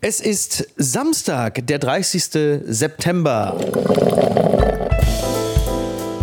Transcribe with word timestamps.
Es 0.00 0.20
ist 0.20 0.64
Samstag, 0.76 1.66
der 1.66 1.80
30. 1.80 2.62
September. 2.66 3.56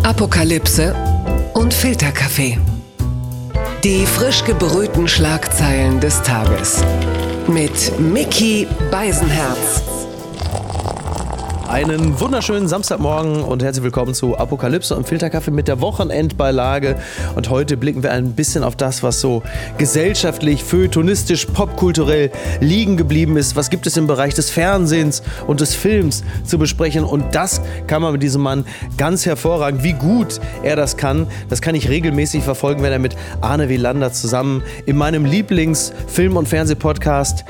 Apokalypse 0.02 0.94
und 1.52 1.74
Filterkaffee. 1.74 2.58
Die 3.84 4.06
frisch 4.06 4.44
gebrühten 4.44 5.06
Schlagzeilen 5.06 6.00
des 6.00 6.22
Tages. 6.22 6.82
Mit 7.48 8.00
Mickey 8.00 8.66
Beisenherz. 8.90 9.82
Einen 11.76 12.18
wunderschönen 12.18 12.68
Samstagmorgen 12.68 13.42
und 13.42 13.62
herzlich 13.62 13.84
willkommen 13.84 14.14
zu 14.14 14.38
Apokalypse 14.38 14.96
und 14.96 15.06
Filterkaffee 15.06 15.50
mit 15.50 15.68
der 15.68 15.82
Wochenendbeilage. 15.82 16.96
Und 17.34 17.50
heute 17.50 17.76
blicken 17.76 18.02
wir 18.02 18.12
ein 18.12 18.32
bisschen 18.32 18.64
auf 18.64 18.76
das, 18.76 19.02
was 19.02 19.20
so 19.20 19.42
gesellschaftlich, 19.76 20.64
feuilletonistisch, 20.64 21.44
popkulturell 21.44 22.30
liegen 22.60 22.96
geblieben 22.96 23.36
ist. 23.36 23.56
Was 23.56 23.68
gibt 23.68 23.86
es 23.86 23.98
im 23.98 24.06
Bereich 24.06 24.32
des 24.32 24.48
Fernsehens 24.48 25.22
und 25.46 25.60
des 25.60 25.74
Films 25.74 26.24
zu 26.44 26.56
besprechen? 26.56 27.04
Und 27.04 27.34
das 27.34 27.60
kann 27.86 28.00
man 28.00 28.12
mit 28.12 28.22
diesem 28.22 28.40
Mann 28.40 28.64
ganz 28.96 29.26
hervorragend. 29.26 29.82
Wie 29.82 29.92
gut 29.92 30.40
er 30.62 30.76
das 30.76 30.96
kann, 30.96 31.26
das 31.50 31.60
kann 31.60 31.74
ich 31.74 31.90
regelmäßig 31.90 32.42
verfolgen, 32.42 32.82
wenn 32.82 32.92
er 32.92 32.98
mit 32.98 33.16
Arne 33.42 33.68
Wielander 33.68 34.14
zusammen 34.14 34.62
in 34.86 34.96
meinem 34.96 35.26
Lieblingsfilm- 35.26 36.38
und 36.38 36.48
Fernsehpodcast 36.48 37.44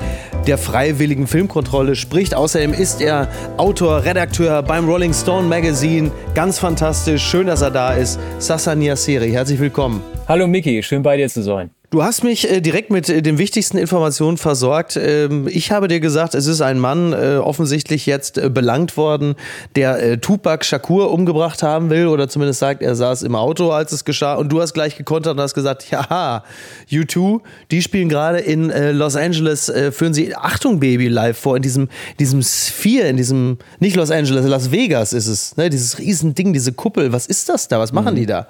der 0.47 0.57
Freiwilligen 0.57 1.27
Filmkontrolle 1.27 1.95
spricht. 1.95 2.35
Außerdem 2.35 2.73
ist 2.73 3.01
er 3.01 3.29
Autor, 3.55 4.03
Redakteur 4.03 4.16
beim 4.63 4.89
Rolling 4.89 5.13
Stone 5.13 5.47
Magazine. 5.47 6.11
Ganz 6.33 6.57
fantastisch. 6.57 7.23
Schön, 7.23 7.47
dass 7.47 7.61
er 7.61 7.71
da 7.71 7.93
ist. 7.93 8.19
Sassan 8.39 8.79
Niaseri, 8.79 9.31
herzlich 9.31 9.59
willkommen. 9.59 10.16
Hallo 10.27 10.45
Miki, 10.45 10.83
schön 10.83 11.03
bei 11.03 11.15
dir 11.15 11.29
zu 11.29 11.41
sein. 11.41 11.69
Du 11.89 12.03
hast 12.03 12.25
mich 12.25 12.51
äh, 12.51 12.59
direkt 12.59 12.91
mit 12.91 13.07
äh, 13.07 13.21
den 13.21 13.37
wichtigsten 13.37 13.77
Informationen 13.77 14.35
versorgt. 14.35 14.99
Ähm, 15.01 15.47
ich 15.49 15.71
habe 15.71 15.87
dir 15.87 16.01
gesagt, 16.01 16.35
es 16.35 16.47
ist 16.47 16.59
ein 16.59 16.79
Mann 16.79 17.13
äh, 17.13 17.37
offensichtlich 17.37 18.05
jetzt 18.05 18.37
äh, 18.37 18.49
belangt 18.49 18.97
worden, 18.97 19.35
der 19.77 20.03
äh, 20.03 20.17
Tupac 20.17 20.65
Shakur 20.65 21.11
umgebracht 21.13 21.63
haben 21.63 21.89
will 21.89 22.07
oder 22.07 22.27
zumindest 22.27 22.59
sagt, 22.59 22.81
er 22.81 22.93
saß 22.93 23.23
im 23.23 23.35
Auto, 23.35 23.71
als 23.71 23.93
es 23.93 24.03
geschah. 24.03 24.33
Und 24.33 24.51
du 24.51 24.61
hast 24.61 24.73
gleich 24.73 24.97
gekontert 24.97 25.35
und 25.35 25.39
hast 25.39 25.53
gesagt, 25.53 25.89
ja, 25.89 26.43
U2, 26.91 27.39
die 27.71 27.81
spielen 27.81 28.09
gerade 28.09 28.39
in 28.39 28.69
äh, 28.69 28.91
Los 28.91 29.15
Angeles, 29.15 29.71
führen 29.91 30.13
sie 30.13 30.35
Achtung 30.35 30.81
Baby 30.81 31.07
live 31.07 31.37
vor, 31.37 31.55
in 31.55 31.61
diesem, 31.61 31.87
diesem 32.19 32.41
Sphere, 32.41 33.07
in 33.07 33.15
diesem, 33.15 33.59
nicht 33.79 33.95
Los 33.95 34.11
Angeles, 34.11 34.45
Las 34.45 34.71
Vegas 34.73 35.13
ist 35.13 35.27
es, 35.27 35.55
ne? 35.55 35.69
dieses 35.69 35.99
Riesending, 35.99 36.51
diese 36.51 36.73
Kuppel. 36.73 37.13
Was 37.13 37.27
ist 37.27 37.47
das 37.47 37.69
da? 37.69 37.79
Was 37.79 37.93
machen 37.93 38.15
mhm. 38.15 38.17
die 38.17 38.25
da? 38.25 38.47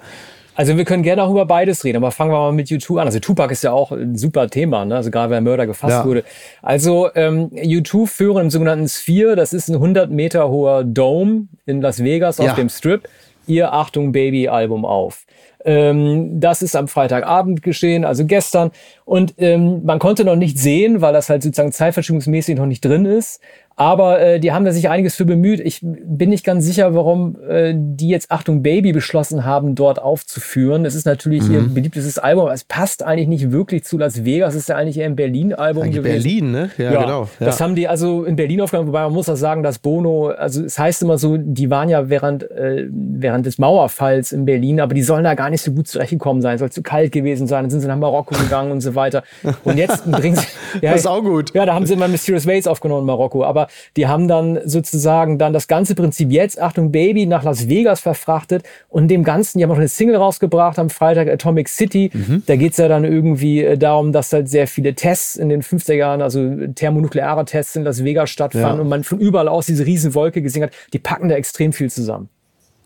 Also 0.58 0.76
wir 0.76 0.84
können 0.84 1.04
gerne 1.04 1.22
auch 1.22 1.30
über 1.30 1.46
beides 1.46 1.84
reden, 1.84 1.98
aber 1.98 2.10
fangen 2.10 2.32
wir 2.32 2.38
mal 2.38 2.52
mit 2.52 2.66
U2 2.66 2.98
an. 2.98 3.06
Also 3.06 3.20
Tupac 3.20 3.52
ist 3.52 3.62
ja 3.62 3.70
auch 3.70 3.92
ein 3.92 4.16
super 4.16 4.48
Thema, 4.48 4.84
ne? 4.84 4.96
also 4.96 5.12
gerade 5.12 5.30
wenn 5.30 5.44
Mörder 5.44 5.68
gefasst 5.68 5.92
ja. 5.92 6.04
wurde. 6.04 6.24
Also 6.62 7.10
ähm, 7.14 7.50
U2 7.50 8.08
führen 8.08 8.46
im 8.46 8.50
sogenannten 8.50 8.88
Sphere, 8.88 9.36
das 9.36 9.52
ist 9.52 9.68
ein 9.68 9.76
100 9.76 10.10
Meter 10.10 10.48
hoher 10.48 10.82
Dome 10.82 11.46
in 11.64 11.80
Las 11.80 12.02
Vegas 12.02 12.40
auf 12.40 12.46
ja. 12.46 12.54
dem 12.54 12.70
Strip, 12.70 13.08
ihr 13.46 13.72
Achtung 13.72 14.10
Baby 14.10 14.48
Album 14.48 14.84
auf. 14.84 15.26
Ähm, 15.64 16.40
das 16.40 16.62
ist 16.62 16.74
am 16.74 16.88
Freitagabend 16.88 17.62
geschehen, 17.62 18.04
also 18.04 18.26
gestern. 18.26 18.72
Und 19.04 19.34
ähm, 19.38 19.84
man 19.84 20.00
konnte 20.00 20.24
noch 20.24 20.34
nicht 20.34 20.58
sehen, 20.58 21.00
weil 21.00 21.12
das 21.12 21.28
halt 21.28 21.44
sozusagen 21.44 21.70
zeitverschiebungsmäßig 21.70 22.56
noch 22.56 22.66
nicht 22.66 22.84
drin 22.84 23.04
ist. 23.04 23.40
Aber 23.78 24.20
äh, 24.20 24.40
die 24.40 24.50
haben 24.50 24.64
da 24.64 24.72
sich 24.72 24.88
einiges 24.88 25.14
für 25.14 25.24
bemüht. 25.24 25.60
Ich 25.60 25.78
bin 25.82 26.30
nicht 26.30 26.44
ganz 26.44 26.64
sicher, 26.64 26.96
warum 26.96 27.36
äh, 27.48 27.74
die 27.76 28.08
jetzt 28.08 28.32
Achtung 28.32 28.60
Baby 28.60 28.92
beschlossen 28.92 29.44
haben, 29.44 29.76
dort 29.76 30.02
aufzuführen. 30.02 30.84
Es 30.84 30.96
ist 30.96 31.06
natürlich 31.06 31.44
mhm. 31.44 31.54
ihr 31.54 31.60
beliebtestes 31.60 32.18
Album, 32.18 32.46
aber 32.46 32.52
es 32.52 32.64
passt 32.64 33.04
eigentlich 33.04 33.28
nicht 33.28 33.52
wirklich 33.52 33.84
zu 33.84 33.96
Las 33.96 34.24
Vegas. 34.24 34.54
Es 34.54 34.62
ist 34.62 34.68
ja 34.68 34.74
eigentlich 34.74 34.98
eher 34.98 35.06
ein 35.06 35.14
Berlin-Album 35.14 35.92
gewesen. 35.92 36.02
Berlin, 36.02 36.50
ne? 36.50 36.70
Ja, 36.76 36.92
ja 36.92 37.02
genau. 37.02 37.28
Ja. 37.38 37.46
Das 37.46 37.60
haben 37.60 37.76
die 37.76 37.86
also 37.86 38.24
in 38.24 38.34
Berlin 38.34 38.62
aufgenommen, 38.62 38.88
wobei 38.88 39.02
man 39.04 39.12
muss 39.12 39.28
auch 39.28 39.36
sagen, 39.36 39.62
dass 39.62 39.78
Bono, 39.78 40.30
also 40.30 40.64
es 40.64 40.76
heißt 40.76 41.02
immer 41.02 41.16
so, 41.16 41.36
die 41.36 41.70
waren 41.70 41.88
ja 41.88 42.08
während, 42.08 42.50
äh, 42.50 42.88
während 42.90 43.46
des 43.46 43.58
Mauerfalls 43.58 44.32
in 44.32 44.44
Berlin, 44.44 44.80
aber 44.80 44.94
die 44.94 45.02
sollen 45.02 45.22
da 45.22 45.34
gar 45.34 45.50
nicht 45.50 45.62
so 45.62 45.70
gut 45.70 45.86
zurechtgekommen 45.86 46.42
sein. 46.42 46.56
Es 46.56 46.58
soll 46.58 46.70
zu 46.70 46.82
kalt 46.82 47.12
gewesen 47.12 47.46
sein. 47.46 47.62
Dann 47.62 47.70
sind 47.70 47.82
sie 47.82 47.86
nach 47.86 47.96
Marokko 47.96 48.34
gegangen 48.34 48.72
und 48.72 48.80
so 48.80 48.96
weiter. 48.96 49.22
Und 49.62 49.76
jetzt 49.78 50.04
bringen 50.10 50.34
sie. 50.34 50.46
Ja, 50.82 50.92
das 50.92 51.00
ist 51.00 51.06
auch 51.06 51.22
gut. 51.22 51.54
Ja, 51.54 51.64
da 51.64 51.74
haben 51.74 51.86
sie 51.86 51.94
immer 51.94 52.08
Mysterious 52.08 52.46
Ways 52.46 52.66
aufgenommen 52.66 53.00
in 53.00 53.06
Marokko. 53.06 53.42
Aber 53.42 53.67
die 53.96 54.06
haben 54.06 54.28
dann 54.28 54.58
sozusagen 54.64 55.38
dann 55.38 55.52
das 55.52 55.68
ganze 55.68 55.94
Prinzip 55.94 56.30
jetzt, 56.30 56.60
Achtung 56.60 56.92
Baby, 56.92 57.26
nach 57.26 57.42
Las 57.42 57.68
Vegas 57.68 58.00
verfrachtet 58.00 58.62
und 58.88 59.08
dem 59.08 59.24
Ganzen, 59.24 59.58
die 59.58 59.64
haben 59.64 59.70
auch 59.70 59.76
eine 59.76 59.88
Single 59.88 60.16
rausgebracht 60.16 60.78
am 60.78 60.90
Freitag, 60.90 61.28
Atomic 61.28 61.68
City. 61.68 62.10
Mhm. 62.12 62.42
Da 62.46 62.56
geht's 62.56 62.76
ja 62.78 62.88
dann 62.88 63.04
irgendwie 63.04 63.62
äh, 63.62 63.78
darum, 63.78 64.12
dass 64.12 64.32
halt 64.32 64.48
sehr 64.48 64.66
viele 64.66 64.94
Tests 64.94 65.36
in 65.36 65.48
den 65.48 65.62
50er 65.62 65.94
Jahren, 65.94 66.22
also 66.22 66.48
thermonukleare 66.74 67.44
Tests 67.44 67.76
in 67.76 67.84
Las 67.84 68.04
Vegas 68.04 68.30
stattfanden 68.30 68.76
ja. 68.76 68.82
und 68.82 68.88
man 68.88 69.04
von 69.04 69.18
überall 69.18 69.48
aus 69.48 69.66
diese 69.66 69.86
Riesenwolke 69.86 70.42
gesehen 70.42 70.64
hat. 70.64 70.72
Die 70.92 70.98
packen 70.98 71.28
da 71.28 71.34
extrem 71.34 71.72
viel 71.72 71.90
zusammen. 71.90 72.28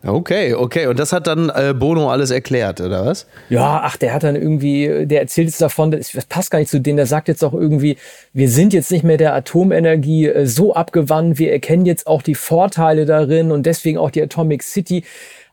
Okay, 0.05 0.53
okay. 0.53 0.87
Und 0.87 0.99
das 0.99 1.13
hat 1.13 1.27
dann 1.27 1.49
äh, 1.49 1.73
Bono 1.73 2.09
alles 2.09 2.29
erklärt, 2.29 2.81
oder 2.81 3.05
was? 3.05 3.25
Ja, 3.49 3.81
ach, 3.83 3.95
der 3.95 4.13
hat 4.13 4.23
dann 4.23 4.35
irgendwie, 4.35 5.05
der 5.05 5.21
erzählt 5.21 5.47
jetzt 5.47 5.61
davon, 5.61 5.91
das, 5.91 6.11
das 6.11 6.25
passt 6.25 6.51
gar 6.51 6.59
nicht 6.59 6.69
zu 6.69 6.81
denen, 6.81 6.97
der 6.97 7.05
sagt 7.05 7.29
jetzt 7.29 7.43
auch 7.43 7.53
irgendwie, 7.53 7.97
wir 8.33 8.49
sind 8.49 8.73
jetzt 8.73 8.91
nicht 8.91 9.03
mehr 9.03 9.17
der 9.17 9.33
Atomenergie 9.33 10.27
äh, 10.27 10.45
so 10.45 10.73
abgewandt, 10.73 11.39
wir 11.39 11.53
erkennen 11.53 11.85
jetzt 11.85 12.05
auch 12.07 12.21
die 12.21 12.35
Vorteile 12.35 13.05
darin 13.05 13.51
und 13.51 13.65
deswegen 13.65 13.97
auch 13.97 14.11
die 14.11 14.21
Atomic 14.21 14.63
City. 14.63 15.03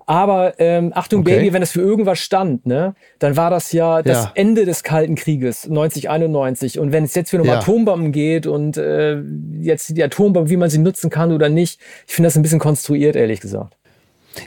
Aber 0.07 0.55
ähm, 0.59 0.91
Achtung, 0.93 1.21
okay. 1.21 1.37
Baby, 1.37 1.53
wenn 1.53 1.63
es 1.63 1.71
für 1.71 1.83
irgendwas 1.83 2.19
stand, 2.19 2.67
ne, 2.67 2.97
dann 3.21 3.37
war 3.37 3.49
das 3.49 3.71
ja 3.71 4.03
das 4.03 4.25
ja. 4.25 4.33
Ende 4.35 4.65
des 4.65 4.83
Kalten 4.83 5.15
Krieges 5.15 5.67
1991. 5.67 6.81
Und 6.81 6.91
wenn 6.91 7.05
es 7.05 7.15
jetzt 7.15 7.31
für 7.31 7.41
um 7.41 7.47
ja. 7.47 7.61
Atombomben 7.61 8.11
geht 8.11 8.49
und 8.49 8.77
äh, 8.77 9.23
jetzt 9.61 9.97
die 9.97 10.03
Atombomben, 10.03 10.51
wie 10.51 10.57
man 10.57 10.69
sie 10.69 10.79
nutzen 10.79 11.11
kann 11.11 11.31
oder 11.31 11.49
nicht, 11.49 11.81
ich 12.09 12.15
finde 12.15 12.27
das 12.27 12.35
ein 12.35 12.43
bisschen 12.43 12.59
konstruiert, 12.59 13.15
ehrlich 13.15 13.39
gesagt. 13.39 13.77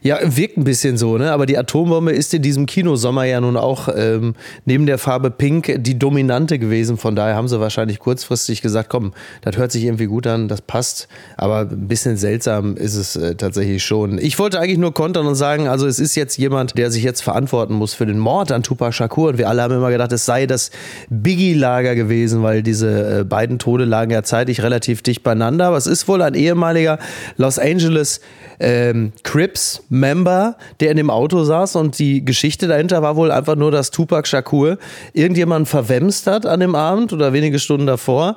Ja, 0.01 0.17
wirkt 0.21 0.57
ein 0.57 0.63
bisschen 0.63 0.97
so, 0.97 1.17
ne? 1.17 1.31
Aber 1.31 1.45
die 1.45 1.57
Atombombe 1.57 2.11
ist 2.11 2.33
in 2.33 2.41
diesem 2.41 2.65
Kinosommer 2.65 3.25
ja 3.25 3.39
nun 3.39 3.57
auch 3.57 3.89
ähm, 3.95 4.35
neben 4.65 4.85
der 4.85 4.97
Farbe 4.97 5.31
Pink 5.31 5.75
die 5.79 5.97
dominante 5.99 6.59
gewesen. 6.59 6.97
Von 6.97 7.15
daher 7.15 7.35
haben 7.35 7.47
sie 7.47 7.59
wahrscheinlich 7.59 7.99
kurzfristig 7.99 8.61
gesagt, 8.61 8.89
komm, 8.89 9.13
das 9.41 9.57
hört 9.57 9.71
sich 9.71 9.83
irgendwie 9.83 10.05
gut 10.05 10.27
an, 10.27 10.47
das 10.47 10.61
passt. 10.61 11.07
Aber 11.37 11.61
ein 11.61 11.87
bisschen 11.87 12.17
seltsam 12.17 12.75
ist 12.75 12.95
es 12.95 13.15
äh, 13.15 13.35
tatsächlich 13.35 13.83
schon. 13.83 14.17
Ich 14.17 14.39
wollte 14.39 14.59
eigentlich 14.59 14.79
nur 14.79 14.93
kontern 14.93 15.27
und 15.27 15.35
sagen, 15.35 15.67
also 15.67 15.87
es 15.87 15.99
ist 15.99 16.15
jetzt 16.15 16.37
jemand, 16.37 16.77
der 16.77 16.91
sich 16.91 17.03
jetzt 17.03 17.21
verantworten 17.21 17.73
muss 17.73 17.93
für 17.93 18.05
den 18.05 18.19
Mord 18.19 18.51
an 18.51 18.63
Tupac 18.63 18.93
Shakur. 18.93 19.29
Und 19.29 19.37
wir 19.37 19.49
alle 19.49 19.61
haben 19.61 19.73
immer 19.73 19.91
gedacht, 19.91 20.11
es 20.11 20.25
sei 20.25 20.45
das 20.45 20.71
Biggie-Lager 21.09 21.95
gewesen, 21.95 22.43
weil 22.43 22.63
diese 22.63 23.19
äh, 23.19 23.23
beiden 23.23 23.59
Tode 23.59 23.85
lagen 23.85 24.11
ja 24.11 24.23
zeitlich 24.23 24.63
relativ 24.63 25.01
dicht 25.01 25.23
beieinander. 25.23 25.67
Aber 25.67 25.77
es 25.77 25.87
ist 25.87 26.07
wohl 26.07 26.21
ein 26.21 26.33
ehemaliger 26.33 26.99
Los 27.37 27.59
Angeles 27.59 28.21
ähm, 28.59 29.13
Crips-Member, 29.23 30.57
der 30.79 30.91
in 30.91 30.97
dem 30.97 31.09
Auto 31.09 31.43
saß 31.43 31.75
und 31.75 31.99
die 31.99 32.23
Geschichte 32.23 32.67
dahinter 32.67 33.01
war 33.01 33.15
wohl 33.15 33.31
einfach 33.31 33.55
nur, 33.55 33.71
dass 33.71 33.91
Tupac 33.91 34.27
Shakur 34.27 34.77
irgendjemanden 35.13 35.65
verwemst 35.65 36.27
hat 36.27 36.45
an 36.45 36.59
dem 36.59 36.75
Abend 36.75 37.13
oder 37.13 37.33
wenige 37.33 37.59
Stunden 37.59 37.87
davor 37.87 38.35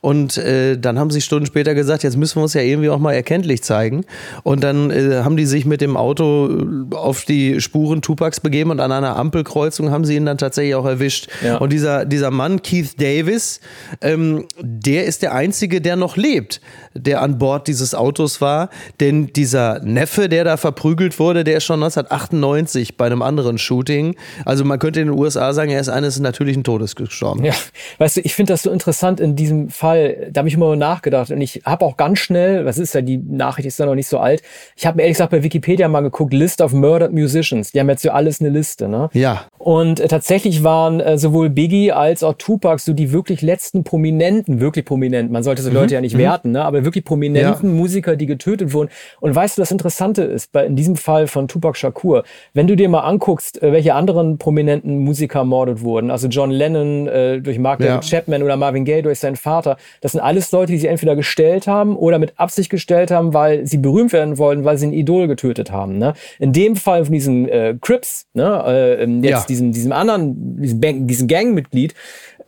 und 0.00 0.38
äh, 0.38 0.78
dann 0.78 0.98
haben 0.98 1.10
sie 1.10 1.20
Stunden 1.20 1.46
später 1.46 1.74
gesagt, 1.74 2.02
jetzt 2.02 2.16
müssen 2.16 2.36
wir 2.36 2.42
uns 2.42 2.54
ja 2.54 2.62
irgendwie 2.62 2.88
auch 2.88 2.98
mal 2.98 3.12
erkenntlich 3.12 3.62
zeigen. 3.62 4.04
Und 4.42 4.64
dann 4.64 4.90
äh, 4.90 5.22
haben 5.24 5.36
die 5.36 5.44
sich 5.44 5.66
mit 5.66 5.80
dem 5.80 5.96
Auto 5.96 6.48
äh, 6.48 6.94
auf 6.94 7.24
die 7.24 7.60
Spuren 7.60 8.00
Tupacs 8.00 8.40
begeben 8.40 8.70
und 8.70 8.80
an 8.80 8.92
einer 8.92 9.16
Ampelkreuzung 9.16 9.90
haben 9.90 10.04
sie 10.04 10.16
ihn 10.16 10.24
dann 10.24 10.38
tatsächlich 10.38 10.74
auch 10.74 10.86
erwischt. 10.86 11.28
Ja. 11.44 11.58
Und 11.58 11.72
dieser, 11.72 12.06
dieser 12.06 12.30
Mann, 12.30 12.62
Keith 12.62 12.98
Davis, 12.98 13.60
ähm, 14.00 14.46
der 14.58 15.04
ist 15.04 15.22
der 15.22 15.34
Einzige, 15.34 15.82
der 15.82 15.96
noch 15.96 16.16
lebt, 16.16 16.62
der 16.94 17.20
an 17.20 17.38
Bord 17.38 17.68
dieses 17.68 17.94
Autos 17.94 18.40
war. 18.40 18.70
Denn 19.00 19.32
dieser 19.34 19.80
Neffe, 19.80 20.30
der 20.30 20.44
da 20.44 20.56
verprügelt 20.56 21.18
wurde, 21.18 21.44
der 21.44 21.58
ist 21.58 21.64
schon 21.64 21.82
1998 21.82 22.96
bei 22.96 23.06
einem 23.06 23.20
anderen 23.20 23.58
Shooting. 23.58 24.16
Also 24.46 24.64
man 24.64 24.78
könnte 24.78 25.00
in 25.00 25.08
den 25.08 25.18
USA 25.18 25.52
sagen, 25.52 25.70
er 25.70 25.80
ist 25.80 25.90
eines 25.90 26.18
natürlichen 26.20 26.64
Todes 26.64 26.96
gestorben. 26.96 27.44
Ja, 27.44 27.54
weißt 27.98 28.16
du, 28.16 28.20
ich 28.22 28.34
finde 28.34 28.54
das 28.54 28.62
so 28.62 28.70
interessant 28.70 29.20
in 29.20 29.36
diesem 29.36 29.68
Fall 29.68 29.89
Fall, 29.90 30.28
da 30.30 30.40
habe 30.40 30.48
ich 30.48 30.54
immer 30.54 30.76
nachgedacht 30.76 31.30
und 31.30 31.40
ich 31.40 31.62
habe 31.64 31.84
auch 31.84 31.96
ganz 31.96 32.18
schnell, 32.18 32.64
was 32.64 32.78
ist 32.78 32.94
ja, 32.94 33.00
die 33.00 33.18
Nachricht 33.18 33.66
ist 33.66 33.78
ja 33.78 33.86
noch 33.86 33.94
nicht 33.94 34.06
so 34.06 34.18
alt, 34.18 34.42
ich 34.76 34.86
habe 34.86 34.96
mir 34.96 35.02
ehrlich 35.02 35.16
gesagt 35.16 35.30
bei 35.30 35.42
Wikipedia 35.42 35.88
mal 35.88 36.00
geguckt, 36.00 36.32
List 36.32 36.60
of 36.60 36.72
Murdered 36.72 37.12
Musicians. 37.12 37.72
Die 37.72 37.80
haben 37.80 37.88
jetzt 37.88 38.02
für 38.02 38.14
alles 38.14 38.40
eine 38.40 38.50
Liste, 38.50 38.88
ne? 38.88 39.10
Ja. 39.12 39.46
Und 39.58 40.00
äh, 40.00 40.08
tatsächlich 40.08 40.62
waren 40.62 41.00
äh, 41.00 41.18
sowohl 41.18 41.50
Biggie 41.50 41.92
als 41.92 42.22
auch 42.22 42.34
Tupac 42.34 42.80
so 42.80 42.92
die 42.92 43.12
wirklich 43.12 43.42
letzten 43.42 43.84
prominenten, 43.84 44.60
wirklich 44.60 44.84
prominenten, 44.84 45.32
man 45.32 45.42
sollte 45.42 45.62
so 45.62 45.70
mhm. 45.70 45.76
Leute 45.76 45.94
ja 45.94 46.00
nicht 46.00 46.14
mhm. 46.14 46.20
werten, 46.20 46.52
ne? 46.52 46.64
aber 46.64 46.84
wirklich 46.84 47.04
prominenten 47.04 47.70
ja. 47.70 47.76
Musiker, 47.76 48.16
die 48.16 48.26
getötet 48.26 48.72
wurden. 48.72 48.90
Und 49.20 49.34
weißt 49.34 49.58
du, 49.58 49.62
das 49.62 49.70
Interessante 49.70 50.22
ist, 50.22 50.52
bei, 50.52 50.64
in 50.66 50.76
diesem 50.76 50.96
Fall 50.96 51.26
von 51.26 51.48
Tupac 51.48 51.76
Shakur, 51.76 52.24
wenn 52.54 52.66
du 52.66 52.76
dir 52.76 52.88
mal 52.88 53.00
anguckst, 53.00 53.62
äh, 53.62 53.72
welche 53.72 53.94
anderen 53.94 54.38
prominenten 54.38 54.98
Musiker 54.98 55.40
ermordet 55.40 55.82
wurden, 55.82 56.10
also 56.10 56.28
John 56.28 56.50
Lennon 56.50 57.08
äh, 57.08 57.40
durch 57.40 57.58
Mark 57.58 57.80
ja. 57.80 57.88
David 57.88 58.08
Chapman 58.08 58.42
oder 58.42 58.56
Marvin 58.56 58.84
Gaye 58.84 59.02
durch 59.02 59.18
seinen 59.18 59.36
Vater, 59.36 59.76
das 60.00 60.12
sind 60.12 60.20
alles 60.20 60.50
Leute, 60.52 60.72
die 60.72 60.78
sie 60.78 60.86
entweder 60.86 61.16
gestellt 61.16 61.66
haben 61.66 61.96
oder 61.96 62.18
mit 62.18 62.34
Absicht 62.36 62.70
gestellt 62.70 63.10
haben, 63.10 63.34
weil 63.34 63.66
sie 63.66 63.78
berühmt 63.78 64.12
werden 64.12 64.38
wollen, 64.38 64.64
weil 64.64 64.78
sie 64.78 64.86
ein 64.86 64.92
Idol 64.92 65.28
getötet 65.28 65.70
haben. 65.70 65.98
Ne? 65.98 66.14
In 66.38 66.52
dem 66.52 66.76
Fall 66.76 67.04
von 67.04 67.12
diesem 67.12 67.48
äh, 67.48 67.76
Crips, 67.80 68.26
ne, 68.34 68.64
äh, 68.66 69.04
jetzt 69.06 69.24
ja. 69.24 69.44
diesem, 69.48 69.72
diesem 69.72 69.92
anderen, 69.92 70.60
diesem, 70.60 71.06
diesem 71.06 71.28
Gangmitglied, 71.28 71.94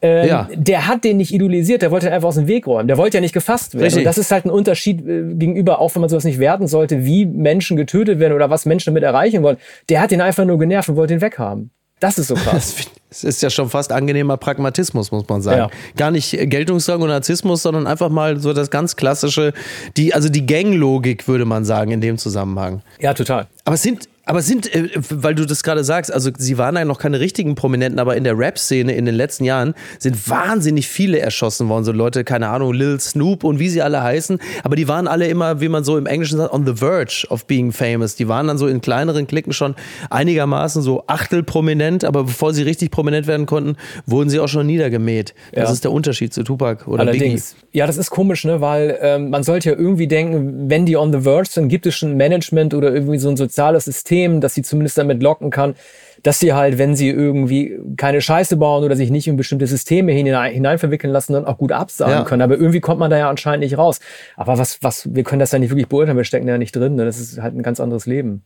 Ähm, 0.05 0.27
ja. 0.27 0.49
Der 0.53 0.89
hat 0.89 1.05
den 1.05 1.17
nicht 1.17 1.33
idolisiert, 1.33 1.81
der 1.81 1.93
wollte 1.93 2.11
einfach 2.11 2.27
aus 2.27 2.35
dem 2.35 2.49
Weg 2.49 2.67
räumen. 2.67 2.89
Der 2.89 2.99
wollte 2.99 3.19
ja 3.19 3.21
nicht 3.21 3.35
gefasst 3.35 3.79
werden. 3.79 3.99
Und 3.99 4.05
das 4.05 4.19
ist 4.19 4.33
halt 4.33 4.45
ein 4.45 4.51
Unterschied 4.51 5.07
äh, 5.07 5.35
gegenüber, 5.35 5.79
auch 5.79 5.95
wenn 5.95 6.01
man 6.01 6.11
sowas 6.11 6.25
nicht 6.25 6.41
werten 6.41 6.67
sollte, 6.67 7.05
wie 7.05 7.25
Menschen 7.25 7.77
getötet 7.77 8.19
werden 8.19 8.33
oder 8.33 8.51
was 8.51 8.67
Menschen 8.67 8.91
damit 8.91 9.05
erreichen 9.05 9.45
wollen. 9.45 9.59
Der 9.89 10.01
hat 10.01 10.11
den 10.11 10.21
einfach 10.21 10.45
nur 10.45 10.59
genervt 10.59 10.89
und 10.89 10.97
wollte 10.97 11.15
ihn 11.15 11.21
weghaben. 11.21 11.71
Das 12.03 12.19
ist 12.19 12.27
so 12.27 12.35
krass. 12.35 12.75
Es 13.11 13.23
ist 13.23 13.43
ja 13.43 13.51
schon 13.51 13.71
fast 13.71 13.93
angenehmer 13.93 14.37
Pragmatismus, 14.37 15.13
muss 15.13 15.29
man 15.29 15.41
sagen. 15.41 15.59
Ja. 15.59 15.71
Gar 15.97 16.11
nicht 16.11 16.33
Geltungsdrang 16.33 17.01
und 17.01 17.09
Narzissmus, 17.11 17.63
sondern 17.63 17.87
einfach 17.87 18.09
mal 18.09 18.41
so 18.41 18.53
das 18.53 18.71
ganz 18.71 18.97
klassische, 18.97 19.53
die, 19.97 20.13
also 20.13 20.29
die 20.29 20.45
Ganglogik, 20.45 21.29
würde 21.29 21.45
man 21.45 21.65
sagen, 21.65 21.93
in 21.93 22.01
dem 22.01 22.19
Zusammenhang. 22.19 22.83
Ja, 22.99 23.15
total. 23.15 23.47
Aber 23.65 23.75
es 23.75 23.83
sind 23.83 24.09
aber 24.25 24.41
sind, 24.41 24.73
äh, 24.73 24.89
weil 25.11 25.35
du 25.35 25.45
das 25.45 25.63
gerade 25.63 25.83
sagst, 25.83 26.13
also 26.13 26.31
sie 26.37 26.57
waren 26.57 26.77
ja 26.77 26.85
noch 26.85 26.99
keine 26.99 27.19
richtigen 27.19 27.55
Prominenten, 27.55 27.99
aber 27.99 28.17
in 28.17 28.25
der 28.25 28.39
Rap-Szene 28.39 28.95
in 28.95 29.05
den 29.05 29.15
letzten 29.15 29.45
Jahren 29.45 29.75
sind 29.99 30.29
wahnsinnig 30.29 30.87
viele 30.87 31.19
erschossen 31.19 31.69
worden. 31.69 31.85
So 31.85 31.93
Leute, 31.93 32.23
keine 32.23 32.49
Ahnung, 32.49 32.73
Lil 32.73 33.01
Snoop 33.01 33.43
und 33.43 33.59
wie 33.59 33.69
sie 33.69 33.83
alle 33.83 34.03
heißen. 34.03 34.39
Aber 34.63 34.77
die 34.77 34.87
waren 34.87 35.09
alle 35.09 35.27
immer, 35.27 35.61
wie 35.61 35.69
man 35.69 35.83
so 35.83 35.99
im 35.99 36.07
Englischen 36.07 36.39
sagt, 36.39 36.53
on 36.53 36.65
the 36.67 36.75
verge 36.75 37.27
of 37.31 37.47
being 37.47 37.73
famous. 37.73 38.15
Die 38.15 38.29
waren 38.29 38.47
dann 38.47 38.59
so 38.59 38.69
in 38.69 38.81
kleineren 38.81 39.27
Klicken 39.27 39.53
schon 39.53 39.75
einigermaßen 40.11 40.83
so 40.83 41.05
achtelprominent, 41.09 42.05
aber 42.05 42.25
bevor 42.25 42.55
sie 42.55 42.63
richtig 42.63 42.93
prominent 42.93 43.27
werden 43.27 43.47
konnten, 43.47 43.77
wurden 44.07 44.31
sie 44.31 44.39
auch 44.39 44.49
schon 44.49 44.67
niedergemäht. 44.67 45.35
Das 45.53 45.69
ja. 45.69 45.73
ist 45.73 45.85
der 45.85 45.93
Unterschied 45.93 46.33
zu 46.33 46.45
Tupac 46.45 46.87
oder 46.87 47.01
Allerdings. 47.01 47.55
Biggie. 47.55 47.79
Ja, 47.79 47.87
das 47.87 47.97
ist 47.97 48.11
komisch, 48.11 48.45
ne? 48.45 48.61
weil 48.61 48.99
ähm, 49.01 49.31
man 49.31 49.43
sollte 49.43 49.71
ja 49.71 49.77
irgendwie 49.77 50.07
denken, 50.07 50.71
wenn 50.71 50.87
die 50.87 50.97
on 50.97 51.13
the 51.13 51.21
verge 51.23 51.49
sind, 51.51 51.69
gibt 51.69 51.87
es 51.87 51.97
schon 51.97 52.17
Management 52.17 52.75
oder 52.75 52.93
irgendwie 52.93 53.19
so 53.19 53.29
ein 53.29 53.37
soziales 53.37 53.87
System 53.87 54.12
System, 54.13 54.41
dass 54.41 54.55
sie 54.55 54.63
zumindest 54.63 54.99
damit 54.99 55.23
locken 55.23 55.51
kann, 55.51 55.75
dass 56.23 56.39
sie 56.39 56.53
halt, 56.53 56.79
wenn 56.79 56.95
sie 56.95 57.09
irgendwie 57.09 57.79
keine 57.97 58.21
Scheiße 58.21 58.57
bauen 58.57 58.85
oder 58.85 58.95
sich 58.95 59.11
nicht 59.11 59.27
in 59.27 59.37
bestimmte 59.37 59.67
Systeme 59.67 60.13
hinein, 60.13 60.53
hineinverwickeln 60.53 61.13
lassen, 61.13 61.33
dann 61.33 61.47
auch 61.47 61.59
gut 61.59 61.73
absagen 61.73 62.13
ja. 62.13 62.25
können. 62.25 62.43
Aber 62.43 62.57
irgendwie 62.57 62.81
kommt 62.81 63.01
man 63.01 63.11
da 63.11 63.19
ja 63.19 63.31
anscheinend 63.31 63.65
nicht 63.65 63.79
raus. 63.79 64.01
Aber 64.37 64.59
was, 64.59 64.83
was, 64.83 65.09
wir 65.13 65.25
können 65.25 65.41
das 65.41 65.51
ja 65.53 65.59
nicht 65.59 65.71
wirklich 65.71 65.89
beurteilen, 65.89 66.17
wir 66.17 66.25
stecken 66.25 66.47
da 66.47 66.53
ja 66.53 66.59
nicht 66.59 66.77
drin. 66.77 66.95
Ne? 66.95 67.07
Das 67.07 67.19
ist 67.19 67.41
halt 67.41 67.57
ein 67.57 67.63
ganz 67.63 67.81
anderes 67.81 68.07
Leben. 68.07 68.43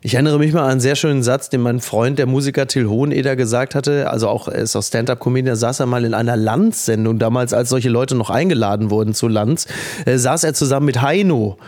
Ich 0.00 0.14
erinnere 0.14 0.38
mich 0.38 0.52
mal 0.52 0.62
an 0.62 0.70
einen 0.70 0.80
sehr 0.80 0.94
schönen 0.94 1.24
Satz, 1.24 1.50
den 1.50 1.60
mein 1.60 1.80
Freund, 1.80 2.20
der 2.20 2.26
Musiker 2.26 2.68
Till 2.68 2.86
Hoheneder, 2.86 3.34
gesagt 3.34 3.74
hatte. 3.74 4.08
Also 4.08 4.28
auch, 4.28 4.46
er 4.46 4.60
ist 4.60 4.76
auch 4.76 4.82
Stand-Up-Comedian, 4.82 5.56
saß 5.56 5.80
er 5.80 5.86
mal 5.86 6.04
in 6.04 6.14
einer 6.14 6.36
Lanz-Sendung, 6.36 7.18
damals, 7.18 7.52
als 7.52 7.68
solche 7.68 7.88
Leute 7.88 8.14
noch 8.14 8.30
eingeladen 8.30 8.90
wurden 8.90 9.12
zu 9.12 9.26
Lanz, 9.26 9.66
äh, 10.06 10.16
saß 10.16 10.44
er 10.44 10.54
zusammen 10.54 10.86
mit 10.86 11.02
Heino. 11.02 11.58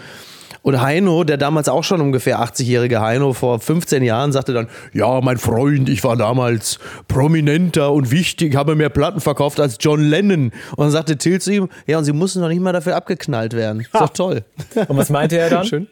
Und 0.62 0.80
Heino, 0.80 1.24
der 1.24 1.36
damals 1.36 1.68
auch 1.68 1.84
schon 1.84 2.00
ungefähr 2.00 2.40
80-jährige 2.40 3.00
Heino 3.00 3.32
vor 3.32 3.60
15 3.60 4.02
Jahren, 4.02 4.32
sagte 4.32 4.52
dann, 4.52 4.68
ja, 4.92 5.20
mein 5.22 5.38
Freund, 5.38 5.88
ich 5.88 6.04
war 6.04 6.16
damals 6.16 6.78
prominenter 7.08 7.92
und 7.92 8.10
wichtig, 8.10 8.56
habe 8.56 8.74
mehr 8.74 8.90
Platten 8.90 9.20
verkauft 9.20 9.58
als 9.60 9.76
John 9.80 10.02
Lennon. 10.02 10.52
Und 10.76 10.78
dann 10.78 10.90
sagte 10.90 11.16
Till 11.16 11.40
zu 11.40 11.52
ihm, 11.52 11.68
ja, 11.86 11.98
und 11.98 12.04
sie 12.04 12.12
mussten 12.12 12.40
noch 12.40 12.48
nicht 12.48 12.60
mal 12.60 12.72
dafür 12.72 12.96
abgeknallt 12.96 13.54
werden. 13.54 13.80
Ist 13.92 13.94
doch 13.94 14.10
toll. 14.10 14.44
Und 14.88 14.96
was 14.96 15.10
meinte 15.10 15.38
er 15.38 15.50
dann? 15.50 15.64
Schön. 15.64 15.88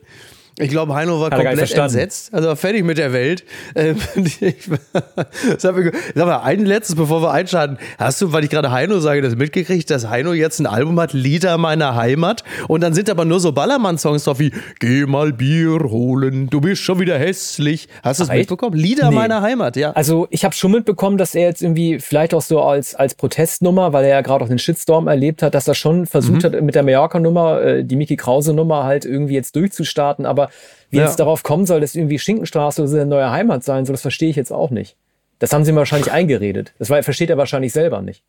Ich 0.61 0.71
glaube, 0.71 0.95
Heino 0.95 1.21
war 1.21 1.31
komplett 1.31 1.73
entsetzt. 1.73 2.35
Also 2.35 2.49
war 2.49 2.57
fertig 2.57 2.85
mit 2.85 2.99
der 2.99 3.13
Welt. 3.13 3.45
Ähm, 3.75 3.97
sag 5.59 5.75
mal, 6.15 6.41
ein 6.41 6.65
letztes, 6.65 6.97
bevor 6.97 7.23
wir 7.23 7.31
einschalten. 7.31 7.79
Hast 7.99 8.21
du, 8.21 8.33
weil 8.33 8.45
ich 8.45 8.51
gerade 8.51 8.71
Heino 8.71 8.99
sage, 8.99 9.23
das 9.23 9.37
mitgekriegt, 9.37 9.91
dass 9.91 10.09
Heino 10.09 10.33
jetzt 10.33 10.59
ein 10.59 10.67
Album 10.67 10.99
hat, 11.01 11.13
Lieder 11.13 11.59
meiner 11.59 11.95
Heimat? 11.95 12.45
Und 12.67 12.81
dann 12.83 12.95
sind 12.95 13.09
aber 13.11 13.25
nur 13.25 13.41
so 13.41 13.53
Ballermann-Songs 13.53 14.25
drauf 14.25 14.39
wie 14.39 14.53
Geh 14.81 15.07
mal 15.07 15.33
Bier 15.33 15.79
holen, 15.91 16.49
du 16.49 16.61
bist 16.61 16.83
schon 16.83 16.99
wieder 16.99 17.19
hässlich. 17.19 17.89
Hast 18.03 18.21
du 18.21 18.25
es 18.25 18.31
mitbekommen? 18.31 18.77
Lieder 18.77 19.11
nee. 19.11 19.17
meiner 19.17 19.43
Heimat, 19.43 19.77
ja. 19.77 19.93
Also 19.93 20.27
ich 20.31 20.45
habe 20.45 20.55
schon 20.55 20.73
mitbekommen, 20.73 21.19
dass 21.19 21.35
er 21.35 21.49
jetzt 21.49 21.63
irgendwie 21.63 21.99
vielleicht 22.01 22.35
auch 22.35 22.43
so 22.43 22.61
als, 22.63 22.95
als 22.95 23.15
Protestnummer, 23.15 23.93
weil 23.93 24.05
er 24.05 24.11
ja 24.11 24.21
gerade 24.21 24.45
auch 24.45 24.49
den 24.49 24.59
Shitstorm 24.59 25.07
erlebt 25.09 25.43
hat, 25.43 25.55
dass 25.55 25.69
er 25.69 25.75
schon 25.75 26.07
versucht 26.07 26.43
mhm. 26.43 26.45
hat, 26.45 26.63
mit 26.63 26.75
der 26.75 26.83
Mallorca-Nummer, 26.83 27.63
äh, 27.63 27.85
die 27.85 27.97
Mickey 27.97 28.17
Krause-Nummer 28.17 28.85
halt 28.85 29.05
irgendwie 29.05 29.35
jetzt 29.35 29.55
durchzustarten. 29.57 30.27
Aber 30.27 30.48
wie 30.91 30.99
ja. 30.99 31.07
es 31.07 31.17
darauf 31.17 31.43
kommen 31.43 31.67
soll, 31.67 31.81
dass 31.81 31.95
irgendwie 31.95 32.19
Schinkenstraße 32.19 32.83
oder 32.83 32.89
seine 32.89 33.07
neue 33.07 33.31
Heimat 33.31 33.65
sein 33.65 33.85
soll, 33.85 33.95
das 33.95 34.03
verstehe 34.03 34.31
ich 34.31 34.37
jetzt 34.37 34.53
auch 34.53 34.71
nicht. 34.71 34.97
Das 35.39 35.53
haben 35.53 35.65
sie 35.65 35.73
mir 35.73 35.79
wahrscheinlich 35.79 36.11
eingeredet. 36.11 36.73
Das 36.79 36.89
versteht 36.89 37.31
er 37.31 37.37
wahrscheinlich 37.37 37.73
selber 37.73 38.03
nicht. 38.03 38.23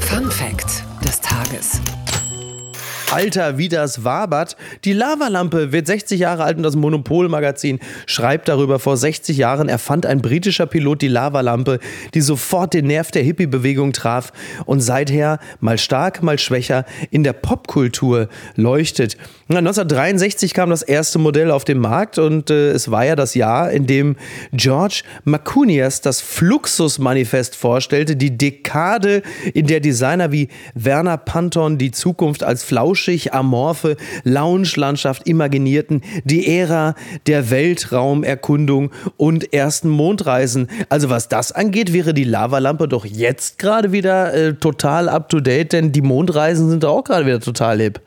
Fun 0.00 0.30
Fact 0.30 0.84
des 1.04 1.20
Tages. 1.20 1.80
Alter, 3.12 3.58
wie 3.58 3.68
das 3.68 4.04
wabert. 4.04 4.56
Die 4.84 4.94
Lavalampe 4.94 5.70
wird 5.70 5.86
60 5.86 6.18
Jahre 6.18 6.44
alt 6.44 6.56
und 6.56 6.62
das 6.62 6.76
Monopol-Magazin 6.76 7.78
schreibt 8.06 8.48
darüber, 8.48 8.78
vor 8.78 8.96
60 8.96 9.36
Jahren 9.36 9.68
erfand 9.68 10.06
ein 10.06 10.22
britischer 10.22 10.64
Pilot 10.64 11.02
die 11.02 11.08
Lavalampe, 11.08 11.78
die 12.14 12.22
sofort 12.22 12.72
den 12.72 12.86
Nerv 12.86 13.10
der 13.10 13.22
Hippie-Bewegung 13.22 13.92
traf 13.92 14.32
und 14.64 14.80
seither 14.80 15.40
mal 15.60 15.76
stark, 15.76 16.22
mal 16.22 16.38
schwächer 16.38 16.86
in 17.10 17.22
der 17.22 17.34
Popkultur 17.34 18.30
leuchtet. 18.56 19.18
1963 19.58 20.54
kam 20.54 20.70
das 20.70 20.82
erste 20.82 21.18
Modell 21.18 21.50
auf 21.50 21.64
den 21.64 21.78
Markt 21.78 22.18
und 22.18 22.50
äh, 22.50 22.70
es 22.70 22.90
war 22.90 23.04
ja 23.04 23.16
das 23.16 23.34
Jahr, 23.34 23.70
in 23.70 23.86
dem 23.86 24.16
George 24.52 25.02
Makunias 25.24 26.00
das 26.00 26.20
Fluxus-Manifest 26.20 27.56
vorstellte, 27.56 28.16
die 28.16 28.36
Dekade, 28.36 29.22
in 29.54 29.66
der 29.66 29.80
Designer 29.80 30.32
wie 30.32 30.48
Werner 30.74 31.16
Panton 31.16 31.78
die 31.78 31.90
Zukunft 31.90 32.44
als 32.44 32.62
Flausch 32.62 33.02
flauschig 33.02 33.32
amorphe 33.32 33.96
Lounge-Landschaft 34.24 35.26
imaginierten, 35.26 36.02
die 36.24 36.46
Ära 36.46 36.94
der 37.26 37.50
Weltraumerkundung 37.50 38.90
und 39.16 39.52
ersten 39.52 39.88
Mondreisen. 39.88 40.68
Also 40.88 41.10
was 41.10 41.28
das 41.28 41.52
angeht, 41.52 41.92
wäre 41.92 42.14
die 42.14 42.24
Lavalampe 42.24 42.88
doch 42.88 43.04
jetzt 43.04 43.58
gerade 43.58 43.92
wieder 43.92 44.34
äh, 44.34 44.54
total 44.54 45.08
up-to-date, 45.08 45.72
denn 45.72 45.92
die 45.92 46.02
Mondreisen 46.02 46.70
sind 46.70 46.84
auch 46.84 47.02
gerade 47.04 47.26
wieder 47.26 47.40
total 47.40 47.80
hip. 47.80 48.00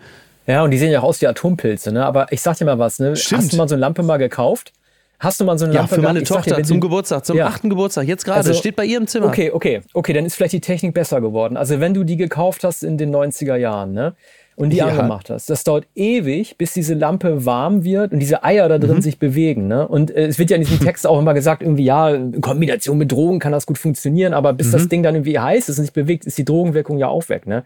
Ja, 0.47 0.63
und 0.63 0.71
die 0.71 0.77
sehen 0.77 0.91
ja 0.91 0.99
auch 0.99 1.05
aus 1.05 1.21
wie 1.21 1.27
Atompilze, 1.27 1.91
ne? 1.91 2.05
Aber 2.05 2.31
ich 2.31 2.41
sag 2.41 2.57
dir 2.57 2.65
mal 2.65 2.79
was, 2.79 2.99
ne? 2.99 3.15
Stimmt. 3.15 3.41
Hast 3.41 3.53
du 3.53 3.57
mal 3.57 3.67
so 3.67 3.75
eine 3.75 3.81
Lampe 3.81 4.03
mal 4.03 4.17
gekauft? 4.17 4.73
Hast 5.19 5.39
du 5.39 5.45
mal 5.45 5.57
so 5.57 5.65
eine 5.65 5.73
ja, 5.73 5.81
Lampe 5.81 5.95
für 5.95 6.01
meine 6.01 6.23
Tochter 6.23 6.57
dir, 6.57 6.63
zum 6.63 6.81
Geburtstag, 6.81 7.25
zum 7.25 7.37
ja. 7.37 7.47
achten 7.47 7.69
Geburtstag, 7.69 8.05
jetzt 8.05 8.25
gerade, 8.25 8.39
also, 8.39 8.53
steht 8.53 8.75
bei 8.75 8.85
ihr 8.85 8.97
im 8.97 9.07
Zimmer. 9.07 9.27
Okay, 9.27 9.49
okay, 9.51 9.81
okay, 9.93 10.13
dann 10.13 10.25
ist 10.25 10.35
vielleicht 10.35 10.53
die 10.53 10.61
Technik 10.61 10.93
besser 10.93 11.21
geworden. 11.21 11.55
Also 11.57 11.79
wenn 11.79 11.93
du 11.93 12.03
die 12.03 12.17
gekauft 12.17 12.63
hast 12.63 12.83
in 12.83 12.97
den 12.97 13.15
90er 13.15 13.55
Jahren, 13.55 13.93
ne? 13.93 14.13
Und 14.55 14.69
die 14.69 14.77
ja. 14.77 14.87
angemacht 14.87 15.29
hast. 15.29 15.49
Das 15.49 15.63
dauert 15.63 15.85
ewig, 15.95 16.57
bis 16.57 16.73
diese 16.73 16.93
Lampe 16.93 17.45
warm 17.45 17.83
wird 17.83 18.13
und 18.13 18.19
diese 18.19 18.43
Eier 18.43 18.69
da 18.69 18.77
drin 18.77 18.97
mhm. 18.97 19.01
sich 19.01 19.19
bewegen. 19.19 19.67
Ne? 19.67 19.87
Und 19.87 20.11
äh, 20.11 20.25
es 20.25 20.39
wird 20.39 20.49
ja 20.49 20.55
in 20.55 20.63
diesem 20.63 20.79
Text 20.85 21.05
auch 21.05 21.19
immer 21.19 21.33
gesagt, 21.33 21.61
irgendwie, 21.61 21.83
ja, 21.83 22.09
in 22.09 22.41
Kombination 22.41 22.97
mit 22.97 23.11
Drogen 23.11 23.39
kann 23.39 23.51
das 23.51 23.65
gut 23.65 23.77
funktionieren, 23.77 24.33
aber 24.33 24.53
bis 24.53 24.67
mhm. 24.67 24.71
das 24.71 24.87
Ding 24.87 25.03
dann 25.03 25.15
irgendwie 25.15 25.39
heiß 25.39 25.69
ist 25.69 25.77
und 25.77 25.85
sich 25.85 25.93
bewegt, 25.93 26.25
ist 26.25 26.37
die 26.37 26.45
Drogenwirkung 26.45 26.97
ja 26.97 27.07
auch 27.07 27.27
weg. 27.29 27.47
Ne? 27.47 27.63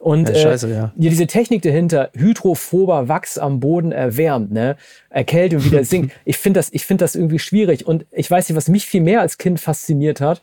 Und 0.00 0.30
ja, 0.30 0.34
scheiße, 0.34 0.68
äh, 0.68 0.74
ja. 0.74 0.92
diese 0.96 1.26
Technik 1.26 1.60
dahinter, 1.60 2.08
hydrophober 2.14 3.08
Wachs 3.08 3.36
am 3.36 3.60
Boden 3.60 3.92
erwärmt, 3.92 4.50
ne, 4.50 4.76
erkältet 5.10 5.58
und 5.58 5.66
wieder 5.66 5.84
sinkt. 5.84 6.14
ich 6.24 6.38
finde 6.38 6.58
das, 6.58 6.72
ich 6.72 6.86
finde 6.86 7.04
das 7.04 7.14
irgendwie 7.14 7.38
schwierig. 7.38 7.86
Und 7.86 8.06
ich 8.10 8.30
weiß 8.30 8.48
nicht, 8.48 8.56
was 8.56 8.68
mich 8.68 8.86
viel 8.86 9.02
mehr 9.02 9.20
als 9.20 9.36
Kind 9.36 9.60
fasziniert 9.60 10.22
hat, 10.22 10.40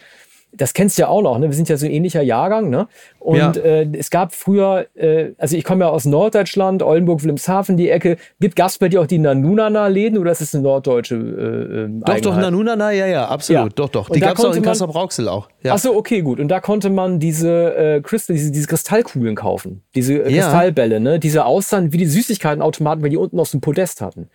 das 0.53 0.73
kennst 0.73 0.97
du 0.97 1.03
ja 1.03 1.07
auch 1.09 1.21
noch, 1.21 1.37
ne? 1.37 1.47
Wir 1.47 1.53
sind 1.53 1.69
ja 1.69 1.77
so 1.77 1.85
ein 1.85 1.91
ähnlicher 1.91 2.21
Jahrgang, 2.21 2.69
ne? 2.69 2.87
Und 3.19 3.37
ja. 3.37 3.51
äh, 3.51 3.87
es 3.93 4.09
gab 4.09 4.33
früher, 4.33 4.87
äh, 4.95 5.31
also 5.37 5.55
ich 5.55 5.63
komme 5.63 5.85
ja 5.85 5.89
aus 5.89 6.05
Norddeutschland, 6.05 6.81
Oldenburg, 6.81 7.21
Wilhelmshaven, 7.21 7.77
die 7.77 7.89
Ecke. 7.89 8.17
Gibt 8.39 8.55
Gast 8.55 8.79
bei 8.79 8.89
dir 8.89 9.01
auch 9.01 9.07
die 9.07 9.19
Nanunana-Läden 9.19 10.17
oder 10.17 10.31
ist 10.31 10.41
es 10.41 10.55
eine 10.55 10.63
norddeutsche 10.63 11.15
äh, 11.15 11.83
äh 11.83 11.89
Doch, 12.05 12.31
doch, 12.31 12.37
Nanunana, 12.37 12.91
ja, 12.91 13.07
ja, 13.07 13.27
absolut. 13.27 13.63
Ja. 13.63 13.69
Doch, 13.75 13.89
doch. 13.89 14.09
Die 14.09 14.19
gab 14.19 14.37
es 14.37 14.45
auch 14.45 14.55
in 14.55 14.63
Kassel 14.63 14.87
Brauxel 14.87 15.27
auch. 15.27 15.49
Ja. 15.63 15.73
Achso, 15.73 15.91
okay, 15.95 16.21
gut. 16.21 16.39
Und 16.39 16.47
da 16.47 16.59
konnte 16.59 16.89
man 16.89 17.19
diese, 17.19 17.75
äh, 17.75 18.01
Crystal, 18.01 18.35
diese, 18.35 18.51
diese 18.51 18.67
Kristallkugeln 18.67 19.35
kaufen. 19.35 19.83
Diese 19.95 20.15
äh, 20.15 20.33
Kristallbälle, 20.33 20.99
ne? 20.99 21.19
Diese 21.19 21.45
aussahen 21.45 21.91
wie 21.93 21.97
die 21.97 22.05
Süßigkeitenautomaten, 22.05 23.03
weil 23.03 23.09
die 23.09 23.17
unten 23.17 23.39
aus 23.39 23.51
dem 23.51 23.61
Podest 23.61 24.01
hatten. 24.01 24.29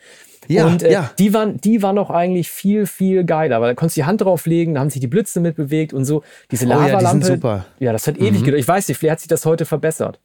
Ja, 0.49 0.67
und 0.67 0.83
äh, 0.83 0.93
ja. 0.93 1.11
die 1.19 1.33
waren, 1.35 1.61
die 1.61 1.83
waren 1.83 1.99
auch 1.99 2.11
eigentlich 2.11 2.51
viel, 2.51 2.87
viel 2.87 3.25
geiler, 3.25 3.61
weil 3.61 3.71
da 3.71 3.75
konntest 3.75 3.97
du 3.97 4.01
die 4.01 4.05
Hand 4.07 4.21
drauflegen, 4.21 4.75
da 4.75 4.81
haben 4.81 4.91
sich 4.91 5.01
die 5.01 5.07
Blitze 5.07 5.41
mitbewegt 5.41 5.93
und 5.93 6.05
so. 6.05 6.23
Diese 6.51 6.67
Lavalampe. 6.67 6.99
Oh 6.99 7.05
ja, 7.05 7.13
die 7.13 7.25
super. 7.27 7.65
Ja, 7.79 7.93
das 7.93 8.07
hat 8.07 8.17
ewig 8.19 8.41
mhm. 8.41 8.45
gedauert. 8.45 8.61
Ich 8.61 8.69
weiß 8.69 8.89
nicht, 8.89 8.99
vielleicht 8.99 9.13
hat 9.13 9.21
sich 9.21 9.29
das 9.29 9.45
heute 9.45 9.65
verbessert. 9.65 10.19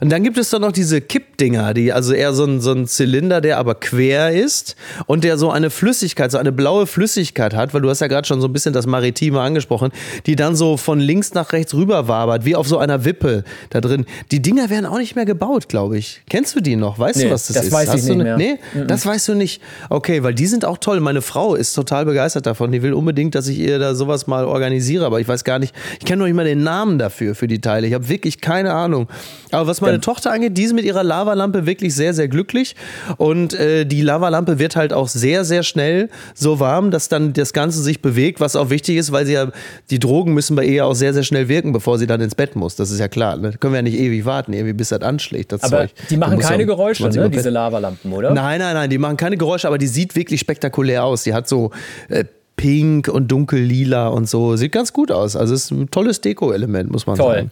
Und 0.00 0.10
dann 0.10 0.22
gibt 0.22 0.38
es 0.38 0.50
doch 0.50 0.58
noch 0.58 0.72
diese 0.72 1.00
Kippdinger, 1.00 1.74
die 1.74 1.92
also 1.92 2.12
eher 2.12 2.32
so 2.32 2.44
ein, 2.44 2.60
so 2.60 2.72
ein 2.72 2.86
Zylinder, 2.86 3.40
der 3.40 3.58
aber 3.58 3.74
quer 3.74 4.32
ist 4.32 4.76
und 5.06 5.24
der 5.24 5.38
so 5.38 5.50
eine 5.50 5.70
Flüssigkeit, 5.70 6.30
so 6.30 6.38
eine 6.38 6.52
blaue 6.52 6.86
Flüssigkeit 6.86 7.54
hat, 7.54 7.74
weil 7.74 7.80
du 7.80 7.90
hast 7.90 8.00
ja 8.00 8.06
gerade 8.06 8.26
schon 8.26 8.40
so 8.40 8.48
ein 8.48 8.52
bisschen 8.52 8.72
das 8.72 8.86
Maritime 8.86 9.40
angesprochen, 9.40 9.92
die 10.26 10.36
dann 10.36 10.56
so 10.56 10.76
von 10.76 10.98
links 10.98 11.34
nach 11.34 11.52
rechts 11.52 11.74
rüber 11.74 12.08
wabert, 12.08 12.44
wie 12.44 12.56
auf 12.56 12.66
so 12.66 12.78
einer 12.78 13.04
Wippe 13.04 13.44
da 13.70 13.80
drin. 13.80 14.04
Die 14.30 14.42
Dinger 14.42 14.70
werden 14.70 14.86
auch 14.86 14.98
nicht 14.98 15.16
mehr 15.16 15.24
gebaut, 15.24 15.68
glaube 15.68 15.98
ich. 15.98 16.22
Kennst 16.28 16.56
du 16.56 16.60
die 16.60 16.76
noch? 16.76 16.98
Weißt 16.98 17.18
nee, 17.18 17.24
du, 17.24 17.30
was 17.30 17.46
das, 17.46 17.56
das 17.56 17.66
ist? 17.66 17.72
Weiß 17.72 17.88
hast 17.88 18.00
ich 18.00 18.08
nicht 18.08 18.18
ne 18.18 18.24
mehr. 18.24 18.36
Nee, 18.36 18.58
mhm. 18.74 18.86
das 18.86 19.06
weißt 19.06 19.28
du 19.28 19.34
nicht. 19.34 19.62
Okay, 19.90 20.22
weil 20.22 20.34
die 20.34 20.46
sind 20.46 20.64
auch 20.64 20.78
toll. 20.78 21.00
Meine 21.00 21.22
Frau 21.22 21.54
ist 21.54 21.74
total 21.74 22.04
begeistert 22.04 22.46
davon. 22.46 22.72
Die 22.72 22.82
will 22.82 22.92
unbedingt, 22.92 23.34
dass 23.34 23.48
ich 23.48 23.58
ihr 23.58 23.78
da 23.78 23.94
sowas 23.94 24.26
mal 24.26 24.44
organisiere, 24.44 25.06
aber 25.06 25.20
ich 25.20 25.28
weiß 25.28 25.44
gar 25.44 25.58
nicht, 25.58 25.74
ich 25.98 26.04
kenne 26.04 26.20
noch 26.20 26.26
nicht 26.26 26.36
mal 26.36 26.44
den 26.44 26.62
Namen 26.62 26.98
dafür, 26.98 27.34
für 27.34 27.48
die 27.48 27.60
Teile. 27.60 27.86
Ich 27.86 27.94
habe 27.94 28.08
wirklich 28.08 28.40
keine 28.40 28.72
Ahnung. 28.72 29.08
Aber 29.50 29.66
was 29.66 29.73
was 29.82 29.88
meine. 29.88 30.00
Tochter 30.00 30.32
angeht, 30.32 30.56
die 30.56 30.64
ist 30.64 30.72
mit 30.72 30.84
ihrer 30.84 31.02
Lavalampe 31.02 31.66
wirklich 31.66 31.94
sehr, 31.94 32.14
sehr 32.14 32.28
glücklich. 32.28 32.76
Und 33.16 33.54
äh, 33.54 33.84
die 33.84 34.02
Lavalampe 34.02 34.58
wird 34.58 34.76
halt 34.76 34.92
auch 34.92 35.08
sehr, 35.08 35.44
sehr 35.44 35.62
schnell 35.62 36.08
so 36.34 36.60
warm, 36.60 36.90
dass 36.90 37.08
dann 37.08 37.32
das 37.32 37.52
Ganze 37.52 37.82
sich 37.82 38.02
bewegt, 38.02 38.40
was 38.40 38.56
auch 38.56 38.70
wichtig 38.70 38.96
ist, 38.96 39.12
weil 39.12 39.26
sie 39.26 39.34
ja, 39.34 39.50
die 39.90 39.98
Drogen 39.98 40.34
müssen 40.34 40.56
bei 40.56 40.64
ihr 40.64 40.86
auch 40.86 40.94
sehr, 40.94 41.14
sehr 41.14 41.22
schnell 41.22 41.48
wirken, 41.48 41.72
bevor 41.72 41.98
sie 41.98 42.06
dann 42.06 42.20
ins 42.20 42.34
Bett 42.34 42.56
muss. 42.56 42.76
Das 42.76 42.90
ist 42.90 43.00
ja 43.00 43.08
klar. 43.08 43.36
Ne? 43.36 43.52
können 43.58 43.72
wir 43.72 43.78
ja 43.78 43.82
nicht 43.82 43.98
ewig 43.98 44.24
warten, 44.24 44.52
irgendwie 44.52 44.72
bis 44.72 44.90
das 44.90 45.02
anschlägt. 45.02 45.52
Das 45.52 45.62
aber 45.62 45.78
Zeug. 45.78 45.90
die 46.10 46.16
machen 46.16 46.38
keine 46.38 46.66
Geräusche, 46.66 47.08
ne? 47.08 47.30
diese 47.30 47.50
Lavalampen, 47.50 48.12
oder? 48.12 48.32
Nein, 48.32 48.60
nein, 48.60 48.74
nein, 48.74 48.90
die 48.90 48.98
machen 48.98 49.16
keine 49.16 49.36
Geräusche, 49.36 49.66
aber 49.68 49.78
die 49.78 49.86
sieht 49.86 50.16
wirklich 50.16 50.40
spektakulär 50.40 51.04
aus. 51.04 51.22
Die 51.22 51.34
hat 51.34 51.48
so 51.48 51.70
äh, 52.08 52.24
pink 52.56 53.08
und 53.08 53.28
dunkel-lila 53.28 54.08
und 54.08 54.28
so. 54.28 54.56
Sieht 54.56 54.72
ganz 54.72 54.92
gut 54.92 55.10
aus. 55.10 55.36
Also 55.36 55.54
ist 55.54 55.70
ein 55.70 55.90
tolles 55.90 56.20
Deko-Element, 56.20 56.90
muss 56.90 57.06
man 57.06 57.16
Toll. 57.16 57.34
sagen. 57.34 57.50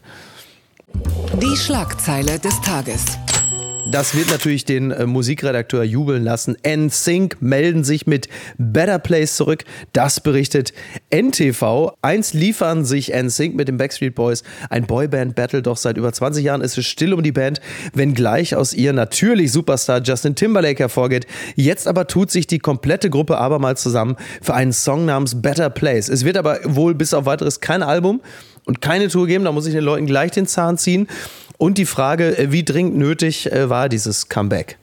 Die 1.40 1.56
Schlagzeile 1.56 2.38
des 2.38 2.60
Tages. 2.60 3.18
Das 3.84 4.14
wird 4.14 4.30
natürlich 4.30 4.64
den 4.64 4.92
äh, 4.92 5.06
Musikredakteur 5.06 5.82
jubeln 5.82 6.22
lassen. 6.22 6.56
NSYNC 6.64 7.38
melden 7.40 7.82
sich 7.82 8.06
mit 8.06 8.28
Better 8.56 9.00
Place 9.00 9.36
zurück. 9.36 9.64
Das 9.92 10.20
berichtet 10.20 10.72
NTV. 11.10 11.92
Eins 12.00 12.32
liefern 12.32 12.84
sich 12.84 13.12
NSYNC 13.12 13.56
mit 13.56 13.66
den 13.66 13.78
Backstreet 13.78 14.14
Boys 14.14 14.44
ein 14.70 14.86
Boyband-Battle. 14.86 15.62
Doch 15.62 15.76
seit 15.76 15.96
über 15.96 16.12
20 16.12 16.44
Jahren 16.44 16.60
ist 16.60 16.78
es 16.78 16.86
still 16.86 17.12
um 17.12 17.22
die 17.24 17.32
Band, 17.32 17.60
wenngleich 17.92 18.54
aus 18.54 18.72
ihr 18.72 18.92
natürlich 18.92 19.50
Superstar 19.50 20.00
Justin 20.00 20.36
Timberlake 20.36 20.78
hervorgeht. 20.78 21.26
Jetzt 21.56 21.88
aber 21.88 22.06
tut 22.06 22.30
sich 22.30 22.46
die 22.46 22.60
komplette 22.60 23.10
Gruppe 23.10 23.38
abermals 23.38 23.82
zusammen 23.82 24.16
für 24.40 24.54
einen 24.54 24.72
Song 24.72 25.06
namens 25.06 25.42
Better 25.42 25.70
Place. 25.70 26.08
Es 26.08 26.24
wird 26.24 26.36
aber 26.36 26.60
wohl 26.64 26.94
bis 26.94 27.14
auf 27.14 27.26
weiteres 27.26 27.60
kein 27.60 27.82
Album 27.82 28.20
und 28.64 28.80
keine 28.80 29.08
Tour 29.08 29.26
geben. 29.26 29.44
Da 29.44 29.52
muss 29.52 29.66
ich 29.66 29.74
den 29.74 29.84
Leuten 29.84 30.06
gleich 30.06 30.30
den 30.30 30.46
Zahn 30.46 30.78
ziehen. 30.78 31.08
Und 31.58 31.78
die 31.78 31.86
Frage, 31.86 32.38
äh, 32.38 32.52
wie 32.52 32.64
dringend 32.64 32.96
nötig 32.96 33.50
äh, 33.52 33.70
war 33.70 33.88
dieses 33.88 34.28
Comeback? 34.28 34.78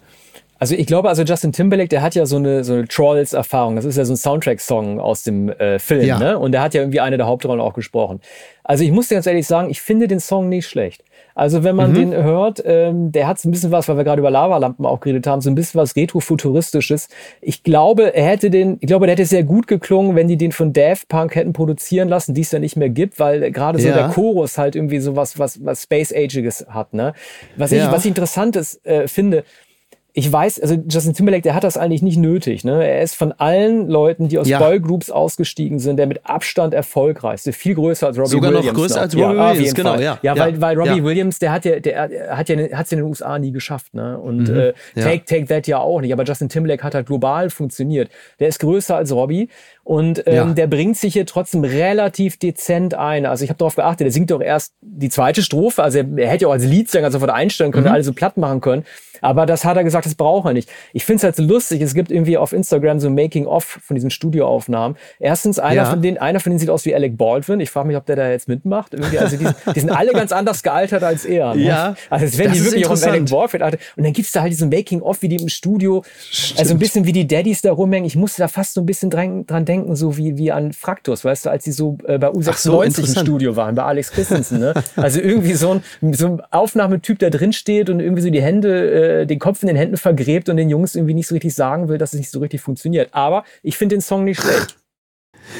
Also 0.59 0.75
ich 0.75 0.87
glaube, 0.87 1.07
also 1.07 1.23
Justin 1.23 1.53
Timberlake, 1.53 1.87
der 1.87 2.01
hat 2.01 2.15
ja 2.15 2.25
so 2.25 2.35
eine, 2.35 2.65
so 2.65 2.73
eine 2.73 2.87
Trolls-Erfahrung. 2.87 3.77
Das 3.77 3.85
ist 3.85 3.97
ja 3.97 4.03
so 4.03 4.13
ein 4.13 4.17
Soundtrack-Song 4.17 4.99
aus 4.99 5.23
dem 5.23 5.49
äh, 5.49 5.79
Film, 5.79 6.05
ja. 6.05 6.19
ne? 6.19 6.37
Und 6.37 6.51
der 6.51 6.61
hat 6.61 6.73
ja 6.73 6.81
irgendwie 6.81 6.99
eine 6.99 7.15
der 7.15 7.27
Hauptrollen 7.27 7.61
auch 7.61 7.73
gesprochen. 7.73 8.19
Also 8.65 8.83
ich 8.83 8.91
muss 8.91 9.07
dir 9.07 9.15
ganz 9.15 9.25
ehrlich 9.25 9.47
sagen, 9.47 9.69
ich 9.69 9.81
finde 9.81 10.09
den 10.09 10.19
Song 10.19 10.49
nicht 10.49 10.67
schlecht. 10.67 11.03
Also 11.39 11.63
wenn 11.63 11.77
man 11.77 11.91
mhm. 11.91 11.95
den 11.95 12.13
hört, 12.13 12.61
ähm, 12.65 13.13
der 13.13 13.25
hat 13.25 13.39
so 13.39 13.47
ein 13.47 13.51
bisschen 13.51 13.71
was, 13.71 13.87
weil 13.87 13.95
wir 13.95 14.03
gerade 14.03 14.19
über 14.19 14.29
Lavalampen 14.29 14.85
auch 14.85 14.99
geredet 14.99 15.25
haben, 15.25 15.39
so 15.39 15.49
ein 15.49 15.55
bisschen 15.55 15.79
was 15.79 15.95
retrofuturistisches. 15.95 17.07
Ich 17.39 17.63
glaube, 17.63 18.13
er 18.13 18.25
hätte 18.25 18.49
den, 18.49 18.75
ich 18.81 18.87
glaube, 18.87 19.05
der 19.05 19.15
hätte 19.15 19.25
sehr 19.25 19.43
gut 19.43 19.65
geklungen, 19.65 20.17
wenn 20.17 20.27
die 20.27 20.35
den 20.35 20.51
von 20.51 20.73
Daft 20.73 21.07
Punk 21.07 21.35
hätten 21.35 21.53
produzieren 21.53 22.09
lassen, 22.09 22.33
die 22.33 22.41
es 22.41 22.51
ja 22.51 22.59
nicht 22.59 22.75
mehr 22.75 22.89
gibt, 22.89 23.21
weil 23.21 23.51
gerade 23.51 23.79
so 23.79 23.87
ja. 23.87 23.93
der 23.95 24.09
Chorus 24.09 24.57
halt 24.57 24.75
irgendwie 24.75 24.99
so 24.99 25.15
was, 25.15 25.39
was, 25.39 25.63
was 25.63 25.83
Space 25.83 26.13
Agiges 26.13 26.65
hat. 26.67 26.93
Ne? 26.93 27.13
Was 27.55 27.71
ich, 27.71 27.89
was 27.89 28.01
ich 28.01 28.09
interessant 28.09 28.57
ist, 28.57 28.85
äh, 28.85 29.07
finde, 29.07 29.45
ich 30.19 30.31
weiß, 30.31 30.59
also 30.59 30.75
Justin 30.89 31.13
Timberlake, 31.13 31.43
der 31.43 31.55
hat 31.55 31.63
das 31.63 31.77
eigentlich 31.77 32.01
nicht 32.01 32.17
nötig. 32.17 32.65
Ne? 32.65 32.85
Er 32.85 33.01
ist 33.01 33.15
von 33.15 33.31
allen 33.31 33.87
Leuten, 33.87 34.27
die 34.27 34.37
aus 34.37 34.49
ja. 34.49 34.59
Boygroups 34.59 35.09
ausgestiegen 35.09 35.79
sind, 35.79 35.95
der 35.95 36.07
mit 36.07 36.25
Abstand 36.25 36.73
erfolgreichste, 36.73 37.53
viel 37.53 37.75
größer 37.75 38.07
als 38.07 38.17
Robbie 38.17 38.29
Sogar 38.29 38.51
Williams. 38.51 38.65
Sogar 38.65 38.73
noch 38.73 38.81
größer 38.81 38.95
noch. 38.95 39.01
als 39.03 39.15
Robbie 39.15 39.37
ja, 39.37 39.53
Williams, 39.53 39.73
genau, 39.75 39.95
ja. 39.95 40.19
Ja, 40.21 40.37
weil, 40.37 40.59
weil 40.59 40.77
Robbie 40.77 41.03
Williams, 41.05 41.39
der 41.39 41.53
hat 41.53 41.63
ja, 41.63 41.79
der 41.79 42.11
hat 42.35 42.49
ja, 42.49 42.77
hat's 42.77 42.91
in 42.91 42.97
den 42.97 43.07
USA 43.07 43.39
nie 43.39 43.53
geschafft, 43.53 43.93
ne? 43.93 44.19
Und 44.19 44.49
mhm. 44.49 44.57
äh, 44.57 44.73
Take, 44.95 45.23
Take 45.23 45.45
That 45.45 45.67
ja 45.67 45.79
auch 45.79 46.01
nicht. 46.01 46.11
Aber 46.11 46.23
Justin 46.23 46.49
Timberlake 46.49 46.83
hat 46.83 46.95
halt 46.95 47.07
global 47.07 47.49
funktioniert. 47.49 48.09
Der 48.41 48.49
ist 48.49 48.59
größer 48.59 48.97
als 48.97 49.13
Robbie 49.13 49.47
und 49.89 50.21
ähm, 50.27 50.53
der 50.53 50.67
bringt 50.67 50.97
sich 50.97 51.13
hier 51.13 51.25
trotzdem 51.25 51.63
relativ 51.63 52.37
dezent 52.37 52.93
ein. 52.93 53.25
Also 53.25 53.43
ich 53.43 53.49
habe 53.49 53.57
darauf 53.57 53.75
geachtet, 53.75 54.01
der 54.01 54.11
singt 54.11 54.29
doch 54.29 54.39
erst 54.39 54.75
die 54.81 55.09
zweite 55.09 55.41
Strophe, 55.41 55.81
also 55.81 55.97
er, 55.97 56.05
er 56.15 56.29
hätte 56.29 56.43
ja 56.43 56.49
auch 56.49 56.51
als 56.51 56.63
Leadsänger 56.63 57.09
sofort 57.09 57.31
einstellen 57.31 57.71
können, 57.71 57.87
mhm. 57.87 57.93
alle 57.93 58.03
so 58.03 58.13
platt 58.13 58.37
machen 58.37 58.61
können. 58.61 58.85
Aber 59.21 59.45
das 59.45 59.65
hat 59.65 59.77
er 59.77 59.83
gesagt, 59.83 60.05
das 60.05 60.15
braucht 60.15 60.47
er 60.47 60.53
nicht. 60.53 60.69
Ich 60.93 61.05
finde 61.05 61.17
es 61.17 61.23
halt 61.23 61.35
so 61.35 61.43
lustig. 61.43 61.81
Es 61.81 61.93
gibt 61.93 62.11
irgendwie 62.11 62.37
auf 62.37 62.53
Instagram 62.53 62.99
so 62.99 63.09
Making-of 63.09 63.63
von 63.63 63.95
diesen 63.95 64.11
Studioaufnahmen. 64.11 64.97
Erstens, 65.19 65.59
einer, 65.59 65.75
ja. 65.75 65.85
von 65.89 66.01
denen, 66.01 66.17
einer 66.17 66.39
von 66.39 66.51
denen 66.51 66.59
sieht 66.59 66.69
aus 66.69 66.85
wie 66.85 66.95
Alec 66.95 67.17
Baldwin. 67.17 67.59
Ich 67.59 67.69
frage 67.69 67.87
mich, 67.87 67.97
ob 67.97 68.05
der 68.05 68.15
da 68.15 68.29
jetzt 68.29 68.47
mitmacht. 68.47 68.93
Irgendwie, 68.93 69.19
also 69.19 69.37
die, 69.37 69.47
die 69.75 69.79
sind 69.79 69.89
alle 69.89 70.13
ganz 70.13 70.31
anders 70.31 70.63
gealtert 70.63 71.03
als 71.03 71.25
er. 71.25 71.55
Ne? 71.55 71.63
Ja. 71.63 71.95
Also 72.09 72.25
als 72.25 72.37
wenn 72.37 72.51
die 72.51 72.63
wirklich 72.63 72.85
auch 72.87 73.01
Alec 73.01 73.29
Baldwin 73.29 73.61
Und 73.63 74.03
dann 74.03 74.13
gibt's 74.13 74.31
da 74.31 74.41
halt 74.41 74.51
diesen 74.51 74.69
Making-of, 74.69 75.21
wie 75.21 75.27
die 75.27 75.37
im 75.37 75.49
Studio, 75.49 76.03
Stimmt. 76.29 76.59
also 76.59 76.73
ein 76.73 76.79
bisschen 76.79 77.05
wie 77.05 77.13
die 77.13 77.27
Daddies 77.27 77.61
da 77.61 77.71
rumhängen. 77.71 78.05
Ich 78.05 78.15
musste 78.15 78.41
da 78.41 78.47
fast 78.47 78.73
so 78.73 78.81
ein 78.81 78.85
bisschen 78.85 79.09
dran, 79.09 79.45
dran 79.45 79.65
denken, 79.65 79.78
so 79.95 80.17
wie, 80.17 80.37
wie 80.37 80.51
an 80.51 80.73
Fraktus, 80.73 81.25
weißt 81.25 81.45
du, 81.45 81.49
als 81.49 81.63
sie 81.63 81.71
so 81.71 81.97
äh, 82.05 82.17
bei 82.17 82.29
U96 82.29 82.91
so, 82.91 83.01
im 83.01 83.07
Studio 83.07 83.55
waren, 83.55 83.75
bei 83.75 83.83
Alex 83.83 84.11
Christensen. 84.11 84.59
Ne? 84.59 84.73
Also 84.95 85.19
irgendwie 85.19 85.53
so 85.53 85.81
ein, 86.01 86.13
so 86.13 86.27
ein 86.27 86.41
Aufnahmetyp, 86.51 87.19
der 87.19 87.29
drin 87.29 87.53
steht 87.53 87.89
und 87.89 87.99
irgendwie 87.99 88.21
so 88.21 88.29
die 88.29 88.41
Hände, 88.41 89.21
äh, 89.21 89.25
den 89.25 89.39
Kopf 89.39 89.61
in 89.63 89.67
den 89.67 89.75
Händen 89.75 89.97
vergräbt 89.97 90.49
und 90.49 90.57
den 90.57 90.69
Jungs 90.69 90.95
irgendwie 90.95 91.13
nicht 91.13 91.27
so 91.27 91.35
richtig 91.35 91.53
sagen 91.53 91.87
will, 91.89 91.97
dass 91.97 92.13
es 92.13 92.19
nicht 92.19 92.31
so 92.31 92.39
richtig 92.39 92.61
funktioniert. 92.61 93.09
Aber 93.13 93.43
ich 93.63 93.77
finde 93.77 93.95
den 93.95 94.01
Song 94.01 94.23
nicht 94.23 94.41
schlecht. 94.41 94.78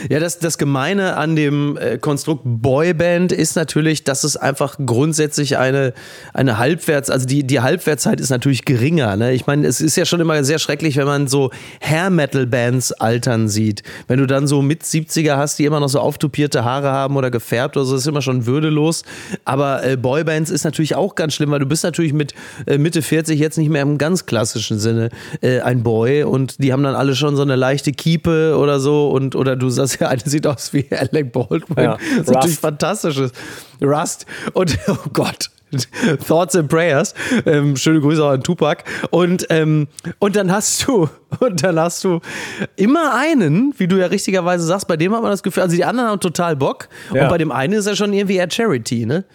Ja, 0.09 0.19
das, 0.19 0.39
das 0.39 0.57
Gemeine 0.57 1.17
an 1.17 1.35
dem 1.35 1.77
äh, 1.77 1.97
Konstrukt 1.97 2.43
Boyband 2.45 3.31
ist 3.31 3.55
natürlich, 3.55 4.03
dass 4.03 4.23
es 4.23 4.37
einfach 4.37 4.77
grundsätzlich 4.85 5.57
eine, 5.57 5.93
eine 6.33 6.57
Halbwerts, 6.57 7.09
also 7.09 7.25
die, 7.25 7.43
die 7.43 7.59
Halbwertszeit 7.59 8.19
ist 8.19 8.29
natürlich 8.29 8.65
geringer. 8.65 9.15
Ne? 9.15 9.33
Ich 9.33 9.47
meine, 9.47 9.67
es 9.67 9.81
ist 9.81 9.95
ja 9.95 10.05
schon 10.05 10.19
immer 10.19 10.43
sehr 10.43 10.59
schrecklich, 10.59 10.97
wenn 10.97 11.05
man 11.05 11.27
so 11.27 11.51
Hair-Metal-Bands 11.81 12.93
altern 12.93 13.47
sieht. 13.47 13.83
Wenn 14.07 14.19
du 14.19 14.25
dann 14.25 14.47
so 14.47 14.61
mit 14.61 14.83
70er 14.83 15.37
hast, 15.37 15.59
die 15.59 15.65
immer 15.65 15.79
noch 15.79 15.89
so 15.89 15.99
auftupierte 15.99 16.63
Haare 16.63 16.91
haben 16.91 17.15
oder 17.17 17.31
gefärbt 17.31 17.77
oder 17.77 17.85
so, 17.85 17.95
ist 17.95 18.07
immer 18.07 18.21
schon 18.21 18.45
würdelos. 18.45 19.03
Aber 19.45 19.85
äh, 19.85 19.97
Boybands 19.97 20.49
ist 20.49 20.63
natürlich 20.63 20.95
auch 20.95 21.15
ganz 21.15 21.33
schlimm, 21.33 21.51
weil 21.51 21.59
du 21.59 21.65
bist 21.65 21.83
natürlich 21.83 22.13
mit 22.13 22.33
äh, 22.65 22.77
Mitte 22.77 23.01
40 23.01 23.39
jetzt 23.39 23.57
nicht 23.57 23.69
mehr 23.69 23.81
im 23.81 23.97
ganz 23.97 24.25
klassischen 24.25 24.79
Sinne 24.79 25.09
äh, 25.41 25.61
ein 25.61 25.83
Boy 25.83 26.23
und 26.23 26.61
die 26.63 26.73
haben 26.73 26.83
dann 26.83 26.95
alle 26.95 27.15
schon 27.15 27.35
so 27.35 27.41
eine 27.41 27.55
leichte 27.55 27.91
Kiepe 27.91 28.57
oder 28.57 28.79
so 28.79 29.09
und 29.09 29.35
oder 29.35 29.55
du 29.55 29.69
das 29.79 29.97
ja 29.99 30.07
eine 30.09 30.21
sieht 30.23 30.45
aus 30.45 30.73
wie 30.73 30.85
Alec 30.91 31.31
Baldwin. 31.31 31.83
Ja, 31.83 31.97
das 31.97 32.27
ist 32.27 32.31
natürlich 32.31 32.59
fantastisches. 32.59 33.31
Rust. 33.81 34.25
Und 34.53 34.77
oh 34.87 34.97
Gott. 35.13 35.49
Thoughts 36.27 36.55
and 36.55 36.67
Prayers. 36.67 37.13
Ähm, 37.45 37.75
schöne 37.75 38.01
Grüße 38.01 38.23
auch 38.23 38.31
an 38.31 38.43
Tupac. 38.43 38.83
Und, 39.11 39.45
ähm, 39.49 39.87
und 40.17 40.35
dann 40.35 40.51
hast 40.51 40.87
du, 40.87 41.09
und 41.39 41.63
dann 41.63 41.79
hast 41.79 42.03
du 42.03 42.19
immer 42.75 43.15
einen, 43.15 43.73
wie 43.77 43.87
du 43.87 43.97
ja 43.97 44.07
richtigerweise 44.07 44.63
sagst, 44.65 44.87
bei 44.87 44.97
dem 44.97 45.13
hat 45.13 45.21
man 45.21 45.31
das 45.31 45.43
Gefühl, 45.43 45.63
also 45.63 45.75
die 45.75 45.85
anderen 45.85 46.09
haben 46.09 46.19
total 46.19 46.55
Bock. 46.55 46.89
Ja. 47.13 47.23
Und 47.23 47.29
bei 47.29 47.37
dem 47.37 47.51
einen 47.51 47.73
ist 47.73 47.85
er 47.85 47.95
schon 47.95 48.13
irgendwie 48.13 48.37
eher 48.37 48.49
Charity, 48.49 49.05
ne? 49.05 49.25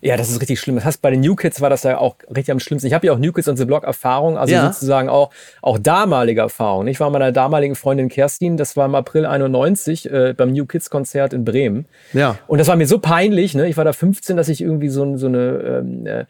Ja, 0.00 0.16
das 0.16 0.30
ist 0.30 0.40
richtig 0.40 0.60
schlimm. 0.60 0.76
Das 0.76 0.84
heißt, 0.84 1.02
bei 1.02 1.10
den 1.10 1.20
New 1.20 1.34
Kids 1.34 1.60
war 1.60 1.70
das 1.70 1.82
ja 1.82 1.98
auch 1.98 2.16
richtig 2.28 2.52
am 2.52 2.60
schlimmsten. 2.60 2.86
Ich 2.86 2.94
habe 2.94 3.06
ja 3.06 3.12
auch 3.12 3.18
New 3.18 3.32
Kids 3.32 3.48
on 3.48 3.56
the 3.56 3.64
Block 3.64 3.84
Erfahrung, 3.84 4.38
also 4.38 4.54
ja. 4.54 4.72
sozusagen 4.72 5.08
auch, 5.08 5.30
auch 5.60 5.78
damalige 5.78 6.40
Erfahrung. 6.40 6.86
Ich 6.86 7.00
war 7.00 7.10
meiner 7.10 7.32
damaligen 7.32 7.74
Freundin 7.74 8.08
Kerstin, 8.08 8.56
das 8.56 8.76
war 8.76 8.86
im 8.86 8.94
April 8.94 9.26
91 9.26 10.10
äh, 10.10 10.34
beim 10.36 10.52
New 10.52 10.66
Kids 10.66 10.90
Konzert 10.90 11.32
in 11.32 11.44
Bremen. 11.44 11.86
Ja. 12.12 12.38
Und 12.46 12.58
das 12.58 12.68
war 12.68 12.76
mir 12.76 12.86
so 12.86 12.98
peinlich, 12.98 13.54
ne? 13.54 13.68
Ich 13.68 13.76
war 13.76 13.84
da 13.84 13.92
15, 13.92 14.36
dass 14.36 14.48
ich 14.48 14.60
irgendwie 14.60 14.88
so, 14.88 15.16
so 15.16 15.26
eine 15.26 15.82
ähm, 15.82 16.06
äh, 16.06 16.24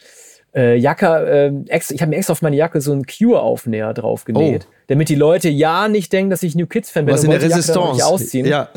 äh, 0.54 0.76
Jacke, 0.76 1.06
äh, 1.06 1.70
extra, 1.70 1.94
ich 1.94 2.00
habe 2.00 2.10
mir 2.10 2.16
extra 2.16 2.32
auf 2.32 2.42
meine 2.42 2.56
Jacke 2.56 2.80
so 2.80 2.92
einen 2.92 3.04
Cure-Aufnäher 3.06 3.92
drauf 3.92 4.24
genäht. 4.24 4.66
Oh 4.70 4.77
damit 4.88 5.10
die 5.10 5.14
Leute 5.14 5.50
ja 5.50 5.86
nicht 5.86 6.12
denken, 6.14 6.30
dass 6.30 6.42
ich 6.42 6.54
New 6.54 6.66
Kids-Fan 6.66 7.04
bin 7.04 7.14
Was 7.14 7.20
und 7.20 7.30
in 7.30 7.38
der 7.38 7.42
Resistance. 7.42 8.04
ausziehen. 8.04 8.46
Ja. 8.46 8.70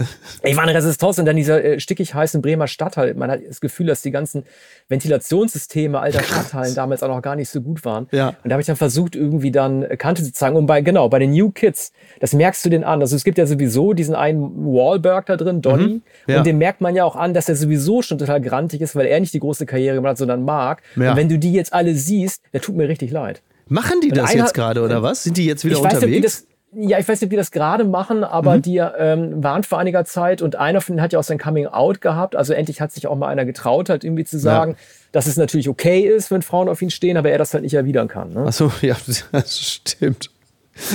Ich 0.43 0.57
war 0.57 0.63
eine 0.63 0.73
Resistance 0.73 1.21
und 1.21 1.25
dann 1.25 1.37
dieser 1.37 1.63
äh, 1.63 1.79
stickig 1.79 2.13
heißen 2.13 2.41
Bremer 2.41 2.67
Stadtteil. 2.67 3.13
Man 3.13 3.31
hat 3.31 3.39
das 3.47 3.61
Gefühl, 3.61 3.87
dass 3.87 4.01
die 4.01 4.11
ganzen 4.11 4.43
Ventilationssysteme 4.89 5.99
alter 5.99 6.21
Stadtteilen 6.23 6.75
damals 6.75 7.01
auch 7.01 7.07
noch 7.07 7.21
gar 7.21 7.37
nicht 7.37 7.47
so 7.47 7.61
gut 7.61 7.85
waren. 7.85 8.09
Ja. 8.11 8.29
Und 8.43 8.49
da 8.49 8.51
habe 8.51 8.61
ich 8.61 8.67
dann 8.67 8.75
versucht, 8.75 9.15
irgendwie 9.15 9.51
dann 9.51 9.87
Kante 9.97 10.21
zu 10.21 10.33
zeigen. 10.33 10.57
Und 10.57 10.65
bei, 10.65 10.81
genau, 10.81 11.07
bei 11.07 11.19
den 11.19 11.31
New 11.31 11.49
Kids, 11.49 11.93
das 12.19 12.33
merkst 12.33 12.65
du 12.65 12.69
den 12.69 12.83
an. 12.83 12.99
Also 12.99 13.15
es 13.15 13.23
gibt 13.23 13.37
ja 13.37 13.45
sowieso 13.45 13.93
diesen 13.93 14.13
einen 14.13 14.65
Wahlberg 14.65 15.27
da 15.27 15.37
drin, 15.37 15.61
Donny. 15.61 15.83
Mhm. 15.83 16.01
Ja. 16.27 16.39
Und 16.39 16.45
dem 16.45 16.57
merkt 16.57 16.81
man 16.81 16.93
ja 16.93 17.05
auch 17.05 17.15
an, 17.15 17.33
dass 17.33 17.47
er 17.47 17.55
sowieso 17.55 18.01
schon 18.01 18.17
total 18.17 18.41
grantig 18.41 18.81
ist, 18.81 18.97
weil 18.97 19.05
er 19.05 19.17
nicht 19.21 19.33
die 19.33 19.39
große 19.39 19.65
Karriere 19.65 19.95
gemacht 19.95 20.11
hat, 20.11 20.17
sondern 20.17 20.43
Mark. 20.43 20.81
Ja. 20.97 21.11
Und 21.11 21.15
wenn 21.15 21.29
du 21.29 21.39
die 21.39 21.53
jetzt 21.53 21.71
alle 21.71 21.95
siehst, 21.95 22.43
der 22.51 22.59
tut 22.59 22.75
mir 22.75 22.89
richtig 22.89 23.11
leid. 23.11 23.41
Machen 23.71 24.01
die 24.01 24.09
das 24.09 24.33
jetzt 24.33 24.53
gerade 24.53 24.81
oder 24.81 25.01
was? 25.01 25.23
Sind 25.23 25.37
die 25.37 25.45
jetzt 25.45 25.63
wieder 25.63 25.77
ich 25.77 25.81
unterwegs? 25.81 26.25
Weiß, 26.25 26.45
das, 26.73 26.89
ja, 26.89 26.99
ich 26.99 27.07
weiß 27.07 27.21
nicht, 27.21 27.27
ob 27.27 27.29
die 27.29 27.37
das 27.37 27.51
gerade 27.51 27.85
machen, 27.85 28.25
aber 28.25 28.57
mhm. 28.57 28.61
die 28.61 28.77
ähm, 28.77 29.41
waren 29.41 29.63
vor 29.63 29.79
einiger 29.79 30.03
Zeit 30.03 30.41
und 30.41 30.57
einer 30.57 30.81
von 30.81 30.95
denen 30.95 31.03
hat 31.03 31.13
ja 31.13 31.19
auch 31.19 31.23
sein 31.23 31.37
Coming 31.37 31.67
Out 31.67 32.01
gehabt. 32.01 32.35
Also 32.35 32.51
endlich 32.51 32.81
hat 32.81 32.91
sich 32.91 33.07
auch 33.07 33.15
mal 33.15 33.29
einer 33.29 33.45
getraut, 33.45 33.89
halt 33.89 34.03
irgendwie 34.03 34.25
zu 34.25 34.37
sagen, 34.39 34.71
ja. 34.71 34.77
dass 35.13 35.25
es 35.25 35.37
natürlich 35.37 35.69
okay 35.69 36.01
ist, 36.01 36.31
wenn 36.31 36.41
Frauen 36.41 36.67
auf 36.67 36.81
ihn 36.81 36.91
stehen, 36.91 37.15
aber 37.15 37.31
er 37.31 37.37
das 37.37 37.53
halt 37.53 37.63
nicht 37.63 37.73
erwidern 37.73 38.09
kann. 38.09 38.33
Ne? 38.33 38.41
Achso, 38.41 38.73
ja, 38.81 38.97
das 39.31 39.57
stimmt. 39.57 40.29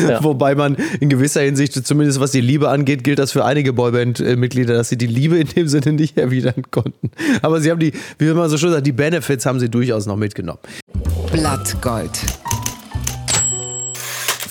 Ja. 0.06 0.22
Wobei 0.22 0.54
man 0.54 0.76
in 1.00 1.08
gewisser 1.08 1.40
Hinsicht, 1.40 1.72
zumindest 1.86 2.20
was 2.20 2.32
die 2.32 2.40
Liebe 2.42 2.68
angeht, 2.68 3.04
gilt 3.04 3.18
das 3.18 3.32
für 3.32 3.44
einige 3.44 3.72
Boyband-Mitglieder, 3.72 4.74
dass 4.74 4.90
sie 4.90 4.98
die 4.98 5.06
Liebe 5.06 5.38
in 5.38 5.48
dem 5.48 5.68
Sinne 5.68 5.92
nicht 5.92 6.18
erwidern 6.18 6.62
konnten. 6.70 7.10
Aber 7.40 7.60
sie 7.60 7.70
haben 7.70 7.80
die, 7.80 7.92
wie 8.18 8.32
man 8.32 8.50
so 8.50 8.58
schön 8.58 8.70
sagt, 8.70 8.86
die 8.86 8.92
Benefits 8.92 9.46
haben 9.46 9.60
sie 9.60 9.70
durchaus 9.70 10.06
noch 10.06 10.16
mitgenommen. 10.16 10.60
Blattgold. 11.32 12.18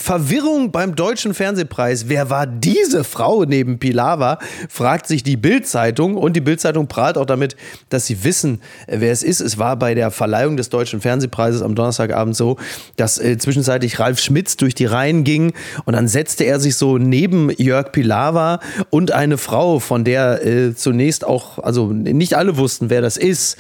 Verwirrung 0.06 0.70
beim 0.72 0.96
Deutschen 0.96 1.34
Fernsehpreis. 1.34 2.08
Wer 2.10 2.30
war 2.30 2.46
diese 2.46 3.04
Frau 3.04 3.44
neben 3.44 3.80
Pilawa? 3.80 4.38
Fragt 4.70 5.08
sich 5.08 5.24
die 5.24 5.36
Bild-Zeitung. 5.36 6.16
Und 6.16 6.36
die 6.36 6.42
Bild-Zeitung 6.42 6.86
prahlt 6.86 7.18
auch 7.18 7.26
damit, 7.26 7.56
dass 7.90 8.06
sie 8.06 8.24
wissen, 8.24 8.62
äh, 8.86 8.98
wer 9.00 9.12
es 9.12 9.24
ist. 9.24 9.40
Es 9.40 9.58
war 9.58 9.78
bei 9.78 9.96
der 9.96 10.12
Verleihung 10.12 10.58
des 10.58 10.70
Deutschen 10.70 11.02
Fernsehpreises 11.02 11.64
am 11.64 11.74
Donnerstagabend 11.74 12.36
so, 12.36 12.58
dass 12.98 13.18
äh, 13.18 13.40
zwischenzeitlich 13.40 13.98
Ralf 13.98 14.20
Schmitz 14.20 14.58
durch 14.58 14.76
die 14.76 14.86
Reihen 14.86 15.24
ging 15.24 15.54
und 15.86 15.94
dann 15.94 16.08
setzte 16.08 16.44
er 16.44 16.60
sich 16.60 16.76
so 16.76 17.00
neben 17.00 17.50
Jörg 17.58 17.92
Pilawa 17.92 18.60
und 18.92 19.12
eine 19.12 19.40
Frau, 19.40 19.80
von 19.80 20.04
der 20.04 20.46
äh, 20.46 20.76
zunächst 20.76 21.26
auch, 21.26 21.58
also 21.58 21.88
nicht 21.92 22.38
alle 22.38 22.58
wussten, 22.58 22.92
wer 22.92 23.02
das 23.02 23.18
ist. 23.18 23.58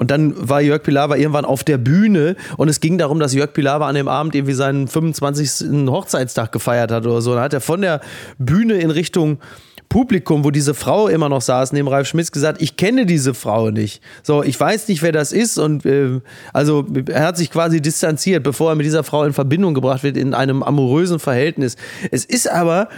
Und 0.00 0.10
dann 0.10 0.32
war 0.48 0.62
Jörg 0.62 0.82
Pilawa 0.82 1.16
irgendwann 1.16 1.44
auf 1.44 1.62
der 1.62 1.76
Bühne 1.76 2.34
und 2.56 2.70
es 2.70 2.80
ging 2.80 2.96
darum, 2.96 3.20
dass 3.20 3.34
Jörg 3.34 3.52
Pilawa 3.52 3.86
an 3.86 3.94
dem 3.94 4.08
Abend 4.08 4.34
irgendwie 4.34 4.54
seinen 4.54 4.88
25. 4.88 5.68
Hochzeitstag 5.90 6.52
gefeiert 6.52 6.90
hat 6.90 7.04
oder 7.04 7.20
so. 7.20 7.34
Dann 7.34 7.42
hat 7.42 7.52
er 7.52 7.60
von 7.60 7.82
der 7.82 8.00
Bühne 8.38 8.78
in 8.78 8.90
Richtung 8.90 9.40
Publikum, 9.90 10.44
wo 10.44 10.50
diese 10.50 10.72
Frau 10.72 11.08
immer 11.08 11.28
noch 11.28 11.42
saß, 11.42 11.72
neben 11.72 11.88
Ralf 11.88 12.06
Schmitz, 12.08 12.30
gesagt, 12.32 12.62
ich 12.62 12.78
kenne 12.78 13.04
diese 13.04 13.34
Frau 13.34 13.70
nicht. 13.70 14.00
So, 14.22 14.42
ich 14.42 14.58
weiß 14.58 14.88
nicht, 14.88 15.02
wer 15.02 15.12
das 15.12 15.32
ist. 15.32 15.58
Und 15.58 15.84
äh, 15.84 16.20
also 16.54 16.86
er 17.08 17.24
hat 17.24 17.36
sich 17.36 17.50
quasi 17.50 17.82
distanziert, 17.82 18.42
bevor 18.42 18.70
er 18.70 18.76
mit 18.76 18.86
dieser 18.86 19.04
Frau 19.04 19.24
in 19.24 19.34
Verbindung 19.34 19.74
gebracht 19.74 20.02
wird, 20.02 20.16
in 20.16 20.32
einem 20.32 20.62
amorösen 20.62 21.18
Verhältnis. 21.18 21.76
Es 22.10 22.24
ist 22.24 22.48
aber, 22.48 22.88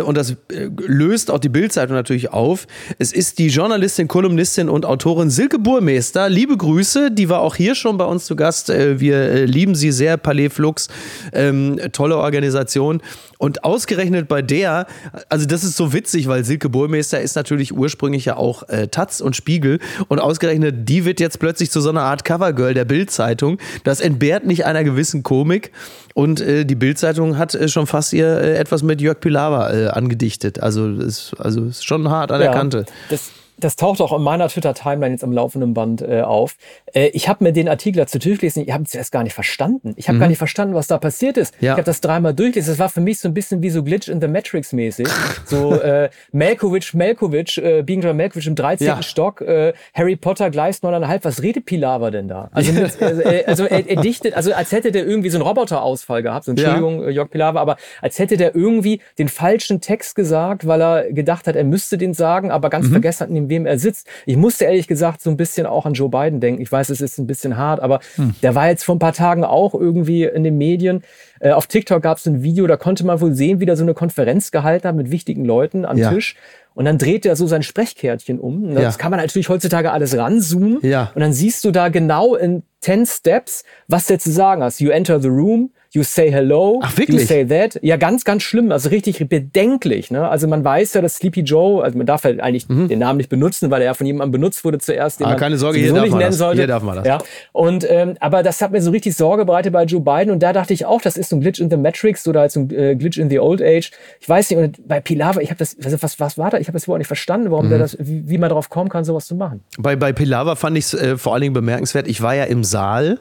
und 0.00 0.16
das 0.16 0.32
äh, 0.32 0.68
löst 0.86 1.30
auch 1.30 1.38
die 1.38 1.48
Bildzeitung 1.48 1.96
natürlich 1.96 2.32
auf, 2.32 2.66
es 2.98 3.12
ist 3.12 3.38
die 3.38 3.48
Journalistin, 3.48 4.08
Kolumnistin 4.08 4.68
und 4.68 4.84
Autorin 4.84 5.30
Silke 5.30 5.58
Burmeister. 5.58 6.28
Liebe 6.28 6.56
Grüße, 6.56 7.10
die 7.10 7.28
war 7.28 7.40
auch 7.40 7.56
hier 7.56 7.74
schon 7.74 7.96
bei 7.96 8.04
uns 8.04 8.26
zu 8.26 8.36
Gast. 8.36 8.70
Äh, 8.70 9.00
wir 9.00 9.16
äh, 9.16 9.44
lieben 9.44 9.74
sie 9.74 9.90
sehr, 9.90 10.16
Palais 10.16 10.50
Flux, 10.50 10.88
ähm, 11.32 11.80
tolle 11.92 12.18
Organisation. 12.18 13.00
Und 13.38 13.64
ausgerechnet 13.64 14.28
bei 14.28 14.42
der, 14.42 14.86
also 15.30 15.46
das 15.46 15.64
ist 15.64 15.74
so 15.76 15.94
witzig, 15.94 16.28
weil 16.28 16.44
Silke 16.44 16.68
Burmeister 16.68 17.22
ist 17.22 17.36
natürlich 17.36 17.74
ursprünglich 17.74 18.26
ja 18.26 18.36
auch 18.36 18.68
äh, 18.68 18.88
Taz 18.88 19.22
und 19.22 19.34
Spiegel 19.34 19.78
und 20.08 20.18
ausgerechnet 20.18 20.86
die 20.90 21.06
wird 21.06 21.20
jetzt 21.20 21.38
plötzlich 21.38 21.70
zu 21.70 21.80
so 21.80 21.88
einer 21.88 22.02
Art 22.02 22.26
Covergirl 22.26 22.74
der 22.74 22.84
Bildzeitung. 22.84 23.56
Das 23.82 24.02
entbehrt 24.02 24.44
nicht 24.44 24.66
einer 24.66 24.84
gewissen 24.84 25.22
Komik 25.22 25.72
und 26.12 26.42
äh, 26.42 26.66
die 26.66 26.74
Bildzeitung 26.74 27.38
hat 27.38 27.54
äh, 27.54 27.68
schon 27.68 27.86
fast 27.86 28.12
ihr 28.12 28.26
äh, 28.26 28.56
etwas 28.58 28.82
mit 28.82 29.00
Jörg 29.00 29.20
Pilawa 29.20 29.69
äh, 29.72 29.88
angedichtet. 29.88 30.60
Also 30.60 30.88
ist 30.88 31.34
also 31.38 31.64
ist 31.64 31.84
schon 31.84 32.08
hart 32.08 32.32
an 32.32 32.40
der 32.40 32.50
Kante. 32.52 32.86
Das 33.08 33.30
das 33.64 33.76
taucht 33.76 34.00
auch 34.00 34.16
in 34.16 34.22
meiner 34.22 34.48
Twitter-Timeline 34.48 35.14
jetzt 35.14 35.24
am 35.24 35.32
laufenden 35.32 35.74
Band 35.74 36.02
äh, 36.02 36.22
auf. 36.22 36.56
Äh, 36.92 37.08
ich 37.08 37.28
habe 37.28 37.44
mir 37.44 37.52
den 37.52 37.68
Artikel 37.68 37.98
dazu 37.98 38.18
durchgelesen, 38.18 38.64
ich 38.66 38.72
habe 38.72 38.84
es 38.84 38.94
erst 38.94 39.12
gar 39.12 39.22
nicht 39.22 39.34
verstanden. 39.34 39.94
Ich 39.96 40.08
habe 40.08 40.16
mhm. 40.16 40.20
gar 40.20 40.28
nicht 40.28 40.38
verstanden, 40.38 40.74
was 40.74 40.86
da 40.86 40.98
passiert 40.98 41.36
ist. 41.36 41.54
Ja. 41.60 41.72
Ich 41.72 41.78
habe 41.78 41.82
das 41.84 42.00
dreimal 42.00 42.34
durchgelesen. 42.34 42.72
Das 42.72 42.78
war 42.78 42.88
für 42.88 43.00
mich 43.00 43.18
so 43.18 43.28
ein 43.28 43.34
bisschen 43.34 43.62
wie 43.62 43.70
so 43.70 43.82
Glitch 43.82 44.08
in 44.08 44.20
the 44.20 44.28
Matrix 44.28 44.72
mäßig. 44.72 45.08
so 45.44 45.74
äh, 45.80 46.10
Melkovic, 46.32 46.94
Melkovic, 46.94 47.58
äh, 47.58 47.80
John 47.80 48.16
Melkovic 48.16 48.46
im 48.46 48.54
13. 48.54 48.86
Ja. 48.86 49.02
Stock, 49.02 49.40
äh, 49.40 49.72
Harry 49.94 50.16
Potter 50.16 50.50
Gleis 50.50 50.82
9,5. 50.82 51.20
Was 51.22 51.42
redet 51.42 51.66
Pilawa 51.66 52.10
denn 52.10 52.28
da? 52.28 52.50
Also, 52.52 52.72
mit, 52.72 53.00
äh, 53.00 53.44
also 53.46 53.64
er, 53.64 53.88
er, 53.88 54.00
dichtet, 54.00 54.34
also 54.34 54.52
als 54.52 54.72
hätte 54.72 54.92
der 54.92 55.06
irgendwie 55.06 55.30
so 55.30 55.38
einen 55.38 55.46
Roboterausfall 55.46 56.22
gehabt. 56.22 56.44
So, 56.44 56.52
Entschuldigung, 56.52 57.02
ja. 57.02 57.08
Äh, 57.08 57.12
Jörg 57.12 57.30
Pilawa, 57.30 57.60
aber 57.60 57.76
als 58.00 58.18
hätte 58.18 58.36
der 58.36 58.54
irgendwie 58.54 59.00
den 59.18 59.28
falschen 59.28 59.80
Text 59.80 60.14
gesagt, 60.14 60.66
weil 60.66 60.80
er 60.80 61.12
gedacht 61.12 61.46
hat, 61.46 61.56
er 61.56 61.64
müsste 61.64 61.98
den 61.98 62.14
sagen, 62.14 62.50
aber 62.50 62.70
ganz 62.70 62.88
mhm. 62.88 62.92
vergessen 62.92 63.20
hat, 63.20 63.30
wem 63.50 63.66
er 63.66 63.78
sitzt. 63.78 64.06
Ich 64.24 64.36
musste 64.36 64.64
ehrlich 64.64 64.88
gesagt 64.88 65.20
so 65.20 65.28
ein 65.30 65.36
bisschen 65.36 65.66
auch 65.66 65.84
an 65.84 65.92
Joe 65.92 66.08
Biden 66.08 66.40
denken. 66.40 66.62
Ich 66.62 66.72
weiß, 66.72 66.88
es 66.88 67.00
ist 67.00 67.18
ein 67.18 67.26
bisschen 67.26 67.56
hart, 67.56 67.80
aber 67.80 68.00
hm. 68.16 68.34
der 68.42 68.54
war 68.54 68.68
jetzt 68.68 68.84
vor 68.84 68.94
ein 68.94 68.98
paar 68.98 69.12
Tagen 69.12 69.44
auch 69.44 69.74
irgendwie 69.74 70.24
in 70.24 70.44
den 70.44 70.56
Medien. 70.56 71.02
Äh, 71.40 71.50
auf 71.50 71.66
TikTok 71.66 72.02
gab 72.02 72.18
es 72.18 72.26
ein 72.26 72.42
Video, 72.42 72.66
da 72.66 72.76
konnte 72.76 73.04
man 73.04 73.20
wohl 73.20 73.34
sehen, 73.34 73.60
wie 73.60 73.66
der 73.66 73.76
so 73.76 73.82
eine 73.82 73.94
Konferenz 73.94 74.50
gehalten 74.50 74.88
hat 74.88 74.96
mit 74.96 75.10
wichtigen 75.10 75.44
Leuten 75.44 75.84
am 75.84 75.98
ja. 75.98 76.10
Tisch. 76.10 76.36
Und 76.74 76.84
dann 76.84 76.98
dreht 76.98 77.26
er 77.26 77.36
so 77.36 77.46
sein 77.46 77.62
Sprechkärtchen 77.62 78.38
um. 78.38 78.74
Das 78.74 78.82
ja. 78.82 78.92
kann 78.92 79.10
man 79.10 79.20
natürlich 79.20 79.48
heutzutage 79.48 79.90
alles 79.90 80.16
ranzoomen. 80.16 80.78
Ja. 80.82 81.10
Und 81.14 81.20
dann 81.20 81.32
siehst 81.32 81.64
du 81.64 81.72
da 81.72 81.88
genau 81.88 82.36
in 82.36 82.62
10 82.80 83.06
Steps, 83.06 83.64
was 83.88 84.08
jetzt 84.08 84.24
zu 84.24 84.30
sagen 84.30 84.62
hast. 84.62 84.80
You 84.80 84.90
enter 84.90 85.20
the 85.20 85.28
room, 85.28 85.70
You 85.92 86.04
Say 86.04 86.30
Hello, 86.30 86.78
Ach, 86.84 86.96
wirklich? 86.96 87.22
You 87.22 87.26
Say 87.26 87.44
That. 87.46 87.80
Ja, 87.82 87.96
ganz, 87.96 88.24
ganz 88.24 88.44
schlimm, 88.44 88.70
also 88.70 88.90
richtig 88.90 89.28
bedenklich. 89.28 90.12
Ne? 90.12 90.28
Also 90.28 90.46
man 90.46 90.64
weiß 90.64 90.94
ja, 90.94 91.02
dass 91.02 91.16
Sleepy 91.16 91.40
Joe, 91.40 91.82
also 91.82 91.98
man 91.98 92.06
darf 92.06 92.22
halt 92.22 92.40
eigentlich 92.40 92.68
mhm. 92.68 92.86
den 92.86 93.00
Namen 93.00 93.16
nicht 93.16 93.28
benutzen, 93.28 93.72
weil 93.72 93.82
er 93.82 93.86
ja 93.86 93.94
von 93.94 94.06
jemandem 94.06 94.40
benutzt 94.40 94.64
wurde 94.64 94.78
zuerst, 94.78 95.18
den 95.18 95.26
ah, 95.26 95.30
man 95.30 95.38
keine 95.38 95.58
Sorge, 95.58 95.80
hier 95.80 95.92
darf 95.92 96.02
nicht 96.02 96.12
man 96.12 96.20
nennen 96.20 96.30
das. 96.30 96.38
sollte. 96.38 96.58
Hier 96.58 96.68
darf 96.68 96.84
man 96.84 96.96
das. 96.96 97.06
Ja. 97.06 97.18
Und, 97.50 97.84
ähm, 97.90 98.14
aber 98.20 98.44
das 98.44 98.62
hat 98.62 98.70
mir 98.70 98.80
so 98.82 98.92
richtig 98.92 99.16
Sorge 99.16 99.44
bereitet 99.44 99.72
bei 99.72 99.82
Joe 99.82 100.00
Biden 100.00 100.30
und 100.30 100.44
da 100.44 100.52
dachte 100.52 100.72
ich 100.72 100.86
auch, 100.86 101.00
das 101.00 101.16
ist 101.16 101.30
so 101.30 101.36
ein 101.36 101.40
Glitch 101.40 101.58
in 101.58 101.70
the 101.70 101.76
Matrix 101.76 102.28
oder 102.28 102.40
halt 102.40 102.52
so 102.52 102.60
ein 102.60 102.70
äh, 102.70 102.94
Glitch 102.94 103.18
in 103.18 103.28
the 103.28 103.40
Old 103.40 103.60
Age. 103.60 103.90
Ich 104.20 104.28
weiß 104.28 104.48
nicht, 104.50 104.58
und 104.60 104.86
bei 104.86 105.00
Pilava, 105.00 105.40
ich 105.40 105.50
habe 105.50 105.58
das, 105.58 105.76
also 105.82 106.00
was, 106.00 106.20
was 106.20 106.38
war 106.38 106.50
da? 106.50 106.58
Ich 106.58 106.68
habe 106.68 106.76
das 106.76 106.84
überhaupt 106.84 107.00
nicht 107.00 107.08
verstanden, 107.08 107.50
warum 107.50 107.66
mhm. 107.66 107.70
der 107.70 107.78
das, 107.80 107.96
wie, 107.98 108.28
wie 108.28 108.38
man 108.38 108.48
darauf 108.48 108.70
kommen 108.70 108.90
kann, 108.90 109.04
sowas 109.04 109.26
zu 109.26 109.34
machen. 109.34 109.64
Bei, 109.76 109.96
bei 109.96 110.12
Pilava 110.12 110.54
fand 110.54 110.78
ich 110.78 110.84
es 110.84 110.94
äh, 110.94 111.16
vor 111.16 111.32
allen 111.32 111.42
Dingen 111.42 111.54
bemerkenswert. 111.54 112.06
Ich 112.06 112.22
war 112.22 112.36
ja 112.36 112.44
im 112.44 112.62
Saal 112.62 113.18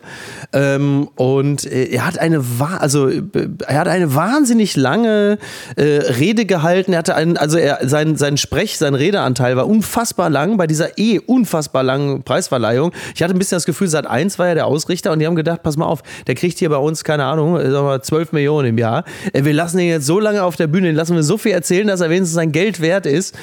ähm, 0.53 1.09
und 1.15 1.65
äh, 1.65 1.85
er 1.85 2.05
hat 2.05 2.19
eine, 2.19 2.58
also 2.59 3.09
er 3.09 3.79
hat 3.79 3.87
eine 3.87 4.15
wahnsinnig 4.15 4.75
lange 4.75 5.37
äh, 5.75 5.83
Rede 5.83 6.45
gehalten. 6.45 6.93
Er 6.93 6.99
hatte 6.99 7.15
einen, 7.15 7.37
also 7.37 7.57
er, 7.57 7.87
sein, 7.87 8.15
sein 8.15 8.37
Sprech, 8.37 8.77
sein 8.77 8.95
Redeanteil 8.95 9.55
war 9.55 9.67
unfassbar 9.67 10.29
lang 10.29 10.57
bei 10.57 10.67
dieser 10.67 10.97
eh 10.97 11.19
unfassbar 11.19 11.83
langen 11.83 12.23
Preisverleihung. 12.23 12.91
Ich 13.15 13.23
hatte 13.23 13.33
ein 13.33 13.39
bisschen 13.39 13.55
das 13.55 13.65
Gefühl, 13.65 13.87
seit 13.87 14.07
eins 14.07 14.39
war 14.39 14.47
er 14.47 14.55
der 14.55 14.65
Ausrichter 14.67 15.11
und 15.11 15.19
die 15.19 15.27
haben 15.27 15.35
gedacht, 15.35 15.63
pass 15.63 15.77
mal 15.77 15.85
auf, 15.85 16.01
der 16.27 16.35
kriegt 16.35 16.59
hier 16.59 16.69
bei 16.69 16.77
uns, 16.77 17.03
keine 17.03 17.25
Ahnung, 17.25 17.55
sagen 17.57 17.87
wir 17.87 18.01
12 18.01 18.31
Millionen 18.31 18.69
im 18.69 18.77
Jahr. 18.77 19.05
Äh, 19.33 19.43
wir 19.43 19.53
lassen 19.53 19.79
ihn 19.79 19.89
jetzt 19.89 20.05
so 20.05 20.19
lange 20.19 20.43
auf 20.43 20.55
der 20.55 20.67
Bühne, 20.67 20.87
den 20.87 20.95
lassen 20.95 21.15
wir 21.15 21.23
so 21.23 21.37
viel 21.37 21.51
erzählen, 21.51 21.87
dass 21.87 22.01
er 22.01 22.09
wenigstens 22.09 22.35
sein 22.35 22.51
Geld 22.51 22.81
wert 22.81 23.05
ist. 23.05 23.35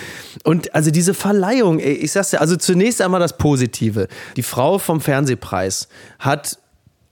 Und 0.44 0.74
also 0.74 0.90
diese 0.90 1.14
Verleihung, 1.14 1.80
ich 1.80 2.12
sag's 2.12 2.30
dir, 2.30 2.40
also 2.40 2.56
zunächst 2.56 3.02
einmal 3.02 3.20
das 3.20 3.36
Positive. 3.36 4.08
Die 4.36 4.42
Frau 4.42 4.78
vom 4.78 5.00
Fernsehpreis 5.00 5.88
hat 6.18 6.58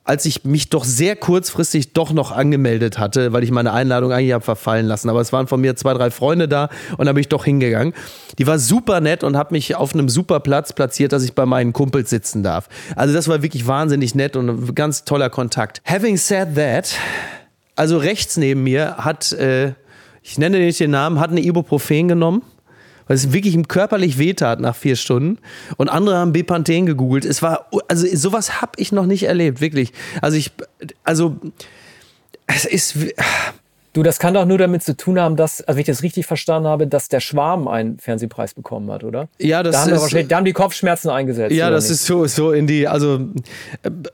als 0.05 0.27
ich 0.27 0.45
mich 0.45 0.69
doch 0.69 0.85
sehr 0.85 1.17
kurzfristig 1.17 1.95
doch 1.95 2.13
noch 2.13 2.31
angemeldet 2.31 2.99
hatte, 2.99 3.33
weil 3.33 3.43
ich 3.43 3.51
meine 3.51 3.73
Einladung 3.73 4.13
eigentlich 4.13 4.35
habe 4.35 4.45
verfallen 4.45 4.87
lassen. 4.87 5.09
Aber 5.09 5.21
es 5.21 5.33
waren 5.33 5.47
von 5.47 5.61
mir 5.61 5.77
zwei, 5.77 5.95
drei 5.95 6.11
Freunde 6.11 6.47
da 6.47 6.69
und 6.99 7.07
da 7.07 7.13
bin 7.13 7.23
ich 7.23 7.29
doch 7.29 7.47
hingegangen. 7.47 7.95
Die 8.39 8.47
war 8.47 8.59
super 8.59 9.01
nett 9.01 9.25
und 9.25 9.37
hat 9.37 9.51
mich 9.51 9.75
auf 9.77 9.95
einem 9.95 10.11
super 10.11 10.41
Platz 10.41 10.75
platziert, 10.75 11.13
dass 11.13 11.25
ich 11.25 11.35
bei 11.35 11.47
meinen 11.47 11.73
Kumpels 11.73 12.11
sitzen 12.11 12.43
darf. 12.43 12.69
Also 12.97 13.15
das 13.15 13.29
war 13.29 13.43
wirklich 13.43 13.67
wahnsinnig 13.67 14.15
nett 14.15 14.37
und 14.37 14.49
ein 14.49 14.75
ganz 14.75 15.05
toller 15.05 15.31
Kontakt. 15.31 15.81
Having 15.87 16.19
said 16.19 16.55
that, 16.55 16.95
also 17.75 17.97
rechts 17.97 18.37
neben 18.37 18.63
mir 18.63 18.99
hat, 18.99 19.33
äh, 19.33 19.73
ich 20.23 20.37
nenne 20.37 20.59
nicht 20.59 20.81
den 20.81 20.91
Namen, 20.91 21.19
hat 21.19 21.31
eine 21.31 21.41
Ibuprofen 21.41 22.09
genommen 22.09 22.43
weil 23.07 23.17
es 23.17 23.33
wirklich 23.33 23.55
ihm 23.55 23.69
körperlich 23.69 24.19
wehtat 24.19 24.61
nach 24.61 24.77
vier 24.77 24.97
Stunden. 24.97 25.39
Und 25.77 25.89
andere 25.89 26.17
haben 26.17 26.33
Bepanthen 26.33 26.87
gegoogelt. 26.87 27.25
Es 27.25 27.43
war, 27.43 27.69
also 27.89 28.07
sowas 28.15 28.61
habe 28.61 28.73
ich 28.77 28.93
noch 28.93 29.07
nicht 29.07 29.25
erlebt, 29.25 29.61
wirklich. 29.61 29.93
Also 30.21 30.37
ich, 30.37 30.53
also 31.05 31.37
es 32.47 32.65
ist, 32.65 32.97
Du, 33.95 34.03
das 34.03 34.19
kann 34.19 34.35
doch 34.35 34.45
nur 34.45 34.59
damit 34.59 34.83
zu 34.83 34.97
tun 34.97 35.21
haben, 35.21 35.37
dass, 35.37 35.61
also 35.61 35.77
wenn 35.77 35.83
ich 35.83 35.87
das 35.87 36.03
richtig 36.03 36.27
verstanden 36.27 36.69
habe, 36.69 36.89
dass 36.89 37.09
der 37.09 37.21
Schwarm 37.21 37.69
einen 37.69 37.97
Fernsehpreis 38.01 38.53
bekommen 38.53 38.91
hat, 38.91 39.05
oder? 39.05 39.29
Ja, 39.39 39.63
das 39.63 39.77
da 39.77 39.81
haben 39.83 39.93
ist. 39.93 40.01
Wahrscheinlich, 40.01 40.27
da 40.27 40.37
haben 40.37 40.45
die 40.45 40.53
Kopfschmerzen 40.53 41.11
eingesetzt. 41.11 41.55
Ja, 41.55 41.71
das 41.71 41.85
nicht? 41.85 41.93
ist 41.93 42.07
so, 42.07 42.27
so 42.27 42.51
in 42.51 42.67
die, 42.67 42.89
also 42.89 43.21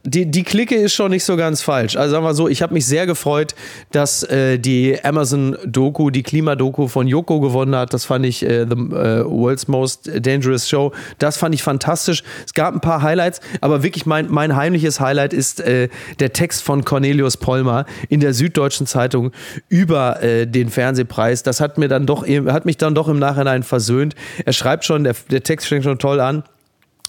die, 0.05 0.31
die 0.31 0.43
Clique 0.43 0.75
ist 0.75 0.93
schon 0.93 1.11
nicht 1.11 1.25
so 1.25 1.35
ganz 1.35 1.63
falsch. 1.63 1.97
Also 1.97 2.13
sagen 2.13 2.25
wir 2.27 2.35
so, 2.35 2.47
ich 2.47 2.61
habe 2.61 2.75
mich 2.75 2.85
sehr 2.85 3.07
gefreut, 3.07 3.55
dass 3.91 4.23
äh, 4.25 4.59
die 4.59 5.03
Amazon-Doku, 5.03 6.11
die 6.11 6.23
Klimadoku 6.23 6.87
von 6.87 7.09
Yoko 7.09 7.41
gewonnen 7.41 7.75
hat. 7.75 7.95
Das 7.95 8.05
fand 8.05 8.27
ich 8.27 8.43
äh, 8.43 8.67
The 8.69 8.75
äh, 8.75 9.25
World's 9.25 9.67
Most 9.67 10.11
Dangerous 10.15 10.69
Show. 10.69 10.93
Das 11.19 11.39
fand 11.39 11.55
ich 11.55 11.63
fantastisch. 11.63 12.23
Es 12.45 12.53
gab 12.53 12.75
ein 12.75 12.83
paar 12.83 13.01
Highlights, 13.01 13.41
aber 13.63 13.83
wirklich 13.83 14.05
mein, 14.05 14.27
mein 14.29 14.57
heimliches 14.57 15.01
Highlight 15.01 15.33
ist 15.33 15.61
äh, 15.61 15.89
der 16.19 16.35
Text 16.35 16.63
von 16.63 16.85
Cornelius 16.85 17.39
Pollmer 17.39 17.87
in 18.11 18.21
der 18.21 18.35
Süddeutschen 18.35 18.87
Zeitung 18.87 19.33
über 19.71 20.23
äh, 20.23 20.47
den 20.47 20.69
Fernsehpreis. 20.69 21.43
Das 21.43 21.61
hat 21.61 21.79
mir 21.79 21.89
dann 21.89 22.05
doch, 22.05 22.27
hat 22.27 22.67
mich 22.67 22.77
dann 22.77 22.95
doch 22.95 23.09
im 23.09 23.19
Nachhinein 23.19 23.63
versöhnt. 23.63 24.15
Er 24.45 24.53
schreibt 24.53 24.85
schon, 24.85 25.05
der, 25.05 25.15
der 25.31 25.43
Text 25.43 25.69
fängt 25.69 25.85
schon 25.85 25.99
toll 25.99 26.21
an. 26.21 26.43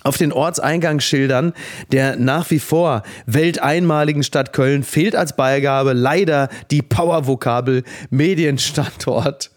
Auf 0.04 0.18
den 0.18 0.32
Ortseingangsschildern 0.32 1.54
der 1.92 2.16
nach 2.16 2.50
wie 2.50 2.60
vor 2.60 3.04
welteinmaligen 3.28 4.24
Stadt 4.24 4.54
Köln 4.54 4.84
fehlt 4.84 5.16
als 5.16 5.36
Beigabe 5.36 5.94
leider 5.94 6.50
die 6.72 6.82
Powervokabel 6.82 7.84
Medienstandort. 8.10 9.51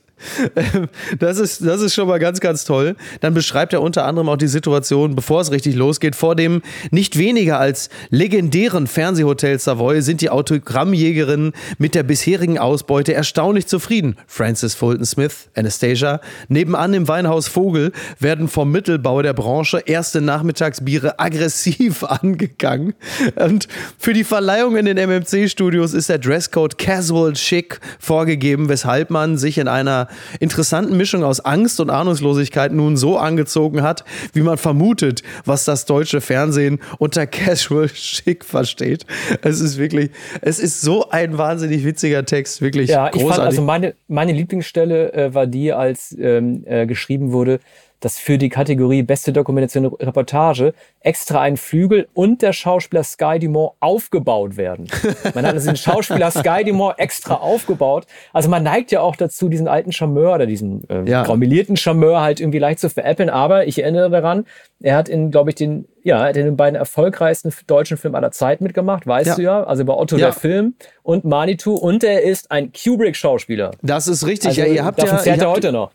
Das 1.18 1.38
ist, 1.38 1.64
das 1.64 1.80
ist 1.80 1.94
schon 1.94 2.08
mal 2.08 2.18
ganz, 2.18 2.40
ganz 2.40 2.64
toll. 2.64 2.96
Dann 3.20 3.34
beschreibt 3.34 3.72
er 3.72 3.82
unter 3.82 4.04
anderem 4.04 4.28
auch 4.28 4.36
die 4.36 4.48
Situation, 4.48 5.14
bevor 5.14 5.40
es 5.40 5.50
richtig 5.50 5.74
losgeht. 5.74 6.16
Vor 6.16 6.34
dem 6.36 6.62
nicht 6.90 7.18
weniger 7.18 7.58
als 7.58 7.90
legendären 8.10 8.86
Fernsehhotel 8.86 9.58
Savoy 9.58 10.02
sind 10.02 10.20
die 10.20 10.30
Autogrammjägerinnen 10.30 11.52
mit 11.78 11.94
der 11.94 12.02
bisherigen 12.02 12.58
Ausbeute 12.58 13.14
erstaunlich 13.14 13.66
zufrieden. 13.66 14.16
Francis 14.26 14.74
Fulton 14.74 15.04
Smith, 15.04 15.48
Anastasia. 15.54 16.20
Nebenan 16.48 16.94
im 16.94 17.08
Weinhaus 17.08 17.48
Vogel 17.48 17.92
werden 18.18 18.48
vom 18.48 18.70
Mittelbau 18.70 19.22
der 19.22 19.34
Branche 19.34 19.82
erste 19.84 20.20
Nachmittagsbiere 20.20 21.18
aggressiv 21.18 22.02
angegangen. 22.04 22.94
Und 23.36 23.68
für 23.98 24.12
die 24.12 24.24
Verleihung 24.24 24.76
in 24.76 24.86
den 24.86 24.96
MMC-Studios 24.96 25.94
ist 25.94 26.08
der 26.08 26.18
Dresscode 26.18 26.78
Casual 26.78 27.32
Chic 27.34 27.80
vorgegeben, 27.98 28.68
weshalb 28.68 29.10
man 29.10 29.38
sich 29.38 29.58
in 29.58 29.68
einer 29.68 30.03
interessanten 30.40 30.96
Mischung 30.96 31.24
aus 31.24 31.40
Angst 31.40 31.80
und 31.80 31.90
Ahnungslosigkeit 31.90 32.72
nun 32.72 32.96
so 32.96 33.18
angezogen 33.18 33.82
hat, 33.82 34.04
wie 34.32 34.42
man 34.42 34.58
vermutet, 34.58 35.22
was 35.44 35.64
das 35.64 35.84
deutsche 35.84 36.20
Fernsehen 36.20 36.80
unter 36.98 37.26
Casual 37.26 37.88
Chic 37.88 38.44
versteht. 38.44 39.06
Es 39.42 39.60
ist 39.60 39.78
wirklich, 39.78 40.10
es 40.40 40.58
ist 40.58 40.80
so 40.80 41.10
ein 41.10 41.38
wahnsinnig 41.38 41.84
witziger 41.84 42.24
Text, 42.24 42.60
wirklich 42.60 42.90
ja, 42.90 43.08
großartig. 43.08 43.22
Ich 43.22 43.28
fand 43.28 43.46
also 43.46 43.62
meine, 43.62 43.94
meine 44.08 44.32
Lieblingsstelle 44.32 45.12
äh, 45.12 45.34
war 45.34 45.46
die, 45.46 45.72
als 45.72 46.16
ähm, 46.18 46.64
äh, 46.66 46.86
geschrieben 46.86 47.32
wurde, 47.32 47.60
dass 48.04 48.18
für 48.18 48.36
die 48.36 48.50
Kategorie 48.50 49.02
Beste 49.02 49.32
Dokumentation 49.32 49.86
Reportage 49.86 50.74
extra 51.00 51.40
ein 51.40 51.56
Flügel 51.56 52.06
und 52.12 52.42
der 52.42 52.52
Schauspieler 52.52 53.02
Sky 53.02 53.38
Dumont 53.38 53.72
aufgebaut 53.80 54.56
werden. 54.56 54.88
Man 55.34 55.46
hat 55.46 55.54
also 55.54 55.70
den 55.70 55.76
Schauspieler 55.76 56.30
Sky 56.30 56.64
Dumont 56.64 56.98
extra 56.98 57.34
aufgebaut. 57.34 58.06
Also 58.32 58.50
man 58.50 58.62
neigt 58.62 58.92
ja 58.92 59.00
auch 59.00 59.16
dazu, 59.16 59.48
diesen 59.48 59.68
alten 59.68 59.92
Charmeur 59.92 60.34
oder 60.34 60.46
diesen 60.46 60.88
äh, 60.90 61.08
ja. 61.08 61.22
graumilierten 61.22 61.76
Charmeur 61.76 62.20
halt 62.20 62.40
irgendwie 62.40 62.58
leicht 62.58 62.80
zu 62.80 62.90
veräppeln. 62.90 63.30
Aber 63.30 63.66
ich 63.66 63.82
erinnere 63.82 64.10
daran, 64.10 64.44
er 64.80 64.96
hat 64.96 65.08
in, 65.08 65.30
glaube 65.30 65.50
ich, 65.50 65.56
den, 65.56 65.88
ja, 66.02 66.30
den 66.32 66.56
beiden 66.56 66.76
erfolgreichsten 66.76 67.54
deutschen 67.66 67.96
Filmen 67.96 68.16
aller 68.16 68.32
Zeit 68.32 68.60
mitgemacht, 68.60 69.06
weißt 69.06 69.28
ja. 69.28 69.34
du 69.36 69.42
ja. 69.42 69.64
Also 69.64 69.84
bei 69.86 69.94
Otto 69.94 70.16
ja. 70.16 70.26
der 70.26 70.32
Film 70.34 70.74
und 71.02 71.24
Manitou. 71.24 71.74
Und 71.74 72.04
er 72.04 72.22
ist 72.22 72.50
ein 72.50 72.70
Kubrick-Schauspieler. 72.72 73.70
Das 73.82 74.08
ist 74.08 74.26
richtig. 74.26 74.48
Also, 74.48 74.60
ja, 74.60 74.66
ihr 74.66 74.84
habt 74.84 74.98
ja, 75.00 75.06
ihr 75.24 75.32
habt, 75.32 75.46
heute 75.46 75.72
noch. 75.72 75.92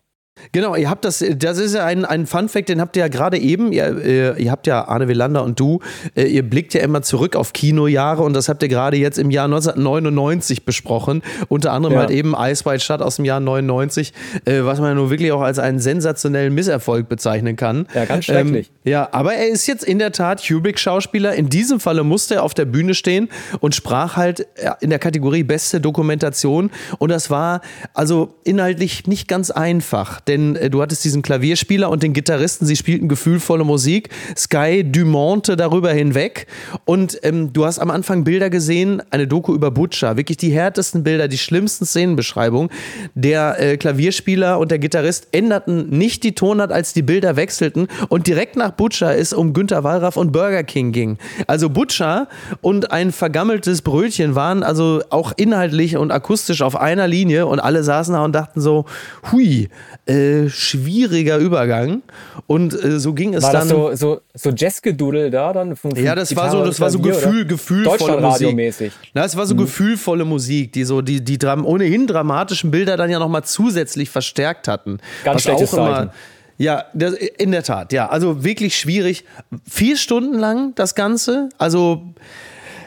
Genau, 0.51 0.75
ihr 0.75 0.89
habt 0.89 1.05
das, 1.05 1.23
das 1.37 1.57
ist 1.57 1.75
ja 1.75 1.85
ein, 1.85 2.05
ein 2.05 2.25
Fun-Fact, 2.25 2.69
den 2.69 2.81
habt 2.81 2.95
ihr 2.95 3.01
ja 3.01 3.07
gerade 3.07 3.37
eben, 3.37 3.71
ihr, 3.71 4.03
äh, 4.03 4.41
ihr 4.41 4.51
habt 4.51 4.67
ja, 4.67 4.87
Arne 4.87 5.07
Wielander 5.07 5.43
und 5.43 5.59
du, 5.59 5.79
äh, 6.15 6.23
ihr 6.23 6.43
blickt 6.43 6.73
ja 6.73 6.81
immer 6.81 7.01
zurück 7.01 7.35
auf 7.35 7.53
Kinojahre 7.53 8.23
und 8.23 8.33
das 8.33 8.49
habt 8.49 8.63
ihr 8.63 8.69
gerade 8.69 8.97
jetzt 8.97 9.19
im 9.19 9.31
Jahr 9.31 9.45
1999 9.45 10.65
besprochen. 10.65 11.21
Unter 11.47 11.71
anderem 11.71 11.93
ja. 11.93 11.99
halt 12.01 12.11
eben 12.11 12.33
Ice 12.37 12.65
White 12.65 12.83
Shut 12.83 13.01
aus 13.01 13.17
dem 13.17 13.25
Jahr 13.25 13.39
99, 13.39 14.13
äh, 14.45 14.63
was 14.63 14.79
man 14.79 14.89
ja 14.89 14.95
nur 14.95 15.09
wirklich 15.09 15.31
auch 15.31 15.41
als 15.41 15.59
einen 15.59 15.79
sensationellen 15.79 16.53
Misserfolg 16.53 17.09
bezeichnen 17.09 17.55
kann. 17.55 17.87
Ja, 17.93 18.05
ganz 18.05 18.25
schrecklich. 18.25 18.67
Ähm, 18.85 18.91
ja, 18.91 19.09
aber 19.11 19.33
er 19.33 19.47
ist 19.47 19.67
jetzt 19.67 19.83
in 19.83 19.99
der 19.99 20.11
Tat 20.11 20.43
Kubrick-Schauspieler. 20.45 21.35
In 21.35 21.49
diesem 21.49 21.79
Falle 21.79 22.03
musste 22.03 22.35
er 22.35 22.43
auf 22.43 22.53
der 22.53 22.65
Bühne 22.65 22.93
stehen 22.93 23.29
und 23.59 23.75
sprach 23.75 24.15
halt 24.15 24.47
in 24.81 24.89
der 24.89 24.99
Kategorie 24.99 25.43
Beste 25.43 25.79
Dokumentation 25.79 26.71
und 26.97 27.09
das 27.09 27.29
war 27.29 27.61
also 27.93 28.35
inhaltlich 28.43 29.07
nicht 29.07 29.27
ganz 29.27 29.51
einfach 29.51 30.19
denn 30.29 30.55
äh, 30.55 30.69
du 30.69 30.81
hattest 30.81 31.03
diesen 31.03 31.21
Klavierspieler 31.21 31.89
und 31.89 32.03
den 32.03 32.13
Gitarristen, 32.13 32.65
sie 32.65 32.75
spielten 32.75 33.09
gefühlvolle 33.09 33.63
Musik. 33.63 34.09
Sky 34.37 34.83
Dumonte 34.89 35.57
darüber 35.57 35.91
hinweg. 35.91 36.47
Und 36.85 37.19
ähm, 37.23 37.51
du 37.51 37.65
hast 37.65 37.79
am 37.79 37.89
Anfang 37.89 38.23
Bilder 38.23 38.49
gesehen, 38.49 39.01
eine 39.09 39.27
Doku 39.27 39.53
über 39.53 39.71
Butcher, 39.71 40.15
wirklich 40.15 40.37
die 40.37 40.51
härtesten 40.51 41.03
Bilder, 41.03 41.27
die 41.27 41.37
schlimmsten 41.37 41.85
Szenenbeschreibungen. 41.85 42.69
Der 43.15 43.59
äh, 43.59 43.77
Klavierspieler 43.77 44.59
und 44.59 44.69
der 44.71 44.79
Gitarrist 44.79 45.29
änderten 45.31 45.89
nicht 45.89 46.23
die 46.23 46.35
Tonart, 46.35 46.71
als 46.71 46.93
die 46.93 47.01
Bilder 47.01 47.35
wechselten. 47.35 47.87
Und 48.09 48.27
direkt 48.27 48.55
nach 48.55 48.71
Butcher 48.71 49.17
es 49.17 49.33
um 49.33 49.53
Günter 49.53 49.83
Wallraff 49.83 50.15
und 50.15 50.31
Burger 50.31 50.63
King 50.63 50.91
ging. 50.91 51.17
Also 51.47 51.69
Butcher 51.69 52.27
und 52.61 52.91
ein 52.91 53.11
vergammeltes 53.11 53.81
Brötchen 53.81 54.35
waren 54.35 54.61
also 54.61 55.01
auch 55.09 55.33
inhaltlich 55.35 55.97
und 55.97 56.11
akustisch 56.11 56.61
auf 56.61 56.75
einer 56.75 57.07
Linie 57.07 57.47
und 57.47 57.59
alle 57.59 57.83
saßen 57.83 58.13
da 58.13 58.23
und 58.23 58.33
dachten 58.33 58.61
so, 58.61 58.85
hui, 59.31 59.69
äh, 60.05 60.18
äh, 60.19 60.49
schwieriger 60.49 61.37
Übergang. 61.37 62.01
Und 62.47 62.73
äh, 62.73 62.99
so 62.99 63.13
ging 63.13 63.33
es 63.33 63.43
war 63.43 63.53
dann. 63.53 63.69
War 63.69 63.91
das 63.91 63.99
so, 63.99 64.15
so, 64.15 64.21
so 64.33 64.55
Jazzgedudel 64.55 65.31
da 65.31 65.53
dann? 65.53 65.75
Von, 65.75 65.91
von 65.91 66.03
ja, 66.03 66.15
das 66.15 66.35
war 66.35 66.51
so, 66.51 66.63
das 66.65 66.79
war 66.79 66.89
so 66.89 66.99
Gefühl, 66.99 67.45
gefühlvolle 67.45 68.21
Musik. 68.21 68.91
Na, 69.13 69.25
es 69.25 69.35
war 69.35 69.45
so 69.45 69.53
mhm. 69.53 69.59
gefühlvolle 69.59 70.25
Musik, 70.25 70.73
die 70.73 70.83
so 70.83 71.01
die, 71.01 71.23
die 71.23 71.37
Dram 71.37 71.65
ohnehin 71.65 72.07
dramatischen 72.07 72.71
Bilder 72.71 72.97
dann 72.97 73.09
ja 73.09 73.19
nochmal 73.19 73.43
zusätzlich 73.43 74.09
verstärkt 74.09 74.67
hatten. 74.67 74.99
Ganz 75.23 75.43
schlechtes 75.43 75.71
Zeichen. 75.71 76.11
Ja, 76.57 76.85
das, 76.93 77.13
in 77.13 77.51
der 77.51 77.63
Tat, 77.63 77.93
ja. 77.93 78.09
Also 78.09 78.43
wirklich 78.43 78.77
schwierig. 78.77 79.23
Vier 79.69 79.95
Stunden 79.95 80.37
lang 80.37 80.75
das 80.75 80.93
Ganze. 80.93 81.47
Also 81.57 82.03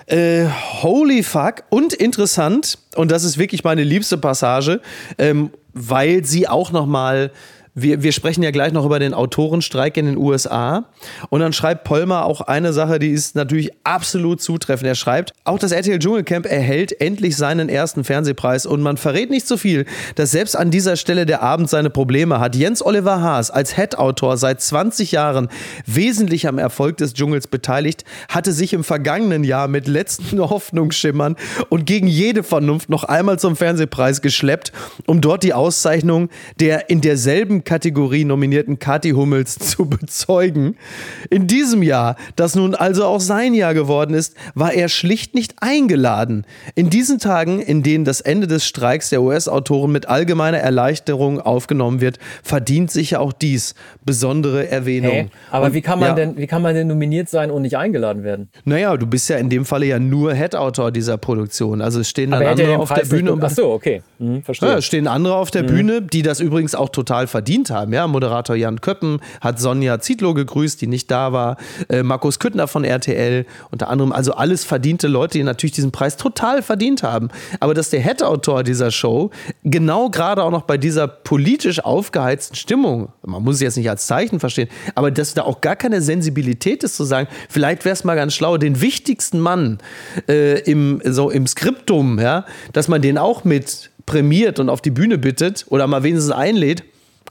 äh, 0.07 0.47
holy 0.83 1.23
fuck. 1.23 1.65
Und 1.71 1.95
interessant, 1.95 2.79
und 2.97 3.11
das 3.11 3.25
ist 3.25 3.39
wirklich 3.39 3.65
meine 3.65 3.83
liebste 3.83 4.19
Passage, 4.19 4.81
ähm, 5.17 5.51
weil 5.73 6.25
sie 6.25 6.49
auch 6.49 6.71
noch 6.73 6.87
mal 6.87 7.31
wir, 7.75 8.03
wir 8.03 8.13
sprechen 8.13 8.43
ja 8.43 8.51
gleich 8.51 8.73
noch 8.73 8.85
über 8.85 8.99
den 8.99 9.15
Autorenstreik 9.15 9.97
in 9.97 10.05
den 10.05 10.19
USA. 10.19 10.85
Und 11.31 11.41
dann 11.41 11.55
schreibt 11.55 11.85
Polmer 11.85 12.27
auch 12.27 12.43
eine 12.43 12.73
Sache, 12.75 12.99
die 12.99 13.09
ist 13.09 13.35
natürlich 13.35 13.71
absolut 13.83 14.43
zutreffend. 14.43 14.87
Er 14.87 14.95
schreibt, 14.95 15.33
auch 15.45 15.59
das 15.59 15.73
RTL 15.73 15.99
Dschungelcamp 15.99 16.45
erhält 16.45 17.01
endlich 17.01 17.37
seinen 17.37 17.71
ersten 17.71 18.05
Fernsehpreis 18.05 18.67
und 18.67 18.83
man 18.83 18.99
verrät 18.99 19.31
nicht 19.31 19.49
so 19.49 19.57
viel, 19.57 19.87
dass 20.17 20.33
selbst 20.33 20.55
an 20.55 20.71
dieser 20.71 20.97
Stelle 20.97 21.25
der 21.25 21.43
Abend 21.43 21.71
seine 21.71 21.89
Probleme 21.89 22.41
hat. 22.41 22.57
Jens 22.57 22.85
Oliver 22.85 23.23
Haas 23.23 23.51
als 23.51 23.75
Head-Autor 23.75 24.37
seit 24.37 24.61
20 24.61 25.13
Jahren 25.13 25.49
wesentlich 25.87 26.47
am 26.47 26.59
Erfolg 26.59 26.99
des 26.99 27.15
Dschungels 27.15 27.47
beteiligt, 27.47 28.05
hatte 28.29 28.53
sich 28.53 28.75
im 28.75 28.85
vergangenen 28.85 29.45
Jahr 29.45 29.69
mit 29.69 29.89
letzten 29.89 30.39
Hoffnungsschimmern 30.51 31.37
und 31.71 31.87
gegen 31.87 32.07
jede 32.07 32.43
Vernunft 32.43 32.91
noch 32.91 33.05
einmal 33.05 33.39
zum 33.39 33.57
Fernsehpreis 33.57 34.21
geschleppt, 34.21 34.73
um 35.07 35.23
dort 35.23 35.43
die 35.43 35.55
Auszeichnung 35.55 36.29
der 36.61 36.91
in 36.91 37.01
derselben 37.01 37.62
Kategorie 37.63 38.25
nominierten 38.25 38.79
Kathi 38.79 39.11
Hummels 39.11 39.59
zu 39.59 39.87
bezeugen. 39.87 40.77
In 41.31 41.47
diesem 41.47 41.83
Jahr, 41.83 42.17
das 42.37 42.55
nun 42.55 42.75
also 42.75 43.05
auch 43.05 43.21
sein 43.21 43.55
Jahr 43.55 43.75
geworden 43.75 44.15
ist, 44.15 44.35
war 44.55 44.73
er 44.73 44.89
schlicht 44.89 45.35
nicht 45.35 45.55
eingeladen. 45.61 46.45
In 46.75 46.91
diesen 46.91 47.19
Tagen, 47.19 47.61
in 47.61 47.83
denen 47.83 48.05
das 48.05 48.21
Ende 48.21 48.47
des 48.47 48.67
Streiks 48.67 49.11
der 49.11 49.23
US-Autoren 49.23 49.93
mit 49.93 50.09
allgemeiner 50.09 50.59
Erleichterung 50.59 51.41
aufgenommen 51.41 52.01
wird, 52.01 52.19
verdient 52.43 52.91
sicher 52.91 53.21
auch 53.21 53.33
dies 53.33 53.75
besondere 54.05 54.69
Erwähnung. 54.69 55.13
Hey, 55.13 55.29
aber 55.51 55.67
und, 55.67 55.75
wie, 55.75 55.83
kann 55.83 55.99
man 55.99 56.09
ja, 56.11 56.15
denn, 56.15 56.37
wie 56.37 56.47
kann 56.47 56.63
man 56.63 56.75
denn 56.75 56.89
nominiert 56.89 57.29
sein 57.29 57.51
und 57.51 57.63
nicht 57.63 57.77
eingeladen 57.77 58.25
werden? 58.25 58.49
Naja, 58.65 58.97
du 58.97 59.07
bist 59.07 59.29
ja 59.29 59.37
in 59.37 59.49
dem 59.49 59.65
Falle 59.65 59.87
ja 59.87 59.99
nur 59.99 60.35
Head-Autor 60.35 60.91
dieser 60.91 61.19
Produktion. 61.19 61.81
Also 61.81 62.01
es 62.01 62.09
stehen 62.09 62.31
dann 62.31 62.45
andere 62.45 62.79
auf 62.79 62.89
Preis 62.89 63.09
der 63.09 63.17
Bühne. 63.17 63.39
Ach 63.41 63.51
so, 63.51 63.71
okay. 63.71 64.03
Mhm, 64.19 64.43
verstehe. 64.43 64.69
Ja, 64.69 64.79
es 64.79 64.85
stehen 64.85 65.07
andere 65.07 65.35
auf 65.35 65.51
der 65.51 65.63
mhm. 65.63 65.67
Bühne, 65.67 66.03
die 66.03 66.23
das 66.23 66.41
übrigens 66.41 66.75
auch 66.75 66.89
total 66.89 67.27
verdienen 67.27 67.52
verdient 67.53 67.71
haben. 67.71 67.93
Ja, 67.93 68.07
Moderator 68.07 68.57
Jan 68.57 68.81
Köppen 68.81 69.21
hat 69.43 69.61
Sonja 69.61 70.01
Zietlow 70.01 70.33
gegrüßt, 70.33 70.81
die 70.81 70.87
nicht 70.87 71.11
da 71.11 71.33
war. 71.33 71.59
Äh, 71.89 72.03
Markus 72.03 72.39
Küttner 72.39 72.67
von 72.67 72.83
RTL, 72.83 73.45
unter 73.71 73.91
anderem. 73.91 74.13
Also 74.13 74.33
alles 74.33 74.65
verdiente 74.65 75.07
Leute, 75.07 75.37
die 75.37 75.45
natürlich 75.45 75.73
diesen 75.73 75.93
Preis 75.93 76.17
total 76.17 76.63
verdient 76.63 77.03
haben. 77.03 77.29
Aber 77.61 77.75
dass 77.75 77.91
der 77.91 78.01
Head-Autor 78.01 78.63
dieser 78.63 78.91
Show 78.91 79.31
genau 79.65 80.09
gerade 80.09 80.43
auch 80.43 80.51
noch 80.51 80.63
bei 80.63 80.79
dieser 80.79 81.07
politisch 81.07 81.85
aufgeheizten 81.85 82.57
Stimmung, 82.57 83.13
man 83.23 83.43
muss 83.43 83.57
es 83.57 83.61
jetzt 83.61 83.77
nicht 83.77 83.91
als 83.91 84.07
Zeichen 84.07 84.41
verstehen, 84.41 84.69
aber 84.95 85.11
dass 85.11 85.35
da 85.35 85.43
auch 85.43 85.61
gar 85.61 85.77
keine 85.77 86.01
Sensibilität 86.01 86.83
ist 86.83 86.97
zu 86.97 87.05
sagen, 87.05 87.29
vielleicht 87.51 87.85
wäre 87.85 87.93
es 87.93 88.05
mal 88.05 88.15
ganz 88.15 88.33
schlau, 88.33 88.57
den 88.57 88.81
wichtigsten 88.81 89.41
Mann 89.41 89.79
äh, 90.27 90.61
im, 90.61 91.03
so 91.05 91.31
im 91.31 91.47
Skriptum, 91.47 92.19
ja, 92.19 92.47
dass 92.73 92.89
man 92.89 93.03
den 93.03 93.19
auch 93.19 93.45
mit 93.45 93.91
prämiert 94.07 94.59
und 94.59 94.69
auf 94.69 94.81
die 94.81 94.91
Bühne 94.91 95.19
bittet 95.19 95.67
oder 95.69 95.87
mal 95.87 96.03
wenigstens 96.03 96.33
einlädt, 96.33 96.83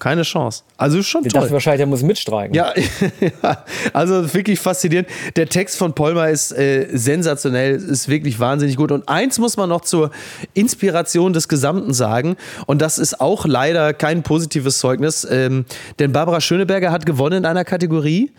keine 0.01 0.23
Chance. 0.23 0.63
Also 0.77 1.03
schon 1.03 1.23
ich 1.23 1.31
toll. 1.31 1.41
dachte 1.41 1.53
wahrscheinlich, 1.53 1.81
er 1.81 1.85
muss 1.85 2.01
mitstreiken. 2.01 2.55
Ja, 2.55 2.73
ja, 3.43 3.63
also 3.93 4.33
wirklich 4.33 4.59
faszinierend. 4.59 5.07
Der 5.35 5.47
Text 5.47 5.77
von 5.77 5.93
Polmer 5.93 6.27
ist 6.29 6.51
äh, 6.51 6.87
sensationell, 6.91 7.75
ist 7.75 8.09
wirklich 8.09 8.39
wahnsinnig 8.39 8.77
gut. 8.77 8.91
Und 8.91 9.07
eins 9.07 9.37
muss 9.37 9.57
man 9.57 9.69
noch 9.69 9.81
zur 9.81 10.09
Inspiration 10.55 11.33
des 11.33 11.47
Gesamten 11.47 11.93
sagen. 11.93 12.35
Und 12.65 12.81
das 12.81 12.97
ist 12.97 13.21
auch 13.21 13.45
leider 13.45 13.93
kein 13.93 14.23
positives 14.23 14.79
Zeugnis. 14.79 15.25
Ähm, 15.29 15.65
denn 15.99 16.11
Barbara 16.11 16.41
Schöneberger 16.41 16.91
hat 16.91 17.05
gewonnen 17.05 17.37
in 17.37 17.45
einer 17.45 17.63
Kategorie. 17.63 18.31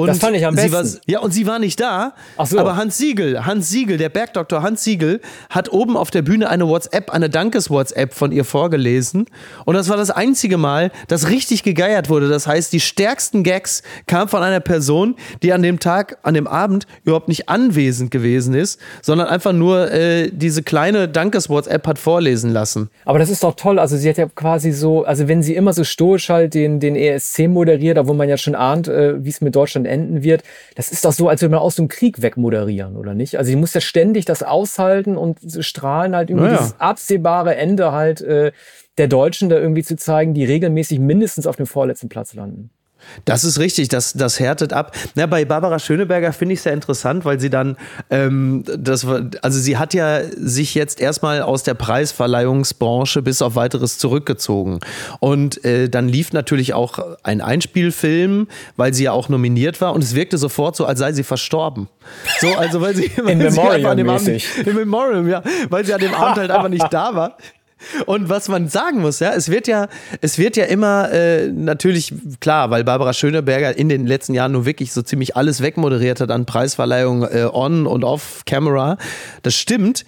Und 0.00 0.08
das 0.08 0.18
fand 0.18 0.36
ich 0.36 0.46
am 0.46 0.54
besten. 0.54 0.72
War, 0.72 0.84
ja, 1.06 1.20
und 1.20 1.32
sie 1.32 1.46
war 1.46 1.58
nicht 1.58 1.80
da. 1.80 2.14
Ach 2.36 2.46
so. 2.46 2.58
Aber 2.58 2.76
Hans 2.76 2.98
Siegel, 2.98 3.44
Hans 3.44 3.68
Siegel, 3.68 3.96
der 3.96 4.08
Bergdoktor 4.08 4.62
Hans 4.62 4.84
Siegel, 4.84 5.20
hat 5.50 5.72
oben 5.72 5.96
auf 5.96 6.10
der 6.10 6.22
Bühne 6.22 6.48
eine 6.48 6.68
WhatsApp, 6.68 7.10
eine 7.10 7.30
Dankes-WhatsApp 7.30 8.14
von 8.14 8.32
ihr 8.32 8.44
vorgelesen. 8.44 9.26
Und 9.64 9.74
das 9.74 9.88
war 9.88 9.96
das 9.96 10.10
einzige 10.10 10.56
Mal, 10.56 10.90
dass 11.08 11.28
richtig 11.28 11.62
gegeiert 11.62 12.08
wurde. 12.08 12.28
Das 12.28 12.46
heißt, 12.46 12.72
die 12.72 12.80
stärksten 12.80 13.42
Gags 13.42 13.82
kamen 14.06 14.28
von 14.28 14.42
einer 14.42 14.60
Person, 14.60 15.16
die 15.42 15.52
an 15.52 15.62
dem 15.62 15.80
Tag, 15.80 16.18
an 16.22 16.34
dem 16.34 16.46
Abend 16.46 16.86
überhaupt 17.04 17.28
nicht 17.28 17.48
anwesend 17.48 18.10
gewesen 18.10 18.54
ist, 18.54 18.80
sondern 19.02 19.28
einfach 19.28 19.52
nur 19.52 19.90
äh, 19.90 20.30
diese 20.32 20.62
kleine 20.62 21.08
Dankes-WhatsApp 21.08 21.86
hat 21.86 21.98
vorlesen 21.98 22.52
lassen. 22.52 22.90
Aber 23.04 23.18
das 23.18 23.30
ist 23.30 23.42
doch 23.42 23.54
toll. 23.54 23.78
Also 23.78 23.96
sie 23.96 24.08
hat 24.08 24.18
ja 24.18 24.26
quasi 24.26 24.72
so, 24.72 25.04
also 25.04 25.28
wenn 25.28 25.42
sie 25.42 25.54
immer 25.54 25.72
so 25.72 25.84
stoisch 25.84 26.28
halt 26.28 26.54
den, 26.54 26.80
den 26.80 26.96
ESC 26.96 27.48
moderiert, 27.48 27.98
obwohl 27.98 28.16
man 28.16 28.28
ja 28.28 28.36
schon 28.36 28.54
ahnt, 28.54 28.88
äh, 28.88 29.24
wie 29.24 29.30
es 29.30 29.40
mit 29.40 29.56
Deutschland 29.56 29.86
enden 29.88 30.22
wird. 30.22 30.42
Das 30.76 30.92
ist 30.92 31.04
doch 31.04 31.12
so, 31.12 31.28
als 31.28 31.42
würde 31.42 31.54
man 31.54 31.60
aus 31.60 31.76
dem 31.76 31.88
Krieg 31.88 32.22
wegmoderieren, 32.22 32.96
oder 32.96 33.14
nicht? 33.14 33.38
Also 33.38 33.48
sie 33.48 33.56
muss 33.56 33.74
ja 33.74 33.80
ständig 33.80 34.24
das 34.24 34.42
aushalten 34.42 35.16
und 35.16 35.38
strahlen 35.60 36.14
halt 36.14 36.30
irgendwie 36.30 36.46
naja. 36.46 36.58
dieses 36.58 36.80
absehbare 36.80 37.56
Ende 37.56 37.92
halt 37.92 38.20
äh, 38.20 38.52
der 38.98 39.08
Deutschen 39.08 39.48
da 39.48 39.56
irgendwie 39.56 39.82
zu 39.82 39.96
zeigen, 39.96 40.34
die 40.34 40.44
regelmäßig 40.44 40.98
mindestens 40.98 41.46
auf 41.46 41.56
dem 41.56 41.66
vorletzten 41.66 42.08
Platz 42.08 42.34
landen. 42.34 42.70
Das 43.24 43.44
ist 43.44 43.58
richtig, 43.58 43.88
das, 43.88 44.12
das 44.12 44.40
härtet 44.40 44.72
ab. 44.72 44.94
Na, 45.14 45.26
bei 45.26 45.44
Barbara 45.44 45.78
Schöneberger 45.78 46.32
finde 46.32 46.54
ich 46.54 46.60
es 46.60 46.64
sehr 46.64 46.72
interessant, 46.72 47.24
weil 47.24 47.40
sie 47.40 47.50
dann, 47.50 47.76
ähm, 48.10 48.64
das, 48.66 49.06
also 49.42 49.58
sie 49.58 49.76
hat 49.76 49.94
ja 49.94 50.22
sich 50.36 50.74
jetzt 50.74 51.00
erstmal 51.00 51.42
aus 51.42 51.62
der 51.62 51.74
Preisverleihungsbranche 51.74 53.22
bis 53.22 53.42
auf 53.42 53.56
weiteres 53.56 53.98
zurückgezogen. 53.98 54.80
Und 55.20 55.64
äh, 55.64 55.88
dann 55.88 56.08
lief 56.08 56.32
natürlich 56.32 56.74
auch 56.74 56.98
ein 57.22 57.40
Einspielfilm, 57.40 58.48
weil 58.76 58.94
sie 58.94 59.04
ja 59.04 59.12
auch 59.12 59.28
nominiert 59.28 59.80
war 59.80 59.94
und 59.94 60.02
es 60.02 60.14
wirkte 60.14 60.38
sofort 60.38 60.76
so, 60.76 60.86
als 60.86 60.98
sei 60.98 61.12
sie 61.12 61.24
verstorben. 61.24 61.88
So, 62.40 62.54
also 62.54 62.80
weil 62.80 62.94
sie, 62.94 63.10
weil 63.16 63.32
in 63.32 63.50
sie 63.50 63.58
Memoriam 63.58 63.86
an 63.90 63.96
dem 63.96 64.08
Abend, 64.08 64.42
Im 64.66 64.74
Memoriam, 64.74 65.28
ja, 65.28 65.42
weil 65.68 65.84
sie 65.84 65.94
an 65.94 66.00
dem 66.00 66.14
Abend 66.14 66.38
halt 66.38 66.50
einfach 66.50 66.68
nicht 66.68 66.86
da 66.90 67.14
war. 67.14 67.36
Und 68.06 68.28
was 68.28 68.48
man 68.48 68.68
sagen 68.68 69.00
muss, 69.00 69.20
ja, 69.20 69.32
es 69.32 69.50
wird 69.50 69.68
ja, 69.68 69.88
es 70.20 70.38
wird 70.38 70.56
ja 70.56 70.64
immer 70.64 71.10
äh, 71.12 71.48
natürlich 71.48 72.12
klar, 72.40 72.70
weil 72.70 72.84
Barbara 72.84 73.12
Schöneberger 73.12 73.76
in 73.76 73.88
den 73.88 74.06
letzten 74.06 74.34
Jahren 74.34 74.52
nur 74.52 74.66
wirklich 74.66 74.92
so 74.92 75.02
ziemlich 75.02 75.36
alles 75.36 75.62
wegmoderiert 75.62 76.20
hat 76.20 76.30
an 76.30 76.46
Preisverleihungen 76.46 77.28
äh, 77.30 77.48
on 77.52 77.86
und 77.86 78.04
off 78.04 78.42
Camera. 78.46 78.98
Das 79.42 79.54
stimmt. 79.54 80.04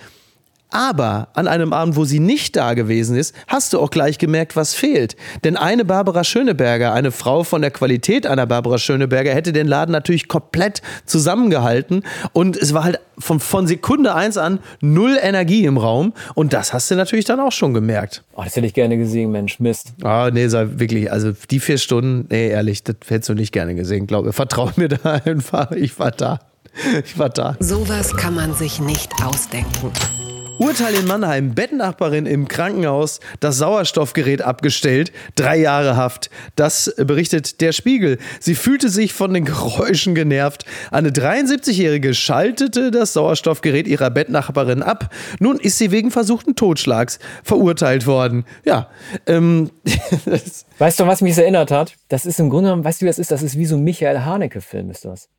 Aber 0.71 1.29
an 1.35 1.49
einem 1.49 1.73
Abend, 1.73 1.97
wo 1.97 2.05
sie 2.05 2.21
nicht 2.21 2.57
da 2.57 2.75
gewesen 2.75 3.17
ist, 3.17 3.35
hast 3.49 3.73
du 3.73 3.81
auch 3.81 3.91
gleich 3.91 4.19
gemerkt, 4.19 4.57
was 4.57 4.75
fehlt. 4.75 5.17
Denn 5.45 5.57
eine 5.57 5.85
Barbara 5.85 6.25
Schöneberger, 6.25 6.93
eine 6.93 7.11
Frau 7.11 7.43
von 7.45 7.61
der 7.61 7.71
Qualität 7.71 8.27
einer 8.27 8.47
Barbara 8.47 8.79
Schöneberger, 8.79 9.33
hätte 9.35 9.53
den 9.53 9.67
Laden 9.67 9.93
natürlich 9.93 10.29
komplett 10.29 10.83
zusammengehalten. 11.07 12.05
Und 12.33 12.57
es 12.57 12.73
war 12.73 12.85
halt 12.85 13.01
von, 13.19 13.41
von 13.41 13.67
Sekunde 13.67 14.15
eins 14.15 14.37
an 14.39 14.61
null 14.81 15.19
Energie 15.21 15.65
im 15.65 15.77
Raum. 15.77 16.13
Und 16.35 16.53
das 16.53 16.73
hast 16.73 16.91
du 16.91 16.95
natürlich 16.95 17.25
dann 17.25 17.41
auch 17.41 17.53
schon 17.53 17.75
gemerkt. 17.75 18.23
Oh, 18.35 18.43
das 18.45 18.57
hätte 18.57 18.67
ich 18.67 18.75
gerne 18.75 18.97
gesehen, 18.97 19.33
Mensch. 19.33 19.61
Mist. 19.61 19.93
Ah, 20.03 20.31
nee, 20.33 20.49
sei 20.49 20.67
wirklich, 20.77 21.11
also 21.11 21.33
die 21.51 21.61
vier 21.61 21.79
Stunden, 21.79 22.27
nee, 22.31 22.49
ehrlich, 22.49 22.85
das 22.85 22.97
hättest 23.09 23.29
du 23.29 23.35
nicht 23.35 23.53
gerne 23.53 23.75
gesehen, 23.75 24.07
glaube 24.07 24.31
ich. 24.31 24.35
Vertrau 24.37 24.71
mir 24.77 24.89
da 24.89 25.15
einfach. 25.25 25.73
Ich 25.73 25.99
war 25.99 26.13
da. 26.13 26.39
Ich 27.05 27.19
war 27.19 27.29
da. 27.29 27.57
Sowas 27.59 28.17
kann 28.17 28.35
man 28.35 28.55
sich 28.55 28.81
nicht 28.81 29.11
ausdenken. 29.25 29.91
Urteil 30.61 30.95
in 30.95 31.07
Mannheim. 31.07 31.55
Bettnachbarin 31.55 32.27
im 32.27 32.47
Krankenhaus, 32.47 33.21
das 33.41 33.57
Sauerstoffgerät 33.57 34.43
abgestellt, 34.43 35.11
drei 35.35 35.57
Jahre 35.57 35.97
Haft. 35.97 36.29
Das 36.55 36.95
berichtet 36.99 37.63
der 37.63 37.73
Spiegel. 37.73 38.19
Sie 38.41 38.55
fühlte 38.55 38.91
sich 38.91 39.15
von 39.15 39.33
den 39.33 39.47
Geräuschen 39.47 40.15
genervt. 40.15 40.67
Eine 40.91 41.13
73-Jährige 41.13 42.13
schaltete 42.13 42.91
das 42.91 43.15
Sauerstoffgerät 43.15 43.89
ihrer 43.89 44.11
Bettnachbarin 44.11 44.83
ab. 44.83 45.09
Nun 45.39 45.59
ist 45.59 45.79
sie 45.79 45.93
wegen 45.93 46.11
versuchten 46.11 46.55
Totschlags 46.57 47.21
verurteilt 47.43 48.07
worden. 48.07 48.45
Ja. 48.67 48.91
Ähm, 49.27 49.71
weißt 50.79 51.01
du, 51.01 51.07
was 51.07 51.23
mich 51.23 51.39
erinnert 51.39 51.71
hat? 51.71 51.95
Das 52.09 52.27
ist 52.27 52.39
im 52.39 52.51
Grunde 52.51 52.69
genommen, 52.69 52.85
weißt 52.85 53.01
du, 53.01 53.07
wie 53.07 53.09
das 53.09 53.19
ist? 53.19 53.31
Das 53.31 53.43
ist 53.43 53.57
wie 53.57 53.65
so 53.65 53.77
ein 53.77 53.83
Michael 53.83 54.27
Haneke-Film, 54.27 54.91
ist 54.91 55.07
das. 55.07 55.31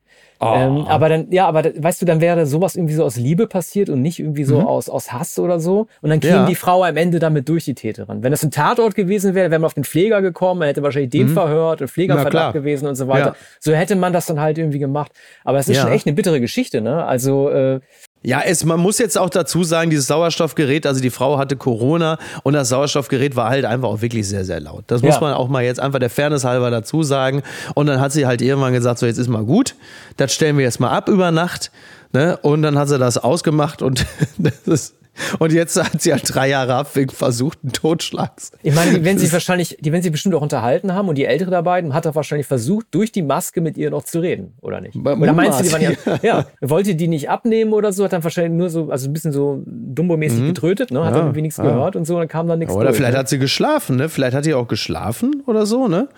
Oh. 0.44 0.56
Ähm, 0.56 0.88
aber 0.88 1.08
dann, 1.08 1.28
ja, 1.30 1.48
aber 1.48 1.64
weißt 1.64 2.02
du, 2.02 2.06
dann 2.08 2.20
wäre 2.20 2.48
sowas 2.48 2.76
irgendwie 2.76 2.96
so 2.96 3.04
aus 3.04 3.16
Liebe 3.16 3.46
passiert 3.46 3.92
und 3.92 4.02
nicht 4.02 4.18
irgendwie 4.18 4.44
so 4.44 4.60
mhm. 4.60 4.66
aus, 4.66 4.90
aus 4.90 5.14
Hass 5.14 5.38
oder 5.38 5.60
so. 5.60 5.86
Und 6.02 6.10
dann 6.10 6.20
käme 6.20 6.34
ja. 6.34 6.46
die 6.48 6.56
Frau 6.56 6.84
am 6.84 6.98
Ende 6.98 7.20
damit 7.20 7.48
durch 7.48 7.66
die 7.66 7.76
Täterin. 7.76 8.24
Wenn 8.24 8.32
das 8.32 8.42
ein 8.42 8.50
Tatort 8.50 8.96
gewesen 8.96 9.36
wäre, 9.36 9.52
wäre 9.52 9.60
man 9.60 9.68
auf 9.68 9.76
den 9.76 9.84
Pfleger 9.84 10.24
gekommen, 10.24 10.58
man 10.60 10.68
hätte 10.68 10.82
wahrscheinlich 10.82 11.12
den 11.12 11.28
mhm. 11.28 11.34
verhört 11.34 11.82
und 11.82 11.90
Pflegerverdacht 11.90 12.54
gewesen 12.54 12.88
und 12.88 12.96
so 12.96 13.08
weiter. 13.08 13.28
Ja. 13.28 13.36
So 13.60 13.74
hätte 13.74 13.96
man 13.96 14.14
das 14.14 14.26
dann 14.26 14.42
halt 14.42 14.58
irgendwie 14.58 14.80
gemacht. 14.80 15.12
Aber 15.44 15.60
es 15.60 15.70
ist 15.70 15.78
ja. 15.78 15.84
schon 15.84 15.92
echt 15.92 16.08
eine 16.08 16.16
bittere 16.16 16.42
Geschichte, 16.42 16.82
ne? 16.82 17.06
Also, 17.06 17.50
äh, 17.52 17.80
ja, 18.24 18.42
es, 18.46 18.64
man 18.66 18.80
muss 18.80 19.00
jetzt 19.00 19.18
auch 19.18 19.30
dazu 19.30 19.64
sagen, 19.64 19.90
dieses 19.90 20.06
Sauerstoffgerät, 20.06 20.86
also 20.86 21.02
die 21.02 21.10
Frau 21.10 21.40
hatte 21.40 21.56
Corona 21.56 22.20
und 22.44 22.54
das 22.54 22.70
Sauerstoffgerät 22.70 23.36
war 23.36 23.50
halt 23.50 23.66
einfach 23.66 23.90
auch 23.90 24.02
wirklich 24.02 24.28
sehr, 24.28 24.46
sehr 24.46 24.60
laut. 24.60 24.84
Das 24.88 25.02
ja. 25.02 25.08
muss 25.08 25.20
man 25.22 25.34
auch 25.34 25.48
mal 25.48 25.64
jetzt 25.64 25.80
einfach 25.80 25.98
der 25.98 26.12
Fairness 26.12 26.44
halber 26.44 26.70
dazu 26.70 27.02
sagen. 27.02 27.42
Und 27.74 27.88
dann 27.88 28.00
hat 28.00 28.12
sie 28.12 28.28
halt 28.28 28.44
irgendwann 28.44 28.74
gesagt, 28.74 29.00
so 29.00 29.08
jetzt 29.08 29.18
ist 29.18 29.28
mal 29.28 29.44
gut, 29.44 29.76
das 30.18 30.34
stellen 30.34 30.58
wir 30.58 30.64
jetzt 30.64 30.80
mal 30.80 30.92
ab 30.92 31.10
über 31.10 31.32
Nacht. 31.32 31.72
Ne? 32.14 32.38
Und 32.44 32.62
dann 32.62 32.78
hat 32.78 32.90
sie 32.90 33.00
das 33.00 33.18
ausgemacht 33.18 33.82
und 33.82 34.06
das 34.38 34.54
ist 34.68 34.96
und 35.40 35.52
jetzt 35.52 35.82
hat 35.82 36.02
sie 36.02 36.12
halt 36.12 36.24
drei 36.26 36.50
Jahre 36.50 36.76
ab 36.76 36.96
wegen 36.96 37.12
versuchten 37.12 37.72
Totschlags. 37.72 38.52
Ich 38.64 38.74
meine, 38.74 38.98
die 38.98 39.04
werden 39.04 39.18
sich 39.18 39.32
wahrscheinlich, 39.32 39.78
die 39.80 39.92
werden 39.92 40.04
sich 40.04 40.12
bestimmt 40.12 40.36
auch 40.36 40.42
unterhalten 40.42 40.94
haben 40.94 41.10
und 41.10 41.16
die 41.16 41.26
ältere 41.26 41.52
dabei 41.52 41.84
hat 41.92 42.06
er 42.06 42.16
wahrscheinlich 42.16 42.48
versucht, 42.48 42.88
durch 42.92 43.12
die 43.12 43.22
Maske 43.22 43.62
mit 43.62 43.78
ihr 43.78 43.90
noch 43.90 44.04
zu 44.04 44.20
reden, 44.20 44.54
oder 44.62 44.82
nicht? 44.82 44.94
Bei 44.96 45.16
oder 45.16 45.34
meinst 45.34 45.60
du, 45.60 45.64
die 45.64 45.72
waren 45.72 45.82
ja, 45.82 46.20
ja, 46.22 46.46
wollte 46.62 46.96
die 46.96 47.08
nicht 47.08 47.30
abnehmen 47.30 47.74
oder 47.74 47.94
so, 47.94 48.04
hat 48.04 48.14
dann 48.14 48.24
wahrscheinlich 48.24 48.58
nur 48.58 48.70
so, 48.70 48.90
also 48.90 49.10
ein 49.10 49.14
bisschen 49.14 49.32
so 49.32 49.64
dumbo-mäßig 49.66 50.42
mhm. 50.42 50.48
getrötet, 50.48 50.92
ne? 50.92 51.00
Hat 51.00 51.12
ja, 51.12 51.12
dann 51.12 51.22
irgendwie 51.28 51.42
nichts 51.42 51.58
ja. 51.58 51.64
gehört 51.64 51.96
und 51.96 52.06
so, 52.06 52.18
dann 52.18 52.28
kam 52.28 52.48
dann 52.48 52.60
nichts. 52.60 52.74
Oder 52.74 52.86
durch, 52.86 52.98
vielleicht 52.98 53.14
ne? 53.14 53.20
hat 53.20 53.30
sie 53.30 53.40
geschlafen, 53.40 53.98
ne? 53.98 54.10
Vielleicht 54.10 54.36
hat 54.36 54.44
sie 54.44 54.54
auch 54.54 54.68
geschlafen 54.68 55.44
oder 55.46 55.66
so, 55.66 55.88
ne? 55.88 56.10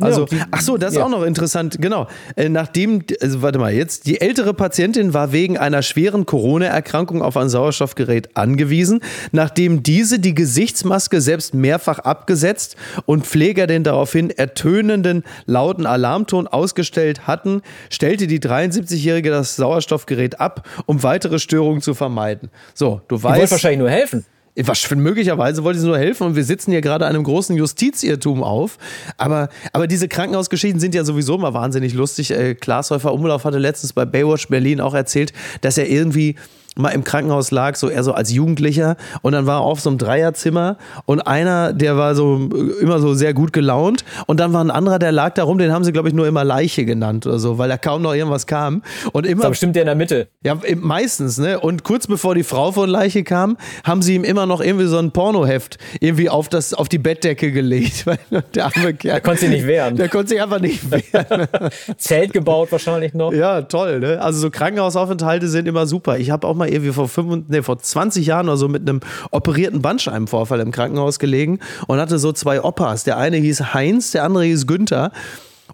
Also, 0.00 0.26
ja, 0.30 0.46
ach 0.50 0.60
so, 0.60 0.76
das 0.76 0.92
ist 0.92 0.98
auch 0.98 1.08
noch 1.08 1.22
interessant, 1.22 1.78
genau. 1.80 2.08
Äh, 2.36 2.48
nachdem, 2.48 3.04
also 3.20 3.42
warte 3.42 3.58
mal, 3.58 3.72
jetzt, 3.72 4.06
die 4.06 4.20
ältere 4.20 4.54
Patientin 4.54 5.14
war 5.14 5.32
wegen 5.32 5.58
einer 5.58 5.82
schweren 5.82 6.26
Corona-Erkrankung 6.26 7.22
auf 7.22 7.36
ein 7.36 7.48
Sauerstoffgerät 7.48 8.36
angewiesen, 8.52 9.00
nachdem 9.32 9.82
diese 9.82 10.18
die 10.18 10.34
Gesichtsmaske 10.34 11.20
selbst 11.20 11.54
mehrfach 11.54 11.98
abgesetzt 12.00 12.76
und 13.06 13.26
Pfleger 13.26 13.66
den 13.66 13.82
daraufhin 13.82 14.30
ertönenden 14.30 15.24
lauten 15.46 15.86
Alarmton 15.86 16.46
ausgestellt 16.46 17.26
hatten, 17.26 17.62
stellte 17.90 18.26
die 18.26 18.40
73-Jährige 18.40 19.30
das 19.30 19.56
Sauerstoffgerät 19.56 20.40
ab, 20.40 20.68
um 20.86 21.02
weitere 21.02 21.38
Störungen 21.38 21.80
zu 21.80 21.94
vermeiden. 21.94 22.50
So, 22.74 23.00
du 23.08 23.22
weißt. 23.22 23.36
Die 23.36 23.40
wollte 23.40 23.50
wahrscheinlich 23.52 23.80
nur 23.80 23.90
helfen. 23.90 24.24
Was, 24.54 24.90
möglicherweise 24.90 25.64
wollte 25.64 25.80
sie 25.80 25.86
nur 25.86 25.96
helfen 25.96 26.26
und 26.26 26.36
wir 26.36 26.44
sitzen 26.44 26.72
hier 26.72 26.82
gerade 26.82 27.06
einem 27.06 27.24
großen 27.24 27.56
Justizirrtum 27.56 28.42
auf. 28.42 28.76
Aber, 29.16 29.48
aber 29.72 29.86
diese 29.86 30.08
Krankenhausgeschichten 30.08 30.78
sind 30.78 30.94
ja 30.94 31.04
sowieso 31.04 31.38
mal 31.38 31.54
wahnsinnig 31.54 31.94
lustig. 31.94 32.32
Äh, 32.32 32.54
Klaas 32.54 32.90
Häufer 32.90 33.14
Umlauf 33.14 33.46
hatte 33.46 33.56
letztens 33.56 33.94
bei 33.94 34.04
Baywatch 34.04 34.48
Berlin 34.48 34.82
auch 34.82 34.92
erzählt, 34.92 35.32
dass 35.62 35.78
er 35.78 35.88
irgendwie 35.88 36.36
mal 36.76 36.90
im 36.90 37.04
Krankenhaus 37.04 37.50
lag, 37.50 37.76
so 37.76 37.88
eher 37.88 38.02
so 38.02 38.12
als 38.12 38.32
Jugendlicher 38.32 38.96
und 39.22 39.32
dann 39.32 39.46
war 39.46 39.60
er 39.60 39.62
auf 39.62 39.80
so 39.80 39.90
einem 39.90 39.98
Dreierzimmer 39.98 40.76
und 41.06 41.20
einer, 41.20 41.72
der 41.72 41.96
war 41.96 42.14
so 42.14 42.48
immer 42.80 42.98
so 42.98 43.14
sehr 43.14 43.34
gut 43.34 43.52
gelaunt 43.52 44.04
und 44.26 44.40
dann 44.40 44.52
war 44.52 44.64
ein 44.64 44.70
anderer, 44.70 44.98
der 44.98 45.12
lag 45.12 45.34
da 45.34 45.44
rum, 45.44 45.58
den 45.58 45.72
haben 45.72 45.84
sie 45.84 45.92
glaube 45.92 46.08
ich 46.08 46.14
nur 46.14 46.26
immer 46.26 46.44
Leiche 46.44 46.84
genannt 46.84 47.26
oder 47.26 47.38
so, 47.38 47.58
weil 47.58 47.68
da 47.68 47.76
kaum 47.76 48.02
noch 48.02 48.14
irgendwas 48.14 48.46
kam 48.46 48.82
und 49.12 49.26
immer. 49.26 49.42
Das 49.42 49.50
bestimmt 49.50 49.76
der 49.76 49.82
in 49.82 49.86
der 49.86 49.94
Mitte. 49.94 50.28
Ja, 50.44 50.56
meistens, 50.76 51.38
ne? 51.38 51.60
Und 51.60 51.84
kurz 51.84 52.06
bevor 52.06 52.34
die 52.34 52.42
Frau 52.42 52.72
von 52.72 52.88
Leiche 52.88 53.24
kam, 53.24 53.56
haben 53.84 54.02
sie 54.02 54.14
ihm 54.14 54.24
immer 54.24 54.46
noch 54.46 54.60
irgendwie 54.60 54.86
so 54.86 54.98
ein 54.98 55.10
Pornoheft 55.10 55.78
irgendwie 56.00 56.28
auf 56.28 56.48
das 56.48 56.74
auf 56.74 56.88
die 56.88 56.98
Bettdecke 56.98 57.52
gelegt, 57.52 58.06
weil 58.06 58.18
der 58.54 58.66
arme 58.66 58.94
Kerl. 58.94 59.14
Der 59.14 59.20
konnte 59.20 59.40
sich 59.40 59.50
nicht 59.50 59.66
wehren. 59.66 59.96
Der 59.96 60.08
konnte 60.08 60.28
sich 60.28 60.42
einfach 60.42 60.60
nicht 60.60 60.90
wehren. 60.90 61.48
Zelt 61.96 62.32
gebaut 62.32 62.72
wahrscheinlich 62.72 63.14
noch. 63.14 63.32
Ja, 63.32 63.62
toll, 63.62 64.00
ne? 64.00 64.20
Also 64.20 64.40
so 64.40 64.50
Krankenhausaufenthalte 64.50 65.48
sind 65.48 65.68
immer 65.68 65.86
super. 65.86 66.18
Ich 66.18 66.30
habe 66.30 66.46
auch 66.46 66.54
mal 66.54 66.61
irgendwie 66.68 66.92
vor, 66.92 67.08
5, 67.08 67.44
nee, 67.48 67.62
vor 67.62 67.78
20 67.78 68.26
Jahren 68.26 68.48
oder 68.48 68.56
so 68.56 68.68
mit 68.68 68.88
einem 68.88 69.00
operierten 69.30 69.82
Bandscheibenvorfall 69.82 70.60
im 70.60 70.70
Krankenhaus 70.70 71.18
gelegen 71.18 71.58
und 71.86 71.98
hatte 71.98 72.18
so 72.18 72.32
zwei 72.32 72.62
Opas. 72.62 73.04
Der 73.04 73.16
eine 73.16 73.36
hieß 73.36 73.74
Heinz, 73.74 74.10
der 74.10 74.24
andere 74.24 74.44
hieß 74.44 74.66
Günther. 74.66 75.12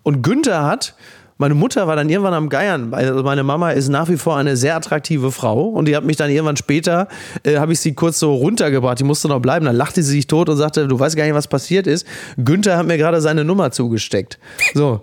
Und 0.03 0.23
Günther 0.23 0.65
hat 0.65 0.95
meine 1.39 1.55
Mutter 1.55 1.87
war 1.87 1.97
dann 1.97 2.09
irgendwann 2.09 2.35
am 2.35 2.49
Geiern. 2.49 2.93
Also 2.93 3.23
meine 3.23 3.45
Mama 3.45 3.71
ist 3.71 3.89
nach 3.89 4.09
wie 4.09 4.17
vor 4.17 4.37
eine 4.37 4.57
sehr 4.57 4.77
attraktive 4.77 5.31
Frau 5.31 5.69
und 5.69 5.87
die 5.87 5.97
hat 5.97 6.05
mich 6.05 6.17
dann 6.17 6.31
irgendwann 6.31 6.57
später, 6.57 7.09
äh, 7.45 7.59
habe 7.59 7.73
ich 7.73 7.81
sie 7.81 7.95
kurz 7.95 8.19
so 8.19 8.35
runtergebracht, 8.35 8.99
die 8.99 9.05
musste 9.05 9.29
noch 9.29 9.41
bleiben. 9.41 9.65
Dann 9.65 9.77
lachte 9.77 10.03
sie 10.03 10.13
sich 10.13 10.27
tot 10.27 10.49
und 10.49 10.57
sagte, 10.57 10.89
du 10.89 10.99
weißt 10.99 11.17
gar 11.17 11.25
nicht, 11.25 11.35
was 11.35 11.47
passiert 11.47 11.87
ist. 11.87 12.07
Günther 12.37 12.77
hat 12.77 12.87
mir 12.87 12.99
gerade 12.99 13.21
seine 13.21 13.45
Nummer 13.45 13.71
zugesteckt. 13.71 14.39
So. 14.75 15.01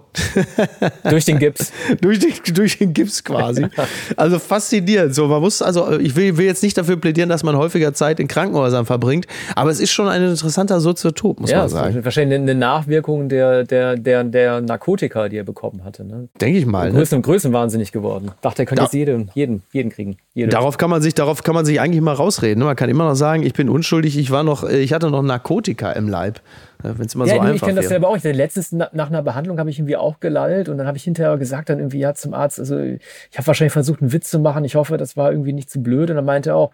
durch 1.09 1.25
den 1.25 1.39
Gips. 1.39 1.71
durch, 2.01 2.19
den, 2.19 2.33
durch 2.53 2.77
den 2.77 2.93
Gips 2.93 3.23
quasi. 3.23 3.65
Also 4.17 4.39
faszinierend. 4.39 5.15
So, 5.15 5.27
man 5.27 5.41
muss, 5.41 5.61
also 5.61 5.97
ich 5.99 6.15
will, 6.15 6.37
will, 6.37 6.45
jetzt 6.45 6.63
nicht 6.63 6.77
dafür 6.77 6.97
plädieren, 6.97 7.29
dass 7.29 7.43
man 7.43 7.55
häufiger 7.55 7.93
Zeit 7.93 8.19
in 8.19 8.27
Krankenhäusern 8.27 8.85
verbringt, 8.85 9.25
aber 9.55 9.69
es 9.69 9.79
ist 9.79 9.91
schon 9.91 10.07
ein 10.07 10.21
interessanter 10.21 10.79
Soziotop, 10.79 11.39
muss 11.39 11.49
ja, 11.49 11.59
man 11.59 11.69
sagen. 11.69 12.05
Wahrscheinlich 12.05 12.39
eine 12.39 12.55
Nachwirkung 12.55 13.29
der, 13.29 13.63
der, 13.63 13.95
der, 13.95 14.23
der 14.23 14.61
Narkotika, 14.61 15.29
die 15.29 15.37
er 15.37 15.43
bekommen 15.43 15.83
hatte. 15.83 16.03
Ne? 16.05 16.24
Denke 16.39 16.59
ich 16.59 16.65
mal. 16.65 16.91
Ne? 16.91 16.97
Größen, 16.97 17.21
Größenwahnsinnig 17.21 17.91
geworden. 17.91 18.31
Dachte, 18.41 18.63
er 18.63 18.65
könnte 18.65 18.81
da, 18.81 18.83
jetzt 18.85 18.93
jeden, 18.93 19.31
jeden, 19.33 19.63
jeden 19.71 19.89
kriegen. 19.89 20.17
Jede. 20.33 20.49
Darauf 20.49 20.77
kann 20.77 20.89
man 20.89 21.01
sich, 21.01 21.13
darauf 21.13 21.43
kann 21.43 21.55
man 21.55 21.65
sich 21.65 21.79
eigentlich 21.79 22.01
mal 22.01 22.13
rausreden. 22.13 22.59
Ne? 22.59 22.65
Man 22.65 22.75
kann 22.75 22.89
immer 22.89 23.07
noch 23.07 23.15
sagen, 23.15 23.43
ich 23.43 23.53
bin 23.53 23.69
unschuldig, 23.69 24.17
ich 24.17 24.31
war 24.31 24.43
noch, 24.43 24.63
äh, 24.63 24.79
ich 24.79 24.93
hatte 24.93 25.09
noch 25.09 25.21
Narkotika 25.21 25.91
im 25.91 26.07
Leib. 26.07 26.41
Wenn 26.81 27.05
es 27.05 27.15
immer 27.15 27.25
ja, 27.25 27.35
so 27.35 27.39
einfach 27.39 27.55
Ich 27.55 27.61
kenne 27.61 27.75
das 27.75 27.87
selber 27.87 28.09
auch. 28.09 28.17
Ich, 28.17 28.23
letztens 28.23 28.71
nach 28.71 28.91
einer 28.91 29.23
Behandlung 29.23 29.59
habe 29.59 29.69
ich 29.69 29.79
irgendwie 29.79 29.97
auch 29.97 30.19
gelallt 30.19 30.69
und 30.69 30.77
dann 30.77 30.87
habe 30.87 30.97
ich 30.97 31.03
hinterher 31.03 31.37
gesagt, 31.37 31.69
dann 31.69 31.79
irgendwie 31.79 31.99
ja 31.99 32.13
zum 32.13 32.33
Arzt, 32.33 32.59
also 32.59 32.77
ich 32.79 33.37
habe 33.37 33.47
wahrscheinlich 33.47 33.73
versucht, 33.73 34.01
einen 34.01 34.13
Witz 34.13 34.29
zu 34.29 34.39
machen. 34.39 34.65
Ich 34.65 34.75
hoffe, 34.75 34.97
das 34.97 35.17
war 35.17 35.31
irgendwie 35.31 35.53
nicht 35.53 35.69
zu 35.69 35.81
blöd. 35.81 36.09
Und 36.09 36.17
dann 36.17 36.25
meinte 36.25 36.51
er 36.51 36.57
auch, 36.57 36.71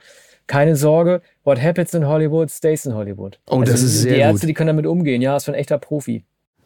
keine 0.47 0.75
Sorge, 0.75 1.21
what 1.43 1.61
happens 1.61 1.93
in 1.93 2.05
Hollywood 2.07 2.49
stays 2.49 2.85
in 2.85 2.93
Hollywood. 2.93 3.39
Oh, 3.47 3.59
also 3.59 3.71
das 3.71 3.81
ist 3.83 4.01
sehr 4.01 4.13
Die 4.13 4.19
Ärzte, 4.19 4.41
gut. 4.41 4.49
die 4.49 4.53
können 4.53 4.67
damit 4.67 4.85
umgehen. 4.85 5.21
Ja, 5.21 5.37
ist 5.37 5.45
schon 5.45 5.53
ein 5.53 5.59
echter 5.59 5.77
Profi. 5.77 6.23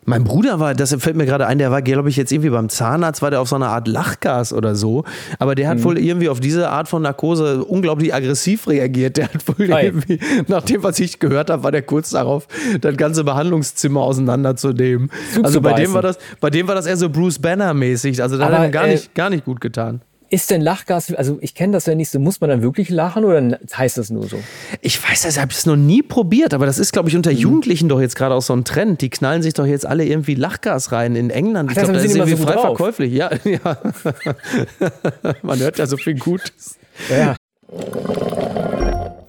Mein 0.07 0.23
Bruder 0.23 0.59
war, 0.59 0.75
das 0.75 0.93
fällt 0.99 1.15
mir 1.15 1.25
gerade 1.25 1.47
ein, 1.47 1.57
der 1.57 1.71
war, 1.71 1.81
glaube 1.81 2.09
ich, 2.09 2.15
jetzt 2.15 2.31
irgendwie 2.31 2.51
beim 2.51 2.69
Zahnarzt, 2.69 3.23
war 3.23 3.31
der 3.31 3.41
auf 3.41 3.49
so 3.49 3.55
einer 3.55 3.69
Art 3.69 3.87
Lachgas 3.87 4.53
oder 4.53 4.75
so. 4.75 5.03
Aber 5.39 5.55
der 5.55 5.67
hat 5.67 5.79
mhm. 5.79 5.83
wohl 5.83 5.97
irgendwie 5.97 6.29
auf 6.29 6.39
diese 6.39 6.69
Art 6.69 6.87
von 6.87 7.01
Narkose 7.01 7.65
unglaublich 7.65 8.13
aggressiv 8.13 8.67
reagiert. 8.67 9.17
Der 9.17 9.33
hat 9.33 9.47
wohl 9.47 9.67
Hi. 9.73 9.85
irgendwie, 9.85 10.19
nach 10.47 10.61
dem, 10.61 10.83
was 10.83 10.99
ich 10.99 11.19
gehört 11.19 11.49
habe, 11.49 11.63
war 11.63 11.71
der 11.71 11.81
kurz 11.81 12.11
darauf, 12.11 12.47
das 12.81 12.95
ganze 12.97 13.23
Behandlungszimmer 13.23 14.01
auseinanderzunehmen. 14.01 15.09
Also 15.41 15.59
bei 15.59 15.73
dem 15.73 15.93
war 15.93 16.03
das, 16.03 16.19
bei 16.39 16.51
dem 16.51 16.67
war 16.67 16.75
das 16.75 16.85
eher 16.85 16.97
so 16.97 17.09
Bruce 17.09 17.39
Banner-mäßig. 17.39 18.21
Also 18.21 18.37
da 18.37 18.45
hat 18.45 18.53
er 18.53 18.69
gar, 18.69 18.87
äh, 18.87 18.91
nicht, 18.91 19.15
gar 19.15 19.31
nicht 19.31 19.45
gut 19.45 19.59
getan. 19.59 20.01
Ist 20.35 20.51
denn 20.51 20.59
Lachgas, 20.59 21.13
also 21.13 21.37
ich 21.39 21.55
kenne 21.55 21.71
das 21.71 21.85
ja 21.85 21.95
nicht 21.95 22.09
so, 22.09 22.19
muss 22.19 22.41
man 22.41 22.49
dann 22.49 22.61
wirklich 22.61 22.89
lachen 22.89 23.23
oder 23.23 23.57
heißt 23.73 23.97
das 23.97 24.09
nur 24.09 24.27
so? 24.27 24.37
Ich 24.81 25.01
weiß 25.01 25.21
das, 25.21 25.35
ich 25.35 25.41
habe 25.41 25.53
es 25.53 25.65
noch 25.65 25.77
nie 25.77 26.01
probiert, 26.01 26.53
aber 26.53 26.65
das 26.65 26.77
ist, 26.77 26.91
glaube 26.91 27.07
ich, 27.07 27.15
unter 27.15 27.31
mhm. 27.31 27.37
Jugendlichen 27.37 27.87
doch 27.87 28.01
jetzt 28.01 28.17
gerade 28.17 28.35
auch 28.35 28.41
so 28.41 28.51
ein 28.51 28.65
Trend. 28.65 28.99
Die 28.99 29.09
knallen 29.09 29.41
sich 29.41 29.53
doch 29.53 29.65
jetzt 29.65 29.85
alle 29.85 30.03
irgendwie 30.03 30.35
Lachgas 30.35 30.91
rein 30.91 31.15
in 31.15 31.29
England. 31.29 31.71
Ich 31.71 31.77
glaube, 31.77 31.93
das 31.93 32.03
ist 32.03 32.17
irgendwie 32.17 32.35
so 32.35 32.43
frei 32.43 32.51
drauf. 32.51 32.77
verkäuflich. 32.77 33.13
Ja, 33.13 33.29
ja. 33.45 33.77
man 35.41 35.57
hört 35.57 35.77
ja 35.77 35.87
so 35.87 35.95
viel 35.95 36.15
Gutes. 36.15 36.75
Ja. 37.09 37.37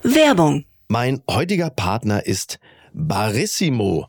Werbung. 0.02 0.64
Mein 0.88 1.22
heutiger 1.30 1.70
Partner 1.70 2.26
ist 2.26 2.58
Barissimo 2.92 4.08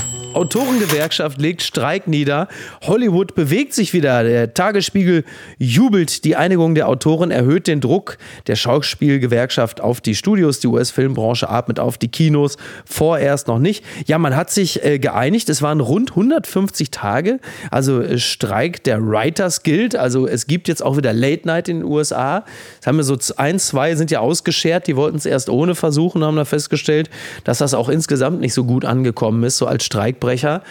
Autorengewerkschaft 0.33 1.41
legt 1.41 1.61
Streik 1.61 2.07
nieder. 2.07 2.47
Hollywood 2.83 3.35
bewegt 3.35 3.73
sich 3.73 3.91
wieder. 3.91 4.23
Der 4.23 4.53
Tagesspiegel 4.53 5.25
jubelt. 5.57 6.23
Die 6.23 6.37
Einigung 6.37 6.73
der 6.73 6.87
Autoren 6.87 7.31
erhöht 7.31 7.67
den 7.67 7.81
Druck 7.81 8.17
der 8.47 8.55
Schauspielgewerkschaft 8.55 9.81
auf 9.81 9.99
die 9.99 10.15
Studios. 10.15 10.61
Die 10.61 10.67
US-Filmbranche 10.67 11.49
atmet 11.49 11.81
auf 11.81 11.97
die 11.97 12.07
Kinos. 12.07 12.55
Vorerst 12.85 13.49
noch 13.49 13.59
nicht. 13.59 13.83
Ja, 14.05 14.17
man 14.19 14.35
hat 14.35 14.51
sich 14.51 14.83
äh, 14.85 14.99
geeinigt. 14.99 15.49
Es 15.49 15.61
waren 15.61 15.81
rund 15.81 16.11
150 16.11 16.91
Tage. 16.91 17.39
Also 17.69 18.01
äh, 18.01 18.17
Streik 18.17 18.85
der 18.85 19.05
Writers 19.05 19.63
Guild. 19.63 19.97
Also 19.97 20.27
es 20.27 20.47
gibt 20.47 20.69
jetzt 20.69 20.81
auch 20.81 20.95
wieder 20.95 21.11
Late 21.11 21.45
Night 21.45 21.67
in 21.67 21.79
den 21.79 21.85
USA. 21.85 22.45
Es 22.79 22.87
haben 22.87 22.95
wir 22.95 23.03
so 23.03 23.17
ein, 23.35 23.59
zwei 23.59 23.95
sind 23.95 24.11
ja 24.11 24.21
ausgeschert. 24.21 24.87
Die 24.87 24.95
wollten 24.95 25.17
es 25.17 25.25
erst 25.25 25.49
ohne 25.49 25.75
versuchen, 25.75 26.23
haben 26.23 26.37
da 26.37 26.45
festgestellt, 26.45 27.09
dass 27.43 27.57
das 27.57 27.73
auch 27.73 27.89
insgesamt 27.89 28.39
nicht 28.39 28.53
so 28.53 28.63
gut 28.63 28.85
angekommen 28.85 29.43
ist, 29.43 29.57
so 29.57 29.67
als 29.67 29.83
Streik 29.83 30.20
Streikbrecher. 30.21 30.61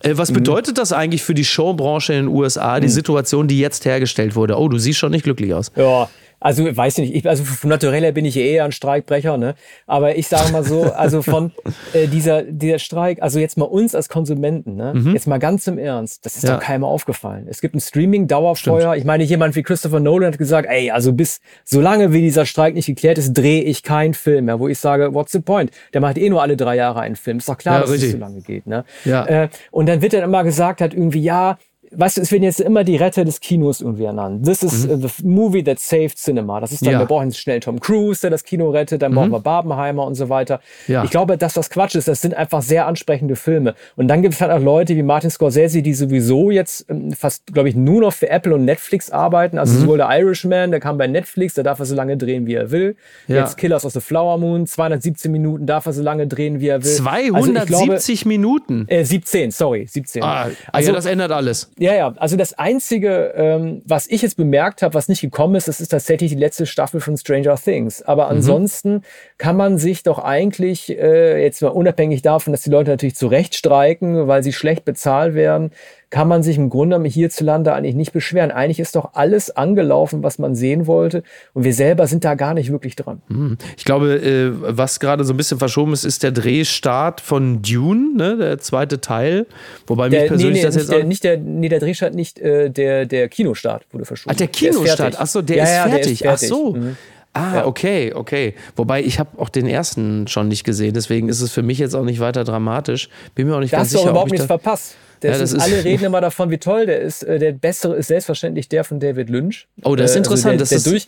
Äh, 0.00 0.12
was 0.16 0.30
mhm. 0.30 0.34
bedeutet 0.34 0.78
das 0.78 0.92
eigentlich 0.92 1.22
für 1.22 1.34
die 1.34 1.44
Showbranche 1.44 2.12
in 2.12 2.26
den 2.26 2.28
USA, 2.28 2.80
die 2.80 2.86
mhm. 2.86 2.92
Situation, 2.92 3.48
die 3.48 3.58
jetzt 3.58 3.84
hergestellt 3.84 4.36
wurde? 4.36 4.58
Oh, 4.58 4.68
du 4.68 4.78
siehst 4.78 4.98
schon 4.98 5.10
nicht 5.10 5.24
glücklich 5.24 5.54
aus. 5.54 5.72
Ja, 5.76 6.08
also 6.40 6.64
weiß 6.76 6.98
ich 6.98 7.10
nicht, 7.10 7.16
ich, 7.16 7.28
also 7.28 7.44
von 7.44 7.70
Natureller 7.70 8.12
bin 8.12 8.24
ich 8.24 8.36
eher 8.36 8.64
ein 8.64 8.72
Streikbrecher, 8.72 9.36
ne? 9.38 9.54
Aber 9.86 10.16
ich 10.16 10.28
sage 10.28 10.52
mal 10.52 10.62
so, 10.62 10.84
also 10.92 11.22
von 11.22 11.52
äh, 11.92 12.06
dieser, 12.06 12.42
dieser 12.42 12.78
Streik, 12.78 13.22
also 13.22 13.38
jetzt 13.38 13.58
mal 13.58 13.64
uns 13.64 13.94
als 13.94 14.08
Konsumenten, 14.08 14.76
ne? 14.76 14.94
Mhm. 14.94 15.12
Jetzt 15.12 15.26
mal 15.26 15.38
ganz 15.38 15.66
im 15.66 15.78
Ernst, 15.78 16.24
das 16.24 16.36
ist 16.36 16.44
ja. 16.44 16.54
doch 16.54 16.62
keinem 16.62 16.84
aufgefallen. 16.84 17.46
Es 17.48 17.60
gibt 17.60 17.74
ein 17.74 17.80
Streaming-Dauerfeuer. 17.80 18.94
Ich 18.96 19.04
meine, 19.04 19.24
jemand 19.24 19.56
wie 19.56 19.62
Christopher 19.62 20.00
Nolan 20.00 20.32
hat 20.32 20.38
gesagt, 20.38 20.68
ey, 20.70 20.90
also 20.90 21.12
bis 21.12 21.40
solange 21.64 22.12
wie 22.12 22.20
dieser 22.20 22.46
Streik 22.46 22.74
nicht 22.74 22.86
geklärt 22.86 23.18
ist, 23.18 23.32
drehe 23.34 23.62
ich 23.62 23.82
keinen 23.82 24.14
Film 24.14 24.44
mehr, 24.44 24.60
wo 24.60 24.68
ich 24.68 24.78
sage, 24.78 25.14
what's 25.14 25.32
the 25.32 25.40
point? 25.40 25.70
Der 25.92 26.00
macht 26.00 26.18
eh 26.18 26.28
nur 26.30 26.42
alle 26.42 26.56
drei 26.56 26.76
Jahre 26.76 27.00
einen 27.00 27.16
Film. 27.16 27.38
Ist 27.38 27.48
doch 27.48 27.58
klar, 27.58 27.76
ja, 27.76 27.80
dass 27.82 27.90
richtig. 27.90 28.08
es 28.08 28.12
so 28.12 28.18
lange 28.18 28.40
geht, 28.40 28.66
ne? 28.66 28.84
Ja. 29.04 29.26
Äh, 29.26 29.48
und 29.70 29.86
dann 29.86 30.02
wird 30.02 30.12
dann 30.12 30.22
immer 30.22 30.44
gesagt, 30.44 30.80
hat 30.80 30.94
irgendwie, 30.94 31.22
ja, 31.22 31.58
weißt 31.92 32.16
du, 32.16 32.20
es 32.22 32.32
werden 32.32 32.42
jetzt 32.42 32.60
immer 32.60 32.84
die 32.84 32.96
Retter 32.96 33.24
des 33.24 33.40
Kinos 33.40 33.80
irgendwie 33.80 34.04
ernannt. 34.04 34.44
This 34.44 34.62
is 34.62 34.86
mhm. 34.86 35.02
the 35.02 35.08
movie 35.24 35.62
that 35.62 35.78
saved 35.78 36.18
cinema. 36.18 36.60
Das 36.60 36.72
ist 36.72 36.84
dann, 36.84 36.92
ja. 36.92 36.98
wir 36.98 37.06
brauchen 37.06 37.32
schnell 37.32 37.60
Tom 37.60 37.80
Cruise, 37.80 38.20
der 38.20 38.30
das 38.30 38.44
Kino 38.44 38.70
rettet, 38.70 39.02
dann 39.02 39.12
mhm. 39.12 39.16
brauchen 39.16 39.30
wir 39.30 39.40
Barbenheimer 39.40 40.06
und 40.06 40.14
so 40.14 40.28
weiter. 40.28 40.60
Ja. 40.86 41.04
Ich 41.04 41.10
glaube, 41.10 41.38
dass 41.38 41.54
das 41.54 41.70
Quatsch 41.70 41.94
ist. 41.94 42.08
Das 42.08 42.20
sind 42.20 42.34
einfach 42.34 42.62
sehr 42.62 42.86
ansprechende 42.86 43.36
Filme. 43.36 43.74
Und 43.96 44.08
dann 44.08 44.22
gibt 44.22 44.34
es 44.34 44.40
halt 44.40 44.50
auch 44.50 44.60
Leute 44.60 44.96
wie 44.96 45.02
Martin 45.02 45.30
Scorsese, 45.30 45.82
die 45.82 45.94
sowieso 45.94 46.50
jetzt 46.50 46.86
ähm, 46.88 47.12
fast, 47.12 47.46
glaube 47.46 47.68
ich, 47.68 47.76
nur 47.76 48.00
noch 48.00 48.12
für 48.12 48.28
Apple 48.28 48.54
und 48.54 48.64
Netflix 48.64 49.10
arbeiten. 49.10 49.58
Also 49.58 49.74
mhm. 49.74 49.80
sowohl 49.80 49.98
der 49.98 50.08
Irishman, 50.10 50.70
der 50.70 50.80
kam 50.80 50.98
bei 50.98 51.06
Netflix, 51.06 51.54
der 51.54 51.64
darf 51.64 51.78
er 51.78 51.86
so 51.86 51.94
lange 51.94 52.16
drehen, 52.16 52.46
wie 52.46 52.54
er 52.54 52.70
will. 52.70 52.96
Ja. 53.26 53.36
Jetzt 53.36 53.56
Killers 53.56 53.84
of 53.84 53.92
the 53.92 54.00
Flower 54.00 54.38
Moon, 54.38 54.66
217 54.66 55.30
Minuten 55.30 55.66
darf 55.66 55.86
er 55.86 55.92
so 55.92 56.02
lange 56.02 56.26
drehen, 56.26 56.60
wie 56.60 56.68
er 56.68 56.82
will. 56.82 56.92
270 56.92 58.20
also 58.20 58.28
Minuten? 58.28 58.86
Äh, 58.88 59.04
17, 59.04 59.50
sorry, 59.50 59.86
17. 59.88 60.22
Ah, 60.22 60.48
also 60.72 60.90
ja, 60.90 60.94
das 60.94 61.06
ändert 61.06 61.32
alles. 61.32 61.70
Ja, 61.78 61.94
ja. 61.94 62.12
Also 62.16 62.36
das 62.36 62.54
Einzige, 62.54 63.32
ähm, 63.36 63.82
was 63.84 64.08
ich 64.08 64.22
jetzt 64.22 64.36
bemerkt 64.36 64.82
habe, 64.82 64.94
was 64.94 65.08
nicht 65.08 65.20
gekommen 65.20 65.54
ist, 65.54 65.68
das 65.68 65.80
ist 65.80 65.88
tatsächlich 65.88 66.32
die 66.32 66.38
letzte 66.38 66.66
Staffel 66.66 67.00
von 67.00 67.16
Stranger 67.16 67.56
Things. 67.56 68.02
Aber 68.02 68.24
mhm. 68.24 68.30
ansonsten 68.32 69.02
kann 69.38 69.56
man 69.56 69.78
sich 69.78 70.02
doch 70.02 70.18
eigentlich, 70.18 70.90
äh, 70.90 71.40
jetzt 71.42 71.62
mal 71.62 71.68
unabhängig 71.68 72.22
davon, 72.22 72.52
dass 72.52 72.62
die 72.62 72.70
Leute 72.70 72.90
natürlich 72.90 73.14
zu 73.14 73.28
Recht 73.28 73.54
streiken, 73.54 74.26
weil 74.26 74.42
sie 74.42 74.52
schlecht 74.52 74.84
bezahlt 74.84 75.34
werden, 75.34 75.70
kann 76.10 76.26
man 76.26 76.42
sich 76.42 76.56
im 76.56 76.70
Grunde 76.70 77.02
hierzulande 77.04 77.74
eigentlich 77.74 77.94
nicht 77.94 78.12
beschweren. 78.12 78.50
Eigentlich 78.50 78.80
ist 78.80 78.96
doch 78.96 79.10
alles 79.14 79.54
angelaufen, 79.54 80.22
was 80.22 80.38
man 80.38 80.54
sehen 80.54 80.86
wollte. 80.86 81.22
Und 81.52 81.64
wir 81.64 81.74
selber 81.74 82.06
sind 82.06 82.24
da 82.24 82.34
gar 82.34 82.54
nicht 82.54 82.72
wirklich 82.72 82.96
dran. 82.96 83.20
Hm. 83.28 83.58
Ich 83.76 83.84
glaube, 83.84 84.14
äh, 84.14 84.50
was 84.52 85.00
gerade 85.00 85.24
so 85.24 85.34
ein 85.34 85.36
bisschen 85.36 85.58
verschoben 85.58 85.92
ist, 85.92 86.04
ist 86.04 86.22
der 86.22 86.32
Drehstart 86.32 87.20
von 87.20 87.60
Dune, 87.60 88.16
ne? 88.16 88.36
der 88.38 88.58
zweite 88.58 89.00
Teil. 89.00 89.46
Wobei 89.86 90.08
der, 90.08 90.22
mich 90.22 90.28
persönlich 90.28 90.54
nee, 90.54 90.60
nee, 90.60 90.66
das 90.66 90.76
jetzt. 90.76 90.90
Der, 90.90 91.04
nicht 91.04 91.24
der, 91.24 91.36
nee, 91.36 91.68
der 91.68 91.80
Drehstart 91.80 92.14
nicht, 92.14 92.38
äh, 92.38 92.70
der, 92.70 93.04
der 93.04 93.28
Kinostart 93.28 93.84
wurde 93.92 94.06
verschoben. 94.06 94.32
Ach, 94.34 94.38
der 94.38 94.48
Kinostart. 94.48 95.20
Achso, 95.20 95.42
der, 95.42 95.56
ja, 95.58 95.64
ist, 95.64 95.70
ja, 95.70 95.88
fertig. 95.88 96.18
der 96.20 96.34
ist 96.34 96.40
fertig. 96.40 96.52
Ach 96.52 96.56
so. 96.56 96.74
Mhm. 96.74 96.96
Ah, 97.34 97.56
ja. 97.56 97.66
okay, 97.66 98.12
okay. 98.14 98.54
Wobei 98.74 99.02
ich 99.02 99.18
habe 99.18 99.38
auch 99.38 99.50
den 99.50 99.66
ersten 99.66 100.26
schon 100.26 100.48
nicht 100.48 100.64
gesehen, 100.64 100.94
deswegen 100.94 101.28
ist 101.28 101.40
es 101.40 101.52
für 101.52 101.62
mich 101.62 101.78
jetzt 101.78 101.94
auch 101.94 102.02
nicht 102.02 102.18
weiter 102.18 102.42
dramatisch. 102.42 103.10
Bin 103.34 103.46
mir 103.46 103.54
auch 103.54 103.60
nicht 103.60 103.72
da 103.72 103.78
ganz 103.78 103.90
sicher. 103.90 103.98
Da 103.98 104.06
hast 104.06 104.08
du 104.08 104.10
überhaupt 104.12 104.30
nichts 104.30 104.46
verpasst. 104.46 104.96
Ja, 105.22 105.32
ist, 105.32 105.52
ist, 105.52 105.60
alle 105.60 105.84
reden 105.84 106.04
immer 106.04 106.20
davon, 106.20 106.50
wie 106.50 106.58
toll 106.58 106.86
der 106.86 107.00
ist. 107.00 107.22
Äh, 107.22 107.38
der 107.38 107.52
bessere 107.52 107.96
ist 107.96 108.08
selbstverständlich 108.08 108.68
der 108.68 108.84
von 108.84 109.00
David 109.00 109.30
Lynch. 109.30 109.66
Oh, 109.84 109.96
das 109.96 110.10
ist 110.10 110.16
äh, 110.16 110.18
interessant. 110.18 110.60
Also 110.60 110.74
der, 110.74 110.82
der 110.82 110.90
durch, 110.92 111.06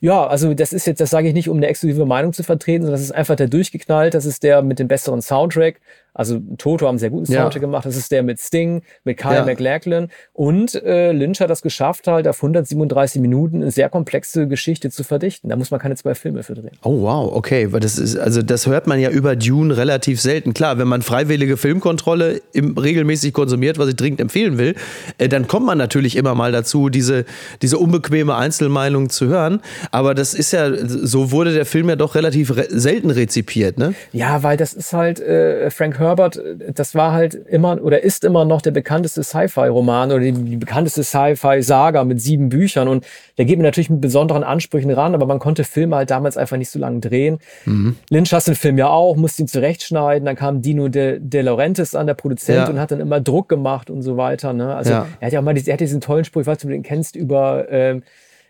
ja, 0.00 0.26
also 0.26 0.52
das 0.54 0.72
ist 0.72 0.86
jetzt, 0.86 1.00
das 1.00 1.10
sage 1.10 1.28
ich 1.28 1.34
nicht, 1.34 1.48
um 1.48 1.58
eine 1.58 1.68
exklusive 1.68 2.06
Meinung 2.06 2.32
zu 2.32 2.42
vertreten, 2.42 2.82
sondern 2.82 3.00
das 3.00 3.02
ist 3.02 3.12
einfach 3.12 3.36
der 3.36 3.48
durchgeknallt. 3.48 4.14
Das 4.14 4.24
ist 4.24 4.42
der 4.42 4.62
mit 4.62 4.78
dem 4.78 4.88
besseren 4.88 5.22
Soundtrack. 5.22 5.80
Also 6.14 6.40
Toto 6.58 6.86
haben 6.86 6.98
sehr 6.98 7.10
guten 7.10 7.26
Soundtrack 7.26 7.54
ja. 7.54 7.60
gemacht. 7.60 7.86
Das 7.86 7.96
ist 7.96 8.12
der 8.12 8.22
mit 8.22 8.38
Sting, 8.38 8.82
mit 9.04 9.16
Kyle 9.16 9.36
ja. 9.36 9.44
MacLachlan. 9.44 10.08
Und 10.34 10.74
äh, 10.74 11.12
Lynch 11.12 11.40
hat 11.40 11.48
das 11.48 11.62
geschafft, 11.62 12.06
halt 12.06 12.28
auf 12.28 12.36
137 12.36 13.20
Minuten 13.20 13.62
eine 13.62 13.70
sehr 13.70 13.88
komplexe 13.88 14.46
Geschichte 14.46 14.90
zu 14.90 15.04
verdichten. 15.04 15.48
Da 15.48 15.56
muss 15.56 15.70
man 15.70 15.80
keine 15.80 15.96
zwei 15.96 16.14
Filme 16.14 16.42
für 16.42 16.54
drehen. 16.54 16.76
Oh 16.82 17.02
wow, 17.02 17.32
okay. 17.34 17.72
Weil 17.72 17.80
das 17.80 17.98
ist, 17.98 18.18
also 18.18 18.42
das 18.42 18.66
hört 18.66 18.86
man 18.86 19.00
ja 19.00 19.10
über 19.10 19.36
Dune 19.36 19.76
relativ 19.76 20.20
selten. 20.20 20.52
Klar, 20.52 20.78
wenn 20.78 20.88
man 20.88 21.00
freiwillige 21.00 21.56
Filmkontrolle 21.56 22.42
im, 22.52 22.76
regelmäßig 22.76 23.32
konsumiert, 23.32 23.78
was 23.78 23.88
ich 23.88 23.96
dringend 23.96 24.20
empfehlen 24.20 24.58
will, 24.58 24.74
äh, 25.16 25.28
dann 25.28 25.48
kommt 25.48 25.64
man 25.64 25.78
natürlich 25.78 26.16
immer 26.16 26.34
mal 26.34 26.52
dazu, 26.52 26.90
diese, 26.90 27.24
diese 27.62 27.78
unbequeme 27.78 28.34
Einzelmeinung 28.34 29.08
zu 29.08 29.28
hören. 29.28 29.62
Aber 29.90 30.14
das 30.14 30.34
ist 30.34 30.52
ja, 30.52 30.70
so 30.86 31.30
wurde 31.30 31.54
der 31.54 31.64
Film 31.64 31.88
ja 31.88 31.96
doch 31.96 32.14
relativ 32.14 32.54
re 32.56 32.66
selten 32.68 33.10
rezipiert, 33.10 33.78
ne? 33.78 33.94
Ja, 34.12 34.42
weil 34.42 34.56
das 34.56 34.72
ist 34.72 34.92
halt 34.92 35.20
äh, 35.20 35.70
Frank 35.70 35.98
Herbert, 36.02 36.40
das 36.74 36.94
war 36.94 37.12
halt 37.12 37.34
immer 37.34 37.82
oder 37.82 38.02
ist 38.02 38.24
immer 38.24 38.44
noch 38.44 38.62
der 38.62 38.70
bekannteste 38.70 39.22
Sci-Fi-Roman 39.22 40.12
oder 40.12 40.20
die, 40.20 40.32
die 40.32 40.56
bekannteste 40.56 41.02
Sci-Fi-Saga 41.02 42.04
mit 42.04 42.20
sieben 42.20 42.48
Büchern. 42.48 42.88
Und 42.88 43.06
der 43.38 43.44
geht 43.44 43.58
mir 43.58 43.64
natürlich 43.64 43.90
mit 43.90 44.00
besonderen 44.00 44.44
Ansprüchen 44.44 44.90
ran, 44.90 45.14
aber 45.14 45.26
man 45.26 45.38
konnte 45.38 45.64
Filme 45.64 45.96
halt 45.96 46.10
damals 46.10 46.36
einfach 46.36 46.56
nicht 46.56 46.70
so 46.70 46.78
lange 46.78 47.00
drehen. 47.00 47.38
Mhm. 47.64 47.96
Lynch 48.10 48.32
hast 48.32 48.48
den 48.48 48.54
Film 48.54 48.78
ja 48.78 48.88
auch, 48.88 49.16
musste 49.16 49.42
ihn 49.42 49.48
zurechtschneiden. 49.48 50.26
Dann 50.26 50.36
kam 50.36 50.62
Dino 50.62 50.88
De, 50.88 51.18
De 51.20 51.42
Laurentiis 51.42 51.94
an, 51.94 52.06
der 52.06 52.14
Produzent, 52.14 52.58
ja. 52.58 52.68
und 52.68 52.78
hat 52.78 52.90
dann 52.90 53.00
immer 53.00 53.20
Druck 53.20 53.48
gemacht 53.48 53.90
und 53.90 54.02
so 54.02 54.16
weiter. 54.16 54.52
Ne? 54.52 54.74
Also 54.74 54.90
ja. 54.90 55.06
er 55.20 55.26
hat 55.26 55.32
ja 55.32 55.40
auch 55.40 55.44
mal 55.44 55.56
er 55.56 55.72
hat 55.72 55.80
diesen 55.80 56.00
tollen 56.00 56.24
Spruch, 56.24 56.42
ich 56.42 56.46
weiß 56.46 56.58
nicht, 56.58 56.64
ob 56.64 56.70
du 56.70 56.74
den 56.74 56.82
kennst, 56.82 57.16
über 57.16 57.66
ähm, 57.70 58.02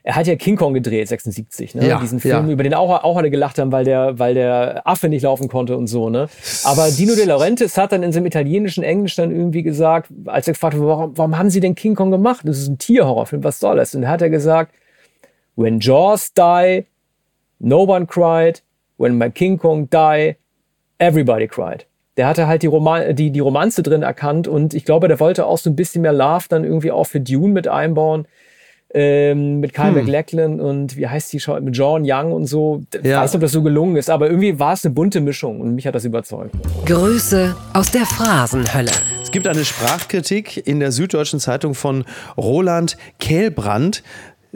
er 0.05 0.17
hat 0.17 0.27
ja 0.27 0.35
King 0.35 0.57
Kong 0.57 0.75
gedreht, 0.75 1.07
76, 1.09 1.77
ne? 1.77 1.87
Ja, 1.87 2.01
Diesen 2.01 2.19
Film, 2.19 2.47
ja. 2.47 2.53
über 2.53 2.65
den 2.65 2.75
auch, 2.75 3.05
auch 3.05 3.17
alle 3.17 3.31
gelacht 3.31 3.59
haben, 3.59 3.71
weil 3.71 3.85
der, 3.85 4.19
weil 4.19 4.35
der 4.35 4.85
Affe 4.85 5.09
nicht 5.09 5.23
laufen 5.23 5.47
konnte 5.47 5.77
und 5.77 5.87
so, 5.87 6.11
ne? 6.11 6.29
Aber 6.65 6.91
Dino 6.91 7.15
De 7.15 7.25
Laurentiis 7.25 7.77
hat 7.79 7.93
dann 7.93 8.03
in 8.03 8.13
seinem 8.13 8.27
italienischen 8.27 8.83
Englisch 8.83 9.15
dann 9.15 9.31
irgendwie 9.31 9.63
gesagt, 9.63 10.09
als 10.27 10.49
er 10.49 10.55
gefragt 10.55 10.77
wurde, 10.77 10.89
warum, 10.89 11.19
warum 11.19 11.39
haben 11.39 11.51
sie 11.51 11.61
denn 11.61 11.77
King 11.77 11.95
Kong 11.95 12.11
gemacht? 12.11 12.41
Das 12.45 12.59
ist 12.59 12.69
ein 12.69 12.79
Tierhorrorfilm, 12.79 13.45
was 13.45 13.61
soll 13.61 13.77
das? 13.77 13.95
Und 13.95 14.03
dann 14.03 14.11
hat 14.11 14.23
er 14.23 14.31
gesagt, 14.31 14.75
when 15.55 15.79
Jaws 15.79 16.33
die, 16.35 16.85
no 17.61 17.85
one 17.85 18.07
cried, 18.07 18.63
when 18.99 19.17
my 19.17 19.31
King 19.31 19.57
Kong 19.57 19.89
die, 19.89 20.35
everybody 20.99 21.47
cried. 21.47 21.87
Der 22.17 22.27
hatte 22.27 22.49
halt 22.49 22.63
die, 22.63 22.67
Roman 22.67 23.15
die, 23.15 23.31
die 23.31 23.41
Romanze 23.41 23.85
drin 23.85 24.03
erkannt 24.03 24.49
und 24.49 24.75
ich 24.75 24.85
glaube, 24.85 25.07
der 25.07 25.21
wollte 25.21 25.47
auch 25.47 25.59
so 25.59 25.71
ein 25.71 25.77
bisschen 25.77 26.03
mehr 26.03 26.13
Love 26.13 26.47
dann 26.49 26.65
irgendwie 26.65 26.91
auch 26.91 27.05
für 27.05 27.21
Dune 27.21 27.53
mit 27.53 27.69
einbauen 27.69 28.27
ähm, 28.95 29.61
mit 29.61 29.73
Kyle 29.73 29.89
hm. 29.89 29.95
MacLachlan 29.95 30.61
und 30.61 30.97
wie 30.97 31.07
heißt 31.07 31.33
die 31.33 31.41
schon, 31.41 31.65
mit 31.65 31.77
John 31.77 32.03
Young 32.05 32.33
und 32.33 32.47
so. 32.47 32.83
Ich 32.93 33.05
ja. 33.05 33.21
weiß 33.21 33.31
nicht, 33.31 33.37
ob 33.37 33.41
das 33.43 33.53
so 33.53 33.63
gelungen 33.63 33.97
ist, 33.97 34.11
aber 34.11 34.29
irgendwie 34.29 34.59
war 34.59 34.75
es 34.75 34.85
eine 34.85 34.95
bunte 34.95 35.21
Mischung 35.21 35.61
und 35.61 35.75
mich 35.75 35.87
hat 35.87 35.95
das 35.95 36.05
überzeugt. 36.05 36.55
Grüße 36.87 37.55
aus 37.73 37.91
der 37.91 38.05
Phrasenhölle. 38.05 38.93
Es 39.23 39.31
gibt 39.31 39.47
eine 39.47 39.65
Sprachkritik 39.65 40.67
in 40.67 40.81
der 40.81 40.93
Süddeutschen 40.93 41.41
Zeitung 41.41 41.75
von 41.75 42.05
Roland 42.37 42.97
Kehlbrand. 43.19 44.03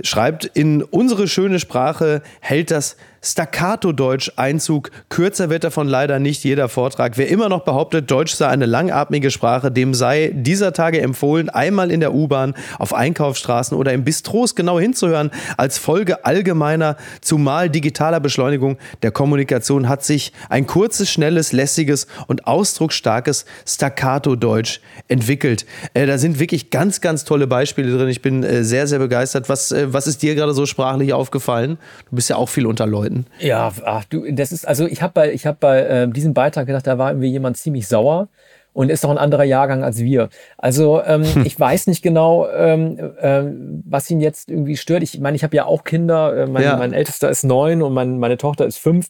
Schreibt, 0.03 0.45
in 0.45 0.83
unsere 0.83 1.27
schöne 1.27 1.59
Sprache 1.59 2.21
hält 2.41 2.71
das 2.71 2.99
Staccato-Deutsch 3.27 4.31
Einzug. 4.37 4.93
Kürzer 5.09 5.51
wird 5.51 5.65
davon 5.65 5.89
leider 5.89 6.21
nicht 6.21 6.45
jeder 6.45 6.69
Vortrag. 6.69 7.19
Wer 7.19 7.29
immer 7.29 7.49
noch 7.49 7.65
behauptet, 7.65 8.09
Deutsch 8.09 8.33
sei 8.35 8.47
eine 8.47 8.67
langatmige 8.67 9.33
Sprache, 9.33 9.73
dem 9.73 9.95
sei 9.95 10.31
dieser 10.33 10.73
Tage 10.73 11.01
empfohlen, 11.01 11.49
einmal 11.49 11.91
in 11.91 11.99
der 11.99 12.15
U-Bahn, 12.15 12.55
auf 12.79 12.95
Einkaufsstraßen 12.95 13.77
oder 13.77 13.93
im 13.93 14.05
Bistros 14.05 14.55
genau 14.55 14.79
hinzuhören. 14.79 15.33
Als 15.57 15.77
Folge 15.77 16.25
allgemeiner, 16.25 16.97
zumal 17.21 17.69
digitaler 17.69 18.21
Beschleunigung 18.21 18.79
der 19.03 19.11
Kommunikation 19.11 19.89
hat 19.89 20.05
sich 20.05 20.33
ein 20.49 20.69
kurzes, 20.69 21.11
schnelles, 21.11 21.51
lässiges 21.51 22.07
und 22.29 22.47
ausdrucksstarkes 22.47 23.45
Staccato-Deutsch 23.67 24.81
entwickelt. 25.09 25.67
Äh, 25.95 26.07
da 26.07 26.19
sind 26.19 26.39
wirklich 26.39 26.71
ganz, 26.71 27.01
ganz 27.01 27.25
tolle 27.25 27.49
Beispiele 27.49 27.91
drin. 27.91 28.09
Ich 28.09 28.23
bin 28.23 28.45
äh, 28.45 28.63
sehr, 28.63 28.87
sehr 28.87 29.01
begeistert. 29.01 29.49
Was, 29.49 29.73
äh, 29.73 29.93
was 29.93 30.07
ist 30.07 30.23
dir 30.23 30.37
gerade 30.37 30.55
so 30.55 30.65
sprachlich 30.65 31.13
aufgefallen? 31.13 31.79
Du 32.09 32.15
bist 32.15 32.31
ja 32.31 32.37
auch 32.37 32.49
viel 32.49 32.67
unter 32.67 32.87
Leuten 32.87 33.16
finden. 33.25 33.31
Ja, 33.39 33.73
ach, 33.85 34.05
du, 34.05 34.31
das 34.33 34.53
ist, 34.53 34.67
also 34.67 34.87
ich 34.87 35.03
habe 35.03 35.13
bei, 35.15 35.33
ich 35.33 35.47
hab 35.47 35.61
bei 35.61 35.81
äh, 35.81 36.09
diesem 36.09 36.35
Beitrag 36.35 36.67
gedacht, 36.67 36.87
da 36.87 36.99
war 36.99 37.11
irgendwie 37.11 37.31
jemand 37.31 37.57
ziemlich 37.57 37.89
sauer 37.89 38.29
und 38.73 38.91
ist 38.91 39.05
doch 39.05 39.11
ein 39.11 39.19
anderer 39.19 39.45
Jahrgang 39.45 39.83
als 39.83 40.01
wir. 40.01 40.29
Also 40.59 41.03
ähm, 41.03 41.25
hm. 41.25 41.43
ich 41.47 41.59
weiß 41.59 41.87
nicht 41.87 42.03
genau, 42.03 42.47
ähm, 42.49 42.99
äh, 43.21 43.43
was 43.85 44.11
ihn 44.11 44.21
jetzt 44.21 44.51
irgendwie 44.51 44.77
stört. 44.77 45.03
Ich 45.03 45.19
meine, 45.19 45.37
ich 45.37 45.45
habe 45.45 45.57
ja 45.57 45.65
auch 45.65 45.85
Kinder. 45.85 46.37
Äh, 46.37 46.47
mein, 46.47 46.63
ja. 46.63 46.77
mein 46.77 46.93
Ältester 46.93 47.31
ist 47.31 47.45
neun 47.45 47.83
und 47.83 47.95
mein, 47.95 48.19
meine 48.19 48.37
Tochter 48.37 48.67
ist 48.67 48.77
fünf. 48.77 49.09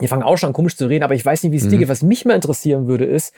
Die 0.00 0.08
fangen 0.08 0.22
auch 0.22 0.38
schon 0.38 0.52
komisch 0.52 0.76
zu 0.76 0.86
reden, 0.86 1.04
aber 1.04 1.14
ich 1.14 1.24
weiß 1.24 1.42
nicht, 1.42 1.52
wie 1.52 1.56
es 1.56 1.64
mhm. 1.64 1.70
dir 1.70 1.78
geht. 1.78 1.88
Was 1.88 2.02
mich 2.02 2.24
mal 2.24 2.34
interessieren 2.34 2.86
würde, 2.86 3.04
ist, 3.04 3.32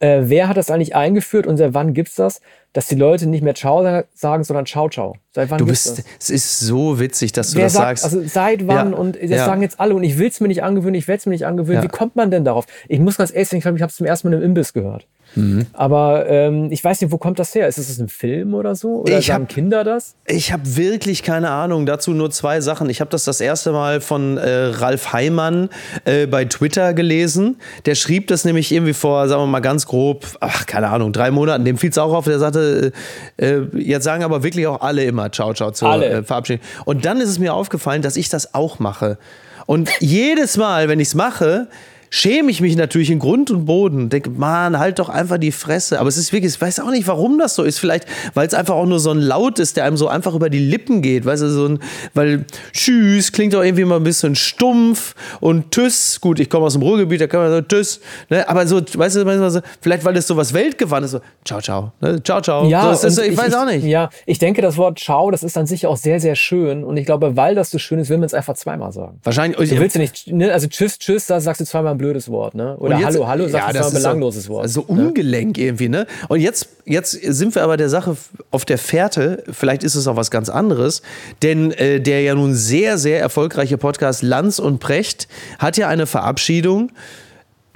äh, 0.00 0.22
wer 0.24 0.48
hat 0.48 0.56
das 0.56 0.70
eigentlich 0.70 0.94
eingeführt 0.94 1.46
und 1.46 1.56
seit 1.56 1.74
wann 1.74 1.94
gibt's 1.94 2.14
das? 2.14 2.40
dass 2.76 2.88
die 2.88 2.94
Leute 2.94 3.26
nicht 3.26 3.42
mehr 3.42 3.54
Ciao 3.54 4.04
sagen, 4.12 4.44
sondern 4.44 4.66
Ciao 4.66 4.90
Ciao. 4.90 5.16
Seit 5.32 5.50
wann 5.50 5.56
du 5.56 5.64
bist, 5.64 5.98
das? 5.98 6.04
es 6.20 6.28
ist 6.28 6.60
so 6.60 7.00
witzig, 7.00 7.32
dass 7.32 7.52
du 7.52 7.56
Wer 7.56 7.64
das 7.64 7.72
sagt, 7.72 8.00
sagst. 8.00 8.04
Also 8.04 8.28
seit 8.28 8.66
wann 8.66 8.92
ja. 8.92 8.98
und 8.98 9.16
das 9.16 9.30
ja. 9.30 9.46
sagen 9.46 9.62
jetzt 9.62 9.80
alle 9.80 9.94
und 9.94 10.04
ich 10.04 10.18
will 10.18 10.28
es 10.28 10.40
mir 10.40 10.48
nicht 10.48 10.62
angewöhnen, 10.62 10.94
ich 10.94 11.08
werde 11.08 11.20
es 11.20 11.26
mir 11.26 11.32
nicht 11.32 11.46
angewöhnen. 11.46 11.78
Ja. 11.78 11.84
Wie 11.84 11.88
kommt 11.88 12.16
man 12.16 12.30
denn 12.30 12.44
darauf? 12.44 12.66
Ich 12.88 13.00
muss 13.00 13.16
ganz 13.16 13.32
ehrlich 13.32 13.48
sagen, 13.48 13.58
ich 13.58 13.62
glaube, 13.62 13.78
ich 13.78 13.82
habe 13.82 13.88
es 13.88 13.96
zum 13.96 14.06
ersten 14.06 14.28
Mal 14.28 14.36
im 14.36 14.42
Imbiss 14.42 14.74
gehört. 14.74 15.06
Mhm. 15.36 15.66
Aber 15.74 16.26
ähm, 16.28 16.72
ich 16.72 16.82
weiß 16.82 17.00
nicht, 17.00 17.12
wo 17.12 17.18
kommt 17.18 17.38
das 17.38 17.54
her? 17.54 17.68
Ist 17.68 17.78
das 17.78 17.98
ein 17.98 18.08
Film 18.08 18.54
oder 18.54 18.74
so? 18.74 19.02
Oder 19.02 19.18
ich 19.18 19.26
sagen 19.26 19.44
hab, 19.44 19.50
Kinder 19.50 19.84
das? 19.84 20.14
Ich 20.26 20.52
habe 20.52 20.76
wirklich 20.76 21.22
keine 21.22 21.50
Ahnung. 21.50 21.86
Dazu 21.86 22.12
nur 22.12 22.30
zwei 22.30 22.60
Sachen. 22.60 22.90
Ich 22.90 23.00
habe 23.00 23.10
das 23.10 23.24
das 23.24 23.40
erste 23.40 23.72
Mal 23.72 24.00
von 24.00 24.38
äh, 24.38 24.48
Ralf 24.48 25.12
Heimann 25.12 25.68
äh, 26.04 26.26
bei 26.26 26.46
Twitter 26.46 26.94
gelesen. 26.94 27.56
Der 27.84 27.94
schrieb 27.94 28.26
das 28.28 28.44
nämlich 28.44 28.72
irgendwie 28.72 28.94
vor, 28.94 29.28
sagen 29.28 29.42
wir 29.42 29.46
mal 29.46 29.60
ganz 29.60 29.86
grob, 29.86 30.26
ach, 30.40 30.66
keine 30.66 30.88
Ahnung, 30.88 31.12
drei 31.12 31.30
Monaten. 31.30 31.64
Dem 31.64 31.76
fiel 31.76 31.90
es 31.90 31.98
auch 31.98 32.12
auf. 32.12 32.24
Der 32.24 32.38
sagte, 32.38 32.92
äh, 33.36 33.46
äh, 33.46 33.66
jetzt 33.74 34.04
sagen 34.04 34.24
aber 34.24 34.42
wirklich 34.42 34.66
auch 34.66 34.80
alle 34.80 35.04
immer 35.04 35.30
Ciao, 35.30 35.52
Ciao 35.52 35.70
zur 35.70 35.90
alle. 35.90 36.24
Verabschiedung. 36.24 36.62
Und 36.86 37.04
dann 37.04 37.20
ist 37.20 37.28
es 37.28 37.38
mir 37.38 37.52
aufgefallen, 37.54 38.02
dass 38.02 38.16
ich 38.16 38.30
das 38.30 38.54
auch 38.54 38.78
mache. 38.78 39.18
Und 39.66 39.90
jedes 40.00 40.56
Mal, 40.56 40.88
wenn 40.88 41.00
ich 41.00 41.08
es 41.08 41.14
mache, 41.14 41.68
schäme 42.10 42.50
ich 42.50 42.60
mich 42.60 42.76
natürlich 42.76 43.10
in 43.10 43.18
Grund 43.18 43.50
und 43.50 43.64
Boden 43.64 44.04
und 44.04 44.12
denke, 44.12 44.30
Mann, 44.30 44.78
halt 44.78 44.98
doch 44.98 45.08
einfach 45.08 45.38
die 45.38 45.52
Fresse. 45.52 45.98
Aber 46.00 46.08
es 46.08 46.16
ist 46.16 46.32
wirklich, 46.32 46.54
ich 46.54 46.60
weiß 46.60 46.80
auch 46.80 46.90
nicht, 46.90 47.06
warum 47.06 47.38
das 47.38 47.54
so 47.54 47.62
ist. 47.62 47.78
Vielleicht, 47.78 48.06
weil 48.34 48.46
es 48.46 48.54
einfach 48.54 48.74
auch 48.74 48.86
nur 48.86 49.00
so 49.00 49.10
ein 49.10 49.18
Laut 49.18 49.58
ist, 49.58 49.76
der 49.76 49.84
einem 49.84 49.96
so 49.96 50.08
einfach 50.08 50.34
über 50.34 50.50
die 50.50 50.58
Lippen 50.58 51.02
geht. 51.02 51.24
Weißt 51.24 51.42
du, 51.42 51.50
so 51.50 51.66
ein, 51.66 51.78
weil 52.14 52.44
Tschüss 52.72 53.32
klingt 53.32 53.54
doch 53.54 53.62
irgendwie 53.62 53.84
mal 53.84 53.96
ein 53.96 54.04
bisschen 54.04 54.34
stumpf 54.34 55.14
und 55.40 55.70
Tschüss, 55.70 56.20
gut, 56.20 56.40
ich 56.40 56.48
komme 56.50 56.66
aus 56.66 56.74
dem 56.74 56.82
Ruhrgebiet, 56.82 57.20
da 57.20 57.26
kann 57.26 57.40
man 57.40 57.50
so 57.50 57.60
Tschüss, 57.62 58.00
ne? 58.28 58.48
aber 58.48 58.66
so, 58.66 58.80
weißt 58.80 59.16
du, 59.16 59.50
so, 59.50 59.60
vielleicht 59.80 60.04
weil 60.04 60.14
das 60.14 60.26
so 60.26 60.36
was 60.36 60.52
Weltgewandtes 60.52 61.14
ist, 61.14 61.20
so 61.20 61.26
Ciao, 61.44 61.60
ciao, 61.60 61.92
ne? 62.00 62.22
Ciao, 62.22 62.40
ciao. 62.40 62.66
Ja, 62.66 62.94
so, 62.94 63.06
ist, 63.06 63.18
ich, 63.18 63.32
ich, 63.32 63.38
weiß 63.38 63.54
auch 63.54 63.66
nicht. 63.66 63.84
Ja, 63.84 64.10
ich 64.24 64.38
denke, 64.38 64.62
das 64.62 64.76
Wort 64.76 64.98
Ciao, 64.98 65.30
das 65.30 65.42
ist 65.42 65.56
an 65.56 65.66
sich 65.66 65.86
auch 65.86 65.96
sehr, 65.96 66.20
sehr 66.20 66.36
schön 66.36 66.84
und 66.84 66.96
ich 66.96 67.06
glaube, 67.06 67.36
weil 67.36 67.54
das 67.54 67.70
so 67.70 67.78
schön 67.78 67.98
ist, 67.98 68.10
will 68.10 68.18
man 68.18 68.26
es 68.26 68.34
einfach 68.34 68.54
zweimal 68.54 68.92
sagen. 68.92 69.18
Wahrscheinlich. 69.22 69.70
Du 69.70 69.78
willst 69.78 69.96
ja 69.96 70.02
nicht, 70.02 70.28
ne? 70.28 70.52
also 70.52 70.66
Tschüss, 70.66 70.98
Tschüss, 70.98 71.26
da 71.26 71.40
sagst 71.40 71.60
du 71.60 71.64
zweimal 71.64 71.95
ein 71.96 71.98
blödes 71.98 72.30
Wort, 72.30 72.54
ne? 72.54 72.76
Oder 72.78 72.98
jetzt, 72.98 73.06
Hallo, 73.06 73.26
Hallo, 73.26 73.48
sagt 73.48 73.66
ja, 73.66 73.72
das 73.72 73.88
ist 73.88 73.94
ein 73.94 74.02
belangloses 74.02 74.48
Wort. 74.48 74.68
So 74.68 74.80
ne? 74.80 74.86
ungelenk 74.86 75.58
irgendwie, 75.58 75.88
ne? 75.88 76.06
Und 76.28 76.40
jetzt, 76.40 76.68
jetzt 76.84 77.12
sind 77.12 77.54
wir 77.54 77.62
aber 77.62 77.76
der 77.76 77.88
Sache 77.88 78.16
auf 78.50 78.64
der 78.64 78.78
Fährte, 78.78 79.42
vielleicht 79.50 79.82
ist 79.82 79.94
es 79.94 80.06
auch 80.06 80.16
was 80.16 80.30
ganz 80.30 80.48
anderes, 80.48 81.02
denn 81.42 81.72
äh, 81.72 82.00
der 82.00 82.22
ja 82.22 82.34
nun 82.34 82.54
sehr, 82.54 82.98
sehr 82.98 83.20
erfolgreiche 83.20 83.78
Podcast 83.78 84.22
Lanz 84.22 84.58
und 84.58 84.78
Precht 84.78 85.28
hat 85.58 85.76
ja 85.76 85.88
eine 85.88 86.06
Verabschiedung 86.06 86.92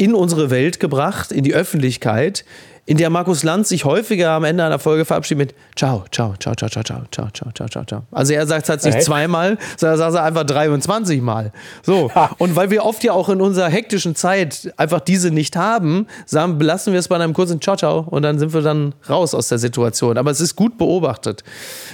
in 0.00 0.14
unsere 0.14 0.48
Welt 0.48 0.80
gebracht, 0.80 1.30
in 1.30 1.44
die 1.44 1.52
Öffentlichkeit, 1.52 2.46
in 2.86 2.96
der 2.96 3.10
Markus 3.10 3.42
Lanz 3.42 3.68
sich 3.68 3.84
häufiger 3.84 4.30
am 4.30 4.44
Ende 4.44 4.64
einer 4.64 4.78
Folge 4.78 5.04
verabschiedet 5.04 5.48
mit 5.48 5.54
Ciao, 5.76 6.04
ciao, 6.10 6.34
ciao, 6.38 6.54
ciao, 6.54 6.70
ciao, 6.70 6.82
ciao, 6.82 7.02
ciao, 7.12 7.28
ciao, 7.30 7.52
ciao, 7.52 7.68
ciao, 7.68 7.84
ciao. 7.84 8.02
Also 8.10 8.32
er 8.32 8.46
sagt 8.46 8.62
es 8.62 8.70
halt 8.70 8.82
nicht 8.82 9.02
zweimal, 9.02 9.58
sondern 9.76 9.98
sagt 9.98 10.14
er 10.14 10.24
einfach 10.24 10.44
23 10.44 11.20
Mal. 11.20 11.52
So. 11.82 12.10
Und 12.38 12.56
weil 12.56 12.70
wir 12.70 12.86
oft 12.86 13.04
ja 13.04 13.12
auch 13.12 13.28
in 13.28 13.42
unserer 13.42 13.68
hektischen 13.68 14.14
Zeit 14.16 14.72
einfach 14.78 15.00
diese 15.00 15.30
nicht 15.30 15.54
haben, 15.54 16.06
sagen, 16.24 16.56
belassen 16.56 16.94
wir 16.94 17.00
es 17.00 17.08
bei 17.08 17.16
einem 17.16 17.34
kurzen 17.34 17.60
Ciao, 17.60 17.76
ciao 17.76 18.06
und 18.08 18.22
dann 18.22 18.38
sind 18.38 18.54
wir 18.54 18.62
dann 18.62 18.94
raus 19.06 19.34
aus 19.34 19.48
der 19.48 19.58
Situation. 19.58 20.16
Aber 20.16 20.30
es 20.30 20.40
ist 20.40 20.56
gut 20.56 20.78
beobachtet. 20.78 21.44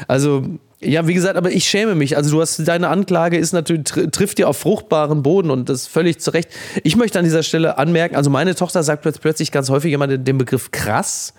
Also 0.06 0.44
ja, 0.86 1.06
wie 1.06 1.14
gesagt, 1.14 1.36
aber 1.36 1.50
ich 1.50 1.64
schäme 1.64 1.94
mich. 1.94 2.16
Also 2.16 2.30
du 2.30 2.40
hast 2.40 2.66
deine 2.66 2.88
Anklage 2.88 3.36
ist 3.36 3.52
natürlich 3.52 3.84
trifft 3.84 4.38
dir 4.38 4.48
auf 4.48 4.56
fruchtbaren 4.58 5.22
Boden 5.22 5.50
und 5.50 5.68
das 5.68 5.86
völlig 5.86 6.20
zu 6.20 6.32
Recht. 6.32 6.48
Ich 6.82 6.96
möchte 6.96 7.18
an 7.18 7.24
dieser 7.24 7.42
Stelle 7.42 7.78
anmerken, 7.78 8.16
also 8.16 8.30
meine 8.30 8.54
Tochter 8.54 8.82
sagt 8.82 9.06
plötzlich 9.20 9.52
ganz 9.52 9.70
häufig 9.70 9.92
immer 9.92 10.06
den 10.06 10.38
Begriff 10.38 10.70
krass 10.70 11.34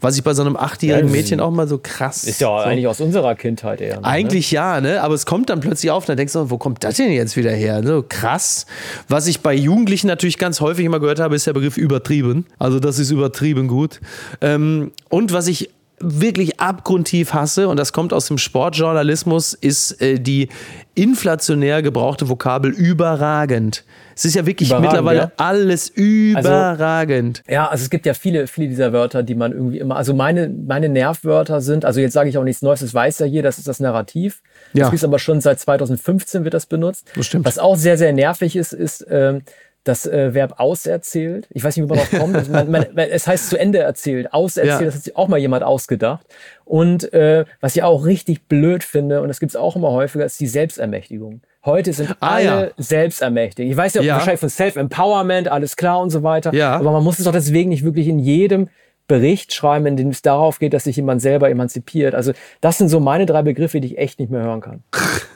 Was 0.00 0.16
ich 0.16 0.22
bei 0.22 0.34
so 0.34 0.42
einem 0.42 0.56
achtjährigen 0.56 1.10
Mädchen 1.10 1.40
auch 1.40 1.50
mal 1.50 1.66
so 1.66 1.78
krass. 1.82 2.24
Ist 2.24 2.40
ja 2.40 2.48
so. 2.48 2.54
eigentlich 2.54 2.86
aus 2.86 3.00
unserer 3.00 3.34
Kindheit 3.34 3.80
eher. 3.80 4.00
Ne? 4.00 4.04
Eigentlich 4.04 4.50
ja, 4.50 4.80
ne? 4.80 5.02
Aber 5.02 5.14
es 5.14 5.24
kommt 5.24 5.50
dann 5.50 5.60
plötzlich 5.60 5.90
auf, 5.90 6.04
dann 6.04 6.16
denkst 6.16 6.34
du, 6.34 6.50
wo 6.50 6.58
kommt 6.58 6.84
das 6.84 6.96
denn 6.96 7.10
jetzt 7.10 7.36
wieder 7.36 7.52
her? 7.52 7.82
So 7.84 8.04
krass. 8.06 8.66
Was 9.08 9.26
ich 9.26 9.40
bei 9.40 9.54
Jugendlichen 9.54 10.06
natürlich 10.06 10.38
ganz 10.38 10.60
häufig 10.60 10.84
immer 10.84 11.00
gehört 11.00 11.20
habe, 11.20 11.36
ist 11.36 11.46
der 11.46 11.54
Begriff 11.54 11.76
übertrieben. 11.76 12.46
Also 12.58 12.80
das 12.80 12.98
ist 12.98 13.10
übertrieben 13.10 13.66
gut. 13.66 14.00
Ähm, 14.40 14.92
und 15.08 15.32
was 15.32 15.46
ich 15.46 15.70
wirklich 16.04 16.60
abgrundtief 16.60 17.32
hasse, 17.32 17.68
und 17.68 17.78
das 17.78 17.92
kommt 17.92 18.12
aus 18.12 18.28
dem 18.28 18.38
Sportjournalismus, 18.38 19.54
ist 19.54 20.00
äh, 20.00 20.18
die 20.18 20.48
inflationär 20.94 21.82
gebrauchte 21.82 22.28
Vokabel 22.28 22.70
überragend. 22.70 23.84
Es 24.16 24.24
ist 24.24 24.36
ja 24.36 24.46
wirklich 24.46 24.70
mittlerweile 24.70 25.18
ja? 25.18 25.32
alles 25.38 25.88
überragend. 25.88 27.42
Also, 27.46 27.52
ja, 27.52 27.68
also 27.68 27.82
es 27.82 27.90
gibt 27.90 28.06
ja 28.06 28.14
viele, 28.14 28.46
viele 28.46 28.68
dieser 28.68 28.92
Wörter, 28.92 29.24
die 29.24 29.34
man 29.34 29.50
irgendwie 29.52 29.78
immer, 29.78 29.96
also 29.96 30.14
meine, 30.14 30.48
meine 30.48 30.88
Nervwörter 30.88 31.60
sind, 31.60 31.84
also 31.84 32.00
jetzt 32.00 32.12
sage 32.12 32.28
ich 32.28 32.38
auch 32.38 32.44
nichts 32.44 32.62
Neues, 32.62 32.80
das 32.80 32.94
weiß 32.94 33.18
ja 33.20 33.26
hier, 33.26 33.42
das 33.42 33.58
ist 33.58 33.66
das 33.66 33.80
Narrativ. 33.80 34.40
Ja. 34.72 34.86
Das 34.86 34.94
ist 34.94 35.04
aber 35.04 35.18
schon 35.18 35.40
seit 35.40 35.58
2015 35.58 36.44
wird 36.44 36.54
das 36.54 36.66
benutzt. 36.66 37.10
Das 37.16 37.26
stimmt. 37.26 37.44
Was 37.44 37.58
auch 37.58 37.76
sehr, 37.76 37.98
sehr 37.98 38.12
nervig 38.12 38.54
ist, 38.54 38.72
ist, 38.72 39.04
ähm, 39.10 39.42
das 39.84 40.06
äh, 40.06 40.32
Verb 40.34 40.54
auserzählt. 40.58 41.46
Ich 41.50 41.62
weiß 41.62 41.76
nicht, 41.76 41.84
wie 41.84 41.88
man 41.88 41.98
darauf 41.98 42.18
kommt. 42.18 42.50
man, 42.70 42.70
man, 42.70 42.96
es 42.96 43.26
heißt 43.26 43.50
zu 43.50 43.58
Ende 43.58 43.78
erzählt. 43.78 44.32
Auserzählt, 44.32 44.80
ja. 44.80 44.86
das 44.86 44.94
hat 44.96 45.02
sich 45.04 45.16
auch 45.16 45.28
mal 45.28 45.38
jemand 45.38 45.62
ausgedacht. 45.62 46.26
Und 46.64 47.12
äh, 47.12 47.44
was 47.60 47.76
ich 47.76 47.82
auch 47.82 48.06
richtig 48.06 48.48
blöd 48.48 48.82
finde, 48.82 49.20
und 49.20 49.28
das 49.28 49.40
gibt 49.40 49.50
es 49.50 49.56
auch 49.56 49.76
immer 49.76 49.92
häufiger, 49.92 50.24
ist 50.24 50.40
die 50.40 50.46
Selbstermächtigung. 50.46 51.42
Heute 51.64 51.92
sind 51.92 52.10
ah, 52.20 52.34
alle 52.34 52.44
ja. 52.44 52.70
selbstermächtigt. 52.76 53.70
Ich 53.70 53.76
weiß 53.76 53.94
ja, 53.94 54.02
ja. 54.02 54.14
wahrscheinlich 54.14 54.40
von 54.40 54.50
Self-Empowerment, 54.50 55.48
alles 55.48 55.76
klar 55.76 56.00
und 56.00 56.10
so 56.10 56.22
weiter. 56.22 56.52
Ja. 56.54 56.76
Aber 56.76 56.92
man 56.92 57.04
muss 57.04 57.18
es 57.18 57.24
doch 57.24 57.32
deswegen 57.32 57.70
nicht 57.70 57.84
wirklich 57.84 58.08
in 58.08 58.18
jedem 58.18 58.68
Bericht 59.06 59.52
schreiben, 59.52 59.84
in 59.84 59.96
dem 59.96 60.08
es 60.08 60.22
darauf 60.22 60.58
geht, 60.58 60.72
dass 60.72 60.84
sich 60.84 60.96
jemand 60.96 61.20
selber 61.20 61.50
emanzipiert. 61.50 62.14
Also 62.14 62.32
das 62.62 62.78
sind 62.78 62.88
so 62.88 63.00
meine 63.00 63.26
drei 63.26 63.42
Begriffe, 63.42 63.80
die 63.80 63.88
ich 63.88 63.98
echt 63.98 64.18
nicht 64.18 64.30
mehr 64.30 64.42
hören 64.42 64.62
kann. 64.62 64.82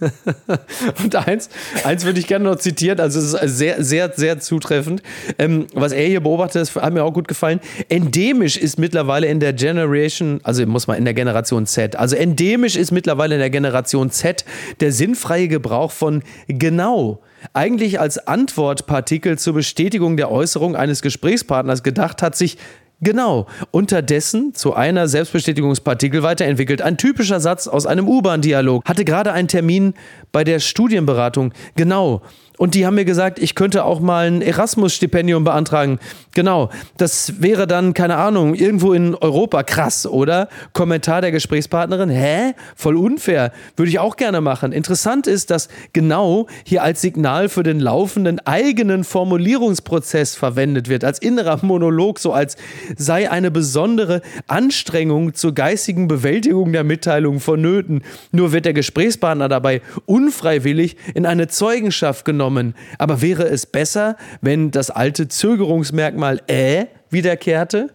Und 1.04 1.14
eins, 1.16 1.50
eins 1.84 2.04
würde 2.06 2.18
ich 2.18 2.26
gerne 2.26 2.46
noch 2.46 2.56
zitieren, 2.56 2.98
also 2.98 3.18
es 3.18 3.34
ist 3.34 3.58
sehr, 3.58 3.82
sehr, 3.84 4.12
sehr 4.14 4.40
zutreffend. 4.40 5.02
Ähm, 5.38 5.66
was 5.74 5.92
er 5.92 6.06
hier 6.06 6.20
beobachtet, 6.20 6.62
das 6.62 6.74
hat 6.76 6.94
mir 6.94 7.04
auch 7.04 7.12
gut 7.12 7.28
gefallen. 7.28 7.60
Endemisch 7.90 8.56
ist 8.56 8.78
mittlerweile 8.78 9.26
in 9.26 9.38
der 9.38 9.52
Generation, 9.52 10.40
also 10.44 10.64
muss 10.66 10.86
man 10.86 10.96
in 10.96 11.04
der 11.04 11.14
Generation 11.14 11.66
Z, 11.66 11.96
also 11.96 12.16
endemisch 12.16 12.76
ist 12.76 12.90
mittlerweile 12.90 13.34
in 13.34 13.40
der 13.40 13.50
Generation 13.50 14.10
Z 14.10 14.46
der 14.80 14.92
sinnfreie 14.92 15.48
Gebrauch 15.48 15.90
von 15.90 16.22
genau 16.46 17.20
eigentlich 17.52 18.00
als 18.00 18.26
Antwortpartikel 18.26 19.38
zur 19.38 19.54
Bestätigung 19.54 20.16
der 20.16 20.30
Äußerung 20.30 20.74
eines 20.74 21.02
Gesprächspartners 21.02 21.82
gedacht 21.82 22.22
hat, 22.22 22.36
sich 22.36 22.58
Genau. 23.00 23.46
Unterdessen 23.70 24.54
zu 24.54 24.74
einer 24.74 25.06
Selbstbestätigungspartikel 25.06 26.22
weiterentwickelt. 26.22 26.82
Ein 26.82 26.98
typischer 26.98 27.38
Satz 27.38 27.68
aus 27.68 27.86
einem 27.86 28.08
U-Bahn-Dialog. 28.08 28.84
Hatte 28.88 29.04
gerade 29.04 29.32
einen 29.32 29.46
Termin 29.46 29.94
bei 30.32 30.42
der 30.42 30.58
Studienberatung. 30.58 31.52
Genau. 31.76 32.22
Und 32.58 32.74
die 32.74 32.84
haben 32.84 32.96
mir 32.96 33.04
gesagt, 33.04 33.38
ich 33.38 33.54
könnte 33.54 33.84
auch 33.84 34.00
mal 34.00 34.26
ein 34.26 34.42
Erasmus-Stipendium 34.42 35.44
beantragen. 35.44 36.00
Genau, 36.34 36.70
das 36.96 37.40
wäre 37.40 37.68
dann, 37.68 37.94
keine 37.94 38.16
Ahnung, 38.16 38.54
irgendwo 38.54 38.92
in 38.92 39.14
Europa. 39.14 39.62
Krass, 39.62 40.06
oder? 40.06 40.48
Kommentar 40.72 41.20
der 41.20 41.30
Gesprächspartnerin, 41.30 42.10
hä? 42.10 42.54
Voll 42.74 42.96
unfair. 42.96 43.52
Würde 43.76 43.90
ich 43.90 44.00
auch 44.00 44.16
gerne 44.16 44.40
machen. 44.40 44.72
Interessant 44.72 45.28
ist, 45.28 45.50
dass 45.50 45.68
genau 45.92 46.48
hier 46.64 46.82
als 46.82 47.00
Signal 47.00 47.48
für 47.48 47.62
den 47.62 47.78
laufenden 47.78 48.40
eigenen 48.44 49.04
Formulierungsprozess 49.04 50.34
verwendet 50.34 50.88
wird. 50.88 51.04
Als 51.04 51.20
innerer 51.20 51.64
Monolog, 51.64 52.18
so 52.18 52.32
als 52.32 52.56
sei 52.96 53.30
eine 53.30 53.52
besondere 53.52 54.20
Anstrengung 54.48 55.34
zur 55.34 55.54
geistigen 55.54 56.08
Bewältigung 56.08 56.72
der 56.72 56.82
Mitteilung 56.82 57.38
vonnöten. 57.38 58.02
Nur 58.32 58.52
wird 58.52 58.64
der 58.64 58.72
Gesprächspartner 58.72 59.48
dabei 59.48 59.80
unfreiwillig 60.06 60.96
in 61.14 61.24
eine 61.24 61.46
Zeugenschaft 61.46 62.24
genommen 62.24 62.47
genommen. 62.48 62.74
Aber 62.98 63.22
wäre 63.22 63.44
es 63.44 63.66
besser, 63.66 64.16
wenn 64.40 64.70
das 64.70 64.90
alte 64.90 65.28
Zögerungsmerkmal 65.28 66.40
äh 66.46 66.86
wiederkehrte? 67.10 67.90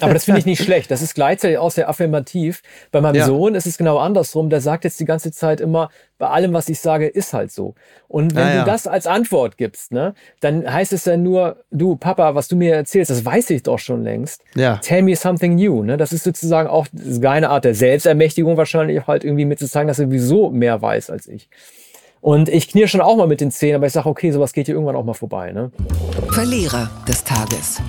Aber 0.00 0.14
das 0.14 0.24
finde 0.24 0.40
ich 0.40 0.46
nicht 0.46 0.64
schlecht. 0.64 0.90
Das 0.90 1.02
ist 1.02 1.14
gleichzeitig 1.14 1.58
auch 1.58 1.70
sehr 1.70 1.90
affirmativ. 1.90 2.62
Bei 2.90 3.02
meinem 3.02 3.16
ja. 3.16 3.26
Sohn 3.26 3.54
ist 3.54 3.66
es 3.66 3.76
genau 3.76 3.98
andersrum. 3.98 4.48
Der 4.48 4.62
sagt 4.62 4.84
jetzt 4.84 4.98
die 4.98 5.04
ganze 5.04 5.30
Zeit 5.30 5.60
immer, 5.60 5.90
bei 6.16 6.28
allem, 6.28 6.54
was 6.54 6.70
ich 6.70 6.80
sage, 6.80 7.06
ist 7.06 7.34
halt 7.34 7.52
so. 7.52 7.74
Und 8.08 8.34
wenn 8.34 8.44
ah, 8.44 8.54
ja. 8.54 8.64
du 8.64 8.70
das 8.70 8.86
als 8.86 9.06
Antwort 9.06 9.58
gibst, 9.58 9.92
ne, 9.92 10.14
dann 10.40 10.72
heißt 10.72 10.94
es 10.94 11.04
ja 11.04 11.18
nur, 11.18 11.64
du 11.70 11.96
Papa, 11.96 12.34
was 12.34 12.48
du 12.48 12.56
mir 12.56 12.74
erzählst, 12.74 13.10
das 13.10 13.26
weiß 13.26 13.50
ich 13.50 13.62
doch 13.62 13.78
schon 13.78 14.02
längst. 14.04 14.42
Ja. 14.54 14.78
Tell 14.78 15.02
me 15.02 15.14
something 15.14 15.54
new. 15.56 15.82
Ne? 15.82 15.98
Das 15.98 16.14
ist 16.14 16.24
sozusagen 16.24 16.68
auch 16.68 16.86
eine 17.22 17.50
Art 17.50 17.66
der 17.66 17.74
Selbstermächtigung 17.74 18.56
wahrscheinlich 18.56 19.06
halt 19.06 19.22
irgendwie 19.22 19.44
mit 19.44 19.58
zu 19.58 19.68
zeigen, 19.68 19.88
dass 19.88 19.98
er 19.98 20.06
sowieso 20.06 20.48
mehr 20.48 20.80
weiß 20.80 21.10
als 21.10 21.28
ich. 21.28 21.50
Und 22.28 22.50
ich 22.50 22.68
knirsch 22.68 22.90
schon 22.90 23.00
auch 23.00 23.16
mal 23.16 23.26
mit 23.26 23.40
den 23.40 23.50
Zähnen, 23.50 23.76
aber 23.76 23.86
ich 23.86 23.94
sage, 23.94 24.06
okay, 24.06 24.30
sowas 24.32 24.52
geht 24.52 24.66
hier 24.66 24.74
irgendwann 24.74 24.96
auch 24.96 25.02
mal 25.02 25.14
vorbei. 25.14 25.50
Ne? 25.50 25.70
Verlierer 26.30 26.90
des 27.08 27.24
Tages 27.24 27.80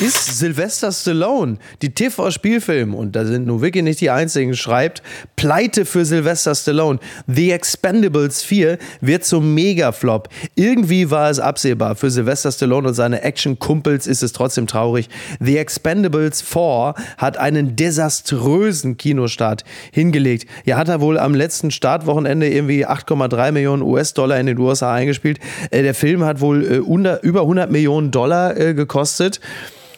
ist 0.00 0.38
Sylvester 0.38 0.92
Stallone, 0.92 1.58
die 1.82 1.94
TV-Spielfilm, 1.94 2.94
und 2.94 3.16
da 3.16 3.24
sind 3.24 3.46
nun 3.46 3.60
wirklich 3.60 3.84
nicht 3.84 4.00
die 4.00 4.10
einzigen, 4.10 4.54
schreibt, 4.54 5.02
Pleite 5.36 5.84
für 5.84 6.04
Sylvester 6.04 6.54
Stallone. 6.54 6.98
The 7.26 7.50
Expendables 7.52 8.42
4 8.42 8.78
wird 9.00 9.24
zum 9.24 9.54
Megaflop. 9.54 10.28
Irgendwie 10.54 11.10
war 11.10 11.30
es 11.30 11.40
absehbar. 11.40 11.96
Für 11.96 12.10
Sylvester 12.10 12.52
Stallone 12.52 12.88
und 12.88 12.94
seine 12.94 13.22
Action-Kumpels 13.22 14.06
ist 14.06 14.22
es 14.22 14.32
trotzdem 14.32 14.66
traurig. 14.66 15.08
The 15.40 15.58
Expendables 15.58 16.42
4 16.42 16.94
hat 17.18 17.36
einen 17.38 17.76
desaströsen 17.76 18.96
Kinostart 18.96 19.64
hingelegt. 19.92 20.46
Ja, 20.64 20.76
hat 20.76 20.88
er 20.88 21.00
wohl 21.00 21.18
am 21.18 21.34
letzten 21.34 21.70
Startwochenende 21.70 22.48
irgendwie 22.48 22.86
8,3 22.86 23.52
Millionen 23.52 23.82
US-Dollar 23.82 24.38
in 24.38 24.46
den 24.46 24.58
USA 24.58 24.94
eingespielt. 24.94 25.38
Äh, 25.70 25.82
der 25.82 25.94
Film 25.94 26.24
hat 26.24 26.40
wohl 26.40 26.64
äh, 26.64 26.76
über 27.22 27.40
100 27.40 27.70
Millionen 27.70 28.10
Dollar 28.10 28.56
äh, 28.56 28.74
gekostet. 28.74 29.40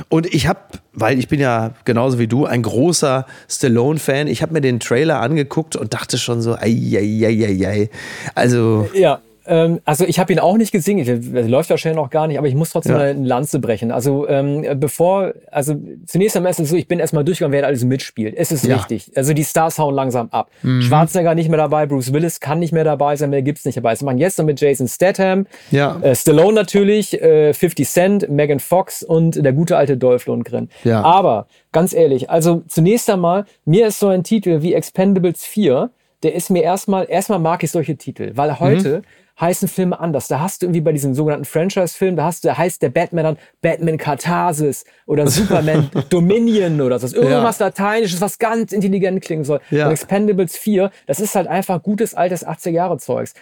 Und 0.09 0.27
ich 0.33 0.47
habe, 0.47 0.61
weil 0.93 1.19
ich 1.19 1.29
bin 1.29 1.41
ja 1.41 1.73
genauso 1.85 2.19
wie 2.19 2.27
du 2.27 2.47
ein 2.47 2.63
großer 2.63 3.27
Stallone-Fan, 3.49 4.27
ich 4.27 4.43
habe 4.43 4.53
mir 4.53 4.61
den 4.61 4.81
Trailer 4.81 5.21
angeguckt 5.21 5.77
und 5.77 5.95
dachte 5.95 6.19
schon 6.19 6.43
so, 6.43 6.55
ei, 6.57 6.77
ei, 6.95 7.27
ei, 7.27 7.47
ei, 7.47 7.67
ei. 7.67 7.91
Also. 8.35 8.89
Ja, 8.95 9.21
ähm, 9.47 9.80
also 9.84 10.05
ich 10.05 10.18
habe 10.18 10.32
ihn 10.32 10.38
auch 10.38 10.57
nicht 10.57 10.72
gesehen, 10.72 11.05
das 11.34 11.49
läuft 11.49 11.70
wahrscheinlich 11.70 11.97
noch 11.97 12.11
gar 12.11 12.26
nicht, 12.26 12.38
aber 12.38 12.47
ich 12.47 12.55
muss 12.55 12.70
trotzdem 12.70 12.97
ja. 12.97 13.03
eine 13.03 13.26
Lanze 13.26 13.59
brechen. 13.59 13.90
Also 13.90 14.28
ähm, 14.28 14.64
bevor, 14.78 15.32
also 15.51 15.76
zunächst 16.07 16.36
einmal 16.36 16.51
ist 16.51 16.61
es 16.61 16.70
so, 16.70 16.76
ich 16.76 16.86
bin 16.86 17.01
erstmal 17.01 17.24
durchgegangen, 17.24 17.53
wer 17.53 17.66
alles 17.66 17.84
mitspielt. 17.84 18.34
Es 18.36 18.53
ist 18.53 18.64
ja. 18.64 18.76
wichtig. 18.76 19.11
Also 19.16 19.32
die 19.32 19.45
Stars 19.45 19.78
hauen 19.78 19.95
langsam 19.95 20.28
ab. 20.30 20.51
Mhm. 20.62 20.82
Schwarzenegger 20.82 21.34
nicht 21.34 21.49
mehr 21.49 21.59
dabei, 21.59 21.86
Bruce 21.86 22.12
Willis 22.12 22.40
kann 22.40 22.59
nicht 22.61 22.72
mehr 22.72 22.84
dabei 22.84 23.16
sein, 23.16 23.30
mehr 23.30 23.43
gibt's 23.43 23.64
nicht 23.64 23.76
dabei. 23.76 23.90
Das 23.90 24.03
machen 24.03 24.18
jetzt 24.18 24.38
noch 24.38 24.45
mit 24.45 24.61
Jason 24.61 24.86
Statham, 24.86 25.47
ja. 25.70 25.99
äh, 26.03 26.14
Stallone 26.14 26.55
natürlich, 26.55 27.20
äh, 27.20 27.53
50 27.53 27.88
Cent, 27.88 28.30
Megan 28.30 28.61
Fox 28.61 29.03
und 29.03 29.45
der 29.45 29.53
gute 29.53 29.76
alte 29.76 29.97
Dolph 29.97 30.26
Lundgren. 30.26 30.70
Ja. 30.84 31.03
Aber 31.03 31.47
ganz 31.72 31.93
ehrlich, 31.93 32.30
also 32.30 32.62
zunächst 32.68 33.11
einmal, 33.11 33.47
mir 33.64 33.88
ist 33.88 33.99
so 33.99 34.09
ein 34.09 34.22
Titel 34.22 34.62
wie 34.62 34.74
Expendables 34.74 35.45
4 35.45 35.90
der 36.22 36.36
ist 36.36 36.51
mir 36.51 36.62
erstmal, 36.62 37.11
erstmal 37.11 37.40
mag 37.40 37.64
ich 37.64 37.72
solche 37.72 37.97
Titel, 37.97 38.30
weil 38.36 38.61
heute 38.61 38.99
mhm 38.99 39.05
heißen 39.41 39.68
Filme 39.68 39.99
anders. 39.99 40.28
Da 40.28 40.41
hast 40.41 40.62
du 40.62 40.66
irgendwie 40.66 40.80
bei 40.80 40.93
diesem 40.93 41.14
sogenannten 41.14 41.45
Franchise-Film, 41.45 42.16
da 42.16 42.24
hast 42.24 42.45
du, 42.45 42.49
da 42.49 42.59
heißt 42.59 42.83
der 42.83 42.91
Batman 42.91 43.24
dann 43.24 43.37
Batman 43.61 43.99
Katharsis 43.99 44.85
oder 45.07 45.26
Superman 45.26 45.91
Dominion 46.11 46.80
oder 46.80 46.99
so. 46.99 47.14
Irgendwas 47.14 47.59
ja. 47.59 47.66
Lateinisches, 47.66 48.20
was 48.20 48.39
ganz 48.39 48.72
intelligent 48.72 49.22
klingen 49.22 49.45
soll. 49.45 49.61
Ja. 49.70 49.87
Und 49.87 49.93
Expendables 49.93 50.57
4, 50.57 50.91
das 51.07 51.20
ist 51.20 51.35
halt 51.35 51.49
einfach 51.49 51.83
gutes 51.83 52.14
altes 52.14 52.47
80er-Jahre-Zeugs. 52.47 53.35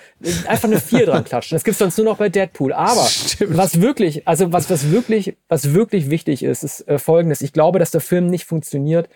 Einfach 0.46 0.68
eine 0.68 0.80
4 0.80 1.06
dran 1.06 1.24
klatschen. 1.24 1.56
Das 1.56 1.64
gibt's 1.64 1.78
sonst 1.78 1.96
nur 1.98 2.06
noch 2.06 2.18
bei 2.18 2.28
Deadpool. 2.28 2.72
Aber 2.72 3.04
Stimmt. 3.04 3.56
was 3.56 3.80
wirklich, 3.80 4.26
also 4.26 4.52
was, 4.52 4.70
was 4.70 4.90
wirklich, 4.90 5.36
was 5.48 5.74
wirklich 5.74 6.10
wichtig 6.10 6.42
ist, 6.42 6.62
ist 6.62 6.88
äh, 6.88 6.98
folgendes. 6.98 7.40
Ich 7.40 7.52
glaube, 7.52 7.78
dass 7.78 7.90
der 7.90 8.00
Film 8.00 8.28
nicht 8.28 8.44
funktioniert, 8.44 9.08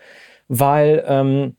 weil, 0.48 1.04
ähm, 1.06 1.56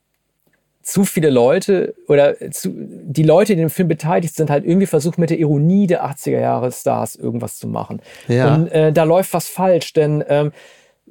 zu 0.85 1.03
viele 1.03 1.31
Leute 1.31 1.95
oder 2.07 2.35
zu, 2.51 2.69
die 2.71 3.23
Leute, 3.23 3.55
die 3.55 3.63
im 3.63 3.71
Film 3.71 3.87
beteiligt 3.87 4.35
sind, 4.35 4.51
halt 4.51 4.65
irgendwie 4.65 4.85
versuchen 4.85 5.19
mit 5.19 5.31
der 5.31 5.39
Ironie 5.39 5.87
der 5.87 6.05
80er 6.05 6.39
Jahre 6.39 6.71
Stars 6.71 7.15
irgendwas 7.15 7.57
zu 7.57 7.67
machen. 7.67 8.01
Ja. 8.27 8.53
Und 8.53 8.67
äh, 8.67 8.93
da 8.93 9.03
läuft 9.03 9.33
was 9.33 9.49
falsch, 9.49 9.93
denn 9.93 10.23
ähm, 10.29 10.51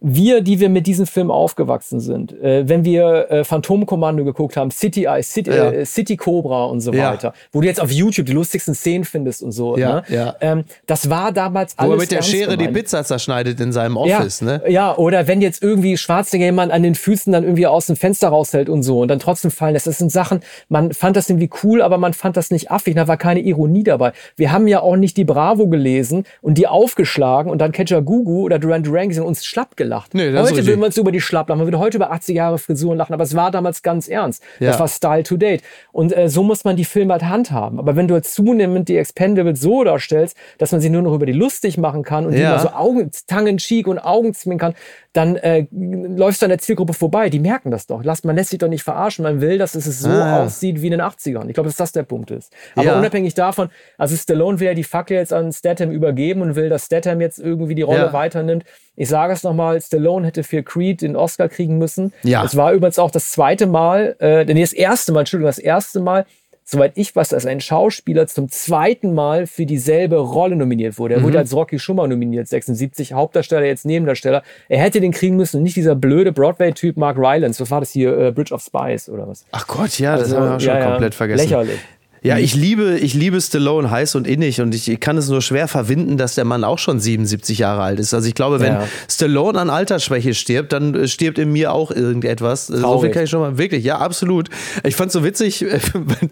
wir, 0.07 0.43
die 0.43 0.61
wir 0.61 0.69
mit 0.69 0.87
diesem 0.87 1.07
Film 1.07 1.31
aufgewachsen 1.31 1.99
sind, 1.99 2.39
äh, 2.43 2.69
wenn 2.69 2.85
wir 2.85 3.31
äh, 3.31 3.43
Phantomkommando 3.43 4.23
geguckt 4.23 4.55
haben, 4.55 4.71
City 4.71 5.05
Eye, 5.05 5.23
City, 5.23 5.51
ja. 5.51 5.71
äh, 5.71 5.87
City 5.87 6.19
Cobra 6.19 6.67
und 6.67 6.83
so 6.83 6.93
ja. 6.93 7.13
weiter, 7.13 7.33
wo 7.53 7.63
du 7.63 7.67
jetzt 7.67 7.81
auf 7.81 7.91
YouTube 7.91 8.27
die 8.27 8.33
lustigsten 8.33 8.75
Szenen 8.75 9.07
findest 9.07 9.43
und 9.43 9.53
so, 9.53 9.79
ja, 9.79 9.95
ne? 9.95 10.03
ja. 10.09 10.37
Ähm, 10.43 10.65
das 10.87 11.09
war 11.09 11.33
damals 11.33 11.79
alles. 11.79 11.89
Wo 11.89 11.95
er 11.95 12.01
mit 12.01 12.13
der 12.13 12.21
Schere 12.21 12.51
gemeint. 12.51 12.77
die 12.77 12.81
Pizza 12.81 13.03
zerschneidet 13.03 13.59
in 13.61 13.73
seinem 13.73 13.97
Office, 13.97 14.41
ja, 14.41 14.47
ne? 14.47 14.63
Ja, 14.69 14.95
oder 14.95 15.27
wenn 15.27 15.41
jetzt 15.41 15.63
irgendwie 15.63 15.97
Schwarzenegger 15.97 16.45
jemand 16.45 16.71
an 16.71 16.83
den 16.83 16.95
Füßen 16.95 17.33
dann 17.33 17.43
irgendwie 17.43 17.67
aus 17.67 17.87
dem 17.87 17.97
Fenster 17.97 18.29
raushält 18.29 18.69
und 18.69 18.83
so 18.83 19.01
und 19.01 19.09
dann 19.09 19.21
trotzdem 19.21 19.51
fallen 19.51 19.73
lässt. 19.73 19.87
Das 19.87 19.97
sind 19.97 20.13
Sachen, 20.13 20.41
man 20.69 20.93
fand 20.93 21.17
das 21.17 21.31
irgendwie 21.31 21.49
cool, 21.63 21.81
aber 21.81 21.97
man 21.97 22.13
fand 22.13 22.37
das 22.37 22.51
nicht 22.51 22.71
affig, 22.71 22.95
da 22.95 23.09
war 23.09 23.17
keine 23.17 23.41
Ironie 23.41 23.85
dabei. 23.85 24.13
Wir 24.37 24.53
haben 24.53 24.69
ja 24.69 24.81
auch 24.81 24.97
nicht 24.97 25.17
die 25.17 25.25
Bravo 25.25 25.67
gelesen 25.69 26.25
und 26.43 26.59
die 26.59 26.67
aufgeschlagen 26.67 27.51
und 27.51 27.59
dann 27.59 27.73
Catcher 27.73 28.03
Gugu 28.03 28.43
oder 28.43 28.59
Duran 28.59 28.83
Duran 28.83 29.09
gesehen 29.09 29.23
und 29.23 29.29
uns 29.29 29.47
schlapp 29.47 29.79
gelacht 29.79 29.94
gelacht. 29.95 30.15
Nee, 30.15 30.33
heute 30.33 30.51
richtig. 30.51 30.67
will 30.67 30.77
man 30.77 30.91
so 30.91 31.01
über 31.01 31.13
die 31.13 31.21
Schlapp 31.21 31.49
lachen, 31.49 31.59
man 31.59 31.67
würde 31.67 31.79
heute 31.79 31.97
über 31.99 32.11
80 32.11 32.37
Jahre 32.37 32.59
Frisuren 32.59 32.99
lachen, 32.99 33.13
aber 33.15 33.25
es 33.25 33.35
war 33.35 33.51
damals 33.51 33.83
ganz 33.83 34.09
ernst. 34.09 34.43
Ja. 34.61 34.71
Das 34.71 34.81
war 34.81 34.89
Style 34.89 35.23
to 35.23 35.37
Date. 35.37 35.63
Und 35.93 36.17
äh, 36.17 36.29
so 36.29 36.43
muss 36.43 36.65
man 36.65 36.77
die 36.77 36.85
Filme 36.85 37.13
halt 37.13 37.25
handhaben. 37.25 37.79
Aber 37.79 37.97
wenn 37.97 38.09
du 38.09 38.15
halt 38.15 38.27
zunehmend 38.27 38.89
die 38.89 38.97
Expendables 38.97 39.61
so 39.61 39.85
darstellst, 39.85 40.37
dass 40.59 40.73
man 40.73 40.81
sie 40.81 40.91
nur 40.91 41.03
noch 41.03 41.15
über 41.15 41.27
die 41.27 41.33
lustig 41.33 41.79
machen 41.79 42.03
kann 42.03 42.27
und 42.27 42.33
die 42.33 42.41
Ja. 42.41 42.51
mal 42.53 42.59
so 42.61 42.71
Augen, 42.71 43.11
Tongue-in-cheek 43.27 43.87
und 43.87 43.99
Augenzwinkern, 43.99 44.75
dann 45.15 45.37
äh, 45.37 45.67
läufst 45.71 46.43
du 46.43 46.47
an 46.47 46.51
der 46.51 46.59
Zielgruppe 46.59 46.93
vorbei. 46.93 47.31
Die 47.31 47.39
merken 47.39 47.71
das 47.71 47.87
doch. 47.87 48.03
Lass, 48.05 48.25
man 48.25 48.35
lässt 48.37 48.51
sich 48.51 48.59
doch 48.59 48.69
nicht 48.69 48.83
verarschen. 48.83 49.23
Man 49.23 49.41
will, 49.41 49.57
dass 49.59 49.75
es 49.75 49.85
so 50.01 50.11
Ah, 50.11 50.43
aussieht 50.43 50.83
wie 50.83 50.87
in 50.87 50.91
den 50.91 51.01
80ern. 51.01 51.47
Ich 51.49 51.55
glaube, 51.55 51.69
dass 51.69 51.77
das 51.77 51.93
der 51.93 52.03
Punkt 52.03 52.31
ist. 52.33 52.53
Aber 52.75 52.85
Ja. 52.87 52.99
unabhängig 52.99 53.33
davon, 53.35 53.71
also 53.97 54.17
Stallone 54.17 54.61
will 54.61 54.67
ja 54.67 54.75
die 54.75 54.85
Fackel 54.85 55.17
jetzt 55.17 55.33
an 55.33 55.53
Statham 55.53 55.91
übergeben 55.93 56.43
und 56.43 56.57
will, 56.57 56.69
dass 56.69 56.87
Statham 56.87 57.21
jetzt 57.21 57.39
irgendwie 57.39 57.75
die 57.77 57.83
Rolle 57.83 57.99
Ja. 58.07 58.13
weiternimmt. 58.13 58.65
Ich 58.97 59.09
sage 59.09 59.33
es 59.33 59.43
nochmal, 59.45 59.81
Stallone 59.81 60.27
hätte 60.27 60.43
für 60.43 60.63
Creed 60.63 61.03
den 61.03 61.17
Oscar 61.17 61.49
kriegen 61.49 61.79
müssen. 61.79 62.13
Ja. 62.25 62.45
Es 62.45 62.57
war 62.57 62.73
übrigens 62.73 62.99
auch 62.99 63.11
das 63.11 63.31
zweite 63.31 63.67
Mal, 63.67 64.17
äh, 64.21 64.45
nee, 64.45 64.61
das 64.61 64.73
erste 64.73 65.13
Mal, 65.13 65.21
Entschuldigung, 65.21 65.49
das 65.49 65.59
erste 65.59 66.01
Mal, 66.01 66.27
soweit 66.65 66.93
ich 66.97 67.15
weiß, 67.15 67.29
dass 67.29 67.47
ein 67.47 67.61
Schauspieler 67.61 68.27
zum 68.27 68.49
zweiten 68.49 69.15
Mal 69.15 69.47
für 69.47 69.67
dieselbe 69.67 70.17
Rolle 70.17 70.57
nominiert 70.57 70.99
wurde. 70.99 71.15
Er 71.15 71.21
Mhm. 71.21 71.25
wurde 71.25 71.39
als 71.39 71.55
Rocky 71.55 71.79
schon 71.79 71.97
mal 71.97 72.09
nominiert, 72.09 72.49
76, 72.49 73.13
Hauptdarsteller, 73.13 73.67
jetzt 73.67 73.85
Nebendarsteller. 73.85 74.43
Er 74.69 74.79
hätte 74.79 75.01
den 75.01 75.13
kriegen 75.13 75.37
müssen 75.37 75.59
und 75.59 75.63
nicht 75.63 75.77
dieser 75.77 75.95
blöde 75.95 76.33
Broadway-Typ 76.33 76.97
Mark 76.97 77.19
Rylance. 77.19 77.61
Was 77.61 77.71
war 77.71 77.81
das 77.81 77.91
hier? 77.91 78.17
Äh, 78.19 78.33
Bridge 78.33 78.55
of 78.55 78.63
Spies 78.63 79.09
oder 79.09 79.29
was? 79.29 79.45
Ach 79.53 79.67
Gott, 79.67 79.99
ja, 79.99 80.13
das 80.17 80.25
Also, 80.33 80.37
haben 80.37 80.45
wir 80.49 80.57
auch 80.57 80.61
schon 80.61 80.69
ja, 80.71 80.79
ja, 80.79 80.91
komplett 80.91 81.15
vergessen. 81.15 81.45
Lächerlich. 81.45 81.79
Ja, 82.27 82.39
ich 82.39 82.55
liebe, 82.55 82.99
ich 82.99 83.13
liebe 83.13 83.39
Stallone 83.39 83.91
heiß 83.91 84.15
und 84.15 84.27
innig 84.27 84.63
und 84.63 84.75
ich 84.75 84.99
kann 84.99 85.19
es 85.19 85.29
nur 85.29 85.43
schwer 85.43 85.69
verwinden, 85.69 86.17
dass 86.17 86.35
der 86.35 86.47
Mann 86.47 86.65
auch 86.65 86.79
schon 86.79 86.99
77 86.99 87.59
Jahre 87.59 87.83
alt 87.83 88.01
ist. 88.01 88.15
Also 88.15 88.27
ich 88.27 88.35
glaube, 88.35 88.61
wenn 88.61 88.73
Ja. 88.73 88.89
Stallone 89.11 89.61
an 89.61 89.69
Altersschwäche 89.69 90.33
stirbt, 90.33 90.73
dann 90.73 90.95
äh, 90.95 91.07
stirbt 91.07 91.39
in 91.39 91.53
mir 91.53 91.73
auch 91.75 91.91
irgendetwas. 91.91 92.71
Äh, 92.71 92.73
So 92.73 92.77
viel 92.79 92.83
Traurig. 92.83 93.13
kann 93.13 93.25
ich 93.25 93.31
schon 93.31 93.41
mal 93.41 93.59
wirklich, 93.59 93.85
ja, 93.85 93.99
absolut. 93.99 94.49
Ich 94.85 94.97
fand's 94.97 95.13
so 95.13 95.23
witzig, 95.23 95.63
äh, 95.67 95.79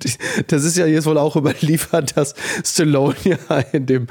das 0.47 0.65
ist 0.65 0.79
ja 0.79 0.87
jetzt 0.87 1.05
wohl 1.05 1.19
auch 1.19 1.37
überliefert, 1.43 2.17
dass 2.17 2.35
Stallone 2.65 3.15
ja 3.25 3.37
in 3.73 3.85
dem 3.85 4.07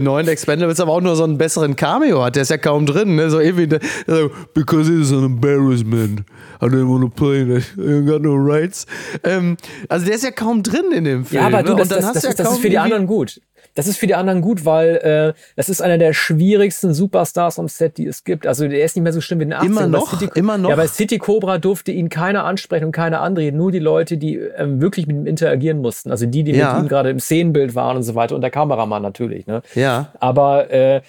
neuen 0.00 0.28
Expendables 0.28 0.80
aber 0.80 0.92
auch 0.92 1.02
nur 1.02 1.14
so 1.14 1.24
einen 1.24 1.36
besseren 1.36 1.76
Cameo 1.76 2.24
hat. 2.24 2.36
Der 2.36 2.42
ist 2.44 2.50
ja 2.50 2.56
kaum 2.56 2.86
drin, 2.86 3.16
ne? 3.16 3.28
So 3.28 3.38
irgendwie, 3.38 3.68
so, 4.06 4.30
because 4.54 4.90
it 4.90 4.98
is 5.02 5.12
an 5.12 5.24
embarrassment. 5.24 6.20
I 6.60 6.64
don't 6.66 6.88
want 6.88 7.02
to 7.02 7.08
play 7.10 7.44
that. 7.44 7.64
I 7.78 8.04
got 8.04 8.22
no 8.22 8.34
rights. 8.34 8.86
Ähm, 9.24 9.56
also 9.90 10.06
der 10.06 10.14
ist 10.16 10.24
ja 10.24 10.30
kaum 10.30 10.62
drin 10.62 10.90
in 10.92 11.04
dem 11.04 11.17
Film. 11.24 11.40
Ja, 11.40 11.46
aber 11.46 11.62
du, 11.62 11.72
ne? 11.72 11.78
das, 11.78 11.88
das, 11.88 12.12
das, 12.12 12.22
ja 12.22 12.30
ist, 12.30 12.40
das 12.40 12.52
ist 12.52 12.58
für 12.58 12.70
die 12.70 12.78
anderen 12.78 13.06
gut. 13.06 13.40
Das 13.74 13.86
ist 13.86 13.98
für 13.98 14.06
die 14.06 14.14
anderen 14.14 14.40
gut, 14.40 14.64
weil 14.64 14.96
äh, 14.96 15.40
das 15.56 15.68
ist 15.68 15.80
einer 15.80 15.98
der 15.98 16.12
schwierigsten 16.12 16.94
Superstars 16.94 17.58
am 17.58 17.68
Set, 17.68 17.98
die 17.98 18.06
es 18.06 18.24
gibt. 18.24 18.46
Also 18.46 18.66
der 18.66 18.84
ist 18.84 18.96
nicht 18.96 19.04
mehr 19.04 19.12
so 19.12 19.20
schlimm 19.20 19.38
wie 19.40 19.44
in 19.44 19.50
den 19.50 19.58
80ern. 19.58 19.66
Immer 19.66 19.86
noch? 19.86 20.18
City, 20.18 20.30
Immer 20.38 20.58
noch? 20.58 20.70
Ja, 20.70 20.76
bei 20.76 20.86
City 20.86 21.18
Cobra 21.18 21.58
durfte 21.58 21.92
ihn 21.92 22.08
keiner 22.08 22.44
ansprechen 22.44 22.86
und 22.86 22.92
keiner 22.92 23.20
anreden. 23.20 23.56
Nur 23.56 23.70
die 23.70 23.78
Leute, 23.78 24.16
die 24.16 24.36
ähm, 24.36 24.80
wirklich 24.80 25.06
mit 25.06 25.16
ihm 25.16 25.26
interagieren 25.26 25.80
mussten. 25.80 26.10
Also 26.10 26.26
die, 26.26 26.42
die 26.44 26.52
Ja. 26.52 26.74
mit 26.74 26.84
ihm 26.84 26.88
gerade 26.88 27.10
im 27.10 27.20
Szenenbild 27.20 27.74
waren 27.74 27.96
und 27.96 28.02
so 28.02 28.14
weiter. 28.14 28.34
Und 28.34 28.40
der 28.40 28.50
Kameramann 28.50 29.02
natürlich. 29.02 29.46
Ne? 29.46 29.62
Ja. 29.74 30.12
Aber 30.18 30.70
äh, 30.70 31.00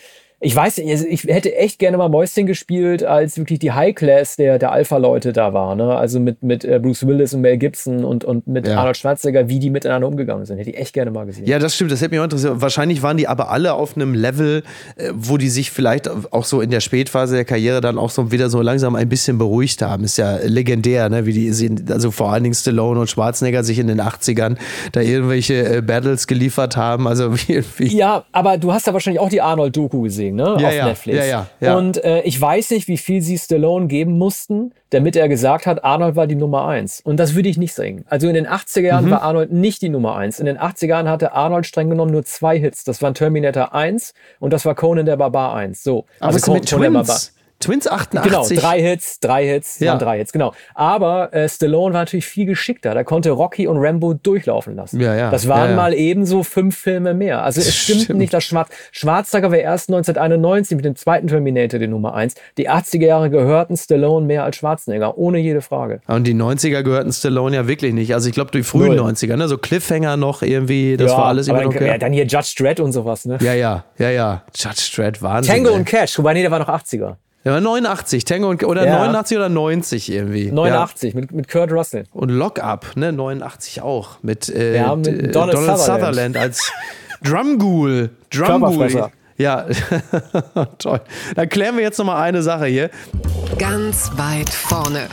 ich 0.41 0.55
weiß 0.55 0.77
nicht, 0.77 1.05
ich 1.05 1.23
hätte 1.25 1.53
echt 1.55 1.79
gerne 1.79 1.97
mal 1.97 2.07
Mäuschen 2.07 2.45
gespielt, 2.45 3.03
als 3.03 3.37
wirklich 3.37 3.59
die 3.59 3.73
High 3.73 3.93
Class 3.93 4.37
der, 4.37 4.57
der 4.57 4.71
Alpha-Leute 4.71 5.33
da 5.33 5.53
war. 5.53 5.75
Ne? 5.75 5.95
Also 5.95 6.19
mit, 6.19 6.43
mit 6.43 6.63
äh, 6.63 6.79
Bruce 6.79 7.05
Willis 7.05 7.33
und 7.33 7.41
Mel 7.41 7.57
Gibson 7.57 8.05
und, 8.05 8.23
und 8.23 8.47
mit 8.47 8.65
Ja. 8.65 8.77
Arnold 8.77 8.95
Schwarzenegger, 8.95 9.49
wie 9.49 9.59
die 9.59 9.69
miteinander 9.69 10.07
umgegangen 10.07 10.45
sind. 10.45 10.57
Hätte 10.57 10.69
ich 10.69 10.77
echt 10.77 10.93
gerne 10.93 11.11
mal 11.11 11.25
gesehen. 11.25 11.45
Ja, 11.45 11.59
das 11.59 11.75
stimmt, 11.75 11.91
das 11.91 12.01
hätte 12.01 12.11
mich 12.11 12.19
auch 12.19 12.23
interessiert. 12.23 12.53
Wahrscheinlich 12.55 13.01
waren 13.01 13.17
die 13.17 13.27
aber 13.27 13.51
alle 13.51 13.73
auf 13.73 13.97
einem 13.97 14.13
Level, 14.13 14.63
äh, 14.95 15.09
wo 15.13 15.37
die 15.37 15.49
sich 15.49 15.71
vielleicht 15.71 16.09
auch 16.31 16.45
so 16.45 16.61
in 16.61 16.69
der 16.69 16.79
Spätphase 16.79 17.35
der 17.35 17.45
Karriere 17.45 17.81
dann 17.81 17.97
auch 17.97 18.09
so 18.09 18.31
wieder 18.31 18.49
so 18.49 18.61
langsam 18.61 18.95
ein 18.95 19.09
bisschen 19.09 19.37
beruhigt 19.37 19.81
haben. 19.81 20.05
Ist 20.05 20.17
ja 20.17 20.37
legendär, 20.37 21.09
ne? 21.09 21.25
wie 21.25 21.33
die 21.33 21.49
also 21.91 22.11
vor 22.11 22.31
allen 22.31 22.43
Dingen 22.43 22.55
Stallone 22.55 22.99
und 22.99 23.09
Schwarzenegger 23.09 23.63
sich 23.65 23.77
in 23.79 23.87
den 23.87 23.99
80ern 23.99 24.55
da 24.93 25.01
irgendwelche 25.01 25.77
äh, 25.77 25.81
Battles 25.81 26.27
geliefert 26.27 26.77
haben. 26.77 27.07
Also 27.07 27.33
wie, 27.47 27.61
wie 27.77 27.97
Ja, 27.97 28.23
aber 28.31 28.57
du 28.57 28.71
hast 28.71 28.87
ja 28.87 28.93
wahrscheinlich 28.93 29.19
auch 29.19 29.29
die 29.29 29.41
Arnold-Doku 29.41 30.01
gesehen, 30.01 30.28
ne? 30.31 30.57
Ja, 30.59 30.67
auf 30.67 30.73
ja, 30.73 30.85
Netflix. 30.85 31.27
ja. 31.59 31.77
Und 31.77 32.03
äh, 32.03 32.21
ich 32.21 32.39
weiß 32.39 32.71
nicht, 32.71 32.87
wie 32.87 32.97
viel 32.97 33.21
sie 33.21 33.37
Stallone 33.37 33.87
geben 33.87 34.17
mussten, 34.17 34.71
damit 34.91 35.15
er 35.15 35.27
gesagt 35.29 35.65
hat, 35.65 35.83
Arnold 35.83 36.15
war 36.15 36.27
die 36.27 36.35
Nummer 36.35 36.67
eins. 36.67 36.99
Und 37.01 37.17
das 37.17 37.35
würde 37.35 37.49
ich 37.49 37.57
nicht 37.57 37.73
sagen. 37.73 38.05
Also 38.09 38.27
in 38.27 38.33
den 38.33 38.47
80er 38.47 38.81
Jahren 38.81 39.05
Mhm. 39.05 39.11
war 39.11 39.21
Arnold 39.21 39.51
nicht 39.51 39.81
die 39.81 39.89
Nummer 39.89 40.15
eins. 40.15 40.39
In 40.39 40.45
den 40.45 40.57
80er 40.57 40.87
Jahren 40.87 41.07
hatte 41.09 41.33
Arnold 41.33 41.65
streng 41.65 41.89
genommen 41.89 42.11
nur 42.11 42.23
zwei 42.25 42.57
Hits. 42.59 42.83
Das 42.83 43.01
waren 43.01 43.13
Terminator 43.13 43.73
1 43.73 44.13
und 44.39 44.51
das 44.53 44.65
war 44.65 44.75
Conan 44.75 45.05
der 45.05 45.17
Barbar 45.17 45.53
1. 45.55 45.83
So. 45.83 46.05
aber 46.19 46.33
mit 46.33 46.43
Conan 46.43 46.93
der 46.93 47.03
Twins? 47.03 47.33
Twins 47.59 47.87
88. 47.87 48.31
Genau, 48.31 48.47
drei 48.47 48.81
Hits, 48.81 49.19
drei 49.19 49.45
Hits, 49.45 49.79
Ja. 49.79 49.97
drei 49.97 50.19
Hits, 50.19 50.31
genau. 50.31 50.53
Aber 50.75 51.33
äh, 51.33 51.49
Stallone 51.49 51.93
war 51.93 52.01
natürlich 52.01 52.25
viel 52.25 52.45
geschickter. 52.45 52.93
Da 52.93 53.03
konnte 53.03 53.31
Rocky 53.31 53.67
und 53.67 53.77
Rambo 53.77 54.13
durchlaufen 54.13 54.75
lassen. 54.75 54.99
Ja, 55.01 55.13
ja, 55.15 55.29
Das 55.29 55.47
waren 55.47 55.65
ja, 55.65 55.69
ja. 55.71 55.75
mal 55.75 55.93
ebenso 55.93 56.43
fünf 56.43 56.77
Filme 56.77 57.13
mehr. 57.13 57.43
Also 57.43 57.59
es 57.61 57.75
stimmt, 57.83 58.03
Stimmt. 58.03 58.19
nicht, 58.19 58.33
dass 58.33 58.45
Schwarz 58.45 58.69
Schwarzenegger 58.91 59.51
war 59.51 59.57
erst 59.57 59.89
1991 59.89 60.75
mit 60.77 60.85
dem 60.85 60.95
zweiten 60.95 61.27
Terminator 61.27 61.79
die 61.79 61.87
Nummer 61.87 62.13
eins. 62.13 62.35
Die 62.57 62.69
80er 62.69 63.05
Jahre 63.05 63.29
gehörten 63.29 63.75
Stallone 63.75 64.25
mehr 64.25 64.43
als 64.43 64.55
Schwarzenegger, 64.55 65.17
ohne 65.17 65.39
jede 65.39 65.61
Frage. 65.61 66.01
Und 66.07 66.25
die 66.25 66.33
90er 66.35 66.83
gehörten 66.83 67.11
Stallone 67.11 67.55
ja 67.55 67.67
wirklich 67.67 67.93
nicht. 67.93 68.13
Also 68.13 68.29
ich 68.29 68.35
glaube, 68.35 68.51
die 68.51 68.63
frühen 68.63 68.95
Null. 68.95 69.11
90er, 69.11 69.35
ne? 69.35 69.47
so 69.47 69.57
Cliffhanger 69.57 70.15
noch 70.17 70.41
irgendwie, 70.41 70.95
das 70.97 71.11
war 71.11 71.25
alles 71.25 71.47
immer 71.47 71.59
dann, 71.59 71.67
okay. 71.67 71.87
ja, 71.87 71.97
dann 71.97 72.13
hier 72.13 72.25
Judge 72.25 72.53
Dredd 72.57 72.79
und 72.79 72.91
sowas, 72.93 73.25
ne? 73.25 73.37
Ja, 73.41 73.53
ja, 73.53 73.83
ja, 73.97 74.09
ja. 74.09 74.43
Judge 74.55 74.91
Dredd, 74.95 75.21
Wahnsinn. 75.21 75.53
Tango 75.55 75.69
ey. 75.71 75.75
und 75.75 75.85
Cash, 75.85 76.17
wobei 76.17 76.33
nee, 76.33 76.41
der 76.41 76.51
war 76.51 76.59
noch 76.59 76.69
80er. 76.69 77.15
Ja, 77.53 77.61
89, 77.61 78.25
Tango 78.25 78.49
und, 78.49 78.63
oder 78.63 78.85
Ja. 78.85 78.97
89 78.99 79.37
oder 79.37 79.49
90 79.49 80.11
irgendwie. 80.11 80.51
89 80.51 81.13
mit, 81.15 81.31
mit 81.31 81.49
Kurt 81.49 81.71
Russell. 81.71 82.03
Ja. 82.03 82.19
Und 82.21 82.29
Lock 82.29 82.59
Up, 82.59 82.87
ne, 82.95 83.11
89 83.11 83.81
auch. 83.81 84.17
Mit, 84.21 84.49
äh, 84.49 84.75
Ja, 84.77 84.95
mit 84.95 85.05
d- 85.07 85.27
Donald 85.31 85.57
Sutherland. 85.57 85.79
Sutherland. 85.81 86.37
als 86.37 86.71
Drumghoul. 87.23 88.09
Drumghoul. 88.31 89.09
Ja, 89.37 89.65
toll. 90.79 90.99
Dann 91.35 91.47
klären 91.49 91.75
wir 91.77 91.83
jetzt 91.83 91.97
nochmal 91.97 92.21
eine 92.23 92.41
Sache 92.41 92.65
hier. 92.65 92.89
Ganz 93.57 94.11
weit 94.17 94.49
vorne. 94.49 95.07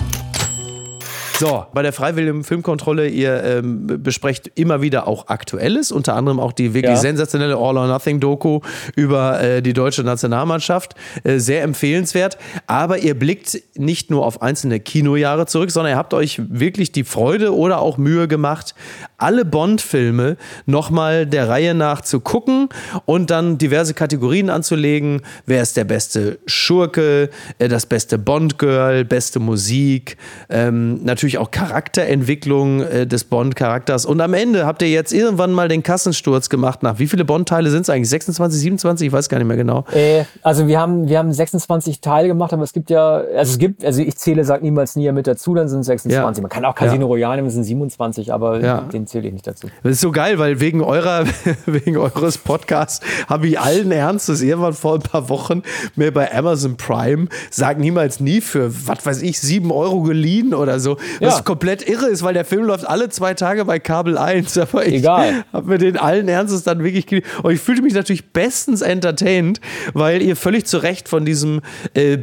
So, 1.39 1.67
bei 1.75 1.83
der 1.83 1.93
Freiwilligen 1.93 2.45
Filmkontrolle, 2.45 3.09
ihr 3.09 3.45
ähm, 3.45 4.03
besprecht 4.03 4.51
immer 4.55 4.81
wieder 4.81 5.07
auch 5.07 5.29
Aktuelles, 5.29 5.93
unter 5.93 6.15
anderem 6.15 6.41
auch 6.41 6.53
die 6.53 6.73
wirklich 6.73 6.95
Ja. 6.95 6.97
sensationelle 6.97 7.57
All 7.57 7.77
or 7.77 7.87
Nothing 7.87 8.21
Doku 8.21 8.61
über 8.95 9.39
äh, 9.43 9.61
die 9.61 9.75
deutsche 9.75 10.03
Nationalmannschaft. 10.03 10.95
Äh, 11.25 11.39
sehr 11.39 11.63
empfehlenswert. 11.63 12.39
Aber 12.67 12.99
ihr 12.99 13.19
blickt 13.19 13.61
nicht 13.75 14.11
nur 14.11 14.25
auf 14.25 14.41
einzelne 14.41 14.81
Kinojahre 14.81 15.45
zurück, 15.47 15.71
sondern 15.71 15.93
ihr 15.93 15.99
habt 15.99 16.15
euch 16.15 16.41
wirklich 16.49 16.93
die 16.93 17.05
Freude 17.05 17.55
oder 17.55 17.81
auch 17.81 17.99
Mühe 17.99 18.29
gemacht, 18.29 18.75
alle 19.19 19.45
Bond-Filme 19.45 20.37
nochmal 20.67 21.27
der 21.27 21.49
Reihe 21.49 21.75
nach 21.75 22.01
zu 22.01 22.21
gucken 22.21 22.69
und 23.05 23.31
dann 23.31 23.59
diverse 23.59 23.95
Kategorien 23.95 24.51
anzulegen. 24.51 25.23
Wer 25.47 25.63
ist 25.63 25.77
der 25.77 25.85
beste 25.85 26.39
Schurke, 26.47 27.31
äh, 27.59 27.69
das 27.69 27.87
beste 27.87 28.19
Bond-Girl, 28.19 29.05
beste 29.05 29.39
Musik, 29.41 30.17
ähm, 30.49 31.03
natürlich 31.05 31.39
auch 31.39 31.51
Charakterentwicklung 31.51 32.83
äh, 32.83 33.07
des 33.07 33.25
Bond-Charakters. 33.25 34.07
Und 34.07 34.21
am 34.21 34.35
Ende 34.35 34.67
habt 34.67 34.83
ihr 34.83 34.89
jetzt 34.91 35.13
irgendwann 35.13 35.53
mal 35.53 35.69
den 35.69 35.83
Kassensturz 35.83 36.49
gemacht 36.49 36.83
nach. 36.83 36.99
Wie 36.99 37.07
viele 37.07 37.25
Bond-Teile 37.25 37.71
sind 37.71 37.83
es 37.83 37.91
eigentlich? 37.91 38.11
26, 38.11 38.61
27? 38.61 39.07
Ich 39.07 39.13
weiß 39.13 39.29
gar 39.29 39.39
nicht 39.39 39.47
mehr 39.47 39.57
genau. 39.57 39.85
Äh, 39.93 40.25
also 40.43 40.67
wir 40.69 40.79
haben, 40.79 41.09
wir 41.09 41.19
haben 41.19 41.33
26 41.33 42.01
Teile 42.01 42.29
gemacht, 42.29 42.53
aber 42.53 42.63
es 42.63 42.73
gibt 42.73 42.91
ja, 42.91 43.17
also 43.17 43.53
es 43.53 43.59
gibt, 43.59 43.85
also 43.85 44.03
ich 44.03 44.17
zähle, 44.17 44.45
sag 44.45 44.63
niemals 44.63 44.97
nie 44.97 45.11
mit 45.13 45.27
dazu, 45.27 45.55
dann 45.55 45.69
sind 45.69 45.81
es 45.81 45.87
26. 45.87 46.13
Ja. 46.37 46.43
Man 46.43 46.49
kann 46.51 46.65
auch 46.65 46.75
Casino 46.75 47.07
Royale 47.07 47.37
nehmen, 47.37 47.47
das 47.49 47.55
sind 47.55 47.65
27, 47.65 48.33
aber 48.33 48.61
Ja. 48.61 48.81
den 48.83 49.06
zähle 49.07 49.29
ich 49.29 49.33
nicht 49.33 49.47
dazu. 49.47 49.69
Das 49.83 49.93
ist 49.93 50.01
so 50.01 50.11
geil, 50.13 50.39
weil 50.39 50.61
wegen 50.61 50.83
eurer, 50.83 51.25
wegen 51.67 51.97
eures 51.97 52.39
Podcasts 52.39 53.01
habe 53.29 53.49
ich 53.49 53.59
allen 53.61 53.91
Ernstes 53.93 54.43
irgendwann 54.43 54.73
vor 54.75 54.95
ein 54.95 55.01
paar 55.03 55.29
Wochen 55.29 55.63
mir 55.95 56.13
bei 56.13 56.33
Amazon 56.35 56.77
Prime, 56.77 57.29
sag 57.51 57.79
niemals 57.79 58.21
nie, 58.21 58.41
für, 58.41 58.71
was 58.87 59.05
weiß 59.07 59.23
ich, 59.23 59.41
sieben 59.41 59.71
Euro 59.73 60.03
geliehen 60.03 60.55
oder 60.55 60.81
so. 60.81 60.97
Was 61.21 61.37
Ja. 61.37 61.43
komplett 61.43 61.89
irre 61.89 62.07
ist, 62.07 62.23
weil 62.23 62.35
der 62.35 62.45
Film 62.45 62.65
läuft 62.65 62.87
alle 62.89 63.09
zwei 63.09 63.35
Tage 63.35 63.65
bei 63.65 63.79
Kabel 63.79 64.19
1. 64.19 64.57
Aber 64.59 64.87
ich 64.87 64.95
Egal. 64.95 65.45
habe 65.53 65.69
mir 65.69 65.79
den 65.79 65.97
allen 65.97 66.29
Ernstes 66.29 66.63
dann 66.63 66.83
wirklich 66.83 67.07
geliehen. 67.07 67.25
Und 67.43 67.53
ich 67.53 67.61
fühlte 67.61 67.83
mich 67.83 67.95
natürlich 67.95 68.33
bestens 68.33 68.81
entertained, 68.83 69.61
weil 69.95 70.23
ihr 70.23 70.37
völlig 70.37 70.67
zu 70.67 70.79
Recht 70.79 71.09
von 71.09 71.25
diesem 71.25 71.61
äh, 71.95 72.19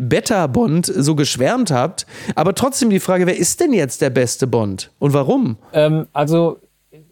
Beta-Bond 0.00 0.86
so 0.94 1.14
geschwärmt 1.14 1.70
habt. 1.70 2.06
Aber 2.34 2.54
trotzdem 2.54 2.90
die 2.90 3.00
Frage, 3.00 3.26
wer 3.26 3.36
ist 3.36 3.60
denn 3.60 3.72
jetzt 3.72 4.00
der 4.00 4.10
beste 4.10 4.46
Bond? 4.46 4.90
Und 4.98 5.12
warum? 5.12 5.56
Ähm, 5.72 6.06
also 6.12 6.23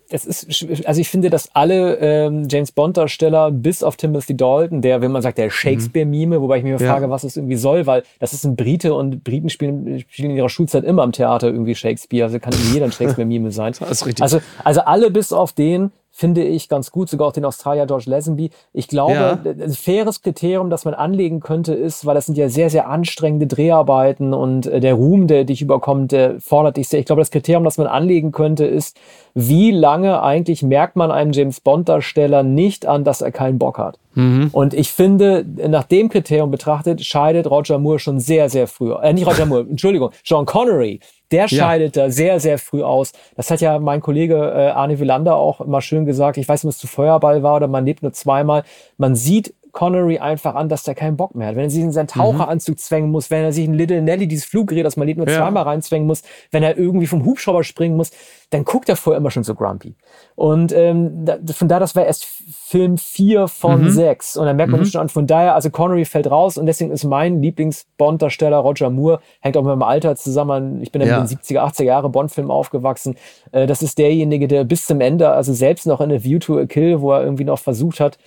es 0.09 0.27
ist, 0.27 0.67
also 0.87 1.01
ich 1.01 1.09
finde, 1.09 1.31
dass 1.31 1.55
alle 1.55 1.97
ähm, 1.99 2.47
James 2.49 2.71
Bond-Darsteller, 2.73 3.51
bis 3.51 3.83
auf 3.83 3.97
Timothy 3.97 4.37
Dalton, 4.37 4.83
der, 4.83 5.01
wenn 5.01 5.11
man 5.11 5.23
sagt, 5.23 5.39
der 5.39 5.51
Shakespeare-Mime, 5.51 6.41
wobei 6.41 6.59
ich 6.59 6.65
mich 6.65 6.73
Ja. 6.81 6.93
frage, 6.93 7.09
was 7.11 7.25
es 7.25 7.37
irgendwie 7.37 7.57
soll, 7.57 7.87
weil 7.87 8.03
das 8.21 8.33
ist 8.33 8.45
ein 8.45 8.55
Brite 8.55 8.95
und 8.95 9.25
Briten 9.25 9.49
spielen, 9.49 10.05
spielen 10.09 10.33
in 10.33 10.37
ihrer 10.37 10.51
Schulzeit 10.51 10.85
immer 10.85 11.03
am 11.03 11.13
Theater 11.13 11.49
irgendwie 11.49 11.75
Shakespeare, 11.75 12.25
also 12.25 12.39
kann 12.39 12.53
jeder 12.73 12.85
ein 12.87 12.93
Shakespeare-Mime 12.93 13.51
sein. 13.51 13.73
Das 13.81 13.91
ist 13.91 14.07
richtig. 14.07 14.23
Also, 14.23 14.41
also 14.63 14.83
alle 14.83 15.11
bis 15.11 15.33
auf 15.33 15.53
den 15.53 15.91
finde 16.13 16.45
ich 16.45 16.69
ganz 16.69 16.91
gut, 16.91 17.09
sogar 17.09 17.29
auch 17.29 17.33
den 17.33 17.45
Australier 17.45 17.87
George 17.87 18.05
Lazenby. 18.07 18.51
Ich 18.73 18.87
glaube, 18.87 19.13
ja. 19.13 19.39
ein 19.45 19.73
faires 19.73 20.21
Kriterium, 20.21 20.69
das 20.69 20.85
man 20.85 20.95
anlegen 20.95 21.41
könnte, 21.41 21.75
ist, 21.75 22.05
weil 22.05 22.15
das 22.15 22.27
sind 22.27 22.37
ja 22.37 22.51
sehr, 22.51 22.69
sehr 22.69 22.89
anstrengende 22.89 23.47
Dreharbeiten 23.47 24.35
und 24.35 24.67
äh, 24.67 24.81
der 24.81 24.95
Ruhm, 24.95 25.27
der 25.27 25.45
dich 25.45 25.63
überkommt, 25.63 26.13
der 26.13 26.39
fordert 26.41 26.77
dich 26.77 26.89
sehr. 26.89 27.01
Ich 27.01 27.07
glaube, 27.07 27.23
das 27.23 27.31
Kriterium, 27.31 27.65
das 27.65 27.79
man 27.79 27.87
anlegen 27.87 28.31
könnte, 28.31 28.67
ist, 28.67 28.99
wie 29.35 29.71
lange 29.71 30.23
eigentlich 30.23 30.63
merkt 30.63 30.97
man 30.97 31.11
einem 31.11 31.33
James 31.33 31.61
Bond-Darsteller 31.61 32.43
nicht 32.43 32.85
an, 32.87 33.05
dass 33.05 33.23
er 33.23 33.33
keinen 33.33 33.59
Bock 33.59 33.79
hat. 33.79 33.99
Mhm. 34.15 34.51
Und 34.53 34.75
ich 34.75 34.93
finde, 34.93 35.47
nach 35.69 35.85
dem 35.85 36.11
Kriterium 36.11 36.51
betrachtet, 36.51 37.03
scheidet 37.03 37.51
Roger 37.51 37.79
Moore 37.79 37.99
schon 37.99 38.21
sehr, 38.21 38.51
sehr 38.51 38.67
früh. 38.67 38.93
Äh, 38.93 39.15
nicht 39.15 39.27
Roger 39.27 39.47
Moore, 39.47 39.67
Entschuldigung, 39.71 40.11
Sean 40.23 40.45
Connery 40.45 41.01
der 41.33 41.49
scheidet 41.49 41.97
ja. 41.97 42.05
da 42.05 42.11
sehr, 42.11 42.39
sehr 42.41 42.59
früh 42.59 42.83
aus. 42.83 43.13
Das 43.37 43.51
hat 43.51 43.61
ja 43.61 43.79
mein 43.79 44.01
Kollege 44.01 44.35
äh, 44.35 44.69
Arne 44.69 45.01
Wielander 45.01 45.37
auch 45.37 45.61
immer 45.61 45.81
schön 45.81 46.05
gesagt. 46.05 46.37
Ich 46.37 46.49
weiß 46.49 46.63
nicht, 46.63 46.69
ob 46.69 46.75
es 46.75 46.79
zu 46.79 46.87
Feuerball 46.87 47.43
war 47.43 47.57
oder 47.57 47.69
man 47.69 47.85
lebt 47.85 48.03
nur 48.03 48.13
zweimal. 48.13 48.65
Man 48.99 49.17
sieht 49.17 49.55
Connery 49.73 50.19
einfach 50.19 50.55
an, 50.55 50.69
dass 50.69 50.85
der 50.85 50.95
keinen 50.95 51.17
Bock 51.17 51.35
mehr 51.35 51.49
hat. 51.49 51.57
Wenn 51.57 51.65
er 51.65 51.71
sich 51.71 51.83
in 51.83 51.93
seinen 51.93 52.07
Taucheranzug 52.07 52.77
mhm. 52.77 52.79
zwängen 52.79 53.11
muss, 53.11 53.31
wenn 53.31 53.43
er 53.43 53.53
sich 53.53 53.65
in 53.65 53.73
Little 53.73 54.03
Nelly, 54.03 54.29
dieses 54.29 54.45
Fluggerät, 54.45 54.85
das 54.85 54.99
man 54.99 55.07
lebt, 55.07 55.17
nur 55.17 55.27
ja. 55.27 55.39
zweimal 55.39 55.63
reinzwängen 55.63 56.07
muss, 56.07 56.23
wenn 56.51 56.63
er 56.63 56.77
irgendwie 56.77 57.07
vom 57.07 57.25
Hubschrauber 57.25 57.65
springen 57.65 57.97
muss, 57.97 58.11
dann 58.51 58.65
guckt 58.65 58.91
er 58.91 58.97
vorher 58.97 59.19
immer 59.19 59.31
schon 59.31 59.45
so 59.45 59.55
grumpy. 59.55 59.95
Und 60.35 60.73
ähm, 60.73 61.25
da, 61.25 61.39
von 61.55 61.69
da, 61.69 61.79
das 61.79 61.97
war 61.97 62.05
erst 62.05 62.25
Film 62.25 62.99
4 62.99 63.49
von 63.49 63.85
mhm. 63.85 63.91
6. 63.91 64.37
Und 64.37 64.45
dann 64.45 64.57
merkt 64.57 64.71
man 64.71 64.81
mhm. 64.81 64.85
schon 64.85 65.01
an, 65.01 65.09
von 65.09 65.27
daher, 65.27 65.55
also 65.55 65.71
Connery 65.71 66.05
fällt 66.05 66.31
raus 66.31 66.59
und 66.59 66.67
deswegen 66.67 66.91
ist 66.91 67.05
mein 67.05 67.41
Lieblings-Bond-Darsteller 67.41 68.59
Roger 68.59 68.91
Moore, 68.91 69.21
hängt 69.41 69.57
auch 69.57 69.63
mit 69.63 69.71
meinem 69.71 69.83
Alter 69.83 70.17
zusammen. 70.17 70.83
Ich 70.83 70.93
bin 70.93 71.01
ja. 71.01 71.21
mit 71.21 71.31
den 71.31 71.39
70er, 71.39 71.61
80er 71.61 71.85
Jahre 71.85 72.11
Bond-Filmen 72.11 72.51
aufgewachsen. 72.51 73.17
Äh, 73.53 73.67
das 73.67 73.81
ist 73.83 73.97
derjenige, 73.97 74.49
der 74.49 74.65
bis 74.65 74.85
zum 74.85 75.01
Ende, 75.01 75.31
also 75.31 75.55
selbst 75.55 75.87
noch 75.87 76.03
in 76.03 76.13
A 76.13 76.23
View 76.23 76.39
to 76.41 76.59
a 76.59 76.67
Kill, 76.67 77.01
wo 77.01 77.13
er 77.13 77.23
irgendwie 77.23 77.45
noch 77.45 77.59
versucht 77.59 78.01
hat, 78.01 78.19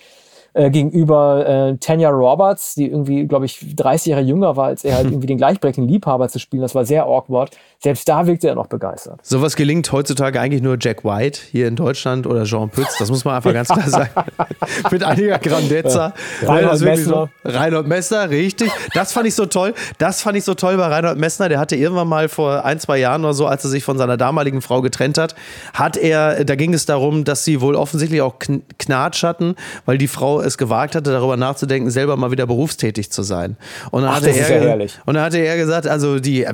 äh, 0.56 0.70
gegenüber 0.70 1.46
äh, 1.46 1.76
Tanya 1.76 2.08
Roberts, 2.08 2.74
die 2.74 2.86
irgendwie, 2.86 3.26
glaube 3.26 3.44
ich, 3.44 3.76
30 3.76 4.10
Jahre 4.10 4.22
jünger 4.22 4.56
war 4.56 4.68
als 4.68 4.84
er, 4.84 4.96
halt 4.96 5.06
irgendwie 5.10 5.26
den 5.26 5.36
gleichberechtigten 5.36 5.86
Liebhaber 5.86 6.28
zu 6.28 6.38
spielen. 6.38 6.62
Das 6.62 6.74
war 6.74 6.86
sehr 6.86 7.04
awkward. 7.04 7.50
Selbst 7.78 8.08
da 8.08 8.26
wirkte 8.26 8.48
er 8.48 8.54
noch 8.54 8.66
begeistert. 8.66 9.20
Sowas 9.22 9.54
gelingt 9.54 9.92
heutzutage 9.92 10.40
eigentlich 10.40 10.62
nur 10.62 10.78
Jack 10.80 11.04
White 11.04 11.40
hier 11.50 11.68
in 11.68 11.76
Deutschland 11.76 12.26
oder 12.26 12.44
Jean 12.44 12.70
Pütz. 12.70 12.96
Das 12.98 13.10
muss 13.10 13.24
man 13.26 13.34
einfach 13.34 13.52
ganz 13.52 13.68
klar 13.68 13.88
sagen. 13.88 14.10
Mit 14.90 15.04
einiger 15.04 15.38
Grandezza. 15.38 16.14
Ja. 16.40 16.48
Reinhold 16.48 16.80
Messner. 16.80 17.28
So. 17.44 17.50
Reinhold 17.50 17.86
Messner, 17.86 18.30
richtig. 18.30 18.70
Das 18.94 19.12
fand 19.12 19.26
ich 19.26 19.34
so 19.34 19.44
toll. 19.44 19.74
Das 19.98 20.22
fand 20.22 20.38
ich 20.38 20.44
so 20.44 20.54
toll 20.54 20.78
bei 20.78 20.86
Reinhold 20.86 21.18
Messner. 21.18 21.50
Der 21.50 21.58
hatte 21.58 21.76
irgendwann 21.76 22.08
mal 22.08 22.30
vor 22.30 22.64
ein, 22.64 22.80
zwei 22.80 22.96
Jahren 22.96 23.24
oder 23.24 23.34
so, 23.34 23.46
als 23.46 23.62
er 23.64 23.68
sich 23.68 23.84
von 23.84 23.98
seiner 23.98 24.16
damaligen 24.16 24.62
Frau 24.62 24.80
getrennt 24.80 25.18
hat, 25.18 25.34
hat 25.74 25.98
er, 25.98 26.46
da 26.46 26.54
ging 26.54 26.72
es 26.72 26.86
darum, 26.86 27.24
dass 27.24 27.44
sie 27.44 27.60
wohl 27.60 27.74
offensichtlich 27.74 28.22
auch 28.22 28.36
Knatsch 28.78 29.22
hatten, 29.22 29.54
weil 29.84 29.98
die 29.98 30.08
Frau 30.08 30.45
es 30.46 30.58
gewagt 30.58 30.94
hatte, 30.94 31.10
darüber 31.10 31.36
nachzudenken, 31.36 31.90
selber 31.90 32.16
mal 32.16 32.30
wieder 32.30 32.46
berufstätig 32.46 33.10
zu 33.10 33.22
sein. 33.22 33.56
Und 33.90 34.02
dann, 34.02 34.10
Ach, 34.10 34.16
hatte, 34.16 34.30
er, 34.30 34.78
ja 34.78 34.86
und 35.04 35.14
dann 35.14 35.24
hatte 35.24 35.38
er 35.38 35.56
gesagt, 35.56 35.86
also 35.86 36.18
die, 36.18 36.46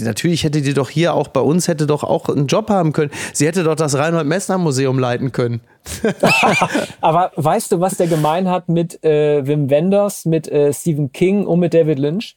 natürlich 0.00 0.44
hätte 0.44 0.62
die 0.62 0.74
doch 0.74 0.90
hier 0.90 1.14
auch 1.14 1.28
bei 1.28 1.40
uns, 1.40 1.68
hätte 1.68 1.86
doch 1.86 2.04
auch 2.04 2.28
einen 2.28 2.46
Job 2.46 2.70
haben 2.70 2.92
können. 2.92 3.10
Sie 3.32 3.46
hätte 3.46 3.64
doch 3.64 3.76
das 3.76 3.96
Reinhold-Messner-Museum 3.96 4.98
leiten 4.98 5.32
können. 5.32 5.60
Aber 7.00 7.32
weißt 7.36 7.72
du, 7.72 7.80
was 7.80 7.96
der 7.96 8.06
gemein 8.06 8.48
hat 8.48 8.68
mit 8.68 9.02
äh, 9.04 9.46
Wim 9.46 9.70
Wenders, 9.70 10.24
mit 10.24 10.48
äh, 10.48 10.72
Stephen 10.72 11.12
King 11.12 11.46
und 11.46 11.60
mit 11.60 11.74
David 11.74 11.98
Lynch? 11.98 12.36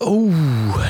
Oh, 0.00 0.28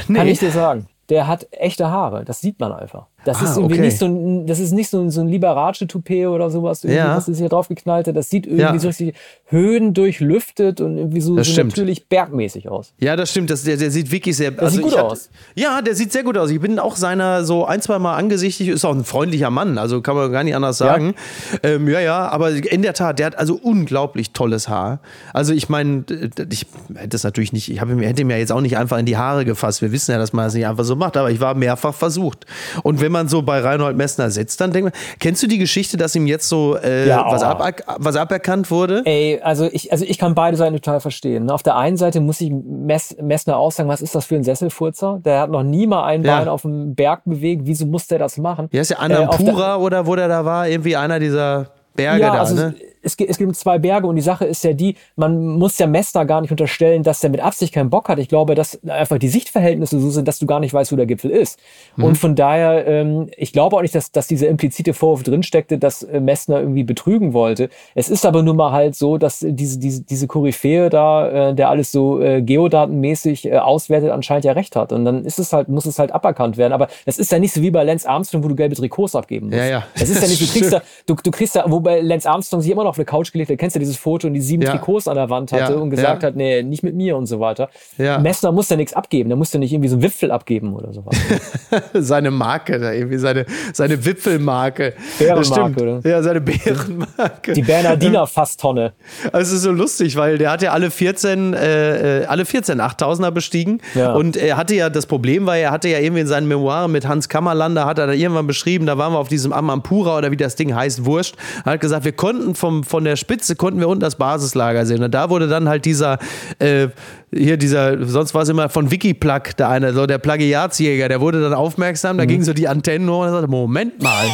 nee. 0.08 0.18
Kann 0.18 0.28
ich 0.28 0.38
dir 0.38 0.52
sagen. 0.52 0.86
Der 1.08 1.26
hat 1.26 1.48
echte 1.50 1.90
Haare. 1.90 2.24
Das 2.24 2.40
sieht 2.40 2.60
man 2.60 2.72
einfach. 2.72 3.06
Das 3.24 3.38
ah, 3.38 3.44
ist 3.44 3.56
irgendwie 3.56 3.74
okay. 3.74 3.84
nicht 3.84 3.98
so 3.98 4.06
ein, 4.06 4.46
das 4.46 4.58
ist 4.60 4.72
nicht 4.72 4.88
so 4.88 5.00
ein, 5.00 5.10
so 5.10 5.20
ein 5.20 5.28
Liberace-Toupet 5.28 6.26
oder 6.28 6.50
sowas, 6.50 6.82
ja. 6.84 7.16
was 7.16 7.28
ist 7.28 7.38
hier 7.38 7.48
draufgeknallt 7.48 8.06
hat. 8.08 8.16
Das 8.16 8.30
sieht 8.30 8.46
irgendwie 8.46 8.62
ja. 8.62 8.78
so 8.78 8.88
richtig 8.88 9.14
Höhen 9.46 9.92
durchlüftet 9.92 10.80
und 10.80 10.96
irgendwie 10.96 11.20
so, 11.20 11.40
so 11.42 11.62
natürlich 11.62 12.08
bergmäßig 12.08 12.68
aus. 12.68 12.94
Ja, 12.98 13.16
das 13.16 13.30
stimmt. 13.30 13.50
Das, 13.50 13.64
der, 13.64 13.76
der 13.76 13.90
sieht 13.90 14.10
wirklich 14.10 14.36
sehr, 14.36 14.52
der 14.52 14.62
also 14.62 14.76
sieht 14.76 14.84
gut 14.84 14.96
hatte, 14.96 15.04
aus. 15.04 15.28
Ja, 15.54 15.82
der 15.82 15.94
sieht 15.94 16.12
sehr 16.12 16.22
gut 16.22 16.38
aus. 16.38 16.50
Ich 16.50 16.60
bin 16.60 16.78
auch 16.78 16.96
seiner 16.96 17.44
so 17.44 17.66
ein, 17.66 17.82
zwei 17.82 17.98
Mal 17.98 18.16
angesichtigt, 18.16 18.70
ist 18.70 18.84
auch 18.84 18.94
ein 18.94 19.04
freundlicher 19.04 19.50
Mann, 19.50 19.76
also 19.76 20.00
kann 20.00 20.16
man 20.16 20.32
gar 20.32 20.44
nicht 20.44 20.54
anders 20.54 20.78
sagen. 20.78 21.14
Ja, 21.62 21.70
ähm, 21.70 21.88
ja, 21.88 22.00
ja, 22.00 22.28
aber 22.28 22.50
in 22.50 22.82
der 22.82 22.94
Tat, 22.94 23.18
der 23.18 23.26
hat 23.26 23.38
also 23.38 23.54
unglaublich 23.54 24.32
tolles 24.32 24.68
Haar. 24.68 25.00
Also 25.34 25.52
ich 25.52 25.68
meine, 25.68 26.04
ich 26.50 26.66
hätte 26.94 27.16
es 27.16 27.24
natürlich 27.24 27.52
nicht, 27.52 27.70
ich 27.70 27.80
habe 27.80 28.00
hätte 28.00 28.24
mir 28.24 28.38
jetzt 28.38 28.52
auch 28.52 28.60
nicht 28.60 28.76
einfach 28.78 28.98
in 28.98 29.06
die 29.06 29.16
Haare 29.16 29.44
gefasst. 29.44 29.82
Wir 29.82 29.92
wissen 29.92 30.12
ja, 30.12 30.18
dass 30.18 30.32
man 30.32 30.46
das 30.46 30.54
nicht 30.54 30.66
einfach 30.66 30.84
so 30.84 30.96
macht, 30.96 31.16
aber 31.16 31.30
ich 31.30 31.40
war 31.40 31.54
mehrfach 31.54 31.94
versucht. 31.94 32.46
Und 32.82 33.00
wenn 33.00 33.09
wenn 33.10 33.12
man 33.12 33.28
so 33.28 33.42
bei 33.42 33.58
Reinhold 33.58 33.96
Messner 33.96 34.30
sitzt, 34.30 34.60
dann 34.60 34.70
denkt 34.70 34.92
man, 34.92 35.02
kennst 35.18 35.42
du 35.42 35.48
die 35.48 35.58
Geschichte, 35.58 35.96
dass 35.96 36.14
ihm 36.14 36.28
jetzt 36.28 36.48
so 36.48 36.76
äh, 36.76 37.08
ja, 37.08 37.26
was, 37.28 37.42
ab, 37.42 37.60
was 37.98 38.14
aberkannt 38.14 38.70
wurde? 38.70 39.02
Ey, 39.04 39.40
also 39.42 39.68
ich, 39.70 39.90
also 39.90 40.04
ich 40.04 40.16
kann 40.16 40.36
beide 40.36 40.56
Seiten 40.56 40.76
total 40.76 41.00
verstehen. 41.00 41.50
Auf 41.50 41.64
der 41.64 41.76
einen 41.76 41.96
Seite 41.96 42.20
muss 42.20 42.40
ich 42.40 42.52
Mess, 42.52 43.16
Messner 43.20 43.56
auch 43.56 43.72
sagen, 43.72 43.88
was 43.88 44.00
ist 44.00 44.14
das 44.14 44.26
für 44.26 44.36
ein 44.36 44.44
Sesselfurzer? 44.44 45.20
Der 45.24 45.40
hat 45.40 45.50
noch 45.50 45.64
nie 45.64 45.88
mal 45.88 46.04
ein 46.04 46.22
ja. 46.22 46.38
Bein 46.38 46.48
auf 46.48 46.62
dem 46.62 46.94
Berg 46.94 47.22
bewegt. 47.24 47.62
Wieso 47.64 47.84
muss 47.84 48.06
der 48.06 48.20
das 48.20 48.38
machen? 48.38 48.68
Ja, 48.70 48.80
ist 48.80 48.90
ja 48.90 48.98
Anampura 48.98 49.74
äh, 49.74 49.78
oder 49.78 50.06
wo 50.06 50.14
der 50.14 50.28
da 50.28 50.44
war, 50.44 50.68
irgendwie 50.68 50.94
einer 50.94 51.18
dieser 51.18 51.70
Berge 51.96 52.20
ja, 52.22 52.32
da, 52.32 52.38
also 52.38 52.54
ne? 52.54 52.74
Es, 53.02 53.16
es 53.18 53.38
gibt 53.38 53.54
zwei 53.56 53.78
Berge 53.78 54.06
und 54.06 54.16
die 54.16 54.22
Sache 54.22 54.44
ist 54.44 54.62
ja 54.64 54.72
die, 54.72 54.96
man 55.16 55.58
muss 55.58 55.78
ja 55.78 55.86
Messner 55.86 56.24
gar 56.24 56.40
nicht 56.40 56.50
unterstellen, 56.50 57.02
dass 57.02 57.20
der 57.20 57.30
mit 57.30 57.40
Absicht 57.40 57.72
keinen 57.72 57.90
Bock 57.90 58.08
hat. 58.08 58.18
Ich 58.18 58.28
glaube, 58.28 58.54
dass 58.54 58.80
einfach 58.84 59.18
die 59.18 59.28
Sichtverhältnisse 59.28 60.00
so 60.00 60.10
sind, 60.10 60.28
dass 60.28 60.38
du 60.38 60.46
gar 60.46 60.60
nicht 60.60 60.74
weißt, 60.74 60.92
wo 60.92 60.96
der 60.96 61.06
Gipfel 61.06 61.30
ist. 61.30 61.58
Mhm. 61.96 62.04
Und 62.04 62.18
von 62.18 62.34
daher, 62.34 62.86
ähm, 62.86 63.28
ich 63.36 63.52
glaube 63.52 63.76
auch 63.76 63.82
nicht, 63.82 63.94
dass, 63.94 64.12
dass 64.12 64.26
dieser 64.26 64.48
implizite 64.48 64.94
Vorwurf 64.94 65.22
drinsteckte, 65.22 65.78
dass 65.78 66.02
äh, 66.02 66.20
Messner 66.20 66.60
irgendwie 66.60 66.84
betrügen 66.84 67.32
wollte. 67.32 67.70
Es 67.94 68.08
ist 68.08 68.26
aber 68.26 68.42
nun 68.42 68.56
mal 68.56 68.72
halt 68.72 68.94
so, 68.96 69.18
dass 69.18 69.38
diese, 69.40 69.78
diese, 69.78 70.02
diese 70.02 70.26
Koryphäe 70.26 70.90
da, 70.90 71.50
äh, 71.50 71.54
der 71.54 71.70
alles 71.70 71.92
so 71.92 72.20
äh, 72.20 72.42
geodatenmäßig 72.42 73.46
äh, 73.46 73.58
auswertet, 73.58 74.10
anscheinend 74.10 74.44
ja 74.44 74.52
recht 74.52 74.76
hat. 74.76 74.92
Und 74.92 75.04
dann 75.04 75.24
ist 75.24 75.38
es 75.38 75.52
halt, 75.52 75.68
muss 75.68 75.86
es 75.86 75.98
halt 75.98 76.12
aberkannt 76.12 76.56
werden. 76.56 76.72
Aber 76.72 76.88
es 77.06 77.18
ist 77.18 77.32
ja 77.32 77.38
nicht 77.38 77.52
so 77.52 77.62
wie 77.62 77.70
bei 77.70 77.84
Lance 77.84 78.08
Armstrong, 78.08 78.44
wo 78.44 78.48
du 78.48 78.54
gelbe 78.54 78.74
Trikots 78.74 79.14
abgeben 79.14 79.46
musst. 79.46 79.58
Ja, 79.58 79.66
ja. 79.66 79.84
Es 79.94 80.10
ist 80.10 80.22
ja 80.22 80.28
nicht, 80.28 80.40
du 80.40 80.46
kriegst 80.52 80.72
da, 80.72 80.82
du, 81.06 81.14
du 81.14 81.30
kriegst 81.30 81.56
da, 81.56 81.64
wobei 81.66 82.00
Lance 82.00 82.28
Armstrong 82.28 82.60
sich 82.60 82.70
immer 82.70 82.84
noch 82.84 82.89
auf 82.90 82.98
eine 82.98 83.04
Couch 83.04 83.32
gelegt 83.32 83.50
hat. 83.50 83.58
Kennst 83.58 83.76
du 83.76 83.80
dieses 83.80 83.96
Foto 83.96 84.26
und 84.26 84.34
die 84.34 84.40
sieben 84.40 84.62
ja. 84.62 84.70
Trikots 84.70 85.08
an 85.08 85.16
der 85.16 85.30
Wand 85.30 85.52
hatte 85.52 85.72
ja. 85.72 85.78
und 85.78 85.90
gesagt 85.90 86.22
ja. 86.22 86.28
hat, 86.28 86.36
nee, 86.36 86.62
nicht 86.62 86.82
mit 86.82 86.94
mir 86.94 87.16
und 87.16 87.26
so 87.26 87.40
weiter. 87.40 87.70
Messner 87.96 88.52
muss 88.52 88.68
ja 88.68 88.76
nichts 88.76 88.94
abgeben. 88.94 89.30
Der 89.30 89.36
muss 89.36 89.52
ja 89.52 89.58
nicht 89.58 89.72
irgendwie 89.72 89.88
so 89.88 89.96
einen 89.96 90.02
Wipfel 90.02 90.30
abgeben 90.30 90.74
oder 90.74 90.92
sowas. 90.92 91.16
seine 91.94 92.30
Marke, 92.30 92.78
da 92.78 92.92
irgendwie 92.92 93.18
seine, 93.18 93.46
seine 93.72 94.04
Wipfelmarke. 94.04 94.94
Bärenmarke, 95.18 95.82
oder? 95.82 96.10
Ja, 96.10 96.22
seine 96.22 96.40
Bärenmarke. 96.40 97.52
Die 97.52 97.62
Bernardiner 97.62 98.26
Fasstonne. 98.26 98.92
Also 99.32 99.52
es 99.52 99.58
ist 99.58 99.62
so 99.62 99.70
lustig, 99.70 100.16
weil 100.16 100.38
der 100.38 100.50
hat 100.50 100.62
ja 100.62 100.72
alle 100.72 100.90
14, 100.90 101.54
äh, 101.54 102.20
äh 102.20 102.24
alle 102.26 102.44
14 102.44 102.80
8000er 102.80 103.30
bestiegen. 103.30 103.80
Und 104.14 104.36
er 104.36 104.56
hatte 104.56 104.74
ja, 104.74 104.90
das 104.90 105.06
Problem 105.06 105.46
war, 105.46 105.56
er 105.56 105.70
hatte 105.70 105.88
ja 105.88 105.98
irgendwie 105.98 106.22
in 106.22 106.26
seinen 106.26 106.48
Memoiren 106.48 106.90
mit 106.90 107.06
Hans 107.06 107.28
Kammerlander, 107.28 107.86
hat 107.86 107.98
er 107.98 108.06
da 108.06 108.12
irgendwann 108.12 108.46
beschrieben, 108.46 108.86
da 108.86 108.98
waren 108.98 109.12
wir 109.12 109.18
auf 109.18 109.28
diesem 109.28 109.52
Amampura 109.52 110.18
oder 110.18 110.30
wie 110.30 110.36
das 110.36 110.56
Ding 110.56 110.74
heißt, 110.74 111.04
Wurscht. 111.04 111.36
Er 111.64 111.72
hat 111.72 111.80
gesagt, 111.80 112.04
wir 112.04 112.12
konnten 112.12 112.54
vom, 112.54 112.79
von 112.84 113.04
der 113.04 113.16
Spitze 113.16 113.56
konnten 113.56 113.80
wir 113.80 113.88
unten 113.88 114.00
das 114.00 114.16
Basislager 114.16 114.86
sehen. 114.86 115.02
Und 115.02 115.12
da 115.12 115.30
wurde 115.30 115.48
dann 115.48 115.68
halt 115.68 115.84
dieser, 115.84 116.18
äh, 116.58 116.88
hier 117.32 117.56
dieser, 117.56 118.06
sonst 118.06 118.34
war 118.34 118.42
es 118.42 118.48
immer 118.48 118.68
von 118.68 118.90
Wikiplug, 118.90 119.56
der 119.56 119.68
eine, 119.68 119.92
so 119.92 120.06
der 120.06 120.18
Plagiatsjäger, 120.18 121.08
der 121.08 121.20
wurde 121.20 121.40
dann 121.40 121.54
aufmerksam, 121.54 122.18
da 122.18 122.24
mhm. 122.24 122.28
ging 122.28 122.42
so 122.42 122.52
die 122.52 122.68
Antennen 122.68 123.08
hoch 123.08 123.22
und 123.22 123.30
sagte, 123.30 123.48
Moment 123.48 124.02
mal. 124.02 124.26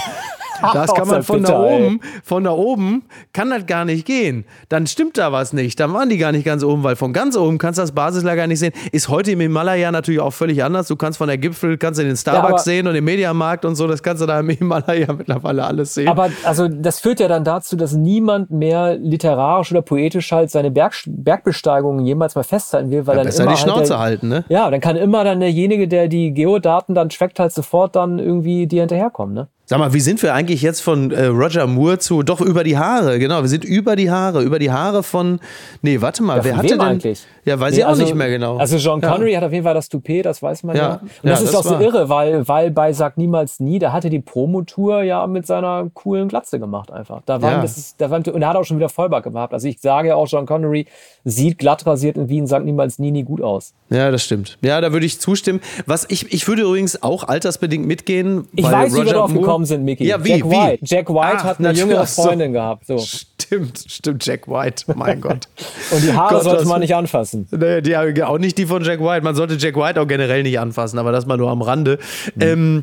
Das 0.76 0.94
kann 0.94 1.08
man 1.08 1.22
von 1.22 1.42
da 1.42 1.58
oben, 1.58 2.00
von 2.22 2.44
da 2.44 2.50
oben 2.50 3.04
kann 3.32 3.50
das 3.50 3.66
gar 3.66 3.84
nicht 3.84 4.06
gehen. 4.06 4.44
Dann 4.68 4.86
stimmt 4.86 5.16
da 5.16 5.32
was 5.32 5.52
nicht. 5.52 5.80
Dann 5.80 5.92
waren 5.94 6.08
die 6.08 6.18
gar 6.18 6.32
nicht 6.32 6.44
ganz 6.44 6.62
oben, 6.62 6.82
weil 6.82 6.96
von 6.96 7.12
ganz 7.12 7.36
oben 7.36 7.58
kannst 7.58 7.78
du 7.78 7.82
das 7.82 7.92
Basislager 7.92 8.46
nicht 8.46 8.58
sehen. 8.58 8.72
Ist 8.92 9.08
heute 9.08 9.32
im 9.32 9.40
Himalaya 9.40 9.90
natürlich 9.90 10.20
auch 10.20 10.32
völlig 10.32 10.62
anders. 10.62 10.88
Du 10.88 10.96
kannst 10.96 11.18
von 11.18 11.28
der 11.28 11.38
Gipfel, 11.38 11.78
kannst 11.78 12.00
du 12.00 12.04
den 12.04 12.16
Starbucks 12.16 12.66
ja, 12.66 12.72
sehen 12.72 12.86
und 12.86 12.94
den 12.94 13.04
Mediamarkt 13.04 13.64
und 13.64 13.74
so, 13.74 13.86
das 13.86 14.02
kannst 14.02 14.22
du 14.22 14.26
da 14.26 14.40
im 14.40 14.50
Himalaya 14.50 15.12
mittlerweile 15.16 15.64
alles 15.64 15.94
sehen. 15.94 16.08
Aber 16.08 16.30
also 16.44 16.68
das 16.68 17.00
führt 17.00 17.20
ja 17.20 17.28
dann 17.28 17.44
dazu, 17.44 17.76
dass 17.76 17.92
niemand 17.92 18.50
mehr 18.50 18.96
literarisch 18.96 19.72
oder 19.72 19.82
poetisch 19.82 20.30
halt 20.32 20.50
seine 20.50 20.70
Berg, 20.70 20.94
Bergbesteigungen 21.06 22.04
jemals 22.04 22.34
mal 22.34 22.44
festhalten 22.44 22.90
will, 22.90 23.06
weil 23.06 23.16
ja, 23.16 23.24
dann 23.24 23.32
immer 23.32 23.52
die 23.52 23.56
Schnauze 23.56 23.78
halt 23.78 23.90
der, 23.90 23.98
halten, 23.98 24.28
ne? 24.28 24.44
Ja, 24.48 24.70
dann 24.70 24.80
kann 24.80 24.96
immer 24.96 25.24
dann 25.24 25.40
derjenige, 25.40 25.88
der 25.88 26.08
die 26.08 26.32
Geodaten 26.32 26.94
dann 26.94 27.08
trackt, 27.08 27.38
halt 27.38 27.52
sofort 27.52 27.96
dann 27.96 28.18
irgendwie 28.18 28.66
dir 28.66 28.82
hinterherkommen, 28.82 29.34
ne? 29.34 29.48
Sag 29.68 29.80
mal, 29.80 29.92
wie 29.92 30.00
sind 30.00 30.22
wir 30.22 30.32
eigentlich 30.32 30.62
jetzt 30.62 30.80
von 30.80 31.10
äh, 31.10 31.24
Roger 31.24 31.66
Moore 31.66 31.98
zu 31.98 32.22
doch 32.22 32.40
über 32.40 32.62
die 32.62 32.78
Haare? 32.78 33.18
Genau, 33.18 33.42
wir 33.42 33.48
sind 33.48 33.64
über 33.64 33.96
die 33.96 34.12
Haare, 34.12 34.42
über 34.44 34.60
die 34.60 34.70
Haare 34.70 35.02
von 35.02 35.40
Nee, 35.82 36.00
warte 36.00 36.22
mal, 36.22 36.38
ja, 36.38 36.44
wer 36.44 36.56
hatte 36.56 36.68
denn 36.68 36.80
eigentlich? 36.80 37.26
Ja, 37.46 37.60
weiß 37.60 37.74
nee, 37.74 37.78
ich 37.78 37.84
auch 37.84 37.90
also, 37.90 38.02
nicht 38.02 38.14
mehr 38.16 38.28
genau. 38.28 38.56
Also 38.56 38.76
John 38.76 39.00
Connery 39.00 39.30
ja. 39.30 39.36
hat 39.36 39.44
auf 39.44 39.52
jeden 39.52 39.64
Fall 39.64 39.74
das 39.74 39.88
Toupet, 39.88 40.26
das 40.26 40.42
weiß 40.42 40.64
man 40.64 40.74
ja. 40.74 40.82
ja. 40.82 41.00
Und 41.00 41.10
das 41.22 41.42
ist 41.42 41.54
das 41.54 41.64
auch 41.64 41.78
so 41.78 41.78
irre, 41.78 42.08
weil 42.08 42.46
weil 42.48 42.72
bei 42.72 42.92
Sag 42.92 43.16
niemals 43.16 43.60
nie, 43.60 43.78
da 43.78 43.92
hatte 43.92 44.10
die 44.10 44.18
Promotour 44.18 45.02
ja 45.02 45.24
mit 45.28 45.46
seiner 45.46 45.88
coolen 45.94 46.26
Glatze 46.26 46.58
gemacht 46.58 46.90
einfach. 46.90 47.22
Da 47.24 47.40
war 47.40 47.62
das 47.62 47.76
ist, 47.76 48.00
da 48.00 48.10
war, 48.10 48.18
und 48.18 48.42
er 48.42 48.48
hat 48.48 48.56
auch 48.56 48.64
schon 48.64 48.78
wieder 48.78 48.88
Vollback 48.88 49.22
gehabt. 49.22 49.54
Also 49.54 49.68
ich 49.68 49.80
sage 49.80 50.08
ja 50.08 50.16
auch 50.16 50.26
John 50.26 50.44
Connery 50.44 50.86
sieht 51.24 51.58
glatt 51.58 51.86
rasiert 51.86 52.16
in 52.16 52.28
Wien 52.28 52.48
Sag 52.48 52.64
niemals 52.64 52.98
nie 52.98 53.12
nie 53.12 53.22
gut 53.22 53.40
aus. 53.40 53.74
Ja, 53.90 54.10
das 54.10 54.24
stimmt. 54.24 54.58
Ja, 54.62 54.80
da 54.80 54.92
würde 54.92 55.06
ich 55.06 55.20
zustimmen. 55.20 55.60
Was 55.86 56.04
ich 56.08 56.32
ich 56.32 56.48
würde 56.48 56.62
übrigens 56.62 57.00
auch 57.04 57.22
altersbedingt 57.22 57.86
mitgehen, 57.86 58.48
ich 58.56 58.64
weiß, 58.64 58.92
Roger 58.92 59.02
wie 59.02 59.06
wir 59.06 59.12
drauf 59.12 59.32
gekommen 59.32 59.66
sind, 59.66 59.84
Mickey. 59.84 60.04
Ja, 60.04 60.24
wie, 60.24 60.30
Jack 60.30 60.44
wie? 60.44 60.50
White. 60.50 60.78
Jack 60.82 61.08
White 61.10 61.36
Ach, 61.36 61.44
hat 61.44 61.58
eine 61.60 61.70
jüngere 61.70 62.00
Ach 62.00 62.08
so. 62.08 62.22
Freundin 62.22 62.52
gehabt. 62.52 62.86
So. 62.86 62.98
Stimmt, 63.40 63.84
stimmt, 63.86 64.26
Jack 64.26 64.48
White. 64.48 64.84
Mein 64.94 65.20
Gott. 65.20 65.48
Und 65.90 66.02
die 66.02 66.12
Haare 66.12 66.34
Gott, 66.34 66.44
sollte 66.44 66.64
man 66.66 66.80
nicht 66.80 66.94
anfassen. 66.94 67.46
Nee, 67.50 67.82
die, 67.82 67.96
auch 68.24 68.38
nicht 68.38 68.58
die 68.58 68.66
von 68.66 68.82
Jack 68.82 69.00
White. 69.00 69.22
Man 69.22 69.34
sollte 69.34 69.54
Jack 69.54 69.76
White 69.76 70.00
auch 70.00 70.08
generell 70.08 70.42
nicht 70.42 70.58
anfassen, 70.58 70.98
aber 70.98 71.12
das 71.12 71.26
mal 71.26 71.36
nur 71.36 71.50
am 71.50 71.62
Rande. 71.62 71.98
Ähm, 72.40 72.82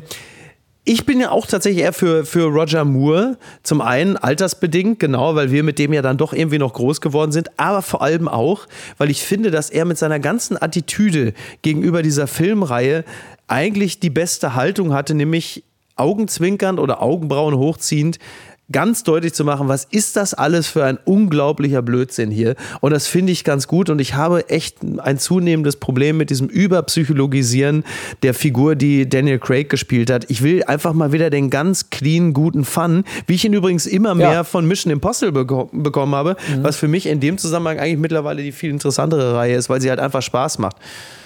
ich 0.86 1.06
bin 1.06 1.18
ja 1.18 1.30
auch 1.30 1.46
tatsächlich 1.46 1.82
eher 1.82 1.94
für, 1.94 2.26
für 2.26 2.44
Roger 2.44 2.84
Moore. 2.84 3.38
Zum 3.62 3.80
einen 3.80 4.16
altersbedingt, 4.16 5.00
genau, 5.00 5.34
weil 5.34 5.50
wir 5.50 5.62
mit 5.62 5.78
dem 5.78 5.92
ja 5.92 6.02
dann 6.02 6.18
doch 6.18 6.32
irgendwie 6.34 6.58
noch 6.58 6.74
groß 6.74 7.00
geworden 7.00 7.32
sind, 7.32 7.58
aber 7.58 7.80
vor 7.80 8.02
allem 8.02 8.28
auch, 8.28 8.66
weil 8.98 9.10
ich 9.10 9.22
finde, 9.22 9.50
dass 9.50 9.70
er 9.70 9.86
mit 9.86 9.96
seiner 9.96 10.20
ganzen 10.20 10.60
Attitüde 10.60 11.32
gegenüber 11.62 12.02
dieser 12.02 12.26
Filmreihe 12.26 13.04
eigentlich 13.48 13.98
die 13.98 14.10
beste 14.10 14.54
Haltung 14.54 14.92
hatte, 14.92 15.14
nämlich 15.14 15.64
augenzwinkernd 15.96 16.78
oder 16.78 17.02
Augenbrauen 17.02 17.56
hochziehend 17.56 18.18
ganz 18.72 19.02
deutlich 19.02 19.34
zu 19.34 19.44
machen, 19.44 19.68
was 19.68 19.84
ist 19.84 20.16
das 20.16 20.32
alles 20.32 20.66
für 20.66 20.84
ein 20.84 20.98
unglaublicher 21.04 21.82
Blödsinn 21.82 22.30
hier? 22.30 22.54
Und 22.80 22.92
das 22.92 23.06
finde 23.06 23.30
ich 23.32 23.44
ganz 23.44 23.68
gut 23.68 23.90
und 23.90 24.00
ich 24.00 24.14
habe 24.14 24.48
echt 24.48 24.78
ein 24.82 25.18
zunehmendes 25.18 25.76
Problem 25.76 26.16
mit 26.16 26.30
diesem 26.30 26.48
Überpsychologisieren 26.48 27.84
der 28.22 28.34
Figur, 28.34 28.74
die 28.74 29.08
Daniel 29.08 29.38
Craig 29.38 29.68
gespielt 29.68 30.10
hat. 30.10 30.30
Ich 30.30 30.42
will 30.42 30.64
einfach 30.64 30.92
mal 30.94 31.12
wieder 31.12 31.28
den 31.30 31.50
ganz 31.50 31.90
clean, 31.90 32.32
guten 32.32 32.64
Fun, 32.64 33.04
wie 33.26 33.34
ich 33.34 33.44
ihn 33.44 33.52
übrigens 33.52 33.86
immer 33.86 34.14
mehr 34.14 34.32
Ja. 34.32 34.44
von 34.44 34.66
Mission 34.66 34.90
Impossible 34.92 35.32
beko 35.32 35.68
bekommen 35.72 36.14
habe, 36.14 36.36
was 36.62 36.76
für 36.76 36.88
mich 36.88 37.06
in 37.06 37.20
dem 37.20 37.36
Zusammenhang 37.38 37.78
eigentlich 37.78 37.98
mittlerweile 37.98 38.42
die 38.42 38.52
viel 38.52 38.70
interessantere 38.70 39.34
Reihe 39.34 39.56
ist, 39.56 39.68
weil 39.68 39.80
sie 39.80 39.90
halt 39.90 40.00
einfach 40.00 40.22
Spaß 40.22 40.58
macht. 40.58 40.76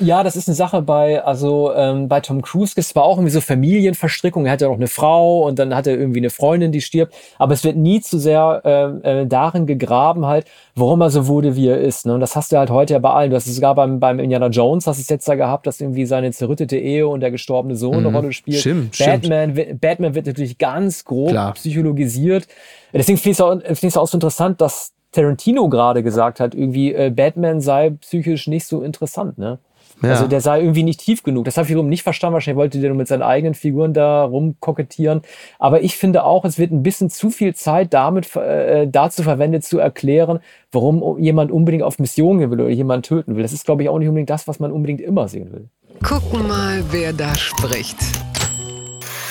Ja, 0.00 0.22
das 0.24 0.36
ist 0.36 0.48
eine 0.48 0.54
Sache 0.56 0.82
bei, 0.82 1.22
also 1.22 1.72
ähm, 1.74 2.08
bei 2.08 2.20
Tom 2.20 2.42
Cruise 2.42 2.72
es 2.76 2.88
zwar 2.88 3.04
auch 3.04 3.16
irgendwie 3.16 3.32
so 3.32 3.40
Familienverstrickung, 3.40 4.46
er 4.46 4.52
hat 4.52 4.60
ja 4.60 4.68
noch 4.68 4.76
eine 4.76 4.88
Frau 4.88 5.46
und 5.46 5.58
dann 5.58 5.74
hat 5.74 5.86
er 5.86 5.98
irgendwie 5.98 6.18
eine 6.20 6.30
Freundin, 6.30 6.72
die 6.72 6.80
stirbt, 6.80 7.14
aber 7.38 7.52
es 7.52 7.64
wird 7.64 7.76
nie 7.76 8.00
zu 8.00 8.18
sehr 8.18 8.62
äh, 9.04 9.20
äh, 9.22 9.26
darin 9.26 9.66
gegraben 9.66 10.26
halt, 10.26 10.46
warum 10.74 11.00
er 11.00 11.10
so 11.10 11.26
wurde, 11.26 11.56
wie 11.56 11.68
er 11.68 11.78
ist. 11.80 12.06
Ne? 12.06 12.14
Und 12.14 12.20
das 12.20 12.36
hast 12.36 12.52
du 12.52 12.56
halt 12.58 12.70
heute 12.70 12.94
ja 12.94 12.98
bei 12.98 13.10
allen. 13.10 13.30
Du 13.30 13.36
hast 13.36 13.46
es 13.46 13.54
sogar 13.56 13.74
beim, 13.74 14.00
beim 14.00 14.18
Indiana 14.18 14.48
Jones, 14.48 14.86
hast 14.86 14.98
es 14.98 15.08
jetzt 15.08 15.28
da 15.28 15.34
gehabt, 15.34 15.66
dass 15.66 15.80
irgendwie 15.80 16.06
seine 16.06 16.30
zerrüttete 16.32 16.76
Ehe 16.76 17.06
und 17.06 17.20
der 17.20 17.30
gestorbene 17.30 17.76
Sohn 17.76 17.98
eine 17.98 18.08
Rolle 18.08 18.32
spielt. 18.32 18.56
Mhm. 18.58 18.60
Stimmt, 18.60 18.94
stimmt. 18.94 19.22
Batman, 19.22 19.56
wi- 19.56 19.74
Batman 19.74 20.14
wird 20.14 20.26
natürlich 20.26 20.58
ganz 20.58 21.04
grob 21.04 21.30
Klar. 21.30 21.52
psychologisiert. 21.54 22.46
Deswegen 22.92 23.18
finde 23.18 23.32
ich 23.32 23.74
es 23.80 23.96
auch, 23.96 24.02
auch 24.02 24.08
so 24.08 24.16
interessant, 24.16 24.60
dass 24.60 24.92
Tarantino 25.12 25.68
gerade 25.68 26.02
gesagt 26.02 26.38
hat, 26.40 26.54
irgendwie 26.54 26.92
äh, 26.94 27.10
Batman 27.10 27.60
sei 27.60 27.90
psychisch 27.90 28.46
nicht 28.46 28.66
so 28.66 28.82
interessant, 28.82 29.38
ne? 29.38 29.58
Ja. 30.02 30.10
Also 30.10 30.26
der 30.26 30.40
sei 30.40 30.60
irgendwie 30.60 30.82
nicht 30.82 31.00
tief 31.00 31.22
genug. 31.22 31.44
Das 31.44 31.56
habe 31.56 31.64
ich 31.64 31.70
wiederum 31.70 31.88
nicht 31.88 32.02
verstanden. 32.02 32.34
Wahrscheinlich 32.34 32.58
wollte 32.58 32.80
der 32.80 32.90
nur 32.90 32.98
mit 32.98 33.08
seinen 33.08 33.22
eigenen 33.22 33.54
Figuren 33.54 33.92
da 33.92 34.24
rumkokettieren. 34.24 35.22
Aber 35.58 35.82
ich 35.82 35.96
finde 35.96 36.24
auch, 36.24 36.44
es 36.44 36.58
wird 36.58 36.70
ein 36.70 36.82
bisschen 36.82 37.10
zu 37.10 37.30
viel 37.30 37.54
Zeit 37.54 37.92
damit 37.94 38.34
äh, 38.36 38.86
dazu 38.86 39.22
verwendet, 39.22 39.64
zu 39.64 39.78
erklären, 39.78 40.40
warum 40.70 41.18
jemand 41.18 41.50
unbedingt 41.50 41.82
auf 41.82 41.98
Mission 41.98 42.38
gehen 42.38 42.50
will 42.50 42.60
oder 42.60 42.70
jemanden 42.70 43.02
töten 43.02 43.34
will. 43.36 43.42
Das 43.42 43.52
ist, 43.52 43.64
glaube 43.64 43.82
ich, 43.82 43.88
auch 43.88 43.98
nicht 43.98 44.08
unbedingt 44.08 44.30
das, 44.30 44.46
was 44.46 44.60
man 44.60 44.72
unbedingt 44.72 45.00
immer 45.00 45.28
sehen 45.28 45.52
will. 45.52 45.68
Gucken 46.02 46.46
mal, 46.46 46.82
wer 46.90 47.12
da 47.12 47.34
spricht. 47.34 47.96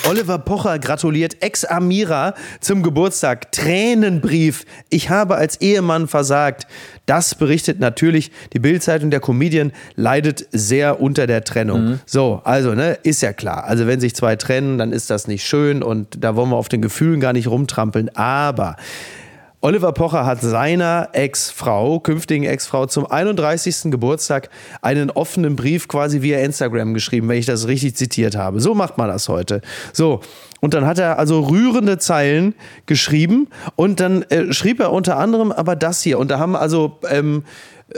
Oliver 0.07 0.37
Pocher 0.37 0.79
gratuliert 0.79 1.43
Ex-Amira 1.43 2.33
zum 2.61 2.81
Geburtstag. 2.81 3.51
Tränenbrief. 3.51 4.63
Ich 4.89 5.09
habe 5.09 5.35
als 5.35 5.59
Ehemann 5.59 6.07
versagt. 6.07 6.65
Das 7.05 7.35
berichtet 7.35 7.81
natürlich 7.81 8.31
die 8.53 8.59
Bildzeitung. 8.59 9.11
Der 9.11 9.19
Comedian 9.19 9.73
leidet 9.95 10.47
sehr 10.53 11.01
unter 11.01 11.27
der 11.27 11.43
Trennung. 11.43 11.99
So, 12.05 12.41
also, 12.45 12.73
ne, 12.73 12.97
ist 13.03 13.21
ja 13.21 13.33
klar. 13.33 13.65
Also, 13.65 13.85
wenn 13.85 13.99
sich 13.99 14.15
zwei 14.15 14.37
trennen, 14.37 14.77
dann 14.77 14.93
ist 14.93 15.09
das 15.09 15.27
nicht 15.27 15.45
schön 15.45 15.83
und 15.83 16.23
da 16.23 16.37
wollen 16.37 16.51
wir 16.51 16.55
auf 16.55 16.69
den 16.69 16.81
Gefühlen 16.81 17.19
gar 17.19 17.33
nicht 17.33 17.47
rumtrampeln. 17.47 18.09
Aber 18.15 18.77
Oliver 19.67 19.91
Pocher 19.91 20.25
hat 20.25 20.39
seiner 20.39 21.09
Ex-Frau, 21.11 21.99
künftigen 21.99 22.45
Ex-Frau, 22.45 22.85
zum 22.85 23.05
31. 23.05 23.91
Geburtstag 23.91 24.49
einen 24.81 25.11
offenen 25.11 25.57
Brief 25.57 25.89
quasi 25.89 26.21
via 26.21 26.39
Instagram 26.39 26.93
geschrieben, 26.93 27.27
wenn 27.27 27.37
ich 27.37 27.47
das 27.47 27.67
richtig 27.67 27.97
zitiert 27.97 28.37
habe. 28.37 28.61
So 28.61 28.73
macht 28.73 28.97
man 28.97 29.09
das 29.09 29.27
heute. 29.27 29.59
So. 29.91 30.21
Und 30.61 30.73
dann 30.73 30.85
hat 30.85 30.99
er 30.99 31.19
also 31.19 31.41
rührende 31.41 31.97
Zeilen 31.97 32.55
geschrieben 32.85 33.49
und 33.75 33.99
dann 33.99 34.21
äh, 34.29 34.53
schrieb 34.53 34.79
er 34.79 34.93
unter 34.93 35.17
anderem 35.17 35.51
aber 35.51 35.75
das 35.75 36.01
hier. 36.01 36.17
Und 36.17 36.31
da 36.31 36.39
haben 36.39 36.55
also 36.55 36.99
ähm, 37.09 37.43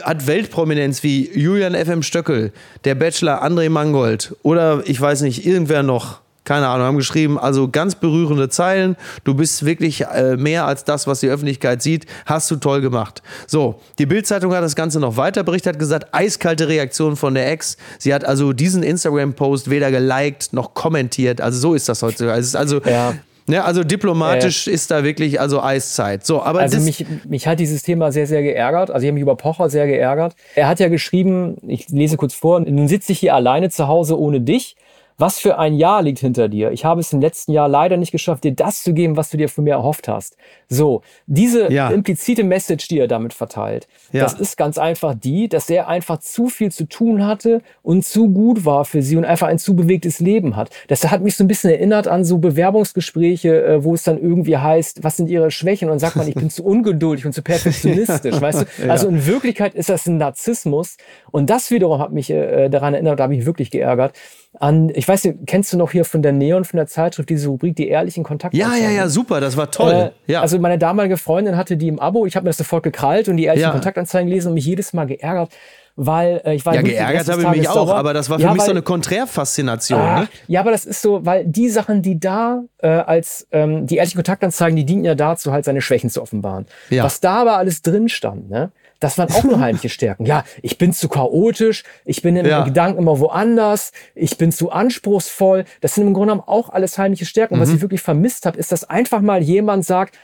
hat 0.01 0.25
Weltprominenz 0.25 1.03
wie 1.03 1.29
Julian 1.37 1.75
FM 1.75 2.01
Stöckel, 2.01 2.51
der 2.83 2.95
Bachelor 2.95 3.43
André 3.43 3.69
Mangold 3.69 4.35
oder 4.41 4.81
ich 4.87 4.99
weiß 4.99 5.21
nicht, 5.21 5.45
irgendwer 5.45 5.83
noch 5.83 6.21
keine 6.49 6.67
Ahnung, 6.67 6.87
haben 6.87 6.97
geschrieben, 6.97 7.37
also 7.37 7.69
ganz 7.69 7.93
berührende 7.93 8.49
Zeilen. 8.49 8.95
Du 9.23 9.35
bist 9.35 9.65
wirklich 9.67 10.01
äh, 10.07 10.35
mehr 10.35 10.65
als 10.65 10.83
das, 10.83 11.05
was 11.05 11.19
die 11.19 11.27
Öffentlichkeit 11.29 11.83
sieht. 11.83 12.07
Hast 12.25 12.49
du 12.49 12.55
toll 12.55 12.81
gemacht. 12.81 13.21
So, 13.45 13.75
die 13.99 14.07
Bild-Zeitung 14.07 14.51
hat 14.55 14.63
das 14.63 14.75
Ganze 14.75 14.99
noch 14.99 15.15
weiter 15.15 15.43
berichtet, 15.43 15.73
hat 15.73 15.79
gesagt, 15.79 16.07
eiskalte 16.11 16.67
Reaktion 16.67 17.15
von 17.17 17.35
der 17.35 17.51
Ex. 17.51 17.77
Sie 17.99 18.15
hat 18.15 18.25
also 18.25 18.51
diesen 18.51 18.81
Instagram-Post 18.81 19.69
weder 19.69 19.91
geliked 19.91 20.51
noch 20.51 20.73
kommentiert. 20.73 21.39
Also 21.39 21.59
so 21.59 21.75
ist 21.75 21.87
das 21.87 22.01
heutzutage. 22.01 22.39
Es 22.39 22.47
ist 22.47 22.55
also, 22.55 22.81
Ja. 22.83 23.13
ne, 23.45 23.63
also 23.63 23.83
diplomatisch 23.83 24.65
ist 24.65 24.89
da 24.89 25.03
wirklich 25.03 25.39
also 25.39 25.61
Eiszeit. 25.61 26.25
So, 26.25 26.41
aber 26.41 26.61
Also 26.61 26.79
mich, 26.79 27.05
mich 27.27 27.45
hat 27.45 27.59
dieses 27.59 27.83
Thema 27.83 28.11
sehr, 28.11 28.25
sehr 28.25 28.41
geärgert. 28.41 28.89
Also 28.89 29.03
ich 29.03 29.09
habe 29.09 29.13
mich 29.13 29.21
über 29.21 29.35
Pocher 29.35 29.69
sehr 29.69 29.85
geärgert. 29.85 30.33
Er 30.55 30.67
hat 30.67 30.79
ja 30.79 30.87
geschrieben, 30.87 31.57
ich 31.67 31.89
lese 31.89 32.17
kurz 32.17 32.33
vor, 32.33 32.59
nun 32.59 32.87
sitze 32.87 33.11
ich 33.11 33.19
hier 33.19 33.35
alleine 33.35 33.69
zu 33.69 33.87
Hause 33.87 34.19
ohne 34.19 34.41
dich. 34.41 34.75
Was 35.19 35.37
für 35.37 35.59
ein 35.59 35.73
Jahr 35.75 36.01
liegt 36.01 36.19
hinter 36.19 36.47
dir? 36.47 36.71
Ich 36.71 36.85
habe 36.85 37.01
es 37.01 37.11
im 37.11 37.19
letzten 37.19 37.51
Jahr 37.51 37.67
leider 37.67 37.97
nicht 37.97 38.11
geschafft, 38.13 38.45
dir 38.45 38.53
das 38.53 38.83
zu 38.83 38.93
geben, 38.93 39.17
was 39.17 39.29
du 39.29 39.35
dir 39.37 39.49
von 39.49 39.65
mir 39.65 39.71
erhofft 39.73 40.07
hast. 40.07 40.37
So, 40.69 41.01
diese 41.27 41.71
Ja. 41.71 41.89
implizite 41.89 42.43
Message, 42.45 42.87
die 42.87 42.99
er 42.99 43.07
damit 43.09 43.33
verteilt, 43.33 43.87
Ja. 44.13 44.23
das 44.23 44.33
ist 44.39 44.55
ganz 44.55 44.77
einfach 44.77 45.13
die, 45.13 45.49
dass 45.49 45.69
er 45.69 45.89
einfach 45.89 46.19
zu 46.19 46.47
viel 46.47 46.71
zu 46.71 46.85
tun 46.87 47.25
hatte 47.27 47.61
und 47.83 48.05
zu 48.05 48.29
gut 48.29 48.63
war 48.63 48.85
für 48.85 49.01
sie 49.01 49.17
und 49.17 49.25
einfach 49.25 49.47
ein 49.47 49.59
zu 49.59 49.75
bewegtes 49.75 50.19
Leben 50.21 50.55
hat. 50.55 50.69
Das 50.87 51.09
hat 51.11 51.21
mich 51.21 51.35
so 51.35 51.43
ein 51.43 51.47
bisschen 51.49 51.69
erinnert 51.71 52.07
an 52.07 52.23
so 52.23 52.37
Bewerbungsgespräche, 52.37 53.61
äh, 53.63 53.83
wo 53.83 53.93
es 53.93 54.03
dann 54.03 54.17
irgendwie 54.21 54.55
heißt, 54.57 55.03
was 55.03 55.17
sind 55.17 55.29
ihre 55.29 55.51
Schwächen? 55.51 55.89
Und 55.89 55.99
sagt 55.99 56.15
man, 56.15 56.27
ich 56.29 56.35
bin 56.35 56.49
zu 56.49 56.63
ungeduldig 56.63 57.25
und 57.25 57.33
zu 57.33 57.41
perfektionistisch, 57.41 58.39
weißt 58.41 58.65
du? 58.83 58.89
Also 58.89 59.09
in 59.09 59.25
Wirklichkeit 59.25 59.75
ist 59.75 59.89
das 59.89 60.07
ein 60.07 60.17
Narzissmus 60.17 60.95
und 61.31 61.49
das 61.49 61.71
wiederum 61.71 61.99
hat 61.99 62.13
mich 62.13 62.29
äh, 62.29 62.69
daran 62.69 62.93
erinnert, 62.93 63.19
da 63.19 63.23
habe 63.23 63.33
ich 63.33 63.39
mich 63.39 63.45
wirklich 63.45 63.69
geärgert. 63.69 64.13
An, 64.59 64.89
ich 64.95 65.07
weiß 65.07 65.25
nicht, 65.25 65.37
kennst 65.45 65.71
du 65.73 65.77
noch 65.77 65.91
hier 65.91 66.03
von 66.05 66.23
der 66.23 66.31
Neon, 66.31 66.65
von 66.65 66.77
der 66.77 66.87
Zeitschrift, 66.87 67.29
diese 67.29 67.47
Rubrik, 67.49 67.75
die 67.75 67.87
ehrlichen 67.87 68.23
Kontakte? 68.23 68.57
ja, 68.57 68.75
ja, 68.75 68.89
ja, 68.89 69.07
super, 69.07 69.39
das 69.39 69.55
war 69.57 69.69
toll. 69.69 70.11
Äh, 70.27 70.31
ja. 70.31 70.41
Also 70.41 70.57
meine 70.59 70.79
damalige 70.79 71.17
Freundin 71.17 71.55
hatte 71.55 71.77
die 71.77 71.87
im 71.87 71.99
Abo. 71.99 72.25
Ich 72.25 72.35
habe 72.35 72.45
mir 72.45 72.49
das 72.49 72.57
sofort 72.57 72.81
gekrallt 72.83 73.29
und 73.29 73.37
die 73.37 73.43
ehrlichen 73.45 73.67
Ja. 73.67 73.71
Kontaktanzeigen 73.71 74.27
gelesen 74.27 74.47
und 74.49 74.55
mich 74.55 74.65
jedes 74.65 74.91
Mal 74.91 75.05
geärgert, 75.05 75.51
weil 75.95 76.41
äh, 76.43 76.55
ich 76.55 76.65
war 76.65 76.73
ja, 76.73 76.81
geärgert 76.81 77.29
habe 77.29 77.43
ich 77.43 77.47
mich 77.59 77.69
auch, 77.69 77.73
sauer. 77.87 77.95
aber 77.95 78.13
das 78.15 78.29
war 78.31 78.39
für 78.39 78.45
ja, 78.45 78.53
mich 78.53 78.61
so 78.63 78.67
weil- 78.69 78.71
eine 78.73 78.81
Konträrfaszination. 78.81 79.99
Ah, 80.01 80.19
Ne? 80.21 80.27
Ja, 80.47 80.61
aber 80.61 80.71
das 80.71 80.85
ist 80.85 81.03
so, 81.03 81.23
weil 81.25 81.45
die 81.45 81.69
Sachen, 81.69 82.01
die 82.01 82.19
da 82.19 82.63
äh, 82.79 82.87
als 82.87 83.47
ähm, 83.51 83.85
die 83.85 83.97
ehrlichen 83.97 84.17
Kontaktanzeigen, 84.17 84.75
die 84.75 84.85
dienen 84.85 85.05
ja 85.05 85.13
dazu, 85.13 85.51
halt 85.51 85.63
seine 85.65 85.81
Schwächen 85.81 86.09
zu 86.09 86.21
offenbaren. 86.23 86.65
Ja. 86.89 87.03
Was 87.03 87.19
da 87.21 87.41
aber 87.41 87.57
alles 87.57 87.83
drin 87.83 88.09
stand, 88.09 88.49
ne? 88.49 88.71
Das 88.99 89.17
waren 89.17 89.31
auch 89.31 89.43
nur 89.43 89.59
heimliche 89.61 89.89
Stärken. 89.89 90.25
Ja, 90.25 90.43
ich 90.61 90.77
bin 90.77 90.91
zu 90.93 91.07
chaotisch, 91.07 91.83
ich 92.05 92.21
bin 92.21 92.35
in 92.35 92.45
Ja. 92.45 92.63
Gedanken 92.63 92.99
immer 92.99 93.19
woanders, 93.19 93.91
ich 94.15 94.37
bin 94.37 94.51
zu 94.51 94.71
anspruchsvoll. 94.71 95.65
Das 95.81 95.95
sind 95.95 96.07
im 96.07 96.13
Grunde 96.13 96.33
genommen 96.33 96.47
auch 96.47 96.69
alles 96.69 96.97
heimliche 96.97 97.25
Stärken. 97.25 97.55
Und 97.55 97.61
was 97.61 97.69
Mhm. 97.69 97.75
ich 97.75 97.81
wirklich 97.81 98.01
vermisst 98.01 98.45
habe, 98.45 98.57
ist, 98.57 98.71
dass 98.71 98.83
einfach 98.83 99.21
mal 99.21 99.41
jemand 99.41 99.85
sagt, 99.85 100.17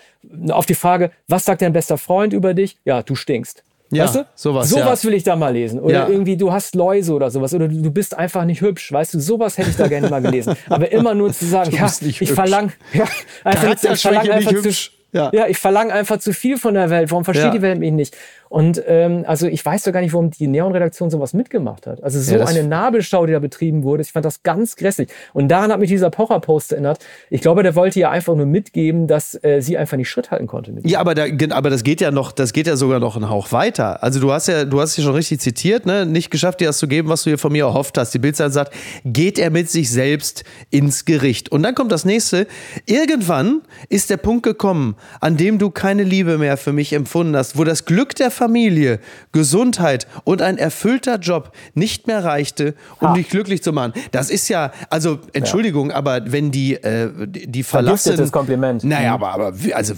auf 0.49 0.65
die 0.65 0.76
Frage, 0.76 1.11
was 1.28 1.45
sagt 1.45 1.61
dein 1.61 1.73
bester 1.73 1.97
Freund 1.97 2.34
über 2.34 2.53
dich? 2.53 2.78
Ja, 2.84 3.01
du 3.03 3.15
stinkst. 3.15 3.63
Ja, 3.91 4.05
weißt 4.05 4.15
du? 4.15 4.26
sowas, 4.34 4.69
Sowas 4.69 5.03
ja. 5.03 5.07
will 5.09 5.15
ich 5.15 5.23
da 5.23 5.36
mal 5.36 5.53
lesen. 5.53 5.80
Oder 5.80 5.93
Ja. 5.93 6.07
irgendwie, 6.09 6.36
du 6.36 6.51
hast 6.51 6.73
Läuse 6.73 7.13
oder 7.13 7.30
sowas. 7.30 7.53
Oder 7.53 7.67
du, 7.67 7.82
du 7.82 7.91
bist 7.91 8.17
einfach 8.17 8.43
nicht 8.43 8.61
hübsch. 8.61 8.91
Weißt 8.91 9.13
du, 9.13 9.19
sowas 9.19 9.57
hätte 9.59 9.69
ich 9.69 9.76
da 9.78 9.88
gerne 9.88 10.09
mal 10.09 10.21
gelesen. 10.23 10.55
Aber 10.69 10.91
immer 10.91 11.13
nur 11.13 11.32
zu 11.32 11.45
sagen, 11.45 11.71
ja, 11.71 11.86
ich 12.01 12.32
verlange 12.32 12.73
ja, 12.93 13.05
einfach, 13.43 13.76
ich 13.93 14.01
verlang 14.01 14.30
einfach 14.32 14.51
zu. 14.61 14.69
Ja. 15.11 15.32
ich 15.47 15.57
verlange 15.59 15.93
einfach 15.93 16.17
zu 16.17 16.34
viel 16.34 16.57
von 16.57 16.73
der 16.73 16.89
Welt. 16.89 17.09
Warum 17.11 17.23
versteht 17.23 17.53
die 17.53 17.61
Welt 17.61 17.80
mich 17.80 17.91
nicht? 17.93 18.17
Und 18.50 18.82
ähm, 18.88 19.24
also 19.28 19.48
ich 19.48 19.66
weiß 19.66 19.84
doch 19.84 19.91
gar 19.91 20.02
nicht, 20.02 20.14
warum 20.14 20.32
die 20.32 20.48
Neon-Redaktion 20.48 21.10
sowas 21.10 21.34
mitgemacht 21.34 21.88
hat. 21.88 22.04
Also 22.04 22.20
so 22.20 22.36
Ja, 22.36 22.46
eine 22.46 22.64
Nabelschau, 22.64 23.26
die 23.26 23.34
da 23.34 23.39
betrieben 23.39 23.84
wurde. 23.84 24.04
Ich 24.04 24.12
fand 24.12 24.26
das 24.26 24.43
ganz 24.43 24.76
grässlich. 24.76 25.10
Und 25.34 25.50
daran 25.50 25.72
hat 25.72 25.80
mich 25.80 25.89
dieser 25.89 26.10
Pocher-Post 26.10 26.74
erinnert. 26.74 27.00
Ich 27.30 27.41
glaube, 27.41 27.64
der 27.64 27.76
wollte 27.76 28.00
ja 28.00 28.12
einfach 28.12 28.36
nur 28.36 28.46
mitgeben, 28.46 29.08
dass 29.08 29.41
äh, 29.43 29.62
sie 29.62 29.78
einfach 29.78 29.98
nicht 29.98 30.10
Schritt 30.10 30.32
halten 30.32 30.48
konnte. 30.48 30.74
Ja, 30.84 31.00
aber, 31.00 31.16
da, 31.16 31.26
aber 31.52 31.70
das 31.70 31.84
geht 31.84 32.02
ja 32.02 32.12
noch, 32.12 32.32
das 32.32 32.54
geht 32.54 32.68
ja 32.68 32.76
sogar 32.76 33.00
noch 33.00 33.16
einen 33.16 33.30
Hauch 33.30 33.52
weiter. 33.52 34.04
Also 34.04 34.20
du 34.20 34.32
hast 34.32 34.48
ja, 34.48 34.66
du 34.66 34.80
hast 34.80 34.98
ja 34.98 35.04
schon 35.04 35.16
richtig 35.16 35.41
zitiert, 35.41 35.86
ne? 35.86 36.06
Nicht 36.06 36.32
geschafft, 36.32 36.62
dir 36.62 36.68
das 36.68 36.78
zu 36.78 36.88
geben, 36.88 37.10
was 37.10 37.24
du 37.24 37.32
dir 37.32 37.38
von 37.38 37.52
mir 37.52 37.66
erhofft 37.66 37.98
hast. 37.98 38.14
Die 38.14 38.20
Bildzeit 38.20 38.54
sagt, 38.54 38.74
geht 39.04 39.39
er 39.39 39.50
mit 39.50 39.70
sich 39.70 39.89
selbst 39.89 40.43
ins 40.70 41.06
Gericht. 41.06 41.52
Und 41.52 41.64
dann 41.64 41.76
kommt 41.76 41.91
das 41.91 42.06
nächste. 42.06 42.48
Irgendwann 42.86 43.62
ist 43.89 44.10
der 44.10 44.18
Punkt 44.18 44.43
gekommen, 44.43 44.96
an 45.20 45.38
dem 45.38 45.58
du 45.58 45.70
keine 45.72 46.04
Liebe 46.04 46.38
mehr 46.38 46.58
für 46.58 46.74
mich 46.74 46.93
empfunden 46.93 47.36
hast, 47.36 47.58
wo 47.58 47.64
das 47.64 47.86
Glück 47.86 48.16
der 48.16 48.32
Familie, 48.36 48.99
Gesundheit 49.31 50.07
und 50.23 50.41
ein 50.41 50.57
erfüllter 50.57 51.17
Job 51.17 51.51
nicht 51.73 52.07
mehr 52.07 52.23
reichte, 52.23 52.75
um 52.99 53.09
ha. 53.09 53.13
dich 53.13 53.29
glücklich 53.29 53.63
zu 53.63 53.73
machen. 53.73 53.93
Das 54.11 54.29
ist 54.29 54.47
ja, 54.49 54.71
also 54.89 55.19
Entschuldigung, 55.33 55.89
ja. 55.89 55.95
aber 55.95 56.31
wenn 56.31 56.51
die 56.51 56.75
äh, 56.75 57.09
die 57.27 57.63
verlassene 57.63 58.29
Kompliment. 58.29 58.83
Naja, 58.83 59.17
mhm. 59.17 59.23
aber 59.23 59.33
aber 59.33 59.53
also 59.73 59.93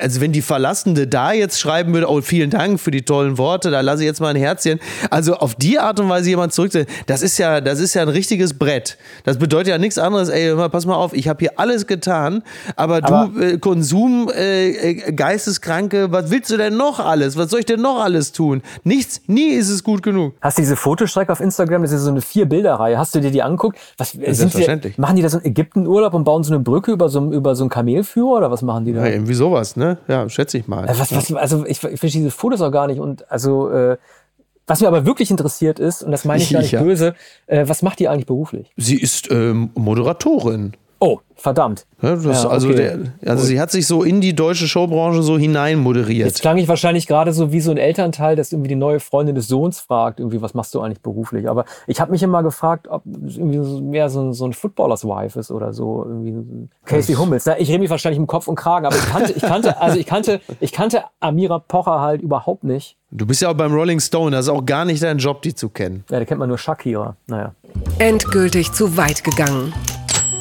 also 0.00 0.20
wenn 0.20 0.32
die 0.32 0.42
Verlassende 0.42 1.06
da 1.06 1.32
jetzt 1.32 1.60
schreiben 1.60 1.92
würde, 1.94 2.10
oh 2.10 2.20
vielen 2.20 2.50
Dank 2.50 2.80
für 2.80 2.90
die 2.90 3.02
tollen 3.02 3.38
Worte, 3.38 3.70
da 3.70 3.80
lasse 3.80 4.02
ich 4.02 4.06
jetzt 4.06 4.20
mal 4.20 4.28
ein 4.28 4.36
Herzchen. 4.36 4.80
Also 5.10 5.36
auf 5.36 5.54
die 5.54 5.78
Art 5.78 6.00
und 6.00 6.08
Weise 6.08 6.28
jemand 6.30 6.52
zurück, 6.52 6.72
das 7.06 7.22
ist 7.22 7.38
ja 7.38 7.60
das 7.60 7.80
ist 7.80 7.94
ja 7.94 8.02
ein 8.02 8.08
richtiges 8.08 8.54
Brett. 8.54 8.96
Das 9.24 9.38
bedeutet 9.38 9.68
ja 9.68 9.78
nichts 9.78 9.98
anderes. 9.98 10.28
Ey, 10.28 10.54
pass 10.68 10.86
mal 10.86 10.94
auf, 10.94 11.12
ich 11.12 11.28
habe 11.28 11.40
hier 11.40 11.58
alles 11.58 11.86
getan, 11.86 12.42
aber, 12.76 12.96
aber 12.96 13.30
du 13.32 13.40
äh, 13.40 13.58
Konsum 13.58 14.30
äh, 14.34 14.70
äh, 14.70 15.12
Geisteskranke, 15.12 16.10
was 16.12 16.30
willst 16.30 16.50
du 16.50 16.56
denn 16.56 16.76
noch 16.76 17.00
alles? 17.00 17.36
Was 17.36 17.50
soll 17.50 17.60
ich 17.60 17.66
denn 17.66 17.73
noch 17.76 18.02
alles 18.02 18.32
tun? 18.32 18.62
Nichts, 18.82 19.22
nie 19.26 19.50
ist 19.50 19.70
es 19.70 19.84
gut 19.84 20.02
genug. 20.02 20.34
Hast 20.40 20.58
du 20.58 20.62
diese 20.62 20.76
Fotostrecke 20.76 21.32
auf 21.32 21.40
Instagram? 21.40 21.82
Das 21.82 21.92
ist 21.92 22.02
so 22.02 22.10
eine 22.10 22.20
vier 22.20 22.46
Bilder 22.46 22.74
Reihe. 22.74 22.98
Hast 22.98 23.14
du 23.14 23.20
dir 23.20 23.30
die 23.30 23.42
angeguckt? 23.42 23.78
Was 23.98 24.12
Selbstverständlich. 24.12 24.96
Die, 24.96 25.00
machen 25.00 25.16
die 25.16 25.22
da 25.22 25.28
so 25.28 25.38
einen 25.38 25.46
Ägypten-Urlaub 25.46 26.14
und 26.14 26.24
bauen 26.24 26.44
so 26.44 26.52
eine 26.52 26.62
Brücke 26.62 26.92
über 26.92 27.08
so, 27.08 27.32
über 27.32 27.54
so 27.54 27.64
einen 27.64 27.70
Kamelführer 27.70 28.38
oder 28.38 28.50
was 28.50 28.62
machen 28.62 28.84
die 28.84 28.92
da? 28.92 29.04
Ja, 29.04 29.12
irgendwie 29.12 29.34
sowas, 29.34 29.76
ne? 29.76 29.98
Ja, 30.08 30.28
schätze 30.28 30.58
ich 30.58 30.68
mal. 30.68 30.84
Äh, 30.84 30.98
was, 30.98 31.14
was, 31.14 31.32
also 31.34 31.64
ich, 31.66 31.82
ich 31.82 32.00
verstehe 32.00 32.22
diese 32.22 32.30
Fotos 32.30 32.60
auch 32.60 32.72
gar 32.72 32.86
nicht 32.86 33.00
und 33.00 33.30
also 33.30 33.70
äh, 33.70 33.96
was 34.66 34.80
mir 34.80 34.88
aber 34.88 35.04
wirklich 35.04 35.30
interessiert 35.30 35.78
ist, 35.78 36.02
und 36.02 36.10
das 36.10 36.24
meine 36.24 36.42
ich 36.42 36.50
gar 36.50 36.60
nicht 36.60 36.72
ja. 36.72 36.82
böse, 36.82 37.14
äh, 37.46 37.68
was 37.68 37.82
macht 37.82 37.98
die 37.98 38.08
eigentlich 38.08 38.26
beruflich? 38.26 38.72
Sie 38.76 38.98
ist 38.98 39.30
ähm, 39.30 39.70
Moderatorin. 39.74 40.72
Oh, 40.98 41.18
verdammt. 41.34 41.86
Ja, 42.00 42.16
das, 42.16 42.42
ja, 42.44 42.48
also 42.48 42.72
der, 42.72 42.98
also 43.24 43.44
sie 43.44 43.60
hat 43.60 43.70
sich 43.70 43.86
so 43.86 44.02
in 44.02 44.20
die 44.20 44.34
deutsche 44.34 44.68
Showbranche 44.68 45.22
so 45.22 45.38
hinein 45.38 45.78
moderiert. 45.78 46.26
Jetzt 46.26 46.40
klang 46.40 46.56
ich 46.58 46.68
wahrscheinlich 46.68 47.06
gerade 47.06 47.32
so 47.32 47.52
wie 47.52 47.60
so 47.60 47.70
ein 47.70 47.76
Elternteil, 47.76 48.36
das 48.36 48.52
irgendwie 48.52 48.68
die 48.68 48.76
neue 48.76 49.00
Freundin 49.00 49.34
des 49.34 49.48
Sohns 49.48 49.80
fragt, 49.80 50.20
irgendwie, 50.20 50.40
was 50.40 50.54
machst 50.54 50.74
du 50.74 50.80
eigentlich 50.80 51.00
beruflich? 51.00 51.48
Aber 51.48 51.64
ich 51.86 52.00
habe 52.00 52.10
mich 52.10 52.22
immer 52.22 52.42
gefragt, 52.42 52.88
ob 52.88 53.02
es 53.26 53.36
irgendwie 53.36 53.58
mehr 53.82 54.08
so, 54.08 54.32
so 54.32 54.46
ein 54.46 54.52
Footballers 54.52 55.04
Wife 55.04 55.38
ist 55.38 55.50
oder 55.50 55.72
so. 55.72 56.04
Irgendwie 56.06 56.68
Casey 56.84 57.14
Hummels. 57.14 57.46
Ich 57.58 57.68
rede 57.68 57.80
mich 57.80 57.90
wahrscheinlich 57.90 58.18
im 58.18 58.26
Kopf 58.26 58.48
und 58.48 58.56
Kragen, 58.56 58.86
aber 58.86 58.96
ich 58.96 59.06
kannte, 59.06 59.32
ich 59.32 59.42
kannte, 59.42 59.80
also 59.80 59.98
ich 59.98 60.06
kannte, 60.06 60.40
ich 60.60 60.72
kannte 60.72 61.04
Amira 61.20 61.58
Pocher 61.58 62.00
halt 62.00 62.22
überhaupt 62.22 62.64
nicht. 62.64 62.96
Du 63.10 63.26
bist 63.26 63.42
ja 63.42 63.50
auch 63.50 63.54
beim 63.54 63.72
Rolling 63.72 64.00
Stone, 64.00 64.32
das 64.32 64.46
ist 64.46 64.50
auch 64.50 64.64
gar 64.64 64.84
nicht 64.84 65.02
dein 65.02 65.18
Job, 65.18 65.42
die 65.42 65.54
zu 65.54 65.68
kennen. 65.68 66.04
Ja, 66.10 66.18
da 66.18 66.24
kennt 66.24 66.40
man 66.40 66.48
nur 66.48 66.58
Shakira. 66.58 67.16
Naja. 67.26 67.54
Endgültig 67.98 68.72
zu 68.72 68.96
weit 68.96 69.22
gegangen. 69.22 69.72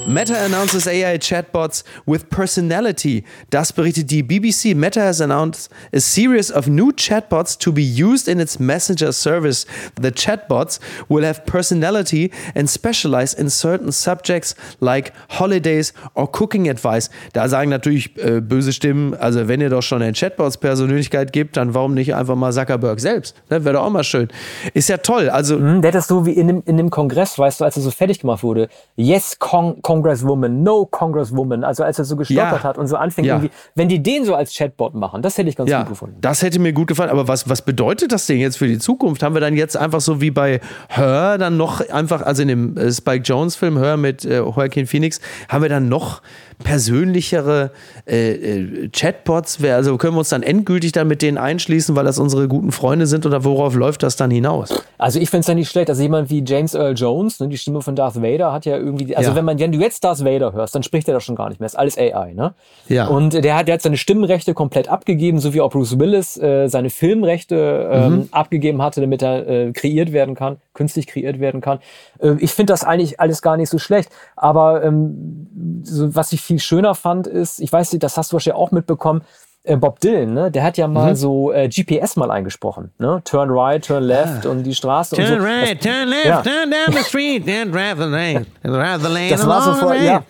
Meta 0.06 0.44
announces 0.44 0.86
AI 0.86 1.18
chatbots 1.18 1.86
with 2.06 2.30
personality. 2.30 3.24
Das 3.52 3.72
berichtet 3.72 4.12
die 4.12 4.22
BBC. 4.22 4.76
Meta 4.76 5.00
has 5.00 5.22
announced 5.22 5.72
a 5.94 6.02
series 6.02 6.52
of 6.52 6.68
new 6.68 6.92
chatbots 6.92 7.58
to 7.58 7.72
be 7.72 7.82
used 7.82 8.28
in 8.28 8.38
its 8.42 8.60
messenger 8.60 9.14
service. 9.14 9.66
The 9.96 10.12
chatbots 10.12 10.82
will 11.08 11.24
have 11.24 11.46
personality 11.46 12.32
and 12.54 12.70
specialize 12.70 13.34
in 13.34 13.50
certain 13.50 13.94
subjects 13.94 14.56
like 14.82 15.14
holidays 15.40 15.94
or 16.16 16.30
cooking 16.30 16.68
advice. 16.68 17.10
Da 17.32 17.48
sagen 17.48 17.70
natürlich 17.70 18.18
äh, 18.18 18.42
böse 18.42 18.74
Stimmen, 18.74 19.14
also 19.14 19.48
wenn 19.48 19.62
ihr 19.62 19.70
doch 19.70 19.84
schon 19.84 20.02
den 20.02 20.14
Chatbots 20.14 20.58
Persönlichkeit 20.58 21.32
gibt, 21.32 21.56
dann 21.56 21.74
warum 21.74 21.94
nicht 21.94 22.14
einfach 22.14 22.36
mal 22.36 22.52
Zuckerberg 22.52 23.00
selbst? 23.00 23.42
Ne? 23.50 23.64
Wäre 23.64 23.76
doch 23.76 23.86
auch 23.86 23.90
mal 23.90 24.04
schön. 24.04 24.28
Ist 24.74 24.90
ja 24.90 24.98
toll. 24.98 25.30
Also, 25.30 25.58
mhm, 25.58 25.82
der 25.82 25.90
hat 25.90 25.96
das 25.96 26.08
so 26.08 26.26
wie 26.26 26.34
in 26.34 26.48
dem, 26.48 26.64
in 26.66 26.76
dem 26.76 26.90
Kongress, 26.90 27.40
weißt 27.40 27.62
du, 27.62 27.64
als 27.64 27.78
er 27.78 27.84
so 27.84 27.92
fertig 27.92 28.20
gemacht 28.20 28.44
wurde. 28.44 28.68
Yes, 28.98 29.40
Kong, 29.40 29.82
Kong 29.82 29.93
Congresswoman, 29.94 30.64
no 30.64 30.86
Congresswoman, 30.86 31.64
also 31.64 31.84
als 31.84 32.00
er 32.00 32.06
so 32.06 32.16
gestottert 32.16 32.52
ja. 32.52 32.64
hat 32.64 32.78
und 32.80 32.88
so 32.88 32.96
anfängt 32.96 33.28
ja. 33.28 33.36
irgendwie, 33.36 33.52
wenn 33.76 33.90
die 33.90 34.02
den 34.02 34.26
so 34.26 34.34
als 34.34 34.54
Chatbot 34.54 34.96
machen, 34.96 35.22
das 35.22 35.38
hätte 35.38 35.50
ich 35.50 35.56
ganz 35.56 35.70
ja, 35.70 35.82
gut 35.82 35.90
gefunden. 35.90 36.18
Das 36.20 36.42
hätte 36.42 36.60
mir 36.60 36.74
gut 36.74 36.88
gefallen, 36.88 37.12
aber 37.12 37.28
was, 37.28 37.48
was 37.48 37.62
bedeutet 37.62 38.12
das 38.12 38.26
denn 38.26 38.40
jetzt 38.40 38.58
für 38.58 38.68
die 38.68 38.80
Zukunft? 38.80 39.22
Haben 39.22 39.36
wir 39.36 39.42
dann 39.42 39.56
jetzt 39.56 39.78
einfach 39.78 40.02
so 40.02 40.20
wie 40.20 40.32
bei 40.32 40.62
Her 40.90 41.38
dann 41.38 41.58
noch 41.58 41.88
einfach, 41.90 42.24
also 42.24 42.42
in 42.42 42.48
dem 42.48 42.78
äh, 42.78 42.92
Spike 42.92 43.24
Jones 43.24 43.56
Film 43.56 43.78
Her 43.78 43.98
mit 43.98 44.26
äh, 44.26 44.40
Joaquin 44.40 44.88
Phoenix, 44.88 45.22
haben 45.48 45.62
wir 45.62 45.70
dann 45.70 45.90
noch 45.90 46.22
persönlichere 46.60 47.72
äh, 48.06 48.32
äh, 48.32 48.90
Chatbots? 48.90 49.64
Also 49.64 49.98
können 49.98 50.14
wir 50.14 50.20
uns 50.20 50.30
dann 50.30 50.44
endgültig 50.44 50.92
dann 50.92 51.08
mit 51.08 51.22
denen 51.22 51.38
einschließen, 51.38 51.96
weil 51.96 52.06
das 52.06 52.20
unsere 52.20 52.48
guten 52.48 52.72
Freunde 52.72 53.08
sind 53.08 53.26
oder 53.26 53.44
worauf 53.44 53.76
läuft 53.76 54.04
das 54.04 54.16
dann 54.16 54.32
hinaus? 54.32 54.84
Also 54.98 55.20
ich 55.20 55.30
finde 55.30 55.42
es 55.42 55.48
ja 55.48 55.56
nicht 55.56 55.70
schlecht. 55.70 55.90
Also 55.90 56.02
jemand 56.02 56.30
wie 56.30 56.44
James 56.46 56.74
Earl 56.74 56.94
Jones, 56.96 57.40
ne, 57.40 57.48
die 57.48 57.58
Stimme 57.58 57.82
von 57.82 57.96
Darth 57.96 58.22
Vader, 58.22 58.52
hat 58.52 58.66
ja 58.66 58.78
irgendwie, 58.78 59.16
also 59.16 59.32
ja. 59.32 59.36
wenn 59.36 59.46
man, 59.46 59.60
wenn 59.60 59.72
du 59.72 59.80
jetzt 59.80 60.04
Darth 60.04 60.24
Vader 60.24 60.54
hörst, 60.54 60.76
dann 60.76 60.84
spricht 60.84 61.08
er 61.08 61.14
das 61.14 61.24
schon 61.24 61.36
gar 61.36 61.50
nicht 61.50 61.60
mehr. 61.60 61.66
Ist 61.68 61.78
alles 61.78 61.98
AI, 61.98 62.34
ne? 62.34 62.54
Ja. 62.88 63.08
Und 63.08 63.34
der 63.34 63.58
hat, 63.58 63.68
der 63.68 63.76
hat 63.76 63.82
seine 63.82 63.98
Stimmenrechte 63.98 64.54
komplett 64.54 64.88
abgegeben, 64.88 65.40
so 65.40 65.54
wie 65.54 65.62
auch 65.62 65.72
Bruce 65.72 66.00
Willis 66.00 66.38
äh, 66.38 66.68
seine 66.68 66.90
Filmrechte 66.90 67.90
ähm, 67.92 68.14
mhm. 68.14 68.28
abgegeben 68.32 68.82
hatte, 68.82 69.02
damit 69.02 69.22
er 69.22 69.48
äh, 69.48 69.72
kreiert 69.72 70.12
werden 70.12 70.36
kann, 70.36 70.58
künstlich 70.74 71.08
kreiert 71.08 71.40
werden 71.40 71.62
kann. 71.62 71.80
Äh, 72.20 72.36
ich 72.40 72.52
finde 72.52 72.74
das 72.74 72.84
eigentlich 72.84 73.20
alles 73.20 73.42
gar 73.42 73.58
nicht 73.58 73.70
so 73.70 73.80
schlecht. 73.80 74.10
Aber 74.36 74.84
ähm, 74.84 75.48
so, 75.84 76.16
was 76.16 76.34
ich 76.34 76.42
viel 76.42 76.53
schöner 76.60 76.96
fand, 76.96 77.28
ist, 77.28 77.60
ich 77.60 77.72
weiß 77.72 77.92
nicht, 77.94 78.04
das 78.04 78.18
hast 78.18 78.32
du 78.32 78.34
wahrscheinlich 78.34 78.62
auch 78.62 78.72
mitbekommen, 78.72 79.24
äh, 79.64 79.78
Bob 79.78 80.00
Dylan, 80.02 80.34
ne, 80.34 80.52
der 80.52 80.64
hat 80.64 80.78
ja 80.78 80.88
mal 80.88 81.12
mhm. 81.12 81.16
so 81.16 81.52
äh, 81.52 81.70
GPS 81.70 82.18
mal 82.18 82.30
eingesprochen, 82.32 82.92
ne? 82.98 83.22
Turn 83.24 83.50
right, 83.50 83.84
turn 83.84 84.04
left 84.04 84.46
ah. 84.46 84.50
und 84.50 84.64
die 84.64 84.76
Straße 84.76 85.16
turn 85.16 85.34
und 85.34 85.40
so. 85.40 85.46
right, 85.46 85.78
das, 85.84 85.94
turn 85.94 86.10
left, 86.10 86.26
ja. 86.26 86.42
turn 86.42 86.72
down 86.72 86.94
the 86.94 87.04
street, 87.04 87.46
then 87.46 87.72
drive 87.72 87.98
the 87.98 88.10
lane, 88.10 88.46
drive 88.64 89.02
the 89.02 89.08
lane 89.08 89.30
das 89.30 89.48
war 89.48 89.62
so 89.62 89.74
vor, 89.74 89.96
ja, 89.96 90.24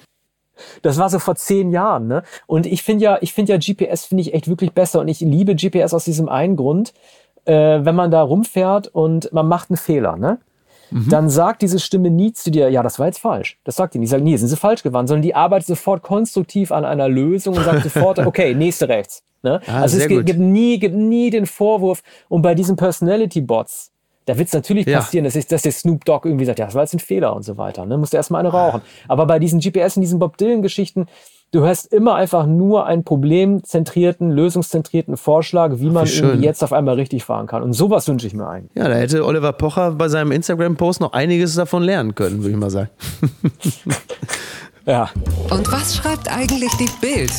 das 0.84 1.00
war 1.00 1.10
so 1.10 1.18
vor 1.18 1.36
zehn 1.36 1.72
Jahren, 1.72 2.08
ne? 2.08 2.24
Und 2.46 2.68
ich 2.68 2.84
finde 2.84 3.06
ja, 3.06 3.18
ich 3.22 3.34
finde 3.34 3.54
ja 3.54 3.58
GPS 3.58 4.06
finde 4.06 4.22
ich 4.22 4.36
echt 4.36 4.48
wirklich 4.48 4.74
besser 4.74 5.00
und 5.00 5.08
ich 5.08 5.20
liebe 5.20 5.56
GPS 5.56 5.96
aus 5.96 6.06
diesem 6.06 6.30
einen 6.30 6.56
Grund, 6.56 6.94
äh, 7.46 7.80
wenn 7.84 7.96
man 7.96 8.12
da 8.12 8.22
rumfährt 8.22 8.88
und 8.88 9.34
man 9.34 9.48
macht 9.48 9.72
einen 9.72 9.78
Fehler, 9.78 10.16
ne? 10.16 10.38
Mhm. 10.94 11.10
dann 11.10 11.30
sagt 11.30 11.64
diese 11.64 11.80
Stimme 11.80 12.12
nie 12.12 12.34
zu 12.34 12.52
dir, 12.52 12.70
ja, 12.70 12.84
das 12.84 13.00
war 13.00 13.08
jetzt 13.08 13.20
falsch. 13.20 13.58
Das 13.64 13.76
sagt 13.76 13.96
die 13.96 14.00
nicht. 14.00 14.10
Die 14.10 14.12
sagt, 14.12 14.24
nie, 14.24 14.38
sind 14.38 14.48
sie 14.48 14.58
falsch 14.58 14.84
gewandt, 14.84 15.10
sondern 15.10 15.24
die 15.24 15.34
arbeitet 15.34 15.68
sofort 15.68 16.04
konstruktiv 16.04 16.72
an 16.72 16.86
einer 16.86 17.10
Lösung 17.10 17.58
und 17.58 17.64
sagt 17.64 17.84
sofort, 17.92 18.20
okay, 18.20 18.54
nächste 18.54 18.88
rechts. 18.88 19.24
Ne? 19.42 19.60
Ah, 19.68 19.82
also 19.82 19.98
es 19.98 20.08
gibt, 20.08 20.26
gibt, 20.26 20.40
nie, 20.40 20.78
gibt 20.78 20.96
nie 20.96 21.32
den 21.32 21.48
Vorwurf. 21.48 22.04
Und 22.30 22.44
bei 22.44 22.54
diesen 22.54 22.76
Personality-Bots, 22.76 23.92
da 24.26 24.38
wird 24.38 24.48
es 24.48 24.54
natürlich 24.54 24.86
ja. 24.86 25.00
passieren, 25.00 25.26
dass, 25.26 25.36
ich, 25.36 25.48
dass 25.48 25.64
der 25.64 25.72
Snoop 25.72 26.06
Dogg 26.06 26.28
irgendwie 26.28 26.46
sagt, 26.46 26.60
ja, 26.60 26.66
das 26.66 26.76
war 26.76 26.84
jetzt 26.84 26.94
ein 26.94 27.00
Fehler 27.00 27.36
und 27.36 27.44
so 27.44 27.58
weiter. 27.58 27.86
Ne? 27.86 27.98
Musst 27.98 28.14
du 28.14 28.18
erstmal 28.18 28.42
eine 28.42 28.50
rauchen. 28.50 28.82
Aber 29.08 29.26
bei 29.26 29.40
diesen 29.40 29.60
GPS 29.60 29.98
und 29.98 30.02
diesen 30.02 30.20
Bob 30.20 30.38
Dylan-Geschichten, 30.38 31.08
Du 31.54 31.62
hörst 31.62 31.94
immer 31.94 32.16
einfach 32.16 32.48
nur 32.48 32.88
einen 32.88 33.04
problemzentrierten, 33.04 34.32
lösungszentrierten 34.32 35.18
Vorschlag, 35.18 35.74
wie 35.76 35.92
man 35.92 36.08
Ach, 36.08 36.42
jetzt 36.42 36.64
auf 36.64 36.74
einmal 36.74 36.96
richtig 36.96 37.24
fahren 37.24 37.46
kann. 37.46 37.62
Und 37.62 37.74
sowas 37.74 38.08
wünsche 38.08 38.26
ich 38.26 38.34
mir 38.34 38.48
eigentlich. 38.48 38.76
Ja, 38.76 38.90
da 38.90 38.96
hätte 38.96 39.24
Oliver 39.24 39.54
Pocher 39.54 39.92
bei 39.92 40.08
seinem 40.08 40.32
Instagram-Post 40.32 41.00
noch 41.00 41.14
einiges 41.14 41.54
davon 41.54 41.84
lernen 41.84 42.16
können, 42.16 42.40
würde 42.40 42.50
ich 42.50 42.58
mal 42.58 42.72
sagen. 42.72 42.90
ja. 44.88 45.12
Und 45.52 45.72
was 45.72 45.96
schreibt 45.96 46.28
eigentlich 46.36 46.72
die 46.78 46.90
Bild? 47.00 47.32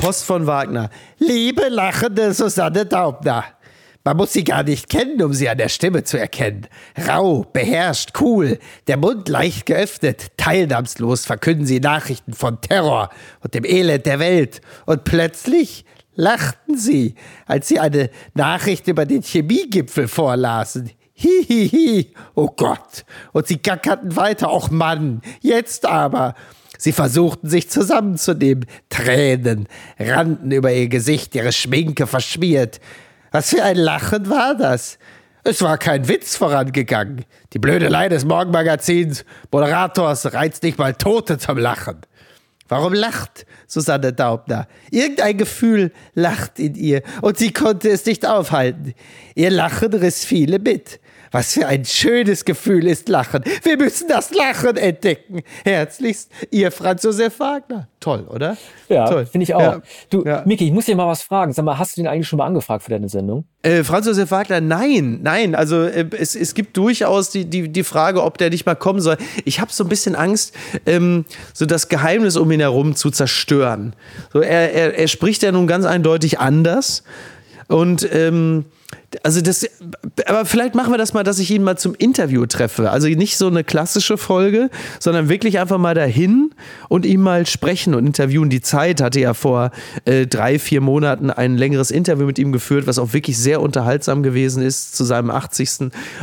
Post 0.00 0.24
von 0.24 0.46
Wagner. 0.46 0.88
Liebe 1.18 1.68
lachende 1.68 2.32
Susanne 2.32 2.86
Daubner. 2.86 3.42
Man 4.06 4.18
muss 4.18 4.34
sie 4.34 4.44
gar 4.44 4.62
nicht 4.62 4.90
kennen, 4.90 5.22
um 5.22 5.32
sie 5.32 5.48
an 5.48 5.56
der 5.56 5.70
Stimme 5.70 6.04
zu 6.04 6.18
erkennen. 6.18 6.66
Rau, 7.08 7.46
beherrscht, 7.50 8.10
cool, 8.20 8.58
der 8.86 8.98
Mund 8.98 9.30
leicht 9.30 9.64
geöffnet, 9.64 10.26
teilnahmslos 10.36 11.24
verkünden 11.24 11.64
sie 11.64 11.80
Nachrichten 11.80 12.34
von 12.34 12.60
Terror 12.60 13.08
und 13.40 13.54
dem 13.54 13.64
Elend 13.64 14.04
der 14.04 14.18
Welt. 14.18 14.60
Und 14.84 15.04
plötzlich 15.04 15.86
lachten 16.14 16.76
sie, 16.76 17.14
als 17.46 17.68
sie 17.68 17.80
eine 17.80 18.10
Nachricht 18.34 18.88
über 18.88 19.06
den 19.06 19.22
Chemiegipfel 19.22 20.06
vorlasen. 20.06 20.90
Hihihi, 21.14 21.68
hi, 21.70 22.02
hi. 22.02 22.14
oh 22.34 22.50
Gott. 22.54 23.06
Und 23.32 23.46
sie 23.46 23.62
gackerten 23.62 24.16
weiter, 24.16 24.52
och 24.52 24.70
Mann, 24.70 25.22
jetzt 25.40 25.86
aber. 25.86 26.34
Sie 26.76 26.92
versuchten 26.92 27.48
sich 27.48 27.70
zusammenzunehmen. 27.70 28.66
Tränen 28.90 29.66
rannten 29.98 30.50
über 30.50 30.72
ihr 30.72 30.88
Gesicht, 30.88 31.34
ihre 31.34 31.52
Schminke 31.52 32.06
verschmiert. 32.06 32.80
Was 33.34 33.50
für 33.50 33.64
ein 33.64 33.74
Lachen 33.74 34.30
war 34.30 34.54
das? 34.54 34.96
Es 35.42 35.60
war 35.60 35.76
kein 35.76 36.06
Witz 36.06 36.36
vorangegangen. 36.36 37.24
Die 37.52 37.58
Blödelei 37.58 38.08
des 38.08 38.24
Morgenmagazins, 38.24 39.24
Moderators 39.50 40.32
reizt 40.34 40.62
nicht 40.62 40.78
mal 40.78 40.94
Tote 40.94 41.36
zum 41.38 41.58
Lachen. 41.58 41.96
Warum 42.68 42.92
lacht 42.92 43.44
Susanne 43.66 44.12
Daubner? 44.12 44.68
Irgendein 44.92 45.36
Gefühl 45.36 45.90
lacht 46.14 46.60
in 46.60 46.76
ihr 46.76 47.02
und 47.22 47.36
sie 47.36 47.52
konnte 47.52 47.88
es 47.88 48.06
nicht 48.06 48.24
aufhalten. 48.24 48.94
Ihr 49.34 49.50
Lachen 49.50 49.92
riss 49.92 50.24
viele 50.24 50.60
mit. 50.60 51.00
Was 51.34 51.54
für 51.54 51.66
ein 51.66 51.84
schönes 51.84 52.44
Gefühl 52.44 52.86
ist 52.86 53.08
Lachen. 53.08 53.42
Wir 53.64 53.76
müssen 53.76 54.06
das 54.06 54.32
Lachen 54.32 54.76
entdecken. 54.76 55.42
Herzlichst, 55.64 56.30
Ihr 56.52 56.70
Franz 56.70 57.02
Josef 57.02 57.40
Wagner. 57.40 57.88
Toll, 57.98 58.24
oder? 58.32 58.56
Ja, 58.88 59.06
finde 59.24 59.42
ich 59.42 59.52
auch. 59.52 59.60
Ja. 59.60 59.82
Du, 60.10 60.24
Ja. 60.24 60.44
Miki, 60.46 60.66
ich 60.66 60.72
muss 60.72 60.84
dir 60.84 60.94
mal 60.94 61.08
was 61.08 61.22
fragen. 61.22 61.52
Sag 61.52 61.64
mal, 61.64 61.76
hast 61.76 61.96
du 61.96 62.02
den 62.02 62.06
eigentlich 62.06 62.28
schon 62.28 62.36
mal 62.36 62.46
angefragt 62.46 62.84
für 62.84 62.90
deine 62.90 63.08
Sendung? 63.08 63.46
Äh, 63.62 63.82
Franz 63.82 64.06
Josef 64.06 64.30
Wagner, 64.30 64.60
nein, 64.60 65.18
nein. 65.24 65.56
Also 65.56 65.82
äh, 65.82 66.06
es, 66.16 66.36
es 66.36 66.54
gibt 66.54 66.76
durchaus 66.76 67.30
die, 67.30 67.46
die, 67.46 67.68
die 67.68 67.82
Frage, 67.82 68.22
ob 68.22 68.38
der 68.38 68.50
nicht 68.50 68.64
mal 68.64 68.76
kommen 68.76 69.00
soll. 69.00 69.16
Ich 69.44 69.58
habe 69.58 69.72
so 69.72 69.82
ein 69.82 69.88
bisschen 69.88 70.14
Angst, 70.14 70.54
ähm, 70.86 71.24
so 71.52 71.66
das 71.66 71.88
Geheimnis 71.88 72.36
um 72.36 72.48
ihn 72.52 72.60
herum 72.60 72.94
zu 72.94 73.10
zerstören. 73.10 73.96
So, 74.32 74.38
er, 74.38 74.72
er, 74.72 74.96
er 74.96 75.08
spricht 75.08 75.42
ja 75.42 75.50
nun 75.50 75.66
ganz 75.66 75.84
eindeutig 75.84 76.38
anders. 76.38 77.02
Und 77.66 78.08
ähm, 78.12 78.66
also 79.22 79.40
das, 79.40 79.66
aber 80.26 80.44
vielleicht 80.44 80.74
machen 80.74 80.92
wir 80.92 80.98
das 80.98 81.14
mal, 81.14 81.24
dass 81.24 81.38
ich 81.38 81.50
ihn 81.50 81.62
mal 81.62 81.78
zum 81.78 81.94
Interview 81.94 82.46
treffe. 82.46 82.90
Also 82.90 83.08
nicht 83.08 83.36
so 83.36 83.46
eine 83.46 83.64
klassische 83.64 84.18
Folge, 84.18 84.70
sondern 85.00 85.28
wirklich 85.28 85.58
einfach 85.58 85.78
mal 85.78 85.94
dahin 85.94 86.50
und 86.88 87.06
ihm 87.06 87.22
mal 87.22 87.46
sprechen 87.46 87.94
und 87.94 88.06
interviewen. 88.06 88.50
Die 88.50 88.60
Zeit 88.60 89.00
hatte 89.00 89.20
ja 89.20 89.34
vor 89.34 89.70
äh, 90.04 90.26
drei, 90.26 90.58
vier 90.58 90.80
Monaten 90.80 91.30
ein 91.30 91.56
längeres 91.56 91.90
Interview 91.90 92.26
mit 92.26 92.38
ihm 92.38 92.52
geführt, 92.52 92.86
was 92.86 92.98
auch 92.98 93.12
wirklich 93.12 93.38
sehr 93.38 93.60
unterhaltsam 93.60 94.22
gewesen 94.22 94.62
ist 94.62 94.96
zu 94.96 95.04
seinem 95.04 95.30
80. 95.30 95.64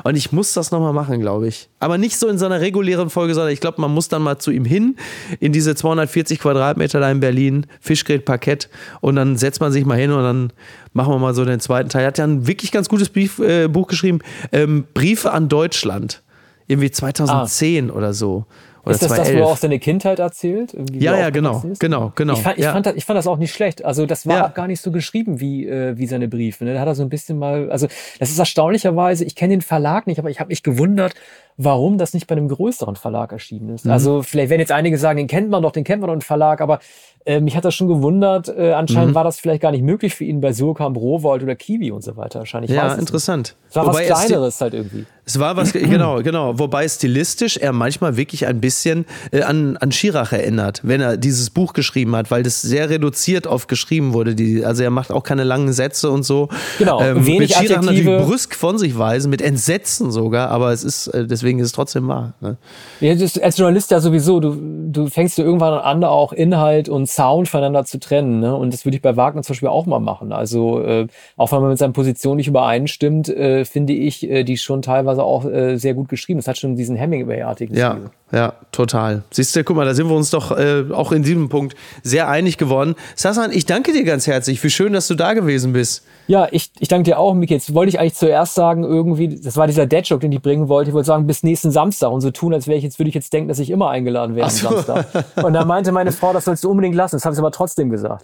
Und 0.03 0.15
ich 0.15 0.31
muss 0.31 0.53
das 0.53 0.71
nochmal 0.71 0.93
machen, 0.93 1.19
glaube 1.19 1.47
ich. 1.47 1.69
Aber 1.79 1.97
nicht 1.97 2.17
so 2.17 2.27
in 2.27 2.37
so 2.37 2.47
regulären 2.47 3.09
Folge, 3.09 3.33
sondern 3.33 3.51
ich 3.51 3.59
glaube, 3.59 3.81
man 3.81 3.91
muss 3.91 4.07
dann 4.07 4.21
mal 4.21 4.37
zu 4.37 4.51
ihm 4.51 4.65
hin, 4.65 4.95
in 5.39 5.51
diese 5.51 5.75
240 5.75 6.39
Quadratmeter 6.39 6.99
da 6.99 7.09
in 7.09 7.19
Berlin, 7.19 7.65
Fischgrät 7.79 8.25
Parkett 8.25 8.69
und 9.01 9.15
dann 9.15 9.37
setzt 9.37 9.61
man 9.61 9.71
sich 9.71 9.85
mal 9.85 9.97
hin 9.97 10.11
und 10.11 10.23
dann 10.23 10.53
machen 10.93 11.13
wir 11.13 11.19
mal 11.19 11.33
so 11.33 11.45
den 11.45 11.59
zweiten 11.59 11.89
Teil. 11.89 12.03
Er 12.03 12.07
hat 12.07 12.17
ja 12.17 12.25
ein 12.25 12.47
wirklich 12.47 12.60
ganz 12.69 12.87
gutes 12.89 13.09
Brief, 13.09 13.39
äh, 13.39 13.67
Buch 13.67 13.87
geschrieben, 13.87 14.19
ähm, 14.51 14.85
Briefe 14.93 15.31
an 15.31 15.49
Deutschland. 15.49 16.21
Irgendwie 16.67 16.91
2010 16.91 17.89
oder 17.89 18.13
so. 18.13 18.45
Oder 18.83 18.93
ist 18.95 19.01
das 19.03 19.09
das, 19.09 19.17
2011. 19.17 19.39
wo 19.39 19.47
er 19.47 19.51
auch 19.51 19.57
seine 19.57 19.79
Kindheit 19.79 20.19
erzählt? 20.19 20.75
Ja, 20.93 21.15
ja, 21.17 21.29
genau, 21.29 21.63
genau, 21.79 22.11
genau. 22.15 22.33
Ich 22.33 22.39
fand, 22.41 22.57
ich, 22.57 22.63
ja. 22.63 22.73
fand 22.73 22.85
das, 22.87 22.95
ich 22.95 23.05
fand 23.05 23.17
das 23.17 23.27
auch 23.27 23.37
nicht 23.37 23.53
schlecht. 23.53 23.85
Also 23.85 24.05
das 24.07 24.25
war 24.25 24.37
Ja. 24.37 24.47
auch 24.47 24.53
gar 24.55 24.67
nicht 24.67 24.81
so 24.81 24.91
geschrieben 24.91 25.39
wie, 25.39 25.67
äh, 25.67 25.97
wie 25.97 26.07
seine 26.07 26.27
Briefe. 26.27 26.65
Ne? 26.65 26.73
Da 26.73 26.79
hat 26.79 26.87
er 26.87 26.95
so 26.95 27.03
ein 27.03 27.09
bisschen 27.09 27.37
mal, 27.37 27.69
also 27.71 27.87
das 28.19 28.31
ist 28.31 28.39
erstaunlicherweise, 28.39 29.23
ich 29.23 29.35
kenne 29.35 29.53
den 29.53 29.61
Verlag 29.61 30.07
nicht, 30.07 30.17
aber 30.19 30.29
ich 30.31 30.39
habe 30.39 30.47
mich 30.47 30.63
gewundert, 30.63 31.13
warum 31.57 31.97
das 31.97 32.13
nicht 32.13 32.27
bei 32.27 32.35
einem 32.35 32.47
größeren 32.47 32.95
Verlag 32.95 33.31
erschienen 33.31 33.69
ist. 33.75 33.85
Mhm. 33.85 33.91
Also 33.91 34.21
vielleicht 34.23 34.49
werden 34.49 34.61
jetzt 34.61 34.71
einige 34.71 34.97
sagen, 34.97 35.17
den 35.17 35.27
kennt 35.27 35.49
man 35.49 35.61
doch, 35.63 35.71
den 35.71 35.83
kennt 35.83 36.01
man 36.01 36.07
doch 36.09 36.13
im 36.15 36.21
Verlag, 36.21 36.61
aber 36.61 36.79
äh, 37.25 37.39
mich 37.39 37.55
hat 37.55 37.65
das 37.65 37.75
schon 37.75 37.87
gewundert. 37.87 38.47
Äh, 38.49 38.71
anscheinend 38.73 39.11
Mhm. 39.11 39.15
war 39.15 39.23
das 39.23 39.39
vielleicht 39.39 39.61
gar 39.61 39.71
nicht 39.71 39.83
möglich 39.83 40.15
für 40.15 40.23
ihn 40.23 40.41
bei 40.41 40.53
Surkamp, 40.53 40.97
Rowold 40.97 41.43
oder 41.43 41.55
Kiwi 41.55 41.91
und 41.91 42.03
so 42.03 42.17
weiter. 42.17 42.39
Wahrscheinlich 42.39 42.71
ja, 42.71 42.85
weiß 42.85 42.93
es 42.93 42.99
interessant. 42.99 43.55
Es 43.69 43.75
war 43.75 43.85
was 43.85 43.95
Wobei 43.95 44.05
sti- 44.07 44.25
Kleineres 44.27 44.59
halt 44.61 44.73
irgendwie. 44.73 45.05
Es 45.23 45.37
war 45.39 45.55
was, 45.55 45.71
genau, 45.73 46.23
genau. 46.23 46.57
Wobei 46.57 46.87
stilistisch 46.87 47.57
er 47.57 47.73
manchmal 47.73 48.17
wirklich 48.17 48.47
ein 48.47 48.59
bisschen 48.59 49.05
äh, 49.31 49.43
an, 49.43 49.77
an 49.77 49.91
Schirach 49.91 50.31
erinnert, 50.33 50.81
wenn 50.83 50.99
er 50.99 51.15
dieses 51.15 51.51
Buch 51.51 51.73
geschrieben 51.73 52.15
hat, 52.15 52.31
weil 52.31 52.41
das 52.41 52.61
sehr 52.63 52.89
reduziert 52.89 53.45
oft 53.45 53.67
geschrieben 53.67 54.13
wurde. 54.13 54.33
Die, 54.33 54.65
also 54.65 54.81
er 54.81 54.89
macht 54.89 55.11
auch 55.11 55.23
keine 55.23 55.43
langen 55.43 55.73
Sätze 55.73 56.09
und 56.09 56.23
so. 56.23 56.49
Genau, 56.79 57.01
Ähm, 57.01 57.25
wenig 57.27 57.39
mit 57.39 57.49
Schirach 57.53 57.77
Adjektive. 57.83 58.09
natürlich 58.09 58.27
brüsk 58.27 58.55
von 58.55 58.79
sich 58.79 58.97
weisen, 58.97 59.29
mit 59.29 59.43
Entsetzen 59.43 60.09
sogar, 60.11 60.49
aber 60.49 60.71
es 60.71 60.83
ist, 60.83 61.07
äh, 61.07 61.27
deswegen 61.41 61.59
ist 61.59 61.67
es 61.67 61.71
trotzdem 61.71 62.07
wahr. 62.07 62.33
Ne? 62.39 62.57
Ja, 62.99 63.11
als 63.11 63.57
Journalist 63.57 63.91
ja 63.91 63.99
sowieso, 63.99 64.39
du, 64.39 64.55
du 64.91 65.07
fängst 65.07 65.37
ja 65.37 65.43
irgendwann 65.43 65.73
an, 65.73 66.03
auch 66.03 66.33
Inhalt 66.33 66.87
und 66.89 67.07
Sound 67.09 67.49
voneinander 67.49 67.85
zu 67.85 67.99
trennen. 67.99 68.39
Ne? 68.39 68.55
Und 68.55 68.73
das 68.73 68.85
würde 68.85 68.95
ich 68.95 69.01
bei 69.01 69.15
Wagner 69.17 69.41
zum 69.41 69.53
Beispiel 69.53 69.69
auch 69.69 69.85
mal 69.85 69.99
machen. 69.99 70.31
Also 70.31 70.81
äh, 70.81 71.07
auch 71.37 71.51
wenn 71.51 71.61
man 71.61 71.69
mit 71.69 71.79
seinen 71.79 71.93
Positionen 71.93 72.37
nicht 72.37 72.47
übereinstimmt, 72.47 73.29
äh, 73.29 73.65
finde 73.65 73.93
ich 73.93 74.29
äh, 74.29 74.43
die 74.43 74.57
schon 74.57 74.81
teilweise 74.81 75.23
auch 75.23 75.45
äh, 75.45 75.77
sehr 75.77 75.93
gut 75.93 76.09
geschrieben. 76.09 76.39
Das 76.39 76.47
hat 76.47 76.57
schon 76.57 76.75
diesen 76.75 76.95
Hemingway-artigen 76.95 77.75
Ja, 77.75 77.93
Stil. 77.93 78.09
ja, 78.31 78.53
total. 78.71 79.23
Siehst 79.31 79.55
du, 79.55 79.63
guck 79.63 79.75
mal, 79.75 79.85
da 79.85 79.93
sind 79.93 80.07
wir 80.07 80.15
uns 80.15 80.29
doch 80.29 80.57
äh, 80.57 80.85
auch 80.91 81.11
in 81.11 81.23
diesem 81.23 81.49
Punkt 81.49 81.75
sehr 82.03 82.29
einig 82.29 82.57
geworden. 82.57 82.95
Sasan, 83.15 83.51
ich 83.51 83.65
danke 83.65 83.91
dir 83.93 84.03
ganz 84.03 84.27
herzlich. 84.27 84.63
Wie 84.63 84.69
schön, 84.69 84.93
dass 84.93 85.07
du 85.07 85.15
da 85.15 85.33
gewesen 85.33 85.73
bist. 85.73 86.05
Ja, 86.31 86.47
ich, 86.49 86.71
ich 86.79 86.87
danke 86.87 87.03
dir 87.03 87.19
auch, 87.19 87.33
Miki. 87.33 87.53
Jetzt 87.53 87.73
wollte 87.73 87.89
ich 87.89 87.99
eigentlich 87.99 88.13
zuerst 88.13 88.55
sagen, 88.55 88.85
irgendwie, 88.85 89.27
das 89.41 89.57
war 89.57 89.67
dieser 89.67 89.85
Dead-Joke, 89.85 90.21
den 90.21 90.31
ich 90.31 90.41
bringen 90.41 90.69
wollte. 90.69 90.89
Ich 90.91 90.93
wollte 90.93 91.07
sagen, 91.07 91.27
bis 91.27 91.43
nächsten 91.43 91.71
Samstag 91.71 92.09
und 92.09 92.21
so 92.21 92.31
tun, 92.31 92.53
als 92.53 92.67
wäre 92.67 92.77
ich 92.77 92.85
jetzt, 92.85 92.99
würde 92.99 93.09
ich 93.09 93.15
jetzt 93.15 93.33
denken, 93.33 93.49
dass 93.49 93.59
ich 93.59 93.69
immer 93.69 93.89
eingeladen 93.89 94.33
wäre 94.33 94.45
am 94.45 94.49
so. 94.53 94.69
Samstag. 94.69 95.07
Und 95.43 95.51
da 95.51 95.65
meinte 95.65 95.91
meine 95.91 96.13
Frau, 96.13 96.31
das 96.31 96.45
sollst 96.45 96.63
du 96.63 96.69
unbedingt 96.71 96.95
lassen. 96.95 97.17
Das 97.17 97.25
habe 97.25 97.33
ich 97.33 97.39
aber 97.39 97.51
trotzdem 97.51 97.89
gesagt. 97.89 98.23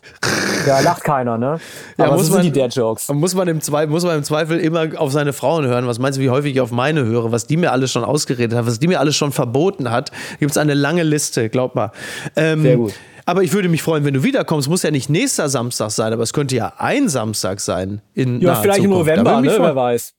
Ja, 0.66 0.80
lacht 0.80 1.04
keiner, 1.04 1.38
ne? 1.38 1.60
Aber 1.98 2.14
muss 2.14 2.28
so 2.28 2.28
sind 2.28 2.36
man- 2.36 2.44
die 2.44 2.52
Dead-Jokes. 2.54 3.10
Muss 3.10 3.36
man, 3.36 3.50
im 3.50 3.60
Zweifel, 3.60 3.90
muss 3.92 4.06
man 4.06 4.16
im 4.16 4.24
Zweifel 4.24 4.58
immer 4.58 4.88
auf 4.98 5.12
seine 5.12 5.34
Frauen 5.34 5.66
hören. 5.66 5.86
Was 5.86 6.00
meinst 6.00 6.18
du, 6.18 6.22
wie 6.22 6.30
häufig 6.30 6.56
ich 6.56 6.62
auf 6.62 6.72
meine 6.72 7.04
höre? 7.04 7.34
Was 7.34 7.46
die 7.46 7.58
mir 7.58 7.74
alles 7.74 7.92
schon 7.92 8.06
ausgeredet 8.06 8.58
hat, 8.58 8.66
was 8.66 8.80
die 8.80 8.88
mir 8.88 9.02
alles 9.02 9.18
schon 9.18 9.34
verboten 9.34 9.92
hat. 9.92 10.14
Gibt 10.40 10.52
es 10.52 10.58
eine 10.58 10.76
lange 10.76 11.04
Liste, 11.04 11.50
glaub 11.50 11.76
mal. 11.76 11.92
Ähm, 12.38 12.62
Sehr 12.62 12.78
gut. 12.78 12.94
Aber 13.28 13.44
ich 13.44 13.52
würde 13.52 13.68
mich 13.68 13.84
freuen, 13.84 14.06
wenn 14.06 14.14
du 14.14 14.24
wiederkommst. 14.24 14.70
Muss 14.70 14.84
ja 14.84 14.90
nicht 14.92 15.10
nächster 15.10 15.50
Samstag 15.50 15.92
sein, 15.92 16.14
aber 16.14 16.24
es 16.24 16.32
könnte 16.32 16.56
ja 16.56 16.74
ein 16.78 17.10
Samstag 17.10 17.60
sein. 17.60 18.02
In 18.14 18.40
Ja, 18.40 18.56
vielleicht 18.56 18.80
im 18.80 18.86
Zukunft. 18.86 19.10
Da 19.10 19.16
November, 19.18 19.42
ne? 19.42 19.58
Wer 19.60 19.76
weiß. 19.76 20.14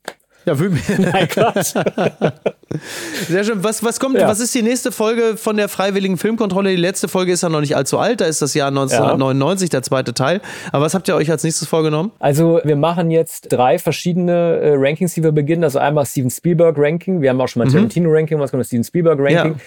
Ja, 0.45 0.55
mich, 0.55 0.83
Nein, 0.99 1.29
Quatsch. 1.29 1.75
Sehr 3.29 3.45
schön. 3.45 3.65
Was, 3.65 3.83
was 3.83 3.99
kommt, 3.99 4.19
Ja. 4.19 4.29
was 4.29 4.41
ist 4.41 4.55
die 4.55 4.63
nächste 4.63 4.93
Folge 4.93 5.37
von 5.37 5.57
der 5.57 5.69
Freiwilligen 5.69 6.17
Filmkontrolle? 6.19 6.71
Die 6.71 6.77
letzte 6.77 7.09
Folge 7.09 7.33
ist 7.33 7.43
ja 7.43 7.49
noch 7.49 7.61
nicht 7.61 7.77
allzu 7.77 7.99
alt, 7.99 8.21
da 8.21 8.27
ist 8.27 8.41
das 8.43 8.55
Jahr 8.55 8.69
1999, 8.69 9.71
der 9.71 9.83
zweite 9.83 10.15
Teil. 10.15 10.41
Aber 10.73 10.85
was 10.85 10.95
habt 10.95 11.09
ihr 11.09 11.15
euch 11.17 11.31
als 11.31 11.45
nächstes 11.45 11.69
vorgenommen? 11.69 12.13
Also 12.19 12.61
wir 12.65 12.77
machen 12.77 13.11
jetzt 13.11 13.49
drei 13.51 13.79
verschiedene 13.79 14.33
äh, 14.59 14.75
Rankings, 14.77 15.15
die 15.15 15.23
wir 15.23 15.33
beginnen. 15.33 15.65
Also 15.65 15.79
einmal 15.79 16.07
Steven 16.07 16.31
Spielberg 16.31 16.77
Ranking. 16.79 17.21
Wir 17.21 17.31
haben 17.31 17.41
auch 17.41 17.49
schon 17.49 17.61
mal 17.61 17.67
ein 17.69 17.73
Tarantino 17.73 18.11
Ranking, 18.11 18.39
was 18.39 18.51
kommt 18.51 18.61
das 18.61 18.69
Steven 18.69 18.85
Spielberg 18.85 19.19
Ranking. 19.19 19.55
Ja. 19.55 19.61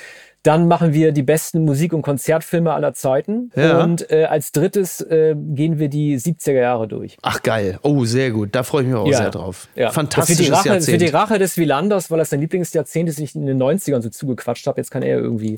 Dann 0.43 0.67
machen 0.67 0.93
wir 0.93 1.11
die 1.11 1.21
besten 1.21 1.65
Musik- 1.65 1.93
und 1.93 2.01
Konzertfilme 2.01 2.73
aller 2.73 2.93
Zeiten. 2.93 3.51
Ja. 3.55 3.83
Und 3.83 4.09
äh, 4.11 4.25
als 4.25 4.51
drittes 4.51 4.99
äh, 5.01 5.35
gehen 5.37 5.77
wir 5.77 5.87
die 5.87 6.17
70er 6.19 6.53
Jahre 6.53 6.87
durch. 6.87 7.17
Ach 7.21 7.43
geil. 7.43 7.77
Oh, 7.83 8.05
sehr 8.05 8.31
gut. 8.31 8.49
Da 8.53 8.63
freue 8.63 8.81
ich 8.81 8.87
mich 8.87 8.97
auch 8.97 9.11
sehr 9.13 9.29
drauf. 9.29 9.67
Ja. 9.75 9.91
Fantastisches 9.91 10.45
die 10.45 10.51
Rache, 10.51 10.69
Das 10.69 10.87
wird 10.87 11.01
die 11.01 11.05
Jahrzehnt. 11.05 11.31
Rache 11.31 11.39
des 11.39 11.57
Wielanders, 11.57 12.09
weil 12.09 12.17
das 12.17 12.31
sein 12.31 12.41
Lieblingsjahrzehnt 12.41 13.07
ist, 13.09 13.19
ich 13.19 13.35
in 13.35 13.45
den 13.45 13.61
90ern 13.61 14.01
so 14.01 14.09
zugequatscht 14.09 14.65
habe. 14.65 14.79
Jetzt 14.79 14.89
kann 14.89 15.03
er 15.03 15.17
irgendwie 15.19 15.55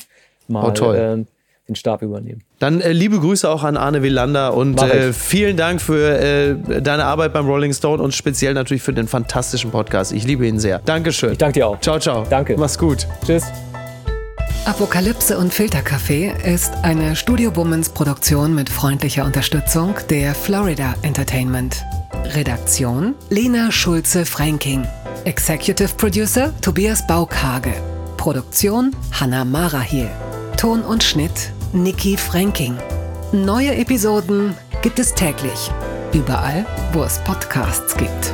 mal 0.50 0.66
Oh, 0.68 0.72
toll. 0.72 0.96
äh, 0.98 1.26
den 1.70 1.76
Stab 1.78 2.02
übernehmen. 2.02 2.42
Dann 2.60 2.82
äh, 2.82 2.92
liebe 2.92 3.18
Grüße 3.20 3.50
auch 3.50 3.64
an 3.64 3.78
Arne 3.78 4.04
Wielander 4.04 4.54
und 4.54 4.82
äh, 4.82 5.14
vielen 5.14 5.56
Dank 5.56 5.82
für 5.82 6.20
äh, 6.20 6.82
deine 6.82 7.06
Arbeit 7.06 7.32
beim 7.32 7.46
Rolling 7.48 7.72
Stone 7.72 8.04
und 8.04 8.14
speziell 8.14 8.54
natürlich 8.54 8.84
für 8.84 8.92
den 8.92 9.08
fantastischen 9.08 9.72
Podcast. 9.72 10.12
Ich 10.12 10.26
liebe 10.28 10.46
ihn 10.46 10.60
sehr. 10.60 10.80
Dankeschön. 10.80 11.32
Ich 11.32 11.38
danke 11.38 11.60
dir 11.60 11.68
auch. 11.68 11.80
Ciao, 11.80 12.00
ciao. 12.00 12.26
Danke. 12.30 12.58
Mach's 12.58 12.78
gut. 12.78 13.08
Tschüss. 13.26 13.46
Apokalypse 14.66 15.38
und 15.38 15.54
Filterkaffee 15.54 16.34
ist 16.46 16.72
eine 16.84 17.18
Studio 17.18 17.54
Womans 17.54 17.90
Produktion 17.90 18.56
mit 18.56 18.70
freundlicher 18.70 19.26
Unterstützung 19.26 19.96
der 20.10 20.34
Florida 20.34 20.96
Entertainment. 21.02 21.84
Redaktion 22.34 23.14
Lena 23.30 23.72
Schulze-Franking. 23.74 24.88
Executive 25.26 25.90
Producer 25.98 26.54
Tobias 26.62 27.06
Baukage. 27.06 27.74
Produktion 28.16 28.96
Hanna 29.12 29.44
Marahiel. 29.44 30.10
Ton 30.56 30.82
und 30.82 31.04
Schnitt 31.04 31.52
Niki 31.74 32.16
Franking. 32.16 32.78
Neue 33.34 33.76
Episoden 33.76 34.56
gibt 34.82 34.98
es 34.98 35.14
täglich. 35.14 35.72
Überall, 36.14 36.66
wo 36.94 37.04
es 37.04 37.20
Podcasts 37.26 37.98
gibt. 37.98 38.34